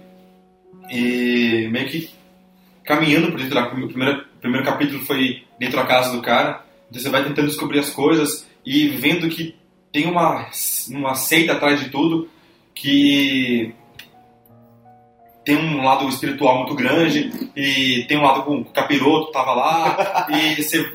e 0.91 1.69
meio 1.71 1.89
que 1.89 2.11
caminhando 2.85 3.31
por 3.31 3.39
dentro 3.39 3.55
da. 3.55 3.67
O 3.69 3.89
primeiro, 3.89 4.21
o 4.21 4.41
primeiro 4.41 4.65
capítulo 4.65 5.05
foi 5.05 5.45
dentro 5.59 5.77
da 5.77 5.85
casa 5.85 6.13
do 6.13 6.23
cara, 6.23 6.65
então 6.89 7.01
você 7.01 7.11
vai 7.11 7.25
tentando 7.25 7.49
descobrir 7.49 7.81
as 7.81 7.91
coisas 7.91 8.47
e 8.65 8.89
vendo 8.89 9.29
que 9.29 9.55
tem 9.93 10.07
uma, 10.07 10.49
uma 10.91 11.15
seita 11.15 11.53
atrás 11.53 11.81
de 11.81 11.91
tudo 11.91 12.29
que 12.75 13.75
tem 15.45 15.57
um 15.57 15.83
lado 15.85 16.09
espiritual 16.09 16.59
muito 16.59 16.75
grande 16.75 17.51
e 17.55 18.05
tem 18.09 18.19
um 18.19 18.23
lado 18.23 18.43
com 18.43 18.61
o 18.61 18.65
capiroto 18.65 19.31
tava 19.31 19.53
lá 19.53 20.27
e 20.29 20.61
você 20.61 20.93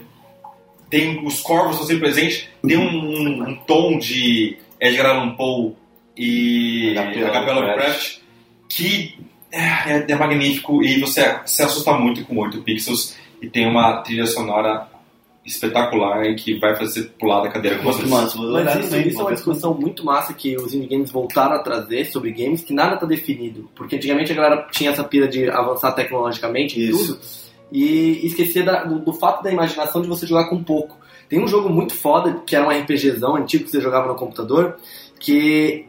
tem 0.92 1.26
os 1.26 1.40
corvos 1.42 1.72
estão 1.72 1.88
sempre 1.88 2.02
presentes 2.04 2.48
tem 2.68 2.78
um, 2.78 2.84
um- 2.88 3.50
um 3.50 3.56
tom 3.66 3.98
de 3.98 4.58
Edgar 4.80 5.08
Allan 5.16 5.36
Poe 5.36 5.74
e 6.16 6.94
HP 6.96 7.24
HP 7.24 7.52
Lovecraft 7.52 8.18
que 8.70 9.18
é, 9.52 10.12
é 10.12 10.16
magnífico 10.16 10.84
e 10.84 11.00
você 11.00 11.40
se 11.46 11.64
assusta 11.64 11.94
muito 11.94 12.24
com 12.26 12.38
8 12.38 12.62
pixels 12.62 13.18
e 13.42 13.50
tem 13.50 13.68
uma 13.68 13.98
trilha 14.02 14.26
sonora 14.28 14.88
espetacular 15.46 16.24
e 16.26 16.36
que 16.36 16.60
vai 16.60 16.76
fazer 16.76 17.04
pular 17.20 17.42
da 17.42 17.50
cadeira 17.50 17.78
com 17.78 17.84
Muito 17.86 18.08
vocês. 18.08 18.36
olhar 18.38 18.64
Mas 18.76 18.86
isso, 18.86 18.96
isso 18.98 19.20
é 19.20 19.24
uma 19.24 19.34
discussão 19.34 19.74
muito 19.74 20.06
massa 20.06 20.34
que 20.36 20.56
os 20.56 20.74
indie 20.74 20.88
games 20.88 21.10
voltaram 21.12 21.56
a 21.56 21.60
trazer 21.60 22.06
sobre 22.06 22.32
games, 22.32 22.62
que 22.62 22.74
nada 22.74 22.96
tá 22.96 23.08
definido. 23.08 23.68
Porque 23.76 23.96
antigamente 23.96 24.32
a 24.32 24.36
galera 24.36 24.68
tinha 24.72 24.92
essa 24.92 25.04
pira 25.04 25.28
de 25.28 25.50
avançar 25.50 25.94
tecnologicamente 25.94 26.80
e 26.80 26.90
Isso. 26.92 27.16
tudo, 27.16 27.22
e 27.72 28.26
esquecer 28.26 28.64
da- 28.66 28.84
do, 28.84 29.00
do 29.00 29.14
fato 29.14 29.44
da 29.44 29.52
imaginação 29.52 30.02
de 30.02 30.08
você 30.08 30.26
jogar 30.28 30.50
com 30.50 30.64
pouco. 30.64 30.98
Tem 31.30 31.42
um 31.42 31.48
jogo 31.48 31.70
muito 31.70 31.94
foda, 31.96 32.42
que 32.46 32.56
era 32.56 32.66
um 32.66 32.70
RPGzão 32.70 33.36
antigo 33.36 33.64
que 33.64 33.72
você 33.72 33.80
jogava 33.80 34.08
no 34.08 34.16
computador, 34.16 34.76
que 35.20 35.86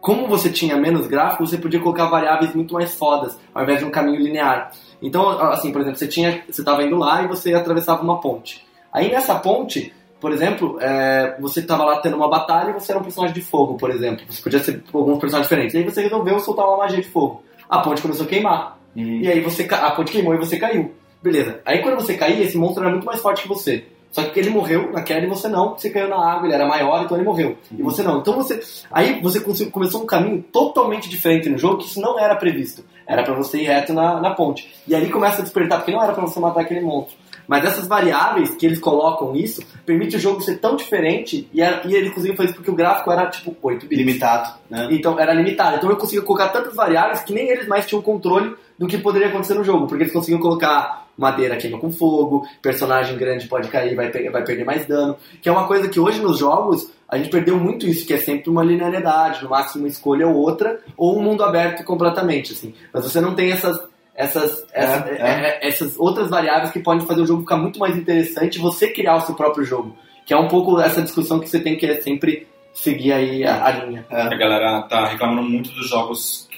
como 0.00 0.28
você 0.28 0.50
tinha 0.50 0.76
menos 0.76 1.06
gráfico, 1.06 1.46
você 1.46 1.56
podia 1.56 1.80
colocar 1.80 2.06
variáveis 2.06 2.54
muito 2.54 2.74
mais 2.74 2.94
fodas, 2.94 3.38
ao 3.54 3.62
invés 3.62 3.78
de 3.78 3.86
um 3.86 3.90
caminho 3.90 4.20
linear. 4.20 4.70
Então, 5.00 5.28
assim, 5.30 5.72
por 5.72 5.80
exemplo, 5.80 5.98
você 5.98 6.06
tinha, 6.06 6.42
você 6.48 6.60
estava 6.60 6.84
indo 6.84 6.96
lá 6.96 7.22
e 7.22 7.26
você 7.26 7.54
atravessava 7.54 8.02
uma 8.02 8.20
ponte. 8.20 8.64
Aí 8.92 9.10
nessa 9.10 9.34
ponte, 9.36 9.92
por 10.20 10.30
exemplo, 10.30 10.78
é, 10.80 11.36
você 11.40 11.60
estava 11.60 11.84
lá 11.84 11.98
tendo 12.00 12.16
uma 12.16 12.28
batalha 12.28 12.70
e 12.70 12.72
você 12.74 12.92
era 12.92 13.00
um 13.00 13.02
personagem 13.02 13.34
de 13.34 13.40
fogo, 13.42 13.76
por 13.76 13.90
exemplo. 13.90 14.24
Você 14.28 14.42
podia 14.42 14.58
ser 14.62 14.82
alguns 14.92 15.18
personagens 15.18 15.48
diferentes. 15.48 15.74
E 15.74 15.78
aí 15.78 15.84
você 15.84 16.02
resolveu 16.02 16.38
soltar 16.38 16.66
uma 16.66 16.76
magia 16.76 17.00
de 17.00 17.08
fogo. 17.08 17.42
A 17.68 17.78
ponte 17.80 18.00
começou 18.02 18.24
a 18.26 18.28
queimar. 18.28 18.78
E 19.22 19.28
aí 19.28 19.40
você 19.40 19.66
a 19.70 19.90
ponte 19.90 20.12
queimou 20.12 20.34
e 20.34 20.38
você 20.38 20.58
caiu. 20.58 20.92
Beleza. 21.24 21.60
Aí 21.64 21.80
quando 21.82 21.94
você 21.96 22.14
caía, 22.14 22.44
esse 22.44 22.56
monstro 22.58 22.82
era 22.82 22.92
muito 22.92 23.06
mais 23.06 23.20
forte 23.20 23.42
que 23.42 23.48
você. 23.48 23.84
Só 24.12 24.22
que 24.22 24.38
ele 24.38 24.50
morreu 24.50 24.92
na 24.92 25.02
queda 25.02 25.26
e 25.26 25.28
você 25.28 25.48
não, 25.48 25.70
você 25.76 25.90
caiu 25.90 26.08
na 26.08 26.16
água, 26.16 26.46
ele 26.46 26.54
era 26.54 26.66
maior, 26.68 27.02
então 27.02 27.16
ele 27.16 27.24
morreu. 27.26 27.56
E 27.76 27.82
você 27.82 28.02
não. 28.02 28.18
Então 28.20 28.34
você. 28.34 28.60
Aí 28.92 29.20
você 29.20 29.40
começou 29.40 30.02
um 30.02 30.06
caminho 30.06 30.40
totalmente 30.52 31.08
diferente 31.08 31.48
no 31.48 31.58
jogo, 31.58 31.78
que 31.78 31.86
isso 31.86 32.00
não 32.00 32.16
era 32.20 32.36
previsto. 32.36 32.84
Era 33.08 33.22
pra 33.24 33.34
você 33.34 33.58
ir 33.62 33.64
reto 33.64 33.92
na, 33.92 34.20
na 34.20 34.30
ponte. 34.32 34.72
E 34.86 34.94
ali 34.94 35.10
começa 35.10 35.40
a 35.40 35.42
despertar, 35.44 35.78
porque 35.78 35.90
não 35.92 36.00
era 36.02 36.12
pra 36.12 36.22
você 36.24 36.38
matar 36.38 36.60
aquele 36.60 36.80
monstro. 36.82 37.16
Mas 37.48 37.64
essas 37.64 37.88
variáveis 37.88 38.54
que 38.54 38.64
eles 38.64 38.78
colocam 38.78 39.34
isso, 39.34 39.60
permite 39.84 40.16
o 40.16 40.20
jogo 40.20 40.40
ser 40.40 40.58
tão 40.60 40.76
diferente, 40.76 41.48
e, 41.52 41.60
era- 41.60 41.82
e 41.84 41.94
ele 41.94 42.10
conseguiu 42.10 42.36
fazer 42.36 42.50
isso 42.50 42.56
porque 42.56 42.70
o 42.70 42.74
gráfico 42.74 43.10
era 43.10 43.26
tipo 43.26 43.54
8 43.62 43.86
bits. 43.86 43.98
Limitado, 43.98 44.54
né? 44.70 44.88
Então 44.92 45.18
era 45.18 45.34
limitado. 45.34 45.76
Então 45.76 45.90
eu 45.90 45.96
conseguia 45.96 46.22
colocar 46.22 46.48
tantas 46.50 46.74
variáveis 46.74 47.20
que 47.22 47.32
nem 47.34 47.48
eles 47.48 47.66
mais 47.66 47.84
tinham 47.86 48.00
controle 48.00 48.54
do 48.78 48.86
que 48.86 48.96
poderia 48.96 49.28
acontecer 49.28 49.54
no 49.54 49.64
jogo. 49.64 49.86
Porque 49.88 50.04
eles 50.04 50.12
conseguiam 50.12 50.40
colocar 50.40 51.03
madeira 51.16 51.56
queima 51.56 51.78
com 51.78 51.90
fogo, 51.90 52.46
personagem 52.62 53.16
grande 53.16 53.46
pode 53.46 53.68
cair, 53.68 53.94
vai, 53.94 54.10
pe- 54.10 54.28
vai 54.30 54.42
perder 54.44 54.64
mais 54.64 54.86
dano. 54.86 55.16
Que 55.42 55.48
é 55.48 55.52
uma 55.52 55.66
coisa 55.66 55.88
que 55.88 56.00
hoje 56.00 56.20
nos 56.20 56.38
jogos 56.38 56.90
a 57.08 57.16
gente 57.16 57.30
perdeu 57.30 57.56
muito 57.58 57.86
isso, 57.86 58.06
que 58.06 58.14
é 58.14 58.18
sempre 58.18 58.50
uma 58.50 58.62
linearidade, 58.64 59.42
no 59.44 59.50
máximo 59.50 59.84
uma 59.84 59.88
escolha 59.88 60.26
ou 60.26 60.34
outra, 60.36 60.80
ou 60.96 61.18
um 61.18 61.22
mundo 61.22 61.44
aberto 61.44 61.84
completamente, 61.84 62.52
assim. 62.52 62.74
Mas 62.92 63.04
você 63.04 63.20
não 63.20 63.34
tem 63.34 63.52
essas. 63.52 63.78
Essas, 64.16 64.64
essa- 64.72 65.08
é. 65.08 65.16
é- 65.20 65.58
é- 65.64 65.68
essas 65.68 65.98
outras 65.98 66.30
variáveis 66.30 66.70
que 66.70 66.78
podem 66.78 67.04
fazer 67.06 67.22
o 67.22 67.26
jogo 67.26 67.40
ficar 67.42 67.56
muito 67.56 67.78
mais 67.80 67.96
interessante 67.96 68.56
e 68.56 68.60
você 68.60 68.88
criar 68.88 69.16
o 69.16 69.20
seu 69.22 69.34
próprio 69.34 69.64
jogo. 69.64 69.96
Que 70.24 70.32
é 70.32 70.36
um 70.36 70.46
pouco 70.48 70.80
essa 70.80 71.02
discussão 71.02 71.40
que 71.40 71.48
você 71.48 71.58
tem 71.60 71.76
que 71.76 72.00
sempre 72.00 72.46
seguir 72.72 73.12
aí 73.12 73.44
a, 73.44 73.66
a 73.66 73.70
linha. 73.72 74.06
A 74.08 74.28
galera 74.36 74.82
tá 74.82 75.06
reclamando 75.08 75.48
muito 75.48 75.70
dos 75.70 75.88
jogos 75.88 76.48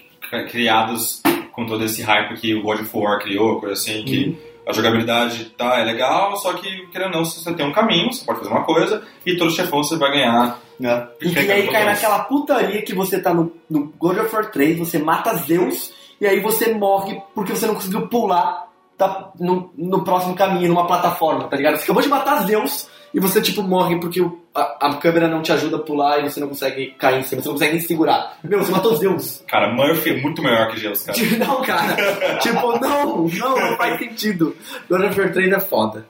criados 0.50 1.22
com 1.52 1.64
todo 1.66 1.82
esse 1.84 2.02
hype 2.02 2.34
que 2.38 2.54
o 2.54 2.62
God 2.62 2.80
of 2.80 2.90
War 2.94 3.18
criou, 3.22 3.58
coisa 3.60 3.72
assim, 3.74 4.04
que 4.04 4.38
a 4.66 4.72
jogabilidade 4.72 5.46
tá, 5.56 5.78
é 5.78 5.84
legal, 5.84 6.36
só 6.36 6.52
que, 6.54 6.86
querendo 6.88 7.12
ou 7.12 7.18
não, 7.18 7.24
se 7.24 7.40
você 7.40 7.54
tem 7.54 7.64
um 7.66 7.72
caminho, 7.72 8.12
você 8.12 8.24
pode 8.24 8.40
fazer 8.40 8.50
uma 8.50 8.64
coisa, 8.64 9.02
e 9.24 9.36
todo 9.36 9.50
chefão 9.50 9.82
você 9.82 9.96
vai 9.96 10.10
ganhar 10.10 10.58
né? 10.78 11.08
E 11.22 11.30
que 11.30 11.38
aí 11.38 11.68
cai 11.68 11.84
naquela 11.86 12.18
putaria 12.24 12.82
que 12.82 12.94
você 12.94 13.18
tá 13.18 13.32
no, 13.32 13.50
no 13.70 13.92
God 13.98 14.18
of 14.18 14.34
War 14.34 14.50
3, 14.50 14.78
você 14.78 14.98
mata 14.98 15.34
Zeus, 15.36 15.92
e 16.20 16.26
aí 16.26 16.40
você 16.40 16.74
morre 16.74 17.18
porque 17.34 17.52
você 17.54 17.66
não 17.66 17.74
conseguiu 17.74 18.08
pular 18.08 18.66
da- 18.98 19.30
no, 19.40 19.70
no 19.76 20.04
próximo 20.04 20.34
caminho, 20.34 20.68
numa 20.68 20.86
plataforma, 20.86 21.44
tá 21.48 21.56
ligado? 21.56 21.76
Você 21.76 21.84
acabou 21.84 22.02
de 22.02 22.08
matar 22.08 22.44
Zeus 22.46 22.88
e 23.16 23.20
você, 23.20 23.40
tipo, 23.40 23.62
morre 23.62 23.98
porque 23.98 24.20
o- 24.20 24.38
a, 24.54 24.88
a 24.88 24.94
câmera 24.96 25.26
não 25.26 25.40
te 25.40 25.50
ajuda 25.50 25.76
a 25.76 25.80
pular 25.80 26.20
e 26.20 26.30
você 26.30 26.38
não 26.38 26.48
consegue 26.48 26.90
cair 26.98 27.20
em 27.20 27.22
cima, 27.22 27.40
você 27.40 27.48
não 27.48 27.54
consegue 27.54 27.72
nem 27.72 27.80
segurar. 27.82 28.36
Meu, 28.44 28.62
você 28.62 28.70
matou 28.70 28.94
Zeus. 28.96 29.42
Cara, 29.48 29.72
Murphy 29.72 30.10
é 30.10 30.20
muito 30.20 30.42
melhor 30.42 30.68
que 30.70 30.78
Zeus, 30.78 31.02
cara. 31.02 31.18
Não, 31.38 31.62
cara. 31.62 31.96
tipo, 32.40 32.78
não, 32.78 33.26
não, 33.26 33.56
não 33.58 33.76
faz 33.76 33.98
sentido. 33.98 34.54
God 34.88 35.00
of 35.04 35.18
War 35.20 35.32
3 35.32 35.52
é 35.52 35.60
foda. 35.60 36.06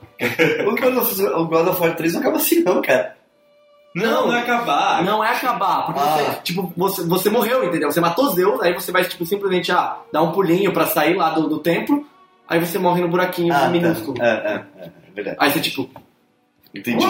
O 0.67 0.71
God, 0.77 0.97
of, 0.99 1.23
o 1.23 1.45
God 1.47 1.69
of 1.69 1.81
War 1.81 1.95
3 1.97 2.13
não 2.15 2.21
acaba 2.21 2.37
assim, 2.37 2.63
não, 2.65 2.83
cara. 2.83 3.15
Não, 3.95 4.27
não 4.27 4.35
é 4.37 4.41
acabar. 4.41 5.03
Não 5.05 5.25
é 5.25 5.31
acabar, 5.31 5.87
porque 5.87 6.01
Ah. 6.01 6.17
você, 6.19 6.41
tipo, 6.43 6.73
você, 6.77 7.03
você 7.05 7.31
morreu, 7.31 7.65
entendeu? 7.65 7.91
Você 7.91 8.01
matou 8.01 8.29
Zeus, 8.35 8.61
aí 8.61 8.75
você 8.75 8.93
vai, 8.93 9.05
tipo, 9.05 9.25
simplesmente, 9.25 9.73
ah, 9.73 9.97
dar 10.13 10.23
um 10.23 10.33
pulinho 10.33 10.71
pra 10.73 10.87
sair 10.87 11.15
lá 11.15 11.31
do, 11.31 11.49
do 11.49 11.59
templo, 11.61 12.05
aí 12.47 12.59
você 12.61 12.79
morre 12.79 13.01
no 13.01 13.09
buraquinho 13.09 13.55
Ah, 13.55 13.69
minúsculo. 13.69 14.19
tá. 14.19 14.27
É, 14.27 14.29
é, 14.29 14.65
é, 14.83 14.87
é 14.87 14.91
verdade. 15.15 15.37
Aí 15.41 15.51
você, 15.51 15.61
tipo, 15.61 15.89
Entendi. 16.79 17.05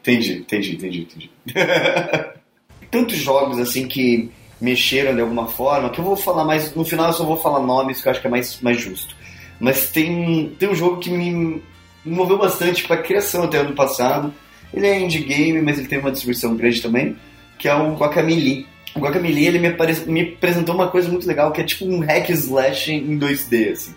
Entendi, 0.00 0.32
entendi, 0.38 0.74
entendi, 0.74 1.00
entendi. 1.00 1.30
Tantos 2.90 3.16
jogos 3.16 3.58
assim 3.58 3.86
que 3.88 4.30
mexeram 4.60 5.14
de 5.14 5.20
alguma 5.20 5.46
forma, 5.48 5.90
que 5.90 5.98
eu 5.98 6.04
vou 6.04 6.16
falar 6.16 6.44
mais. 6.44 6.74
No 6.74 6.84
final 6.84 7.08
eu 7.08 7.12
só 7.12 7.24
vou 7.24 7.36
falar 7.36 7.60
nomes 7.60 8.00
que 8.00 8.08
eu 8.08 8.12
acho 8.12 8.20
que 8.20 8.26
é 8.26 8.30
mais, 8.30 8.60
mais 8.60 8.80
justo. 8.80 9.14
Mas 9.60 9.90
tem, 9.90 10.54
tem 10.58 10.68
um 10.68 10.74
jogo 10.74 10.98
que 10.98 11.10
me, 11.10 11.62
moveu 12.04 12.38
bastante 12.38 12.84
para 12.84 12.96
a 12.96 13.02
criação 13.02 13.44
até 13.44 13.58
ano 13.58 13.74
passado. 13.74 14.32
Ele 14.72 14.86
é 14.86 15.00
indie 15.00 15.20
game, 15.24 15.60
mas 15.62 15.78
ele 15.78 15.88
tem 15.88 15.98
uma 15.98 16.10
distribuição 16.10 16.56
grande 16.56 16.80
também, 16.82 17.16
que 17.58 17.68
é 17.68 17.74
o 17.74 17.94
Guacamelee. 17.94 18.66
O 18.94 19.00
Guacamelee 19.00 19.46
ele 19.46 19.58
me, 19.58 19.68
apare- 19.68 20.04
me 20.06 20.22
apresentou 20.34 20.74
uma 20.74 20.88
coisa 20.88 21.08
muito 21.08 21.26
legal, 21.26 21.50
que 21.52 21.60
é 21.60 21.64
tipo 21.64 21.84
um 21.84 22.00
hack 22.00 22.28
slash 22.30 22.92
em 22.92 23.18
2D, 23.18 23.72
assim. 23.72 23.94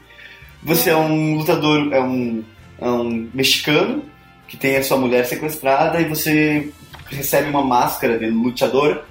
Você 0.63 0.89
é 0.89 0.95
um 0.95 1.35
lutador, 1.37 1.93
é 1.93 2.01
um, 2.01 2.43
é 2.79 2.89
um 2.89 3.29
mexicano 3.33 4.03
que 4.49 4.57
tem 4.57 4.75
a 4.75 4.83
sua 4.83 4.97
mulher 4.97 5.25
sequestrada 5.25 6.01
e 6.01 6.05
você 6.05 6.69
recebe 7.09 7.49
uma 7.49 7.63
máscara 7.63 8.17
de 8.19 8.25
lutador 8.27 9.03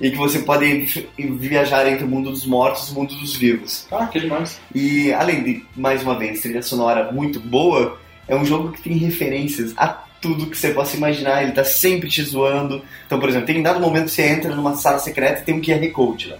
e 0.00 0.10
que 0.10 0.16
você 0.16 0.40
pode 0.40 0.80
vi- 0.80 1.08
viajar 1.18 1.86
entre 1.86 2.04
o 2.04 2.08
mundo 2.08 2.30
dos 2.30 2.44
mortos 2.44 2.88
e 2.88 2.92
o 2.92 2.94
mundo 2.96 3.14
dos 3.14 3.36
vivos. 3.36 3.86
Ah, 3.92 4.06
que 4.06 4.18
demais. 4.20 4.58
E 4.74 5.12
além 5.12 5.42
de, 5.44 5.64
mais 5.76 6.02
uma 6.02 6.18
vez, 6.18 6.40
trilha 6.40 6.62
sonora 6.62 7.12
muito 7.12 7.38
boa, 7.38 7.98
é 8.26 8.34
um 8.34 8.44
jogo 8.44 8.72
que 8.72 8.82
tem 8.82 8.96
referências 8.96 9.72
a 9.76 9.86
tudo 10.20 10.46
que 10.46 10.56
você 10.58 10.70
possa 10.70 10.96
imaginar. 10.96 11.42
Ele 11.42 11.52
tá 11.52 11.64
sempre 11.64 12.08
te 12.08 12.22
zoando. 12.22 12.82
Então, 13.06 13.20
por 13.20 13.28
exemplo, 13.28 13.46
tem 13.46 13.58
um 13.60 13.62
dado 13.62 13.80
momento 13.80 14.06
que 14.06 14.10
você 14.12 14.26
entra 14.28 14.54
numa 14.54 14.74
sala 14.76 14.98
secreta 14.98 15.40
e 15.40 15.44
tem 15.44 15.54
um 15.54 15.60
QR 15.62 15.90
Code 15.92 16.28
lá. 16.28 16.36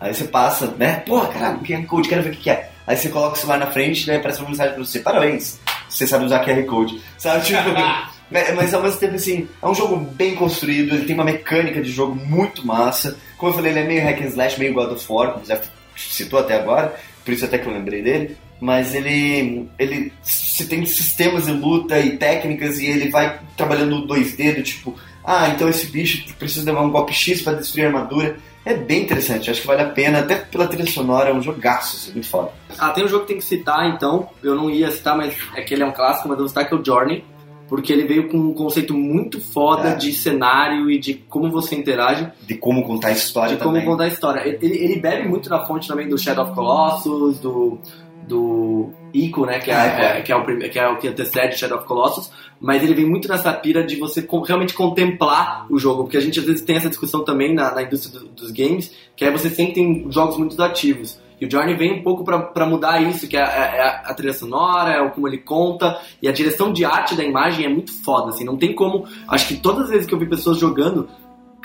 Aí 0.00 0.14
você 0.14 0.24
passa, 0.24 0.74
né? 0.78 1.02
Pô, 1.06 1.20
caralho, 1.22 1.58
um 1.58 1.62
QR 1.64 1.84
Code, 1.86 2.08
quero 2.08 2.22
ver 2.22 2.30
o 2.30 2.32
que 2.32 2.42
que 2.42 2.50
é. 2.50 2.70
Aí 2.86 2.96
você 2.96 3.08
coloca 3.08 3.34
o 3.34 3.36
celular 3.36 3.58
na 3.58 3.66
frente 3.66 4.02
e 4.02 4.06
daí 4.06 4.16
aparece 4.16 4.40
uma 4.40 4.48
mensagem 4.50 4.74
pra 4.74 4.84
você. 4.84 4.98
Parabéns, 5.00 5.58
você 5.96 6.06
sabe 6.06 6.24
usar 6.24 6.44
QR 6.44 6.64
Code. 6.64 7.00
Sabe, 7.18 7.44
tipo... 7.44 7.58
É, 8.32 8.52
Mas 8.52 8.74
ao 8.74 8.82
mesmo 8.82 8.98
tempo, 8.98 9.14
assim, 9.14 9.48
é 9.62 9.66
um 9.66 9.74
jogo 9.74 9.96
bem 9.96 10.34
construído, 10.34 10.94
ele 10.94 11.04
tem 11.04 11.14
uma 11.14 11.24
mecânica 11.24 11.80
de 11.80 11.90
jogo 11.90 12.14
muito 12.14 12.66
massa. 12.66 13.16
Como 13.36 13.52
eu 13.52 13.56
falei, 13.56 13.72
ele 13.72 13.80
é 13.80 13.84
meio 13.84 14.02
hack 14.02 14.20
and 14.20 14.26
slash, 14.26 14.58
meio 14.58 14.74
God 14.74 14.92
of 14.92 15.06
War, 15.08 15.30
como 15.30 15.44
o 15.44 15.46
Zé 15.46 15.60
citou 15.96 16.40
até 16.40 16.56
agora, 16.56 16.94
por 17.24 17.32
isso 17.32 17.44
até 17.44 17.58
que 17.58 17.66
eu 17.66 17.72
lembrei 17.72 18.02
dele. 18.02 18.36
Mas 18.60 18.94
ele, 18.94 19.68
ele 19.78 20.12
se 20.22 20.66
tem 20.66 20.84
sistemas 20.86 21.44
de 21.44 21.52
luta 21.52 22.00
e 22.00 22.16
técnicas 22.16 22.78
e 22.78 22.86
ele 22.86 23.10
vai 23.10 23.38
trabalhando 23.56 24.00
no 24.00 24.06
2D, 24.08 24.56
do 24.56 24.62
tipo, 24.62 24.98
ah, 25.24 25.48
então 25.48 25.68
esse 25.68 25.86
bicho 25.88 26.32
precisa 26.34 26.64
levar 26.64 26.82
um 26.82 26.90
golpe 26.90 27.12
X 27.12 27.42
para 27.42 27.58
destruir 27.58 27.84
a 27.84 27.88
armadura. 27.88 28.36
É 28.66 28.74
bem 28.74 29.02
interessante, 29.04 29.48
acho 29.50 29.60
que 29.60 29.66
vale 29.66 29.80
a 29.82 29.88
pena, 29.88 30.18
até 30.18 30.34
pela 30.34 30.66
trilha 30.66 30.90
sonora, 30.90 31.30
é 31.30 31.32
um 31.32 31.40
jogaço, 31.40 31.96
assim, 31.96 32.12
muito 32.12 32.28
foda. 32.28 32.50
ah, 32.78 32.90
tem 32.90 33.04
um 33.04 33.08
jogo 33.08 33.22
que 33.22 33.28
tem 33.28 33.38
que 33.38 33.44
citar, 33.44 33.88
então, 33.88 34.28
eu 34.42 34.54
não 34.56 34.68
ia 34.68 34.90
citar, 34.90 35.16
mas 35.16 35.34
é 35.54 35.62
que 35.62 35.72
ele 35.72 35.84
é 35.84 35.86
um 35.86 35.92
clássico, 35.92 36.28
mas 36.28 36.36
eu 36.36 36.40
vou 36.42 36.48
citar 36.48 36.68
que 36.68 36.74
é 36.74 36.76
o 36.76 36.84
Journey, 36.84 37.24
porque 37.68 37.92
ele 37.92 38.04
veio 38.06 38.28
com 38.28 38.36
um 38.38 38.52
conceito 38.52 38.92
muito 38.92 39.40
foda 39.40 39.90
É. 39.90 39.94
de 39.94 40.12
cenário 40.12 40.90
e 40.90 40.98
de 40.98 41.14
como 41.14 41.50
você 41.50 41.74
interage. 41.76 42.28
De 42.42 42.54
como 42.56 42.84
contar 42.84 43.08
a 43.08 43.12
história 43.12 43.56
de 43.56 43.62
como 43.62 43.74
também. 43.74 43.88
contar 43.88 44.04
a 44.04 44.08
história. 44.08 44.40
Ele, 44.46 44.76
ele 44.76 45.00
bebe 45.00 45.28
muito 45.28 45.48
na 45.48 45.64
fonte 45.64 45.86
também 45.88 46.08
do 46.08 46.16
Shadow 46.18 46.44
of 46.44 46.54
Colossus, 46.54 47.38
do, 47.40 47.78
do 48.26 48.90
Ico, 49.14 49.46
né? 49.46 49.58
Que 49.58 49.70
é, 49.70 49.74
é. 49.74 50.18
é- 50.18 50.20
que 50.22 50.32
é 50.32 50.36
o, 50.36 50.44
que 50.44 50.78
é 50.78 50.88
o 50.88 50.96
que 50.98 51.08
antecede 51.08 51.56
Shadow 51.58 51.78
of 51.78 51.86
Colossus, 51.86 52.30
mas 52.60 52.82
ele 52.82 52.94
vem 52.94 53.06
muito 53.06 53.28
nessa 53.28 53.52
pira 53.52 53.84
de 53.84 53.96
você 53.96 54.26
realmente 54.46 54.74
contemplar 54.74 55.66
o 55.70 55.78
jogo, 55.78 56.04
porque 56.04 56.16
a 56.16 56.20
gente 56.20 56.38
às 56.40 56.44
vezes 56.46 56.62
tem 56.62 56.76
essa 56.76 56.88
discussão 56.88 57.24
também 57.24 57.54
na, 57.54 57.74
na 57.74 57.82
indústria 57.82 58.20
do- 58.20 58.28
dos 58.28 58.50
games, 58.50 58.92
que 59.16 59.24
é 59.24 59.30
você 59.30 59.48
sempre 59.50 59.74
tem 59.74 60.06
jogos 60.10 60.36
muito 60.36 60.60
ativos. 60.62 61.18
E 61.38 61.44
o 61.44 61.50
Journey 61.50 61.74
vem 61.76 62.00
um 62.00 62.02
pouco 62.02 62.24
pra- 62.24 62.38
pra 62.38 62.64
mudar 62.64 62.98
isso, 63.02 63.28
que 63.28 63.36
é, 63.36 63.40
é- 63.40 63.44
é 63.76 63.82
a, 63.82 64.02
a 64.06 64.14
trilha 64.14 64.32
sonora, 64.32 64.90
é 64.92 65.02
o 65.02 65.10
como 65.10 65.28
ele 65.28 65.38
conta, 65.38 65.98
e 66.22 66.28
a 66.28 66.32
direção 66.32 66.72
de 66.72 66.82
arte 66.84 67.14
da 67.14 67.22
imagem 67.22 67.66
é 67.66 67.68
muito 67.68 67.92
foda, 68.02 68.30
assim, 68.30 68.42
não 68.44 68.56
tem 68.56 68.74
como. 68.74 69.06
Acho 69.28 69.48
que 69.48 69.56
todas 69.56 69.84
as 69.84 69.90
vezes 69.90 70.06
que 70.06 70.14
eu 70.14 70.18
vi 70.18 70.26
pessoas 70.26 70.58
jogando, 70.58 71.08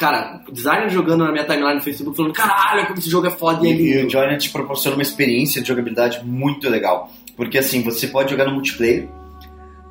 cara, 0.01 0.41
designer 0.51 0.89
jogando 0.89 1.23
na 1.23 1.31
minha 1.31 1.45
timeline 1.45 1.75
no 1.75 1.81
Facebook 1.81 2.17
falando, 2.17 2.33
caralho, 2.33 2.87
como 2.87 2.97
esse 2.99 3.09
jogo 3.09 3.27
é 3.27 3.31
foda 3.31 3.65
e 3.65 3.69
é 3.69 3.73
E, 3.73 3.75
e 3.75 3.93
lindo. 3.93 4.07
o 4.07 4.09
Journey 4.09 4.37
te 4.37 4.49
proporciona 4.49 4.97
uma 4.97 5.03
experiência 5.03 5.61
de 5.61 5.67
jogabilidade 5.67 6.25
muito 6.25 6.67
legal. 6.69 7.11
Porque 7.37 7.57
assim, 7.59 7.81
você 7.83 8.07
pode 8.07 8.31
jogar 8.31 8.45
no 8.45 8.53
multiplayer, 8.53 9.07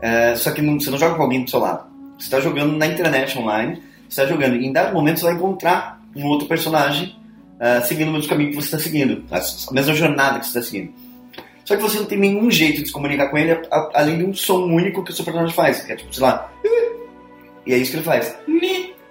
é, 0.01 0.35
só 0.35 0.51
que 0.51 0.61
não- 0.61 0.79
você 0.81 0.91
não 0.91 0.99
joga 0.99 1.15
com 1.15 1.23
alguém 1.23 1.45
do 1.45 1.49
seu 1.51 1.61
lado. 1.61 1.85
Você 2.19 2.25
está 2.27 2.41
jogando 2.41 2.77
na 2.77 2.87
internet 2.87 3.39
online, 3.39 3.77
você 4.09 4.21
está 4.23 4.27
jogando. 4.27 4.57
E 4.57 4.67
em 4.67 4.73
dado 4.73 4.93
momento 4.93 5.21
você 5.21 5.27
vai 5.27 5.35
encontrar 5.35 6.01
um 6.15 6.27
outro 6.27 6.47
personagem 6.49 7.17
é, 7.61 7.81
seguindo 7.83 8.09
o 8.09 8.13
mesmo 8.13 8.29
caminho 8.29 8.51
que 8.51 8.57
você 8.57 8.67
está 8.67 8.79
seguindo. 8.79 9.25
A, 9.31 9.37
a 9.39 9.73
mesma 9.75 9.95
jornada 9.95 10.39
que 10.41 10.47
você 10.47 10.59
está 10.59 10.71
seguindo. 10.71 10.93
Só 11.65 11.77
que 11.77 11.83
você 11.83 11.99
não 11.99 12.07
tem 12.07 12.19
nenhum 12.19 12.51
jeito 12.51 12.81
de 12.81 12.87
se 12.89 12.93
comunicar 12.93 13.29
com 13.29 13.39
ele 13.39 13.53
a- 13.53 13.91
além 13.95 14.19
de 14.19 14.25
um 14.25 14.35
som 14.35 14.65
único 14.65 15.05
que 15.05 15.13
o 15.13 15.15
seu 15.15 15.25
personagem 15.25 15.55
faz. 15.55 15.83
Que 15.85 15.93
é 15.93 15.97
tipo, 15.97 16.13
sei 16.15 16.23
lá. 16.25 16.51
E 17.67 17.73
é 17.75 17.77
isso 17.77 17.91
que 17.93 17.97
ele 17.99 18.05
faz. 18.05 18.35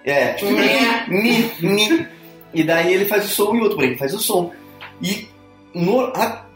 É, 0.10 0.34
tipo, 0.34 0.52
ni, 0.52 1.52
ni. 1.62 2.08
E 2.54 2.64
daí 2.64 2.94
ele 2.94 3.06
faz 3.06 3.26
o 3.26 3.28
som 3.30 3.56
e 3.56 3.60
o 3.60 3.64
outro, 3.64 3.78
porém, 3.78 3.98
faz 3.98 4.14
o 4.14 4.20
som. 4.20 4.52
E 5.02 5.28
no, 5.74 6.12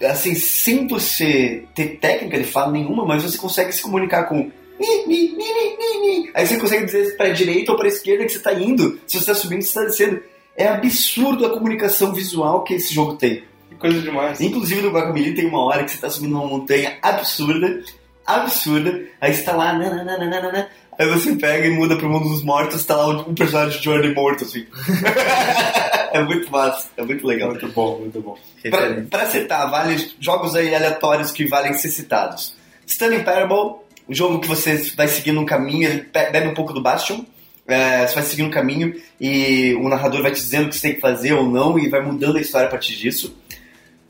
assim, 0.09 0.33
sem 0.35 0.87
você 0.87 1.65
ter 1.75 1.97
técnica 1.99 2.37
de 2.37 2.45
fala 2.45 2.71
nenhuma, 2.71 3.05
mas 3.05 3.23
você 3.23 3.37
consegue 3.37 3.71
se 3.71 3.81
comunicar 3.81 4.23
com. 4.23 4.51
ni, 4.79 5.05
ni, 5.07 5.35
ni, 5.35 5.37
ni, 5.37 5.77
ni, 5.77 5.99
ni. 6.01 6.31
Aí 6.33 6.47
você 6.47 6.57
consegue 6.57 6.85
dizer 6.85 7.15
pra 7.15 7.29
direita 7.29 7.71
ou 7.71 7.77
pra 7.77 7.87
esquerda 7.87 8.25
que 8.25 8.31
você 8.31 8.39
tá 8.39 8.53
indo, 8.53 8.99
se 9.05 9.19
você 9.19 9.25
tá 9.25 9.35
subindo, 9.35 9.61
se 9.61 9.69
você 9.69 9.79
tá 9.79 9.85
descendo. 9.85 10.21
É 10.55 10.67
absurdo 10.67 11.45
a 11.45 11.49
comunicação 11.49 12.13
visual 12.13 12.63
que 12.63 12.75
esse 12.75 12.93
jogo 12.93 13.15
tem. 13.15 13.43
Que 13.69 13.75
coisa 13.75 13.99
demais. 14.01 14.39
Inclusive 14.39 14.81
no 14.81 14.91
Guacamole 14.91 15.33
tem 15.33 15.47
uma 15.47 15.63
hora 15.63 15.83
que 15.83 15.91
você 15.91 15.97
tá 15.97 16.09
subindo 16.09 16.35
uma 16.35 16.45
montanha 16.45 16.97
absurda, 17.01 17.81
absurda, 18.25 19.03
aí 19.19 19.33
você 19.33 19.43
tá 19.43 19.55
lá, 19.55 19.73
nananana, 19.73 20.69
aí 20.97 21.07
você 21.09 21.35
pega 21.35 21.67
e 21.67 21.71
muda 21.71 21.95
pro 21.95 22.09
mundo 22.09 22.29
dos 22.29 22.43
mortos, 22.43 22.85
tá 22.85 22.95
lá 22.95 23.07
um 23.07 23.33
personagem 23.33 23.77
de 23.77 23.83
Journey 23.83 24.13
morto, 24.13 24.43
assim. 24.43 24.65
é 26.13 26.21
muito 26.23 26.51
massa, 26.51 26.89
é 26.97 27.03
muito 27.03 27.25
legal. 27.25 27.49
Muito 27.49 27.67
bom, 27.69 27.99
muito 27.99 28.21
bom. 28.21 28.37
Pra, 28.69 29.01
pra 29.09 29.25
citar, 29.29 29.69
vale 29.69 30.11
jogos 30.19 30.55
aí 30.55 30.73
aleatórios 30.73 31.31
que 31.31 31.45
valem 31.45 31.73
ser 31.73 31.89
citados. 31.89 32.55
Stunning 32.85 33.23
Parable, 33.23 33.79
um 34.07 34.13
jogo 34.13 34.39
que 34.39 34.47
você 34.47 34.77
vai 34.95 35.07
seguindo 35.07 35.39
um 35.39 35.45
caminho, 35.45 35.89
ele 35.89 36.09
bebe 36.13 36.47
um 36.47 36.53
pouco 36.53 36.73
do 36.73 36.81
Bastion. 36.81 37.25
É, 37.65 38.05
você 38.05 38.15
vai 38.15 38.23
seguindo 38.23 38.47
um 38.47 38.51
caminho 38.51 38.93
e 39.19 39.73
o 39.75 39.87
narrador 39.87 40.21
vai 40.21 40.31
te 40.31 40.41
dizendo 40.41 40.65
o 40.65 40.69
que 40.69 40.75
você 40.75 40.81
tem 40.81 40.95
que 40.95 41.01
fazer 41.01 41.33
ou 41.33 41.49
não 41.49 41.79
e 41.79 41.87
vai 41.87 42.01
mudando 42.01 42.37
a 42.37 42.41
história 42.41 42.67
a 42.67 42.71
partir 42.71 42.95
disso. 42.95 43.37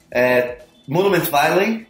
É, 0.09 0.57
Monument 0.87 1.25
Valley, 1.25 1.85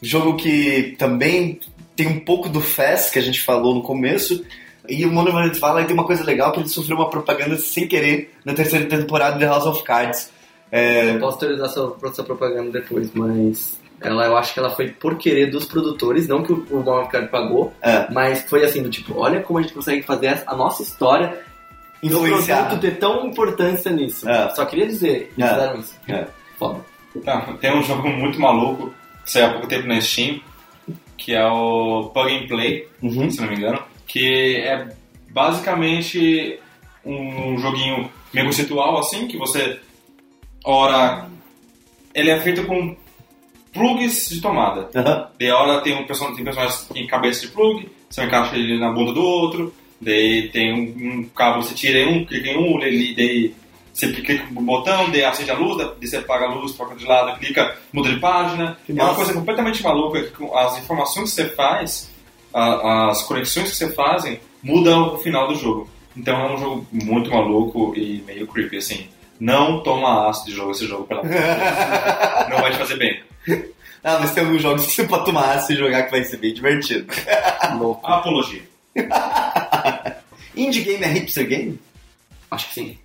jogo 0.00 0.36
que 0.36 0.96
também 0.98 1.60
tem 1.98 2.06
um 2.06 2.20
pouco 2.20 2.48
do 2.48 2.60
Fast 2.60 3.10
que 3.12 3.18
a 3.18 3.22
gente 3.22 3.42
falou 3.42 3.74
no 3.74 3.82
começo. 3.82 4.44
E 4.88 5.04
o 5.04 5.10
Monument 5.12 5.52
Valley 5.58 5.84
tem 5.84 5.92
uma 5.94 6.04
coisa 6.06 6.22
legal 6.24 6.52
que 6.52 6.60
ele 6.60 6.68
sofreu 6.68 6.96
uma 6.96 7.10
propaganda 7.10 7.56
sem 7.58 7.86
querer 7.88 8.32
na 8.44 8.54
terceira 8.54 8.86
temporada 8.86 9.36
de 9.36 9.44
House 9.44 9.66
of 9.66 9.82
Cards. 9.82 10.30
É, 10.70 11.10
Eu 11.10 11.18
posso 11.18 11.36
atualizar 11.38 11.66
essa, 11.66 11.92
essa 12.04 12.22
propaganda 12.22 12.70
depois, 12.70 13.10
mas 13.12 13.78
ela, 14.00 14.26
eu 14.26 14.36
acho 14.36 14.54
que 14.54 14.60
ela 14.60 14.70
foi 14.70 14.88
por 14.92 15.16
querer 15.18 15.50
dos 15.50 15.64
produtores, 15.66 16.28
não 16.28 16.42
que 16.42 16.52
o, 16.52 16.64
o 16.70 16.76
Monument 16.84 17.10
Valley 17.10 17.28
pagou, 17.28 17.72
É. 17.82 18.06
mas 18.12 18.42
foi 18.48 18.64
assim, 18.64 18.82
do 18.82 18.88
tipo, 18.88 19.18
olha 19.18 19.40
como 19.42 19.58
a 19.58 19.62
gente 19.62 19.74
consegue 19.74 20.02
fazer 20.02 20.42
a 20.46 20.54
nossa 20.54 20.82
história 20.82 21.40
o 22.02 22.06
Influenciar. 22.06 22.66
produto 22.68 22.80
ter 22.80 22.98
tão 22.98 23.26
importância 23.26 23.90
nisso. 23.90 24.26
É. 24.28 24.50
Só 24.54 24.64
queria 24.64 24.86
dizer, 24.86 25.32
eles 25.36 25.50
É. 25.50 25.54
fizeram 25.54 25.80
isso. 25.80 25.94
É. 26.08 26.26
Foda. 26.58 26.80
Tá, 27.24 27.40
tem 27.60 27.76
um 27.76 27.82
jogo 27.82 28.08
muito 28.08 28.40
maluco 28.40 28.94
que 29.24 29.32
saiu 29.32 29.46
há 29.46 29.50
pouco 29.50 29.66
tempo 29.66 29.88
na 29.88 30.00
Steam, 30.00 30.38
que 31.18 31.34
é 31.34 31.46
o 31.46 32.10
Plug 32.14 32.34
and 32.34 32.46
Play, 32.46 32.88
Uhum. 33.02 33.30
se 33.30 33.40
não 33.40 33.48
me 33.48 33.56
engano, 33.56 33.82
que 34.06 34.56
é 34.56 34.88
basicamente 35.30 36.58
um 37.04 37.58
joguinho 37.58 38.10
meio 38.32 38.46
conceitual 38.46 38.98
assim, 38.98 39.28
que 39.28 39.36
você 39.36 39.78
ora 40.64 41.28
ele 42.14 42.30
é 42.30 42.40
feito 42.40 42.64
com 42.64 42.96
plugs 43.72 44.30
de 44.30 44.40
tomada. 44.40 44.88
E 45.38 45.46
a 45.48 45.56
hora 45.56 45.80
tem 45.82 45.94
um 45.94 46.06
person 46.06 46.34
tem 46.34 46.44
personagens 46.44 46.82
que 46.84 46.94
tem 46.94 47.06
cabeça 47.06 47.42
de 47.42 47.52
plug, 47.52 47.88
você 48.08 48.24
encaixa 48.24 48.56
ele 48.56 48.78
na 48.78 48.90
bunda 48.90 49.12
do 49.12 49.22
outro, 49.22 49.74
Daí 50.00 50.48
tem 50.50 50.72
um, 50.72 51.18
um 51.18 51.24
cabo, 51.24 51.62
você 51.62 51.74
tira 51.74 51.98
em 51.98 52.06
um, 52.20 52.24
clica 52.24 52.48
em 52.48 52.56
um, 52.56 52.78
daí, 52.78 53.14
daí 53.14 53.54
você 53.98 54.12
clica 54.12 54.44
no 54.52 54.60
botão, 54.62 55.10
daí 55.10 55.24
acende 55.24 55.50
a 55.50 55.54
luz, 55.54 55.84
você 56.00 56.16
apaga 56.18 56.46
a 56.46 56.54
luz, 56.54 56.72
troca 56.72 56.94
de 56.94 57.04
lado, 57.04 57.38
clica, 57.38 57.76
muda 57.92 58.10
de 58.10 58.20
página. 58.20 58.78
É 58.88 58.92
uma 58.92 59.14
coisa 59.14 59.32
completamente 59.32 59.82
maluca 59.82 60.22
que 60.22 60.44
as 60.54 60.78
informações 60.78 61.30
que 61.30 61.36
você 61.36 61.48
faz, 61.48 62.10
a- 62.54 63.08
as 63.10 63.22
conexões 63.22 63.70
que 63.70 63.76
você 63.76 63.90
fazem, 63.90 64.40
mudam 64.62 65.14
o 65.14 65.18
final 65.18 65.48
do 65.48 65.54
jogo. 65.56 65.90
Então 66.16 66.38
é 66.40 66.52
um 66.52 66.56
jogo 66.58 66.86
muito 66.92 67.30
maluco 67.30 67.92
e 67.96 68.22
meio 68.26 68.46
creepy, 68.46 68.76
assim. 68.78 69.08
Não 69.40 69.82
toma 69.82 70.28
ácido 70.28 70.50
de 70.50 70.56
jogo 70.56 70.70
esse 70.72 70.86
jogo, 70.86 71.04
pela 71.06 71.22
Não 72.50 72.60
vai 72.60 72.72
te 72.72 72.78
fazer 72.78 72.96
bem. 72.96 73.22
Ah, 74.02 74.18
mas 74.20 74.32
tem 74.32 74.44
alguns 74.44 74.62
jogos 74.62 74.86
que 74.86 74.92
você 74.92 75.04
pode 75.04 75.24
tomar 75.24 75.54
ácido 75.56 75.74
e 75.74 75.76
jogar 75.84 76.04
que 76.04 76.10
vai 76.12 76.22
ser 76.24 76.36
bem 76.38 76.52
divertido. 76.54 77.06
Louco. 77.78 78.06
Apologia. 78.06 78.62
Indie 80.56 80.80
game 80.82 81.04
é 81.04 81.08
hipster 81.08 81.46
game? 81.46 81.78
Acho 82.50 82.68
que 82.68 82.74
sim. 82.74 82.98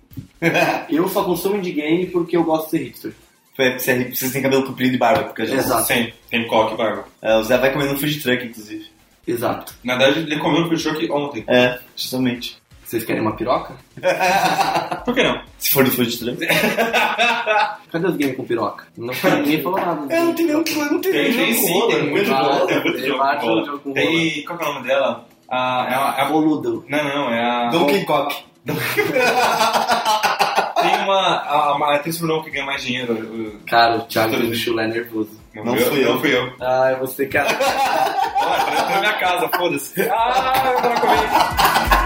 Eu 0.90 1.08
só 1.08 1.24
consumo 1.24 1.56
indie 1.56 1.72
game 1.72 2.06
porque 2.06 2.36
eu 2.36 2.44
gosto 2.44 2.64
de 2.66 2.70
ser 2.70 2.78
hipster. 2.84 3.12
Porque 3.56 3.78
você 3.78 3.90
é 3.92 3.94
hipster, 3.98 4.28
você 4.28 4.32
tem 4.32 4.42
cabelo 4.42 4.64
comprido 4.66 4.94
e 4.94 4.98
barba. 4.98 5.24
Porque 5.24 5.42
a 5.42 5.46
gente... 5.46 5.58
Exato. 5.60 5.86
Sim, 5.86 6.12
tem 6.30 6.46
coque 6.46 6.74
e 6.74 6.76
barba. 6.76 7.04
É, 7.22 7.36
o 7.36 7.42
Zé 7.44 7.56
vai 7.58 7.72
comendo 7.72 7.92
no 7.92 7.98
food 7.98 8.20
truck, 8.20 8.44
inclusive. 8.44 8.86
Exato. 9.26 9.74
Na 9.84 9.96
verdade, 9.96 10.20
ele 10.20 10.38
comeu 10.38 10.62
no 10.62 10.68
food 10.68 10.82
truck 10.82 11.10
ontem. 11.10 11.44
É, 11.46 11.78
justamente. 11.96 12.56
Vocês 12.84 13.04
querem 13.04 13.22
uma 13.22 13.34
piroca? 13.34 13.74
Por 15.04 15.14
que 15.14 15.22
não? 15.22 15.40
Se 15.58 15.70
for 15.70 15.84
do 15.84 15.90
food 15.90 16.16
truck. 16.18 16.36
Cadê 17.90 18.06
os 18.06 18.16
games 18.16 18.36
com 18.36 18.44
piroca? 18.44 18.84
Não, 18.96 19.14
ninguém 19.36 19.62
falou 19.62 19.80
nada. 19.80 20.14
É, 20.14 20.20
não 20.20 20.34
tem 20.34 20.46
nenhum, 20.46 20.58
não 20.58 21.00
tem 21.00 21.12
Tem, 21.12 21.32
nenhum 21.32 21.36
tem 21.46 21.54
sim, 21.54 21.88
tem 21.88 22.10
muito 22.10 22.14
tem 22.16 22.24
jogo. 22.26 22.66
Tem 22.66 22.80
muito 22.82 22.96
Tem 22.98 23.06
jogo 23.06 23.18
com 23.18 23.46
rola. 23.46 23.80
Tem. 23.94 24.44
Qual 24.44 24.58
que 24.58 24.64
é 24.64 24.68
o 24.68 24.74
nome 24.74 24.86
dela? 24.86 25.26
A, 25.48 25.86
é 25.88 25.94
a, 25.94 26.14
é 26.18 26.22
a- 26.22 26.24
Boludo. 26.30 26.84
Não, 26.88 27.04
não, 27.04 27.30
é 27.32 27.40
a. 27.42 27.68
Donkey 27.70 28.04
Kong. 28.04 28.34
Tem 28.66 28.74
uma. 31.04 31.20
A, 31.36 31.72
a 31.74 31.94
atriz 31.96 32.18
que 32.42 32.50
ganha 32.50 32.64
mais 32.66 32.82
dinheiro. 32.82 33.12
o- 33.14 33.60
Cara, 33.68 33.96
o 33.96 34.00
Thiago 34.02 34.36
tem 34.36 34.50
um 34.50 34.54
chulé 34.54 34.86
nervoso. 34.86 35.30
Não 35.54 35.76
fui 35.76 36.04
eu. 36.04 36.12
Não 36.14 36.20
fui 36.20 36.36
eu. 36.36 36.52
Ah, 36.60 36.96
você, 37.00 37.26
cara. 37.26 37.48
Olha, 37.48 38.82
tô 38.84 38.90
na 38.94 39.00
minha 39.00 39.12
casa, 39.14 39.48
foda-se. 39.56 40.02
Ah, 40.10 40.62
eu 40.66 40.80
vou 40.82 40.90
comer. 41.00 42.03